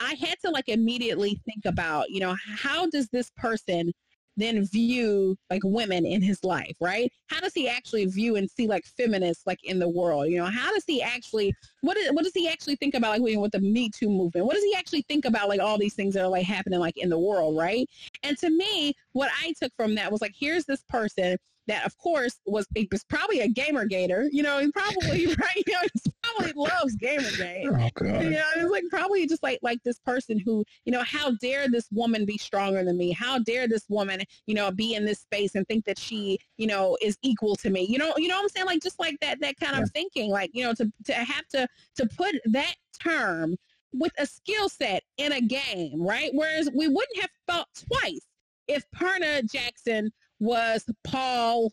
I 0.00 0.14
had 0.14 0.36
to 0.44 0.50
like 0.50 0.68
immediately 0.68 1.40
think 1.44 1.64
about, 1.66 2.10
you 2.10 2.20
know, 2.20 2.34
how 2.56 2.86
does 2.86 3.08
this 3.08 3.30
person 3.36 3.92
then 4.36 4.64
view 4.64 5.36
like 5.50 5.60
women 5.64 6.06
in 6.06 6.22
his 6.22 6.42
life, 6.42 6.74
right? 6.80 7.12
How 7.26 7.40
does 7.40 7.52
he 7.52 7.68
actually 7.68 8.06
view 8.06 8.36
and 8.36 8.50
see 8.50 8.66
like 8.66 8.84
feminists 8.96 9.46
like 9.46 9.58
in 9.64 9.78
the 9.78 9.88
world? 9.88 10.28
You 10.28 10.38
know, 10.38 10.46
how 10.46 10.72
does 10.72 10.84
he 10.86 11.02
actually 11.02 11.54
what 11.82 11.96
is 11.96 12.10
what 12.12 12.24
does 12.24 12.32
he 12.34 12.48
actually 12.48 12.76
think 12.76 12.94
about 12.94 13.20
like 13.20 13.38
with 13.38 13.52
the 13.52 13.60
Me 13.60 13.90
Too 13.90 14.08
movement? 14.08 14.46
What 14.46 14.54
does 14.54 14.64
he 14.64 14.74
actually 14.74 15.02
think 15.02 15.24
about 15.24 15.48
like 15.48 15.60
all 15.60 15.78
these 15.78 15.94
things 15.94 16.14
that 16.14 16.24
are 16.24 16.28
like 16.28 16.46
happening 16.46 16.80
like 16.80 16.96
in 16.96 17.10
the 17.10 17.18
world, 17.18 17.56
right? 17.56 17.88
And 18.22 18.36
to 18.38 18.50
me, 18.50 18.94
what 19.12 19.30
I 19.42 19.52
took 19.60 19.72
from 19.76 19.94
that 19.96 20.10
was 20.10 20.20
like 20.20 20.34
here's 20.38 20.64
this 20.64 20.82
person 20.88 21.36
that 21.70 21.86
of 21.86 21.96
course 21.98 22.40
was 22.46 22.66
was 22.90 23.04
probably 23.04 23.40
a 23.40 23.48
gamer 23.48 23.84
gator. 23.84 24.28
You 24.32 24.42
know, 24.42 24.58
he 24.58 24.70
probably 24.72 25.26
right. 25.40 25.62
You 25.66 25.72
know, 25.72 25.80
he 25.94 26.12
probably 26.22 26.52
loves 26.56 26.96
gamer 26.96 27.30
game. 27.36 27.70
Oh 27.72 27.88
god. 27.94 28.24
You 28.24 28.30
know, 28.30 28.42
it's 28.56 28.70
like 28.70 28.84
probably 28.90 29.26
just 29.26 29.42
like 29.42 29.60
like 29.62 29.78
this 29.84 30.00
person 30.00 30.38
who 30.38 30.64
you 30.84 30.92
know, 30.92 31.02
how 31.02 31.30
dare 31.40 31.68
this 31.68 31.88
woman 31.92 32.24
be 32.24 32.36
stronger 32.36 32.84
than 32.84 32.96
me? 32.96 33.12
How 33.12 33.38
dare 33.38 33.68
this 33.68 33.84
woman 33.88 34.22
you 34.46 34.54
know 34.54 34.70
be 34.70 34.94
in 34.94 35.04
this 35.04 35.20
space 35.20 35.54
and 35.54 35.66
think 35.68 35.84
that 35.84 35.98
she 35.98 36.38
you 36.56 36.66
know 36.66 36.96
is 37.00 37.16
equal 37.22 37.54
to 37.56 37.70
me? 37.70 37.86
You 37.88 37.98
know, 37.98 38.12
you 38.16 38.28
know 38.28 38.36
what 38.36 38.42
I'm 38.42 38.48
saying? 38.48 38.66
Like 38.66 38.82
just 38.82 38.98
like 38.98 39.16
that 39.20 39.40
that 39.40 39.56
kind 39.58 39.76
yeah. 39.76 39.82
of 39.82 39.90
thinking. 39.92 40.30
Like 40.30 40.50
you 40.52 40.64
know, 40.64 40.74
to 40.74 40.92
to 41.06 41.14
have 41.14 41.46
to 41.48 41.68
to 41.96 42.06
put 42.16 42.34
that 42.46 42.74
term 43.00 43.56
with 43.92 44.12
a 44.18 44.26
skill 44.26 44.68
set 44.68 45.02
in 45.18 45.32
a 45.32 45.40
game, 45.40 46.02
right? 46.02 46.30
Whereas 46.32 46.68
we 46.74 46.88
wouldn't 46.88 47.20
have 47.20 47.30
thought 47.48 47.68
twice 47.88 48.26
if 48.68 48.84
Purna 48.92 49.42
Jackson 49.42 50.12
was 50.40 50.84
Paul 51.04 51.72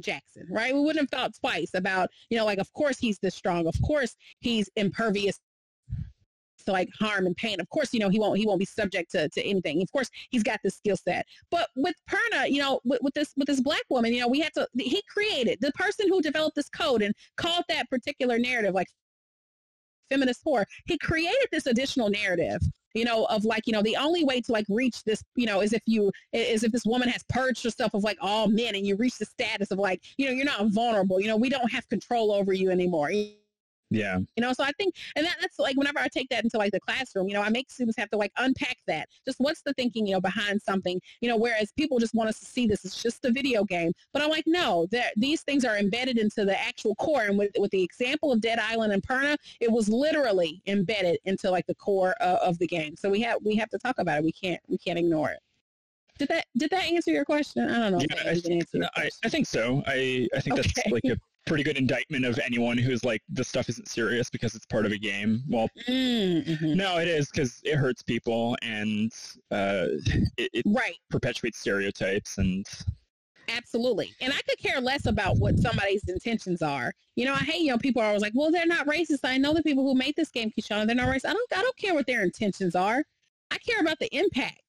Jackson, 0.00 0.46
right? 0.50 0.74
We 0.74 0.80
wouldn't 0.80 1.10
have 1.10 1.10
thought 1.10 1.32
twice 1.40 1.70
about, 1.74 2.10
you 2.30 2.36
know, 2.36 2.44
like, 2.44 2.58
of 2.58 2.72
course 2.74 2.98
he's 2.98 3.18
this 3.18 3.34
strong. 3.34 3.66
Of 3.66 3.74
course 3.84 4.14
he's 4.40 4.68
impervious 4.76 5.40
to 6.66 6.72
like 6.72 6.90
harm 6.98 7.26
and 7.26 7.36
pain. 7.36 7.60
Of 7.60 7.68
course, 7.70 7.94
you 7.94 8.00
know, 8.00 8.08
he 8.08 8.18
won't, 8.18 8.38
he 8.38 8.46
won't 8.46 8.58
be 8.58 8.66
subject 8.66 9.10
to, 9.12 9.28
to 9.28 9.42
anything. 9.42 9.80
Of 9.80 9.90
course, 9.90 10.10
he's 10.30 10.42
got 10.42 10.60
this 10.62 10.76
skill 10.76 10.96
set. 10.96 11.24
But 11.50 11.68
with 11.76 11.94
Purna, 12.06 12.48
you 12.48 12.60
know, 12.60 12.80
with, 12.84 13.00
with 13.02 13.14
this, 13.14 13.32
with 13.36 13.46
this 13.46 13.60
black 13.60 13.82
woman, 13.88 14.12
you 14.12 14.20
know, 14.20 14.28
we 14.28 14.40
had 14.40 14.52
to, 14.54 14.68
he 14.76 15.02
created 15.08 15.58
the 15.60 15.72
person 15.72 16.08
who 16.08 16.20
developed 16.20 16.56
this 16.56 16.68
code 16.68 17.02
and 17.02 17.14
called 17.36 17.64
that 17.68 17.88
particular 17.88 18.38
narrative 18.38 18.74
like 18.74 18.88
feminist 20.10 20.44
whore. 20.44 20.64
He 20.86 20.98
created 20.98 21.48
this 21.52 21.66
additional 21.66 22.10
narrative 22.10 22.60
you 22.96 23.04
know, 23.04 23.24
of 23.26 23.44
like, 23.44 23.66
you 23.66 23.72
know, 23.72 23.82
the 23.82 23.96
only 23.96 24.24
way 24.24 24.40
to 24.40 24.52
like 24.52 24.66
reach 24.68 25.04
this, 25.04 25.22
you 25.34 25.46
know, 25.46 25.60
is 25.60 25.72
if 25.72 25.82
you, 25.86 26.10
is 26.32 26.64
if 26.64 26.72
this 26.72 26.86
woman 26.86 27.08
has 27.08 27.22
purged 27.28 27.62
herself 27.62 27.94
of 27.94 28.02
like 28.02 28.18
all 28.20 28.48
men 28.48 28.74
and 28.74 28.86
you 28.86 28.96
reach 28.96 29.18
the 29.18 29.26
status 29.26 29.70
of 29.70 29.78
like, 29.78 30.02
you 30.16 30.26
know, 30.26 30.32
you're 30.32 30.44
not 30.44 30.66
vulnerable, 30.68 31.20
you 31.20 31.28
know, 31.28 31.36
we 31.36 31.48
don't 31.48 31.70
have 31.70 31.88
control 31.88 32.32
over 32.32 32.52
you 32.52 32.70
anymore. 32.70 33.10
Yeah. 33.90 34.18
You 34.36 34.40
know, 34.40 34.52
so 34.52 34.64
I 34.64 34.72
think, 34.72 34.94
and 35.14 35.24
that, 35.24 35.36
that's 35.40 35.58
like 35.58 35.76
whenever 35.76 35.98
I 35.98 36.08
take 36.08 36.28
that 36.30 36.42
into 36.42 36.58
like 36.58 36.72
the 36.72 36.80
classroom, 36.80 37.28
you 37.28 37.34
know, 37.34 37.42
I 37.42 37.50
make 37.50 37.70
students 37.70 37.96
have 37.98 38.10
to 38.10 38.16
like 38.16 38.32
unpack 38.38 38.78
that. 38.86 39.08
Just 39.24 39.38
what's 39.38 39.62
the 39.62 39.72
thinking, 39.74 40.06
you 40.06 40.14
know, 40.14 40.20
behind 40.20 40.60
something, 40.60 41.00
you 41.20 41.28
know, 41.28 41.36
whereas 41.36 41.72
people 41.72 41.98
just 41.98 42.14
want 42.14 42.28
us 42.28 42.40
to 42.40 42.46
see 42.46 42.66
this 42.66 42.84
as 42.84 43.00
just 43.00 43.24
a 43.24 43.30
video 43.30 43.64
game. 43.64 43.92
But 44.12 44.22
I'm 44.22 44.30
like, 44.30 44.44
no, 44.46 44.86
that 44.90 45.12
these 45.16 45.42
things 45.42 45.64
are 45.64 45.76
embedded 45.76 46.18
into 46.18 46.44
the 46.44 46.60
actual 46.60 46.94
core. 46.96 47.22
And 47.22 47.38
with, 47.38 47.52
with 47.58 47.70
the 47.70 47.82
example 47.82 48.32
of 48.32 48.40
Dead 48.40 48.58
Island 48.58 48.92
and 48.92 49.02
Purna, 49.02 49.36
it 49.60 49.70
was 49.70 49.88
literally 49.88 50.62
embedded 50.66 51.18
into 51.24 51.50
like 51.50 51.66
the 51.66 51.74
core 51.76 52.12
of, 52.20 52.38
of 52.38 52.58
the 52.58 52.66
game. 52.66 52.96
So 52.96 53.08
we 53.08 53.20
have, 53.20 53.38
we 53.44 53.54
have 53.56 53.70
to 53.70 53.78
talk 53.78 53.98
about 53.98 54.18
it. 54.18 54.24
We 54.24 54.32
can't, 54.32 54.60
we 54.68 54.78
can't 54.78 54.98
ignore 54.98 55.30
it. 55.30 55.38
Did 56.18 56.28
that 56.28 56.46
did 56.56 56.70
that 56.70 56.84
answer 56.84 57.10
your 57.10 57.26
question? 57.26 57.68
I 57.68 57.78
don't 57.78 57.92
know. 57.92 57.98
Yeah, 58.00 58.30
I, 58.30 58.40
no, 58.72 58.88
I, 58.96 59.10
I, 59.22 59.28
think 59.28 59.46
so. 59.46 59.82
I, 59.86 60.26
I 60.34 60.40
think 60.40 60.58
okay. 60.58 60.70
that's 60.74 60.90
like 60.90 61.04
a 61.04 61.18
pretty 61.46 61.62
good 61.62 61.76
indictment 61.76 62.24
of 62.24 62.38
anyone 62.44 62.76
who's 62.76 63.04
like 63.04 63.22
this 63.28 63.48
stuff 63.48 63.68
isn't 63.68 63.88
serious 63.88 64.28
because 64.28 64.54
it's 64.54 64.66
part 64.66 64.84
of 64.84 64.92
a 64.92 64.98
game. 64.98 65.42
Well, 65.48 65.68
mm-hmm. 65.88 66.74
no, 66.74 66.98
it 66.98 67.08
is 67.08 67.30
because 67.30 67.60
it 67.64 67.76
hurts 67.76 68.02
people 68.02 68.56
and 68.62 69.12
uh, 69.50 69.86
it, 70.36 70.50
it 70.52 70.64
right. 70.66 70.96
perpetuates 71.10 71.58
stereotypes 71.58 72.38
and. 72.38 72.66
Absolutely. 73.48 74.12
And 74.20 74.32
I 74.32 74.40
could 74.48 74.58
care 74.58 74.80
less 74.80 75.06
about 75.06 75.38
what 75.38 75.56
somebody's 75.60 76.02
intentions 76.08 76.62
are. 76.62 76.92
You 77.14 77.26
know, 77.26 77.34
I 77.34 77.38
hate, 77.38 77.60
you 77.60 77.70
know, 77.70 77.78
people 77.78 78.02
are 78.02 78.06
always 78.06 78.22
like, 78.22 78.32
well, 78.34 78.50
they're 78.50 78.66
not 78.66 78.88
racist. 78.88 79.20
I 79.22 79.38
know 79.38 79.54
the 79.54 79.62
people 79.62 79.84
who 79.84 79.94
made 79.94 80.14
this 80.16 80.30
game, 80.30 80.50
Kishonna, 80.50 80.84
they're 80.84 80.96
not 80.96 81.08
racist. 81.08 81.26
I 81.26 81.32
don't, 81.32 81.52
I 81.56 81.62
don't 81.62 81.76
care 81.76 81.94
what 81.94 82.08
their 82.08 82.24
intentions 82.24 82.74
are. 82.74 83.04
I 83.52 83.58
care 83.58 83.80
about 83.80 84.00
the 84.00 84.12
impact. 84.14 84.65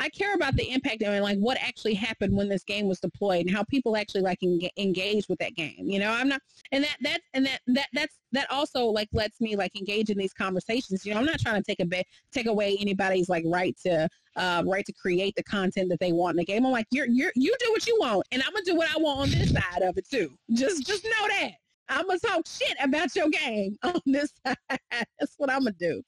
I 0.00 0.08
care 0.08 0.34
about 0.34 0.56
the 0.56 0.70
impact 0.70 1.02
and 1.02 1.22
like 1.22 1.36
what 1.38 1.58
actually 1.60 1.92
happened 1.92 2.34
when 2.34 2.48
this 2.48 2.64
game 2.64 2.88
was 2.88 3.00
deployed 3.00 3.44
and 3.46 3.54
how 3.54 3.64
people 3.64 3.98
actually 3.98 4.22
like 4.22 4.38
en- 4.42 4.58
engage 4.78 5.28
with 5.28 5.38
that 5.40 5.54
game. 5.54 5.84
You 5.84 5.98
know, 5.98 6.10
I'm 6.10 6.26
not, 6.26 6.40
and 6.72 6.84
that 6.84 6.96
that 7.02 7.20
and 7.34 7.44
that 7.44 7.60
that 7.66 7.88
that's 7.92 8.16
that 8.32 8.50
also 8.50 8.86
like 8.86 9.08
lets 9.12 9.42
me 9.42 9.56
like 9.56 9.76
engage 9.76 10.08
in 10.08 10.16
these 10.16 10.32
conversations. 10.32 11.04
You 11.04 11.12
know, 11.12 11.20
I'm 11.20 11.26
not 11.26 11.38
trying 11.38 11.62
to 11.62 11.62
take 11.62 11.80
a 11.80 12.04
take 12.32 12.46
away 12.46 12.78
anybody's 12.80 13.28
like 13.28 13.44
right 13.46 13.76
to 13.84 14.08
uh, 14.36 14.62
right 14.66 14.86
to 14.86 14.92
create 14.94 15.34
the 15.36 15.44
content 15.44 15.90
that 15.90 16.00
they 16.00 16.12
want 16.12 16.32
in 16.32 16.38
the 16.38 16.46
game. 16.46 16.64
I'm 16.64 16.72
like, 16.72 16.86
you're 16.90 17.06
you're 17.06 17.32
you 17.34 17.54
do 17.60 17.70
what 17.70 17.86
you 17.86 17.98
want, 18.00 18.26
and 18.32 18.42
I'm 18.42 18.54
gonna 18.54 18.64
do 18.64 18.76
what 18.76 18.88
I 18.90 18.98
want 18.98 19.20
on 19.20 19.30
this 19.30 19.50
side 19.52 19.82
of 19.82 19.98
it 19.98 20.08
too. 20.08 20.30
Just 20.54 20.86
just 20.86 21.04
know 21.04 21.28
that. 21.28 21.52
I'm 21.90 22.06
gonna 22.06 22.18
talk 22.20 22.46
shit 22.46 22.76
about 22.82 23.14
your 23.14 23.28
game 23.28 23.76
on 23.82 24.00
this 24.06 24.32
side. 24.46 24.56
That's 24.90 25.34
what 25.36 25.50
I'm 25.50 25.64
gonna 25.64 25.72
do. 25.78 26.02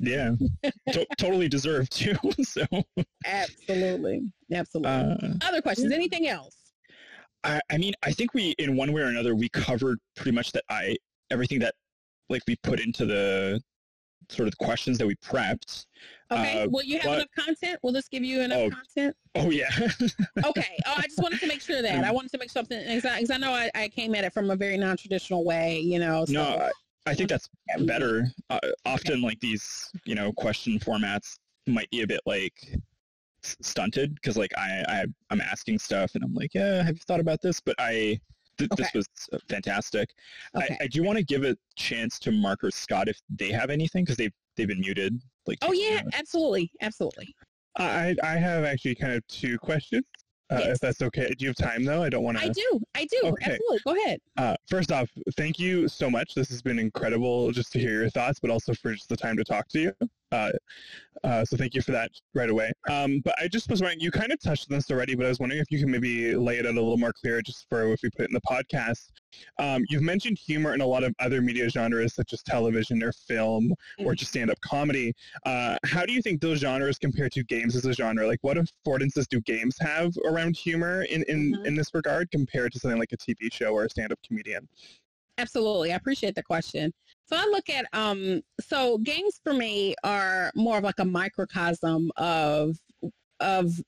Yeah, 0.00 0.34
to- 0.92 1.06
totally 1.18 1.48
deserved 1.48 1.92
too. 1.92 2.14
so 2.42 2.64
absolutely, 3.24 4.22
absolutely. 4.52 4.90
Uh, 4.90 5.16
Other 5.42 5.60
questions? 5.60 5.92
Anything 5.92 6.28
else? 6.28 6.54
I, 7.44 7.60
I 7.70 7.78
mean, 7.78 7.94
I 8.02 8.12
think 8.12 8.34
we, 8.34 8.54
in 8.58 8.76
one 8.76 8.92
way 8.92 9.02
or 9.02 9.06
another, 9.06 9.34
we 9.34 9.48
covered 9.48 9.98
pretty 10.16 10.32
much 10.32 10.52
that. 10.52 10.64
I 10.68 10.96
everything 11.30 11.58
that 11.60 11.74
like 12.28 12.42
we 12.46 12.56
put 12.62 12.80
into 12.80 13.06
the 13.06 13.60
sort 14.30 14.46
of 14.48 14.52
the 14.58 14.64
questions 14.64 14.98
that 14.98 15.06
we 15.06 15.14
prepped. 15.16 15.86
Okay. 16.30 16.62
Uh, 16.62 16.68
Will 16.68 16.82
you 16.82 16.98
have 16.98 17.04
but, 17.04 17.14
enough 17.14 17.28
content? 17.38 17.78
Will 17.82 17.92
this 17.92 18.08
give 18.08 18.22
you 18.22 18.42
enough 18.42 18.58
oh, 18.58 18.70
content? 18.70 19.16
Oh 19.34 19.50
yeah. 19.50 19.70
okay. 20.44 20.76
Oh, 20.86 20.94
I 20.96 21.02
just 21.02 21.20
wanted 21.22 21.40
to 21.40 21.46
make 21.46 21.62
sure 21.62 21.80
that 21.80 22.04
I 22.04 22.10
wanted 22.10 22.30
to 22.32 22.38
make 22.38 22.50
something 22.50 22.78
because 22.78 23.04
I, 23.06 23.34
I, 23.34 23.38
know 23.38 23.52
I, 23.52 23.70
I, 23.74 23.88
came 23.88 24.14
at 24.14 24.24
it 24.24 24.34
from 24.34 24.50
a 24.50 24.56
very 24.56 24.76
non-traditional 24.76 25.44
way. 25.44 25.78
You 25.78 25.98
know. 25.98 26.24
So. 26.26 26.32
No, 26.32 26.70
I 27.08 27.14
think 27.14 27.28
that's 27.28 27.48
better. 27.80 28.26
Uh, 28.50 28.58
often, 28.84 29.22
like 29.22 29.40
these, 29.40 29.90
you 30.04 30.14
know, 30.14 30.32
question 30.32 30.78
formats 30.78 31.38
might 31.66 31.90
be 31.90 32.02
a 32.02 32.06
bit 32.06 32.20
like 32.26 32.54
stunted 33.42 34.14
because, 34.14 34.36
like, 34.36 34.52
I, 34.56 34.84
I 34.88 35.06
I'm 35.30 35.40
asking 35.40 35.78
stuff 35.78 36.14
and 36.14 36.24
I'm 36.24 36.34
like, 36.34 36.54
yeah, 36.54 36.82
have 36.82 36.94
you 36.94 37.02
thought 37.06 37.20
about 37.20 37.40
this? 37.42 37.60
But 37.60 37.76
I 37.78 38.20
th- 38.58 38.70
okay. 38.72 38.82
this 38.82 38.92
was 38.94 39.08
uh, 39.32 39.38
fantastic. 39.48 40.10
Okay. 40.54 40.76
I, 40.80 40.84
I 40.84 40.86
do 40.86 41.02
want 41.02 41.18
to 41.18 41.24
give 41.24 41.44
a 41.44 41.56
chance 41.76 42.18
to 42.20 42.32
Mark 42.32 42.62
or 42.62 42.70
Scott 42.70 43.08
if 43.08 43.20
they 43.30 43.50
have 43.50 43.70
anything 43.70 44.04
because 44.04 44.16
they've 44.16 44.34
they've 44.56 44.68
been 44.68 44.80
muted. 44.80 45.20
Like, 45.46 45.58
oh 45.62 45.72
yeah, 45.72 46.02
absolutely, 46.12 46.70
absolutely. 46.82 47.34
I 47.76 48.14
I 48.22 48.36
have 48.36 48.64
actually 48.64 48.96
kind 48.96 49.14
of 49.14 49.26
two 49.28 49.58
questions 49.58 50.04
uh, 50.50 50.58
yes. 50.58 50.68
if 50.68 50.80
that's 50.80 51.02
okay. 51.02 51.28
Do 51.36 51.44
you 51.44 51.48
have 51.48 51.56
time 51.56 51.84
though? 51.84 52.02
I 52.02 52.08
don't 52.08 52.24
want 52.24 52.38
to. 52.38 52.44
I 52.44 52.48
do. 52.48 52.80
I 52.94 53.04
do. 53.04 53.20
Okay. 53.24 53.52
Absolutely. 53.52 53.78
Go 53.84 53.96
ahead. 53.96 54.20
Uh, 54.36 54.56
first 54.68 54.92
off, 54.92 55.10
thank 55.36 55.58
you 55.58 55.88
so 55.88 56.08
much. 56.08 56.34
This 56.34 56.48
has 56.48 56.62
been 56.62 56.78
incredible 56.78 57.50
just 57.52 57.72
to 57.72 57.78
hear 57.78 58.00
your 58.00 58.10
thoughts, 58.10 58.40
but 58.40 58.50
also 58.50 58.72
for 58.74 58.92
just 58.92 59.08
the 59.08 59.16
time 59.16 59.36
to 59.36 59.44
talk 59.44 59.68
to 59.68 59.80
you. 59.80 59.92
Uh, 60.32 60.50
uh, 61.24 61.44
so 61.44 61.56
thank 61.56 61.74
you 61.74 61.82
for 61.82 61.92
that 61.92 62.10
right 62.34 62.50
away. 62.50 62.70
Um, 62.88 63.20
but 63.24 63.34
I 63.40 63.48
just 63.48 63.68
was 63.68 63.80
wondering, 63.80 64.00
you 64.00 64.10
kind 64.10 64.32
of 64.32 64.40
touched 64.40 64.70
on 64.70 64.76
this 64.76 64.90
already, 64.90 65.14
but 65.14 65.26
I 65.26 65.28
was 65.28 65.40
wondering 65.40 65.60
if 65.60 65.70
you 65.70 65.78
can 65.78 65.90
maybe 65.90 66.34
lay 66.36 66.58
it 66.58 66.66
out 66.66 66.72
a 66.72 66.80
little 66.80 66.96
more 66.96 67.12
clear 67.12 67.42
just 67.42 67.66
for 67.68 67.92
if 67.92 68.00
we 68.02 68.10
put 68.10 68.22
it 68.22 68.30
in 68.30 68.34
the 68.34 68.40
podcast. 68.40 69.10
Um, 69.58 69.84
you've 69.88 70.02
mentioned 70.02 70.38
humor 70.38 70.74
in 70.74 70.80
a 70.80 70.86
lot 70.86 71.04
of 71.04 71.14
other 71.18 71.40
media 71.40 71.68
genres 71.68 72.14
such 72.14 72.32
as 72.32 72.42
television 72.42 73.02
or 73.02 73.12
film 73.12 73.72
or 73.98 74.04
mm-hmm. 74.04 74.14
just 74.14 74.30
stand-up 74.30 74.60
comedy. 74.60 75.14
Uh, 75.44 75.76
how 75.84 76.06
do 76.06 76.12
you 76.12 76.22
think 76.22 76.40
those 76.40 76.60
genres 76.60 76.98
compare 76.98 77.28
to 77.30 77.42
games 77.44 77.74
as 77.74 77.84
a 77.84 77.92
genre? 77.92 78.26
Like 78.26 78.38
what 78.42 78.56
affordances 78.56 79.26
do 79.28 79.40
games 79.40 79.76
have 79.80 80.14
around 80.24 80.56
humor 80.56 81.02
in, 81.02 81.24
in, 81.28 81.54
mm-hmm. 81.54 81.66
in 81.66 81.74
this 81.74 81.94
regard 81.94 82.30
compared 82.30 82.72
to 82.72 82.78
something 82.78 82.98
like 82.98 83.12
a 83.12 83.16
TV 83.16 83.52
show 83.52 83.72
or 83.72 83.84
a 83.84 83.90
stand-up 83.90 84.18
comedian? 84.26 84.68
Absolutely. 85.38 85.92
I 85.92 85.96
appreciate 85.96 86.34
the 86.34 86.42
question. 86.42 86.92
So 87.26 87.36
I 87.36 87.44
look 87.44 87.70
at 87.70 87.86
um 87.92 88.42
so 88.60 88.98
games 88.98 89.40
for 89.42 89.54
me 89.54 89.94
are 90.02 90.50
more 90.54 90.78
of 90.78 90.84
like 90.84 90.98
a 90.98 91.04
microcosm 91.04 92.10
of 92.16 92.76
of 93.40 93.80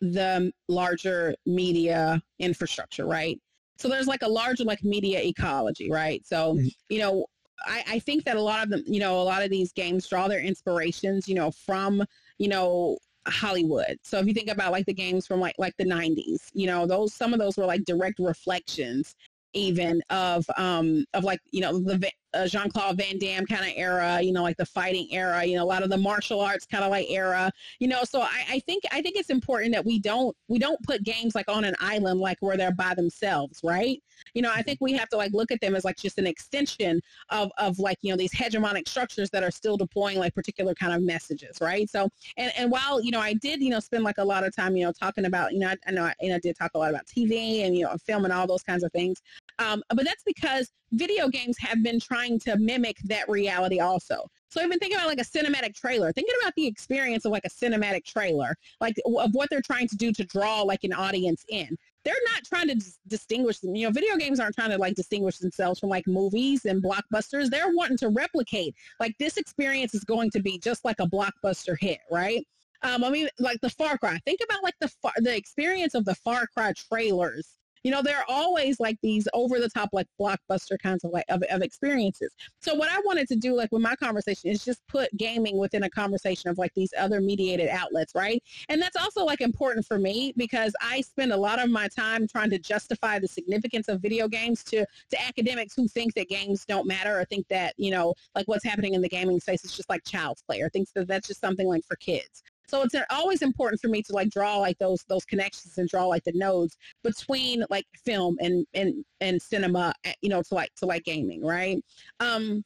the 0.00 0.52
larger 0.68 1.34
media 1.46 2.22
infrastructure, 2.38 3.06
right? 3.06 3.38
So 3.76 3.88
there's 3.88 4.06
like 4.06 4.22
a 4.22 4.28
larger 4.28 4.64
like 4.64 4.84
media 4.84 5.20
ecology, 5.22 5.90
right? 5.90 6.24
So, 6.24 6.54
mm-hmm. 6.54 6.66
you 6.88 7.00
know, 7.00 7.26
I, 7.66 7.84
I 7.88 7.98
think 7.98 8.24
that 8.24 8.36
a 8.36 8.40
lot 8.40 8.62
of 8.62 8.70
them, 8.70 8.82
you 8.86 9.00
know, 9.00 9.20
a 9.20 9.24
lot 9.24 9.42
of 9.42 9.50
these 9.50 9.72
games 9.72 10.06
draw 10.06 10.28
their 10.28 10.40
inspirations, 10.40 11.28
you 11.28 11.34
know, 11.34 11.50
from, 11.50 12.04
you 12.38 12.48
know, 12.48 12.98
Hollywood. 13.26 13.98
So 14.04 14.18
if 14.18 14.26
you 14.26 14.34
think 14.34 14.50
about 14.50 14.70
like 14.70 14.86
the 14.86 14.94
games 14.94 15.26
from 15.26 15.40
like 15.40 15.54
like 15.58 15.74
the 15.78 15.86
90s, 15.86 16.50
you 16.52 16.66
know, 16.66 16.86
those 16.86 17.14
some 17.14 17.32
of 17.32 17.40
those 17.40 17.56
were 17.56 17.66
like 17.66 17.84
direct 17.84 18.18
reflections 18.18 19.14
even 19.54 20.02
of 20.10 20.44
um 20.56 21.04
of 21.14 21.24
like 21.24 21.40
you 21.50 21.60
know 21.60 21.78
the 21.78 22.10
uh, 22.34 22.46
Jean 22.46 22.68
Claude 22.68 22.98
Van 22.98 23.18
Damme 23.18 23.46
kind 23.46 23.64
of 23.64 23.72
era, 23.76 24.20
you 24.20 24.32
know, 24.32 24.42
like 24.42 24.56
the 24.56 24.66
fighting 24.66 25.06
era, 25.12 25.44
you 25.44 25.56
know, 25.56 25.62
a 25.62 25.66
lot 25.66 25.82
of 25.82 25.90
the 25.90 25.96
martial 25.96 26.40
arts 26.40 26.66
kind 26.66 26.84
of 26.84 26.90
like 26.90 27.06
era, 27.08 27.50
you 27.78 27.88
know. 27.88 28.02
So 28.04 28.20
I, 28.22 28.44
I 28.50 28.58
think 28.60 28.82
I 28.92 29.00
think 29.00 29.16
it's 29.16 29.30
important 29.30 29.72
that 29.72 29.84
we 29.84 29.98
don't 29.98 30.36
we 30.48 30.58
don't 30.58 30.82
put 30.82 31.04
games 31.04 31.34
like 31.34 31.48
on 31.48 31.64
an 31.64 31.74
island 31.80 32.20
like 32.20 32.38
where 32.40 32.56
they're 32.56 32.74
by 32.74 32.94
themselves, 32.94 33.60
right? 33.62 34.02
You 34.34 34.42
know, 34.42 34.52
I 34.54 34.62
think 34.62 34.78
we 34.80 34.92
have 34.92 35.08
to 35.10 35.16
like 35.16 35.32
look 35.32 35.50
at 35.50 35.60
them 35.60 35.74
as 35.74 35.84
like 35.84 35.96
just 35.96 36.18
an 36.18 36.26
extension 36.26 37.00
of 37.30 37.50
of 37.58 37.78
like 37.78 37.98
you 38.02 38.10
know 38.10 38.16
these 38.16 38.32
hegemonic 38.32 38.88
structures 38.88 39.30
that 39.30 39.42
are 39.42 39.50
still 39.50 39.76
deploying 39.76 40.18
like 40.18 40.34
particular 40.34 40.74
kind 40.74 40.92
of 40.92 41.02
messages, 41.02 41.58
right? 41.60 41.88
So, 41.88 42.08
and 42.36 42.52
and 42.56 42.70
while 42.70 43.02
you 43.02 43.10
know 43.10 43.20
I 43.20 43.34
did 43.34 43.60
you 43.60 43.70
know 43.70 43.80
spend 43.80 44.04
like 44.04 44.18
a 44.18 44.24
lot 44.24 44.44
of 44.44 44.54
time 44.54 44.76
you 44.76 44.84
know 44.84 44.92
talking 44.92 45.24
about 45.24 45.52
you 45.52 45.60
know 45.60 45.68
I, 45.68 45.76
I 45.86 45.90
know 45.92 46.04
I, 46.04 46.14
and 46.20 46.34
I 46.34 46.38
did 46.38 46.56
talk 46.56 46.72
a 46.74 46.78
lot 46.78 46.90
about 46.90 47.06
TV 47.06 47.64
and 47.64 47.76
you 47.76 47.84
know 47.84 47.96
film 48.04 48.24
and 48.24 48.32
all 48.32 48.46
those 48.46 48.62
kinds 48.62 48.82
of 48.82 48.92
things, 48.92 49.22
um, 49.58 49.82
but 49.88 50.04
that's 50.04 50.22
because 50.24 50.70
video 50.92 51.28
games 51.28 51.56
have 51.58 51.82
been 51.82 52.00
trying 52.00 52.38
to 52.40 52.56
mimic 52.58 52.98
that 53.04 53.28
reality 53.28 53.80
also. 53.80 54.26
So 54.54 54.62
even 54.62 54.78
thinking 54.78 54.96
about 54.96 55.08
like 55.08 55.18
a 55.18 55.24
cinematic 55.24 55.74
trailer. 55.74 56.12
Thinking 56.12 56.34
about 56.40 56.52
the 56.54 56.66
experience 56.66 57.24
of 57.24 57.32
like 57.32 57.44
a 57.44 57.50
cinematic 57.50 58.04
trailer, 58.04 58.56
like 58.80 58.94
of 59.04 59.34
what 59.34 59.50
they're 59.50 59.60
trying 59.60 59.88
to 59.88 59.96
do 59.96 60.12
to 60.12 60.24
draw 60.24 60.62
like 60.62 60.84
an 60.84 60.92
audience 60.92 61.44
in. 61.48 61.76
They're 62.04 62.14
not 62.32 62.44
trying 62.44 62.68
to 62.68 62.74
dis- 62.74 62.98
distinguish 63.06 63.60
them. 63.60 63.74
You 63.74 63.86
know, 63.86 63.92
video 63.92 64.16
games 64.16 64.40
aren't 64.40 64.54
trying 64.54 64.70
to 64.70 64.78
like 64.78 64.94
distinguish 64.94 65.38
themselves 65.38 65.80
from 65.80 65.88
like 65.88 66.06
movies 66.06 66.64
and 66.64 66.82
blockbusters. 66.82 67.48
They're 67.48 67.72
wanting 67.72 67.98
to 67.98 68.08
replicate 68.08 68.74
like 69.00 69.14
this 69.18 69.36
experience 69.36 69.94
is 69.94 70.04
going 70.04 70.30
to 70.30 70.40
be 70.40 70.58
just 70.58 70.84
like 70.84 71.00
a 71.00 71.06
blockbuster 71.06 71.76
hit, 71.78 71.98
right? 72.10 72.46
Um, 72.82 73.02
I 73.02 73.10
mean, 73.10 73.28
like 73.38 73.60
the 73.62 73.70
Far 73.70 73.96
Cry. 73.96 74.18
Think 74.26 74.40
about 74.44 74.62
like 74.62 74.74
the 74.80 74.88
far, 74.88 75.12
the 75.16 75.34
experience 75.34 75.94
of 75.94 76.04
the 76.04 76.14
Far 76.16 76.46
Cry 76.48 76.72
trailers 76.90 77.48
you 77.84 77.90
know, 77.90 78.02
there 78.02 78.16
are 78.18 78.24
always 78.28 78.80
like 78.80 78.98
these 79.02 79.28
over 79.34 79.60
the 79.60 79.68
top, 79.68 79.90
like 79.92 80.06
blockbuster 80.20 80.78
kinds 80.82 81.04
of 81.04 81.12
like 81.12 81.26
of, 81.28 81.42
of 81.50 81.62
experiences. 81.62 82.34
So 82.60 82.74
what 82.74 82.90
I 82.90 82.98
wanted 83.04 83.28
to 83.28 83.36
do, 83.36 83.54
like 83.54 83.70
with 83.70 83.82
my 83.82 83.94
conversation, 83.94 84.50
is 84.50 84.64
just 84.64 84.80
put 84.88 85.14
gaming 85.16 85.58
within 85.58 85.84
a 85.84 85.90
conversation 85.90 86.50
of 86.50 86.58
like 86.58 86.72
these 86.74 86.92
other 86.98 87.20
mediated 87.20 87.68
outlets, 87.68 88.14
right? 88.14 88.42
And 88.70 88.80
that's 88.80 88.96
also 88.96 89.24
like 89.24 89.42
important 89.42 89.86
for 89.86 89.98
me 89.98 90.32
because 90.36 90.72
I 90.80 91.02
spend 91.02 91.32
a 91.32 91.36
lot 91.36 91.62
of 91.62 91.70
my 91.70 91.88
time 91.88 92.26
trying 92.26 92.50
to 92.50 92.58
justify 92.58 93.18
the 93.18 93.28
significance 93.28 93.88
of 93.88 94.00
video 94.00 94.28
games 94.28 94.64
to 94.64 94.86
to 95.10 95.22
academics 95.22 95.74
who 95.76 95.86
think 95.86 96.14
that 96.14 96.28
games 96.28 96.64
don't 96.64 96.86
matter 96.86 97.20
or 97.20 97.24
think 97.26 97.46
that 97.48 97.74
you 97.76 97.90
know 97.90 98.14
like 98.34 98.48
what's 98.48 98.64
happening 98.64 98.94
in 98.94 99.02
the 99.02 99.08
gaming 99.08 99.40
space 99.40 99.64
is 99.64 99.76
just 99.76 99.90
like 99.90 100.02
child's 100.04 100.42
play 100.42 100.60
or 100.62 100.70
thinks 100.70 100.90
that 100.92 101.06
that's 101.06 101.28
just 101.28 101.40
something 101.40 101.68
like 101.68 101.84
for 101.84 101.96
kids. 101.96 102.42
So 102.66 102.82
it's 102.82 102.94
always 103.10 103.42
important 103.42 103.80
for 103.80 103.88
me 103.88 104.02
to 104.02 104.12
like 104.12 104.30
draw 104.30 104.56
like 104.58 104.78
those 104.78 105.04
those 105.08 105.24
connections 105.24 105.78
and 105.78 105.88
draw 105.88 106.06
like 106.06 106.24
the 106.24 106.32
nodes 106.32 106.76
between 107.02 107.64
like 107.70 107.86
film 108.04 108.36
and 108.40 108.66
and 108.74 109.04
and 109.20 109.40
cinema, 109.40 109.94
eh, 110.04 110.14
you 110.22 110.28
know, 110.28 110.42
to 110.42 110.54
like 110.54 110.74
to 110.76 110.86
like 110.86 111.04
gaming, 111.04 111.44
right? 111.44 111.82
Um, 112.20 112.64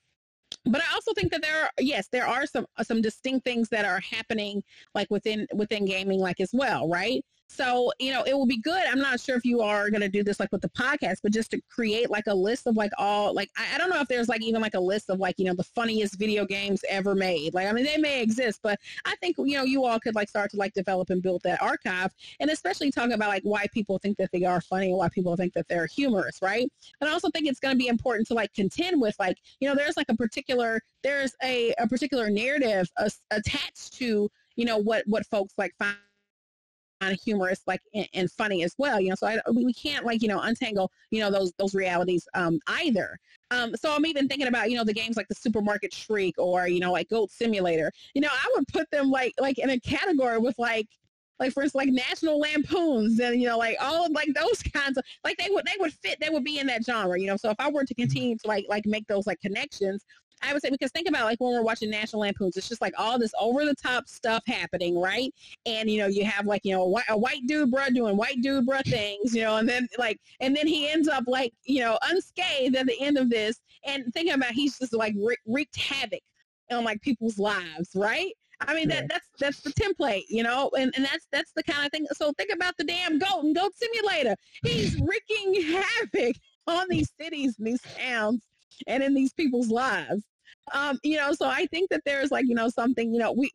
but 0.64 0.80
I 0.80 0.94
also 0.94 1.12
think 1.14 1.30
that 1.32 1.42
there 1.42 1.64
are 1.64 1.70
yes, 1.78 2.08
there 2.10 2.26
are 2.26 2.46
some 2.46 2.66
some 2.82 3.02
distinct 3.02 3.44
things 3.44 3.68
that 3.70 3.84
are 3.84 4.00
happening 4.00 4.62
like 4.94 5.08
within 5.10 5.46
within 5.54 5.84
gaming 5.84 6.20
like 6.20 6.40
as 6.40 6.50
well, 6.52 6.88
right? 6.88 7.24
So, 7.48 7.90
you 7.98 8.12
know, 8.12 8.22
it 8.24 8.34
will 8.34 8.46
be 8.46 8.58
good. 8.58 8.82
I'm 8.86 8.98
not 8.98 9.18
sure 9.18 9.34
if 9.34 9.44
you 9.44 9.62
are 9.62 9.88
going 9.88 10.02
to 10.02 10.08
do 10.08 10.22
this 10.22 10.38
like 10.38 10.52
with 10.52 10.60
the 10.60 10.68
podcast, 10.68 11.18
but 11.22 11.32
just 11.32 11.50
to 11.52 11.60
create 11.70 12.10
like 12.10 12.26
a 12.26 12.34
list 12.34 12.66
of 12.66 12.76
like 12.76 12.92
all, 12.98 13.32
like, 13.32 13.50
I, 13.56 13.74
I, 13.74 13.78
don't 13.78 13.88
know 13.88 14.00
if 14.00 14.06
there's 14.06 14.28
like 14.28 14.42
even 14.42 14.60
like 14.60 14.74
a 14.74 14.80
list 14.80 15.08
of 15.08 15.18
like, 15.18 15.36
you 15.38 15.46
know, 15.46 15.54
the 15.54 15.64
funniest 15.64 16.18
video 16.18 16.44
games 16.44 16.82
ever 16.90 17.14
made. 17.14 17.54
Like, 17.54 17.66
I 17.66 17.72
mean, 17.72 17.84
they 17.84 17.96
may 17.96 18.22
exist, 18.22 18.60
but 18.62 18.78
I 19.06 19.16
think, 19.16 19.36
you 19.38 19.56
know, 19.56 19.64
you 19.64 19.86
all 19.86 19.98
could 19.98 20.14
like 20.14 20.28
start 20.28 20.50
to 20.50 20.58
like 20.58 20.74
develop 20.74 21.08
and 21.08 21.22
build 21.22 21.40
that 21.44 21.62
archive 21.62 22.12
and 22.38 22.50
especially 22.50 22.90
talk 22.90 23.10
about 23.10 23.30
like 23.30 23.42
why 23.44 23.66
people 23.72 23.98
think 23.98 24.18
that 24.18 24.30
they 24.30 24.44
are 24.44 24.60
funny 24.60 24.88
and 24.88 24.98
why 24.98 25.08
people 25.08 25.34
think 25.34 25.54
that 25.54 25.66
they're 25.68 25.86
humorous, 25.86 26.40
right? 26.42 26.70
And 27.00 27.08
I 27.08 27.14
also 27.14 27.30
think 27.30 27.46
it's 27.46 27.60
going 27.60 27.74
to 27.74 27.78
be 27.78 27.88
important 27.88 28.28
to 28.28 28.34
like 28.34 28.52
contend 28.52 29.00
with 29.00 29.16
like, 29.18 29.38
you 29.60 29.68
know, 29.68 29.74
there's 29.74 29.96
like 29.96 30.10
a 30.10 30.16
particular, 30.16 30.82
there's 31.02 31.34
a, 31.42 31.72
a 31.78 31.88
particular 31.88 32.28
narrative 32.28 32.90
uh, 32.98 33.08
attached 33.30 33.94
to, 33.94 34.30
you 34.56 34.64
know, 34.66 34.76
what, 34.76 35.04
what 35.06 35.24
folks 35.26 35.54
like 35.56 35.72
find 35.78 35.96
of 37.00 37.12
humorous 37.20 37.60
like 37.66 37.80
and, 37.94 38.08
and, 38.14 38.30
funny 38.30 38.62
as 38.64 38.74
well 38.78 39.00
you 39.00 39.08
know 39.08 39.14
so 39.14 39.26
I, 39.26 39.38
we 39.52 39.72
can't 39.72 40.04
like 40.04 40.22
you 40.22 40.28
know 40.28 40.40
untangle 40.40 40.90
you 41.10 41.20
know 41.20 41.30
those 41.30 41.52
those 41.58 41.74
realities 41.74 42.26
um 42.34 42.58
either 42.66 43.18
um 43.50 43.74
so 43.76 43.94
i'm 43.94 44.04
even 44.06 44.28
thinking 44.28 44.48
about 44.48 44.70
you 44.70 44.76
know 44.76 44.84
the 44.84 44.92
games 44.92 45.16
like 45.16 45.28
the 45.28 45.34
supermarket 45.34 45.94
shriek 45.94 46.34
or 46.38 46.68
you 46.68 46.80
know 46.80 46.92
like 46.92 47.08
goat 47.08 47.30
simulator 47.30 47.92
you 48.14 48.20
know 48.20 48.28
i 48.30 48.52
would 48.54 48.66
put 48.68 48.90
them 48.90 49.10
like 49.10 49.32
like 49.40 49.58
in 49.58 49.70
a 49.70 49.80
category 49.80 50.38
with 50.38 50.58
like 50.58 50.88
like 51.40 51.52
for 51.52 51.62
instance, 51.62 51.86
like 51.86 51.94
National 51.94 52.40
Lampoons 52.40 53.20
and 53.20 53.40
you 53.40 53.46
know, 53.46 53.58
like 53.58 53.76
all 53.80 54.10
like 54.12 54.28
those 54.34 54.62
kinds 54.62 54.98
of 54.98 55.04
like 55.24 55.36
they 55.38 55.48
would 55.50 55.64
they 55.64 55.76
would 55.78 55.92
fit 55.92 56.18
they 56.20 56.30
would 56.30 56.44
be 56.44 56.58
in 56.58 56.66
that 56.66 56.84
genre, 56.84 57.18
you 57.18 57.26
know. 57.26 57.36
So 57.36 57.50
if 57.50 57.56
I 57.58 57.70
were 57.70 57.84
to 57.84 57.94
mm-hmm. 57.94 58.02
continue 58.02 58.36
to 58.36 58.48
like 58.48 58.66
like 58.68 58.86
make 58.86 59.06
those 59.06 59.26
like 59.26 59.40
connections, 59.40 60.04
I 60.42 60.52
would 60.52 60.62
say 60.62 60.70
because 60.70 60.90
think 60.92 61.08
about 61.08 61.24
like 61.24 61.40
when 61.40 61.52
we're 61.52 61.62
watching 61.62 61.90
National 61.90 62.22
Lampoons, 62.22 62.56
it's 62.56 62.68
just 62.68 62.80
like 62.80 62.94
all 62.98 63.18
this 63.18 63.32
over 63.40 63.64
the 63.64 63.74
top 63.74 64.08
stuff 64.08 64.42
happening, 64.46 64.98
right? 65.00 65.32
And 65.66 65.90
you 65.90 65.98
know, 65.98 66.06
you 66.06 66.24
have 66.24 66.46
like 66.46 66.62
you 66.64 66.74
know 66.74 66.82
a 66.82 66.88
white, 66.88 67.04
a 67.08 67.16
white 67.16 67.46
dude 67.46 67.70
bruh 67.70 67.92
doing 67.94 68.16
white 68.16 68.40
dude 68.42 68.66
bruh 68.66 68.84
things, 68.84 69.34
you 69.34 69.42
know, 69.42 69.56
and 69.56 69.68
then 69.68 69.88
like 69.98 70.20
and 70.40 70.56
then 70.56 70.66
he 70.66 70.88
ends 70.88 71.08
up 71.08 71.24
like 71.26 71.52
you 71.64 71.80
know 71.80 71.98
unscathed 72.02 72.76
at 72.76 72.86
the 72.86 73.00
end 73.00 73.18
of 73.18 73.30
this. 73.30 73.60
And 73.84 74.04
thinking 74.12 74.34
about 74.34 74.52
he's 74.52 74.78
just 74.78 74.94
like 74.94 75.14
wreaked 75.46 75.76
havoc 75.76 76.20
on 76.70 76.84
like 76.84 77.00
people's 77.00 77.38
lives, 77.38 77.90
right? 77.94 78.32
I 78.60 78.74
mean 78.74 78.88
that 78.88 79.08
that's 79.08 79.28
that's 79.38 79.60
the 79.60 79.70
template, 79.70 80.24
you 80.28 80.42
know, 80.42 80.70
and, 80.76 80.92
and 80.96 81.04
that's 81.04 81.26
that's 81.30 81.52
the 81.54 81.62
kind 81.62 81.86
of 81.86 81.92
thing. 81.92 82.06
So 82.12 82.32
think 82.32 82.50
about 82.52 82.74
the 82.76 82.84
damn 82.84 83.18
goat 83.18 83.44
and 83.44 83.54
goat 83.54 83.72
simulator. 83.76 84.34
He's 84.64 85.00
wreaking 85.00 85.62
havoc 85.62 86.36
on 86.66 86.86
these 86.90 87.10
cities 87.20 87.54
and 87.58 87.66
these 87.66 87.82
towns 87.96 88.47
and 88.86 89.02
in 89.02 89.14
these 89.14 89.32
people's 89.32 89.68
lives. 89.68 90.22
Um, 90.72 90.98
you 91.02 91.16
know, 91.16 91.32
so 91.32 91.46
I 91.46 91.66
think 91.66 91.88
that 91.90 92.02
there's 92.04 92.30
like, 92.30 92.44
you 92.46 92.54
know, 92.54 92.68
something, 92.68 93.12
you 93.12 93.18
know, 93.18 93.32
we, 93.32 93.50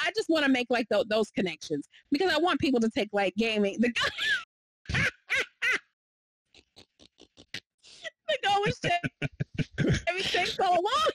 I 0.00 0.10
just 0.14 0.28
want 0.28 0.44
to 0.44 0.50
make 0.50 0.68
like 0.70 0.88
th- 0.88 1.06
those 1.08 1.30
connections 1.30 1.88
because 2.10 2.32
I 2.32 2.38
want 2.38 2.60
people 2.60 2.80
to 2.80 2.90
take 2.90 3.08
like 3.12 3.34
gaming. 3.36 3.80
The, 3.80 3.92
the 8.28 8.38
goal 8.44 8.62
is 8.66 8.78
to 8.80 10.00
everything 10.08 10.46
so 10.46 10.70
long. 10.70 11.10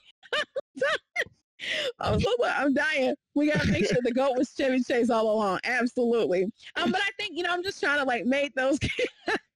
I'm, 2.00 2.74
dying. 2.74 3.16
We 3.36 3.52
gotta 3.52 3.72
make 3.72 3.88
sure 3.88 3.98
the 4.04 4.12
goat 4.12 4.38
was 4.38 4.54
Chevy 4.56 4.84
Chase 4.84 5.10
all 5.10 5.32
along. 5.32 5.60
Absolutely. 5.64 6.44
Um, 6.76 6.92
but 6.92 7.02
I 7.02 7.10
think 7.18 7.36
you 7.36 7.44
know 7.44 7.52
I'm 7.52 7.64
just 7.64 7.82
trying 7.82 8.00
to 8.00 8.06
like 8.06 8.26
make 8.26 8.54
those 8.54 8.78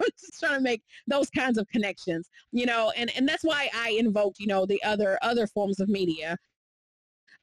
just 0.20 0.40
trying 0.40 0.58
to 0.58 0.60
make 0.60 0.82
those 1.06 1.30
kinds 1.30 1.58
of 1.58 1.68
connections, 1.68 2.28
you 2.52 2.66
know, 2.66 2.92
and, 2.96 3.10
and 3.16 3.28
that's 3.28 3.44
why 3.44 3.70
I 3.74 3.90
invoked, 3.90 4.38
you 4.38 4.46
know, 4.46 4.66
the 4.66 4.82
other 4.82 5.18
other 5.22 5.46
forms 5.46 5.80
of 5.80 5.88
media. 5.88 6.36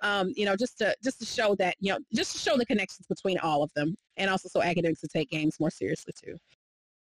Um, 0.01 0.31
you 0.35 0.45
know, 0.45 0.55
just 0.55 0.77
to 0.77 0.95
just 1.03 1.19
to 1.19 1.25
show 1.25 1.55
that, 1.55 1.75
you 1.79 1.91
know, 1.91 1.99
just 2.13 2.33
to 2.33 2.37
show 2.37 2.55
the 2.55 2.65
connections 2.65 3.07
between 3.07 3.39
all 3.39 3.63
of 3.63 3.73
them 3.73 3.95
and 4.17 4.29
also 4.29 4.47
so 4.47 4.61
academics 4.61 5.01
to 5.01 5.07
take 5.07 5.29
games 5.29 5.59
more 5.59 5.71
seriously 5.71 6.13
too. 6.23 6.37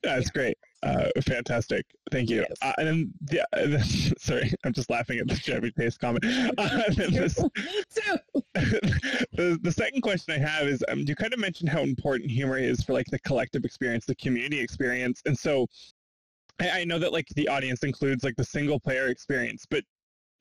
That's 0.04 0.30
great. 0.30 0.58
Uh, 0.84 1.10
fantastic. 1.26 1.86
Thank 2.12 2.30
you. 2.30 2.46
Yes. 2.48 2.58
Uh, 2.62 2.74
and 2.78 2.88
then, 2.88 3.14
yeah, 3.32 3.44
uh, 3.54 3.82
sorry, 4.18 4.54
I'm 4.64 4.74
just 4.74 4.90
laughing 4.90 5.20
at 5.20 5.28
the 5.28 5.36
Chevy 5.36 5.72
Chase 5.72 5.98
comment. 5.98 6.24
Uh, 6.58 6.84
this, 6.88 7.36
the, 8.54 9.60
the 9.62 9.72
second 9.72 10.02
question 10.02 10.34
I 10.34 10.38
have 10.38 10.68
is, 10.68 10.84
um, 10.88 11.04
you 11.08 11.16
kind 11.16 11.34
of 11.34 11.40
mentioned 11.40 11.70
how 11.70 11.82
important 11.82 12.30
humor 12.32 12.58
is 12.58 12.84
for 12.84 12.94
like 12.94 13.08
the 13.08 13.20
collective 13.20 13.66
experience, 13.66 14.06
the 14.06 14.16
community 14.16 14.60
experience, 14.60 15.22
and 15.26 15.38
so 15.38 15.68
I, 16.60 16.82
I 16.82 16.84
know 16.84 17.00
that 17.00 17.14
like 17.14 17.28
the 17.30 17.48
audience 17.48 17.84
includes 17.84 18.24
like 18.24 18.36
the 18.36 18.44
single 18.44 18.80
player 18.80 19.08
experience, 19.08 19.66
but 19.70 19.84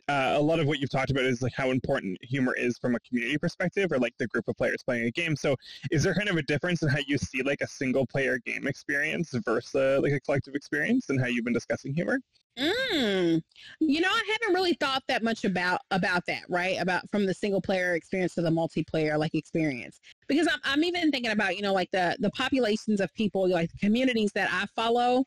uh, 0.08 0.34
a 0.36 0.40
lot 0.40 0.60
of 0.60 0.66
what 0.66 0.78
you've 0.78 0.90
talked 0.90 1.10
about 1.10 1.24
is 1.24 1.42
like 1.42 1.52
how 1.54 1.70
important 1.70 2.18
humor 2.22 2.54
is 2.56 2.78
from 2.78 2.94
a 2.94 3.00
community 3.00 3.36
perspective 3.38 3.90
or 3.90 3.98
like 3.98 4.14
the 4.18 4.26
group 4.28 4.46
of 4.48 4.56
players 4.56 4.82
playing 4.84 5.06
a 5.06 5.10
game. 5.10 5.34
So 5.34 5.56
is 5.90 6.02
there 6.02 6.14
kind 6.14 6.28
of 6.28 6.36
a 6.36 6.42
difference 6.42 6.82
in 6.82 6.88
how 6.88 7.00
you 7.06 7.18
see 7.18 7.42
like 7.42 7.60
a 7.60 7.66
single 7.66 8.06
player 8.06 8.38
game 8.38 8.66
experience 8.66 9.34
versus 9.44 9.74
uh, 9.74 10.00
like 10.02 10.12
a 10.12 10.20
collective 10.20 10.54
experience 10.54 11.08
and 11.08 11.20
how 11.20 11.26
you've 11.26 11.44
been 11.44 11.54
discussing 11.54 11.92
humor? 11.94 12.20
Mm. 12.58 13.42
You 13.80 14.00
know, 14.00 14.08
I 14.08 14.22
haven't 14.32 14.54
really 14.54 14.72
thought 14.74 15.02
that 15.08 15.22
much 15.22 15.44
about 15.44 15.80
about 15.90 16.24
that, 16.26 16.44
right? 16.48 16.80
About 16.80 17.02
from 17.10 17.26
the 17.26 17.34
single 17.34 17.60
player 17.60 17.94
experience 17.94 18.34
to 18.36 18.42
the 18.42 18.50
multiplayer 18.50 19.18
like 19.18 19.34
experience. 19.34 20.00
Because 20.26 20.48
I'm 20.50 20.60
I'm 20.64 20.84
even 20.84 21.10
thinking 21.10 21.32
about, 21.32 21.56
you 21.56 21.62
know, 21.62 21.74
like 21.74 21.90
the 21.90 22.16
the 22.20 22.30
populations 22.30 23.00
of 23.00 23.12
people, 23.14 23.46
like 23.48 23.70
the 23.72 23.78
communities 23.78 24.32
that 24.34 24.48
I 24.50 24.64
follow 24.74 25.26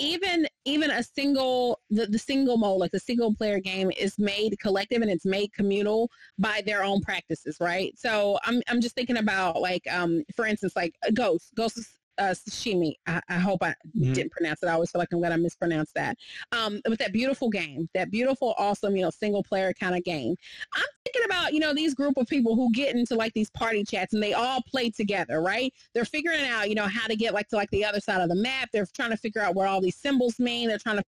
even 0.00 0.46
even 0.64 0.90
a 0.90 1.02
single 1.02 1.78
the, 1.90 2.06
the 2.06 2.18
single 2.18 2.56
mode 2.56 2.80
like 2.80 2.90
the 2.90 2.98
single 2.98 3.34
player 3.34 3.60
game 3.60 3.90
is 3.96 4.18
made 4.18 4.58
collective 4.58 5.02
and 5.02 5.10
it's 5.10 5.26
made 5.26 5.52
communal 5.52 6.10
by 6.38 6.62
their 6.66 6.82
own 6.82 7.00
practices 7.00 7.58
right? 7.60 7.92
So 7.96 8.38
i'm 8.44 8.62
i'm 8.68 8.80
just 8.80 8.94
thinking 8.96 9.18
about 9.18 9.60
like 9.60 9.86
um 9.92 10.24
for 10.34 10.46
instance 10.46 10.74
like 10.74 10.94
ghost. 11.14 11.52
Ghost 11.54 11.78
uh, 12.20 12.34
sashimi. 12.34 12.92
I, 13.06 13.20
I 13.28 13.38
hope 13.38 13.62
I 13.62 13.70
mm-hmm. 13.70 14.12
didn't 14.12 14.32
pronounce 14.32 14.62
it. 14.62 14.66
I 14.66 14.72
always 14.72 14.90
feel 14.90 15.00
like 15.00 15.08
I'm 15.12 15.20
going 15.20 15.32
to 15.32 15.38
mispronounce 15.38 15.90
that. 15.94 16.16
Um, 16.52 16.80
with 16.88 16.98
that 16.98 17.12
beautiful 17.12 17.48
game, 17.48 17.88
that 17.94 18.10
beautiful, 18.10 18.54
awesome, 18.58 18.94
you 18.94 19.02
know, 19.02 19.10
single 19.10 19.42
player 19.42 19.72
kind 19.72 19.96
of 19.96 20.04
game. 20.04 20.36
I'm 20.74 20.86
thinking 21.04 21.24
about, 21.24 21.54
you 21.54 21.60
know, 21.60 21.74
these 21.74 21.94
group 21.94 22.16
of 22.18 22.26
people 22.26 22.54
who 22.54 22.70
get 22.72 22.94
into 22.94 23.14
like 23.14 23.32
these 23.32 23.50
party 23.50 23.82
chats 23.84 24.12
and 24.12 24.22
they 24.22 24.34
all 24.34 24.60
play 24.68 24.90
together, 24.90 25.40
right? 25.40 25.72
They're 25.94 26.04
figuring 26.04 26.44
out, 26.44 26.68
you 26.68 26.74
know, 26.74 26.86
how 26.86 27.06
to 27.06 27.16
get 27.16 27.34
like 27.34 27.48
to 27.48 27.56
like 27.56 27.70
the 27.70 27.84
other 27.84 28.00
side 28.00 28.20
of 28.20 28.28
the 28.28 28.36
map. 28.36 28.68
They're 28.72 28.86
trying 28.94 29.10
to 29.10 29.16
figure 29.16 29.40
out 29.40 29.54
what 29.54 29.66
all 29.66 29.80
these 29.80 29.96
symbols 29.96 30.38
mean. 30.38 30.68
They're 30.68 30.78
trying 30.78 30.98
to 30.98 31.04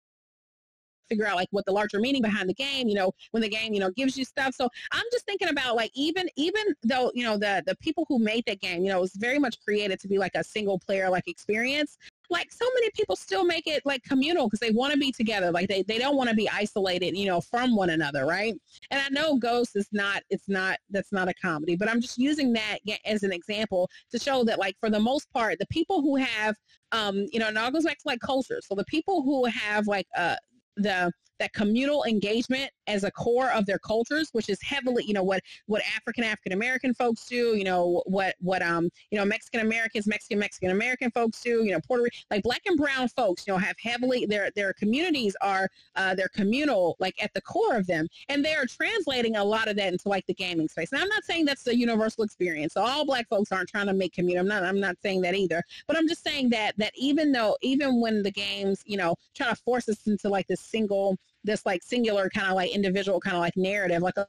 figure 1.09 1.27
out 1.27 1.37
like 1.37 1.49
what 1.51 1.65
the 1.65 1.73
larger 1.73 1.99
meaning 2.01 2.23
behind 2.23 2.49
the 2.49 2.55
game, 2.55 2.89
you 2.89 2.95
know, 2.95 3.13
when 3.33 3.43
the 3.43 3.49
game, 3.49 3.73
you 3.73 3.81
know, 3.81 3.91
gives 3.91 4.17
you 4.17 4.25
stuff. 4.25 4.55
So 4.55 4.69
I'm 4.93 5.05
just 5.13 5.25
thinking 5.27 5.49
about 5.49 5.77
like 5.77 5.91
even 5.95 6.29
even 6.37 6.63
though, 6.83 7.11
you 7.15 7.25
know, 7.25 7.37
the 7.37 7.63
the 7.67 7.77
people 7.77 8.05
who 8.09 8.19
made 8.19 8.45
that 8.47 8.61
game, 8.61 8.83
you 8.83 8.91
know, 8.91 8.99
it 8.99 9.03
was 9.03 9.17
very 9.17 9.39
much 9.39 9.57
created 9.65 9.99
to 10.01 10.09
be 10.09 10.19
like 10.19 10.33
a 10.35 10.45
single 10.45 10.79
player 10.79 11.09
like 11.11 11.27
experience. 11.27 11.97
like 12.31 12.53
so 12.53 12.67
many 12.75 12.91
people 12.91 13.17
still 13.17 13.45
make 13.45 13.67
it 13.67 13.83
like 13.85 14.03
communal 14.03 14.47
because 14.47 14.61
they 14.61 14.71
want 14.71 14.93
to 14.93 14.99
be 14.99 15.11
together. 15.13 15.51
Like 15.51 15.69
they, 15.69 15.83
they 15.83 15.99
don't 15.99 16.17
want 16.17 16.29
to 16.31 16.37
be 16.37 16.49
isolated, 16.49 17.17
you 17.17 17.27
know, 17.27 17.41
from 17.41 17.75
one 17.75 17.91
another, 17.91 18.27
right? 18.27 18.55
And 18.91 19.01
I 19.01 19.09
know 19.09 19.37
Ghost 19.37 19.77
is 19.77 19.89
not, 19.93 20.23
it's 20.31 20.49
not, 20.49 20.79
that's 20.91 21.13
not 21.13 21.29
a 21.29 21.35
comedy, 21.35 21.77
but 21.77 21.89
I'm 21.89 22.01
just 22.01 22.19
using 22.19 22.53
that 22.55 22.79
as 23.07 23.23
an 23.23 23.33
example 23.33 23.91
to 24.11 24.19
show 24.19 24.45
that 24.45 24.59
like 24.59 24.77
for 24.81 24.91
the 24.91 25.01
most 25.01 25.33
part, 25.33 25.59
the 25.59 25.67
people 25.67 26.03
who 26.03 26.17
have, 26.17 26.57
um, 26.93 27.27
you 27.33 27.39
know, 27.39 27.49
and 27.49 27.59
all 27.59 27.71
goes 27.71 27.85
back 27.85 27.99
to 27.99 28.09
like 28.09 28.21
culture. 28.21 28.61
So 28.63 28.75
the 28.75 28.85
people 28.85 29.23
who 29.23 29.45
have 29.47 29.87
like 29.87 30.07
uh, 30.17 30.37
the 30.79 31.13
that 31.39 31.53
communal 31.53 32.05
engagement 32.05 32.71
as 32.87 33.05
a 33.05 33.11
core 33.11 33.51
of 33.53 33.67
their 33.67 33.79
cultures, 33.79 34.31
which 34.33 34.49
is 34.49 34.61
heavily, 34.63 35.05
you 35.07 35.15
know, 35.15 35.23
what 35.23 35.43
what 35.67 35.83
African 35.97 36.25
African 36.25 36.53
American 36.53 36.95
folks 36.95 37.27
do, 37.27 37.57
you 37.57 37.65
know, 37.65 38.03
what 38.07 38.35
what 38.41 38.63
um, 38.63 38.89
you 39.11 39.19
know, 39.19 39.25
Mexican 39.25 39.61
Americans, 39.61 40.07
Mexican 40.07 40.39
Mexican 40.39 40.71
American 40.71 41.11
folks 41.11 41.41
do, 41.41 41.65
you 41.65 41.73
know, 41.73 41.81
Puerto 41.87 42.05
Rico, 42.05 42.17
like 42.31 42.43
black 42.43 42.63
and 42.67 42.77
brown 42.77 43.09
folks, 43.09 43.47
you 43.47 43.53
know, 43.53 43.59
have 43.59 43.77
heavily 43.83 44.27
their 44.27 44.51
their 44.57 44.73
communities 44.73 45.37
are 45.41 45.69
uh, 45.97 46.15
their 46.15 46.29
communal, 46.29 46.97
like 46.99 47.23
at 47.23 47.33
the 47.35 47.41
core 47.41 47.77
of 47.77 47.87
them, 47.87 48.07
and 48.29 48.45
they 48.45 48.55
are 48.55 48.67
translating 48.67 49.37
a 49.37 49.45
lot 49.45 49.69
of 49.69 49.77
that 49.77 49.93
into 49.93 50.09
like 50.09 50.27
the 50.27 50.35
gaming 50.35 50.69
space. 50.69 50.93
Now, 50.93 51.03
I'm 51.03 51.09
not 51.09 51.25
saying 51.25 51.45
that's 51.45 51.67
a 51.67 51.77
universal 51.77 52.25
experience. 52.25 52.75
So 52.75 52.83
all 52.83 53.05
black 53.05 53.29
folks 53.29 53.53
aren't 53.53 53.69
trying 53.69 53.87
to 53.87 53.95
make 53.95 54.13
community. 54.13 54.39
I'm 54.39 54.49
not 54.49 54.63
I'm 54.63 54.81
not 54.81 54.97
saying 55.03 55.23
that 55.23 55.35
either. 55.35 55.63
But 55.87 55.97
I'm 55.97 56.09
just 56.09 56.25
saying 56.25 56.51
that 56.51 56.77
that 56.79 56.93
even 56.97 57.33
though 57.33 57.57
even 57.63 58.01
when 58.01 58.23
the 58.23 58.31
games, 58.31 58.83
you 58.87 58.97
know, 58.97 59.15
try 59.35 59.49
to 59.49 59.57
force 59.57 59.89
us 59.89 60.07
into 60.07 60.29
like 60.29 60.47
this 60.47 60.61
single 60.61 61.17
this 61.49 61.65
like 61.67 61.83
singular 61.83 62.29
kind 62.31 62.49
of 62.49 62.55
like 62.55 62.71
individual 62.71 63.21
kind 63.21 63.37
of 63.37 63.41
like 63.41 63.57
narrative 63.57 64.03
like 64.03 64.17
a, 64.17 64.27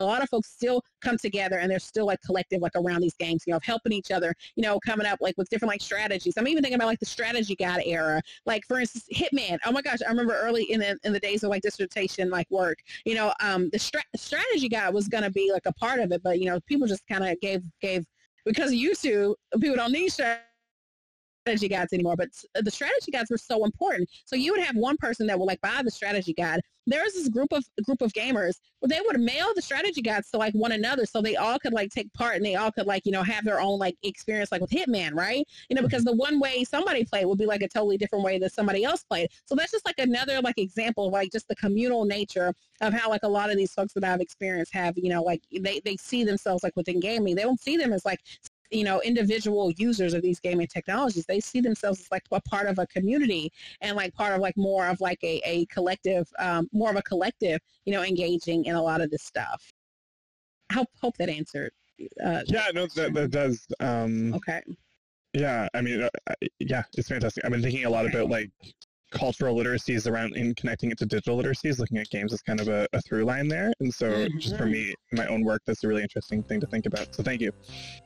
a 0.00 0.04
lot 0.04 0.22
of 0.22 0.28
folks 0.28 0.50
still 0.50 0.82
come 1.00 1.16
together 1.16 1.58
and 1.58 1.70
they're 1.70 1.78
still 1.78 2.06
like 2.06 2.20
collective 2.22 2.60
like 2.60 2.74
around 2.74 3.00
these 3.00 3.14
games 3.14 3.44
you 3.46 3.52
know 3.52 3.58
of 3.58 3.62
helping 3.62 3.92
each 3.92 4.10
other 4.10 4.34
you 4.56 4.62
know 4.62 4.78
coming 4.80 5.06
up 5.06 5.18
like 5.20 5.36
with 5.38 5.48
different 5.50 5.70
like 5.70 5.80
strategies. 5.80 6.34
I'm 6.36 6.48
even 6.48 6.62
thinking 6.62 6.76
about 6.76 6.86
like 6.86 6.98
the 6.98 7.06
strategy 7.06 7.54
guide 7.54 7.82
era. 7.84 8.20
Like 8.44 8.64
for 8.66 8.80
instance 8.80 9.06
hitman. 9.14 9.58
Oh 9.64 9.72
my 9.72 9.82
gosh 9.82 9.98
i 10.06 10.10
remember 10.10 10.34
early 10.34 10.64
in 10.64 10.80
the 10.80 10.98
in 11.04 11.12
the 11.12 11.20
days 11.20 11.44
of 11.44 11.50
like 11.50 11.62
dissertation 11.62 12.30
like 12.30 12.50
work 12.50 12.78
you 13.04 13.14
know 13.14 13.32
um 13.40 13.70
the 13.72 13.78
stra- 13.78 14.02
strategy 14.16 14.68
guide 14.68 14.92
was 14.92 15.08
going 15.08 15.24
to 15.24 15.30
be 15.30 15.52
like 15.52 15.66
a 15.66 15.72
part 15.74 16.00
of 16.00 16.12
it 16.12 16.22
but 16.22 16.38
you 16.38 16.46
know 16.46 16.58
people 16.66 16.86
just 16.86 17.06
kind 17.06 17.24
of 17.24 17.40
gave 17.40 17.62
gave 17.80 18.04
because 18.44 18.72
of 18.72 18.78
YouTube, 18.78 19.34
people 19.58 19.76
don't 19.76 19.92
need 19.92 20.10
strategy 20.10 20.42
strategy 21.44 21.68
guides 21.68 21.92
anymore, 21.92 22.16
but 22.16 22.30
the 22.62 22.70
strategy 22.70 23.12
guides 23.12 23.30
were 23.30 23.36
so 23.36 23.64
important. 23.64 24.08
So 24.24 24.34
you 24.34 24.52
would 24.52 24.62
have 24.62 24.76
one 24.76 24.96
person 24.96 25.26
that 25.26 25.38
would 25.38 25.44
like 25.44 25.60
buy 25.60 25.82
the 25.84 25.90
strategy 25.90 26.32
guide. 26.32 26.60
There 26.86 27.02
was 27.02 27.14
this 27.14 27.28
group 27.28 27.52
of 27.52 27.64
group 27.84 28.02
of 28.02 28.12
gamers 28.12 28.56
where 28.80 28.88
they 28.88 29.00
would 29.06 29.18
mail 29.18 29.48
the 29.54 29.62
strategy 29.62 30.02
guides 30.02 30.30
to 30.30 30.38
like 30.38 30.52
one 30.54 30.72
another, 30.72 31.06
so 31.06 31.22
they 31.22 31.36
all 31.36 31.58
could 31.58 31.72
like 31.72 31.90
take 31.90 32.12
part 32.12 32.36
and 32.36 32.44
they 32.44 32.56
all 32.56 32.70
could 32.70 32.86
like 32.86 33.06
you 33.06 33.12
know 33.12 33.22
have 33.22 33.44
their 33.44 33.60
own 33.60 33.78
like 33.78 33.96
experience 34.02 34.52
like 34.52 34.60
with 34.60 34.70
Hitman, 34.70 35.14
right? 35.14 35.46
You 35.68 35.76
know, 35.76 35.80
mm-hmm. 35.80 35.86
because 35.86 36.04
the 36.04 36.14
one 36.14 36.40
way 36.40 36.64
somebody 36.64 37.04
played 37.04 37.26
would 37.26 37.38
be 37.38 37.46
like 37.46 37.62
a 37.62 37.68
totally 37.68 37.96
different 37.96 38.24
way 38.24 38.38
that 38.38 38.52
somebody 38.52 38.84
else 38.84 39.02
played. 39.02 39.28
So 39.46 39.54
that's 39.54 39.72
just 39.72 39.86
like 39.86 39.98
another 39.98 40.40
like 40.40 40.58
example 40.58 41.06
of 41.06 41.12
like 41.12 41.32
just 41.32 41.48
the 41.48 41.56
communal 41.56 42.04
nature 42.04 42.52
of 42.82 42.92
how 42.92 43.08
like 43.08 43.22
a 43.22 43.28
lot 43.28 43.50
of 43.50 43.56
these 43.56 43.72
folks 43.72 43.94
that 43.94 44.04
I've 44.04 44.20
experienced 44.20 44.74
have 44.74 44.94
you 44.96 45.08
know 45.08 45.22
like 45.22 45.42
they 45.58 45.80
they 45.84 45.96
see 45.96 46.24
themselves 46.24 46.62
like 46.62 46.76
within 46.76 47.00
gaming. 47.00 47.34
They 47.34 47.42
don't 47.42 47.60
see 47.60 47.76
them 47.78 47.92
as 47.92 48.04
like 48.04 48.20
you 48.74 48.84
know 48.84 49.00
individual 49.02 49.70
users 49.76 50.14
of 50.14 50.22
these 50.22 50.40
gaming 50.40 50.66
technologies 50.66 51.24
they 51.26 51.40
see 51.40 51.60
themselves 51.60 52.00
as 52.00 52.10
like 52.10 52.24
a 52.32 52.40
part 52.40 52.66
of 52.66 52.78
a 52.78 52.86
community 52.88 53.52
and 53.80 53.96
like 53.96 54.12
part 54.14 54.34
of 54.34 54.40
like 54.40 54.56
more 54.56 54.88
of 54.88 55.00
like 55.00 55.22
a, 55.22 55.40
a 55.44 55.64
collective 55.66 56.28
um, 56.38 56.68
more 56.72 56.90
of 56.90 56.96
a 56.96 57.02
collective 57.02 57.60
you 57.84 57.92
know 57.92 58.02
engaging 58.02 58.64
in 58.64 58.74
a 58.74 58.82
lot 58.82 59.00
of 59.00 59.10
this 59.10 59.22
stuff 59.22 59.72
i 60.70 60.74
hope, 60.74 60.88
hope 61.00 61.16
that 61.16 61.28
answered 61.28 61.70
uh, 62.24 62.40
yeah 62.46 62.66
no 62.74 62.86
that, 62.96 63.14
that 63.14 63.30
does 63.30 63.66
um 63.80 64.34
okay 64.34 64.60
yeah 65.32 65.68
i 65.74 65.80
mean 65.80 66.02
uh, 66.02 66.34
yeah 66.58 66.82
it's 66.96 67.08
fantastic 67.08 67.44
i've 67.44 67.52
been 67.52 67.62
thinking 67.62 67.84
a 67.84 67.90
lot 67.90 68.04
okay. 68.06 68.18
about 68.18 68.30
like 68.30 68.50
cultural 69.14 69.56
literacies 69.56 70.10
around 70.10 70.36
in 70.36 70.54
connecting 70.54 70.90
it 70.90 70.98
to 70.98 71.06
digital 71.06 71.40
literacies, 71.40 71.78
looking 71.78 71.98
at 71.98 72.10
games 72.10 72.32
as 72.32 72.42
kind 72.42 72.60
of 72.60 72.68
a, 72.68 72.86
a 72.92 73.00
through 73.00 73.24
line 73.24 73.48
there. 73.48 73.72
And 73.80 73.92
so 73.92 74.10
mm-hmm. 74.10 74.38
just 74.38 74.56
for 74.56 74.66
me, 74.66 74.92
my 75.12 75.26
own 75.26 75.44
work, 75.44 75.62
that's 75.66 75.82
a 75.84 75.88
really 75.88 76.02
interesting 76.02 76.42
thing 76.42 76.60
to 76.60 76.66
think 76.66 76.84
about. 76.86 77.14
So 77.14 77.22
thank 77.22 77.40
you. 77.40 77.52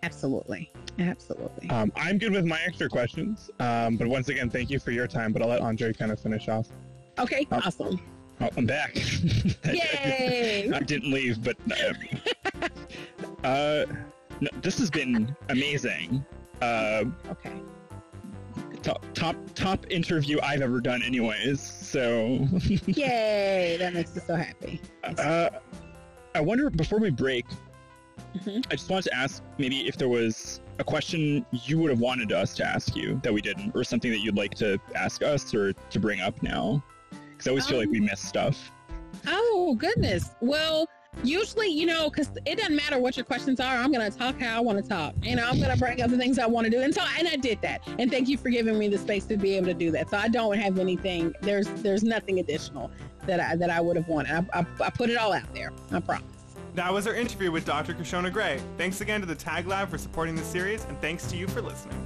Absolutely. 0.03 0.71
Absolutely. 0.99 1.71
Um, 1.71 1.91
I'm 1.97 2.19
good 2.19 2.33
with 2.33 2.45
my 2.45 2.61
extra 2.65 2.89
questions. 2.89 3.51
Um, 3.59 3.97
but 3.97 4.07
once 4.07 4.29
again, 4.29 4.51
thank 4.51 4.71
you 4.71 4.79
for 4.79 4.93
your 4.93 5.07
time. 5.09 5.33
But 5.33 5.43
I'll 5.43 5.49
let 5.49 5.63
Andrei 5.63 5.93
kind 5.93 6.13
of 6.13 6.21
finish 6.21 6.49
off. 6.49 6.69
Okay, 7.19 7.47
um, 7.51 7.63
awesome. 7.65 8.01
Oh, 8.41 8.49
I'm 8.57 8.67
back. 8.67 8.95
Yay! 9.65 10.71
I 10.73 10.81
didn't 10.81 11.11
leave, 11.11 11.43
but 11.43 11.57
uh, 11.73 12.69
uh, 13.45 13.87
no, 14.41 14.49
this 14.63 14.79
has 14.79 14.91
been 14.91 15.35
amazing. 15.49 16.25
Uh, 16.61 17.05
okay 17.31 17.53
top 18.83 19.05
top 19.15 19.37
top 19.55 19.87
interview 19.91 20.39
I've 20.43 20.61
ever 20.61 20.81
done, 20.81 21.03
anyways. 21.03 21.61
So 21.61 22.47
yay! 22.87 23.77
That 23.79 23.95
makes 23.95 24.15
me 24.15 24.23
so 24.27 24.35
happy. 24.35 24.81
Uh, 25.05 25.51
I 26.35 26.41
wonder 26.41 26.71
before 26.71 26.99
we 26.99 27.11
break, 27.11 27.47
mm-hmm. 28.37 28.61
I 28.71 28.75
just 28.75 28.91
wanted 28.91 29.11
to 29.11 29.17
ask 29.17 29.43
maybe 29.59 29.89
if 29.89 29.97
there 29.97 30.09
was 30.09 30.61
a 30.79 30.85
question 30.85 31.45
you 31.51 31.79
would 31.79 31.91
have 31.91 32.01
wanted 32.01 32.33
us 32.33 32.55
to 32.57 32.65
ask 32.65 32.95
you 32.95 33.21
that 33.23 33.33
we 33.33 33.41
didn't, 33.41 33.75
or 33.75 33.83
something 33.85 34.11
that 34.11 34.21
you'd 34.21 34.37
like 34.37 34.55
to 34.57 34.79
ask 34.95 35.23
us 35.23 35.55
or 35.55 35.73
to 35.73 36.01
bring 36.01 36.21
up 36.21 36.43
now, 36.43 36.83
because 37.11 37.47
I 37.47 37.51
always 37.51 37.65
um, 37.65 37.71
feel 37.71 37.79
like 37.79 37.91
we 37.91 37.99
um, 37.99 38.07
miss 38.07 38.21
stuff. 38.21 38.71
Oh 39.27 39.75
goodness! 39.79 40.31
Well, 40.41 40.87
usually, 41.23 41.69
you 41.69 41.87
know, 41.87 42.11
because 42.11 42.31
it 42.47 42.59
doesn't 42.59 42.77
matter 42.77 42.99
what 42.99 43.17
your 43.17 43.25
questions 43.25 43.61
are. 43.61 43.77
I'm 43.77 43.93
going 43.93 44.11
to 44.11 44.17
talk 44.17 44.41
how 44.41 44.57
I 44.57 44.61
want 44.61 44.83
to 44.83 44.89
talk. 44.89 45.15
You 45.23 45.37
know, 45.37 45.47
I'm 45.47 45.59
going 45.59 45.73
to 45.73 45.79
bring 45.79 46.01
up 46.03 46.11
the 46.11 46.19
things 46.19 46.39
I 46.39 46.47
want 46.47 46.65
to 46.67 46.71
do. 46.71 46.81
And 46.81 46.95
so, 46.95 47.03
and 47.19 47.29
I 47.29 47.37
did 47.37 47.61
that. 47.63 47.81
And 47.99 48.11
thank 48.11 48.29
you 48.29 48.39
for 48.39 48.51
giving 48.51 48.79
me 48.79 48.89
the 48.89 48.99
space 48.99 49.25
to 49.27 49.37
be 49.37 49.57
able 49.57 49.67
to 49.67 49.75
do 49.75 49.91
that. 49.93 50.11
So 50.11 50.17
I 50.17 50.29
don't 50.29 50.57
have 50.57 50.79
anything. 50.79 51.35
There's 51.41 51.69
there's 51.83 52.03
nothing 52.03 52.39
additional 52.39 52.91
that 53.27 53.41
I 53.41 53.57
that 53.57 53.71
I 53.71 53.81
would 53.81 53.97
have 53.97 54.09
wanted. 54.09 54.33
I, 54.33 54.61
I, 54.61 54.67
I 54.81 54.91
put 54.91 55.11
it 55.11 55.17
all 55.17 55.33
out 55.33 55.53
there. 55.55 55.73
I 55.93 56.01
promise. 56.01 56.25
That 56.75 56.93
was 56.93 57.07
our 57.07 57.15
interview 57.15 57.51
with 57.51 57.65
Dr. 57.65 57.95
Kishonna 57.95 58.33
Gray. 58.33 58.61
Thanks 58.77 59.01
again 59.01 59.21
to 59.21 59.27
the 59.27 59.35
Tag 59.35 59.67
Lab 59.67 59.91
for 59.91 59.99
supporting 59.99 60.37
the 60.37 60.45
series, 60.45 60.85
and 60.85 61.01
thanks 61.01 61.27
to 61.29 61.37
you 61.37 61.49
for 61.49 61.61
listening. 61.61 61.99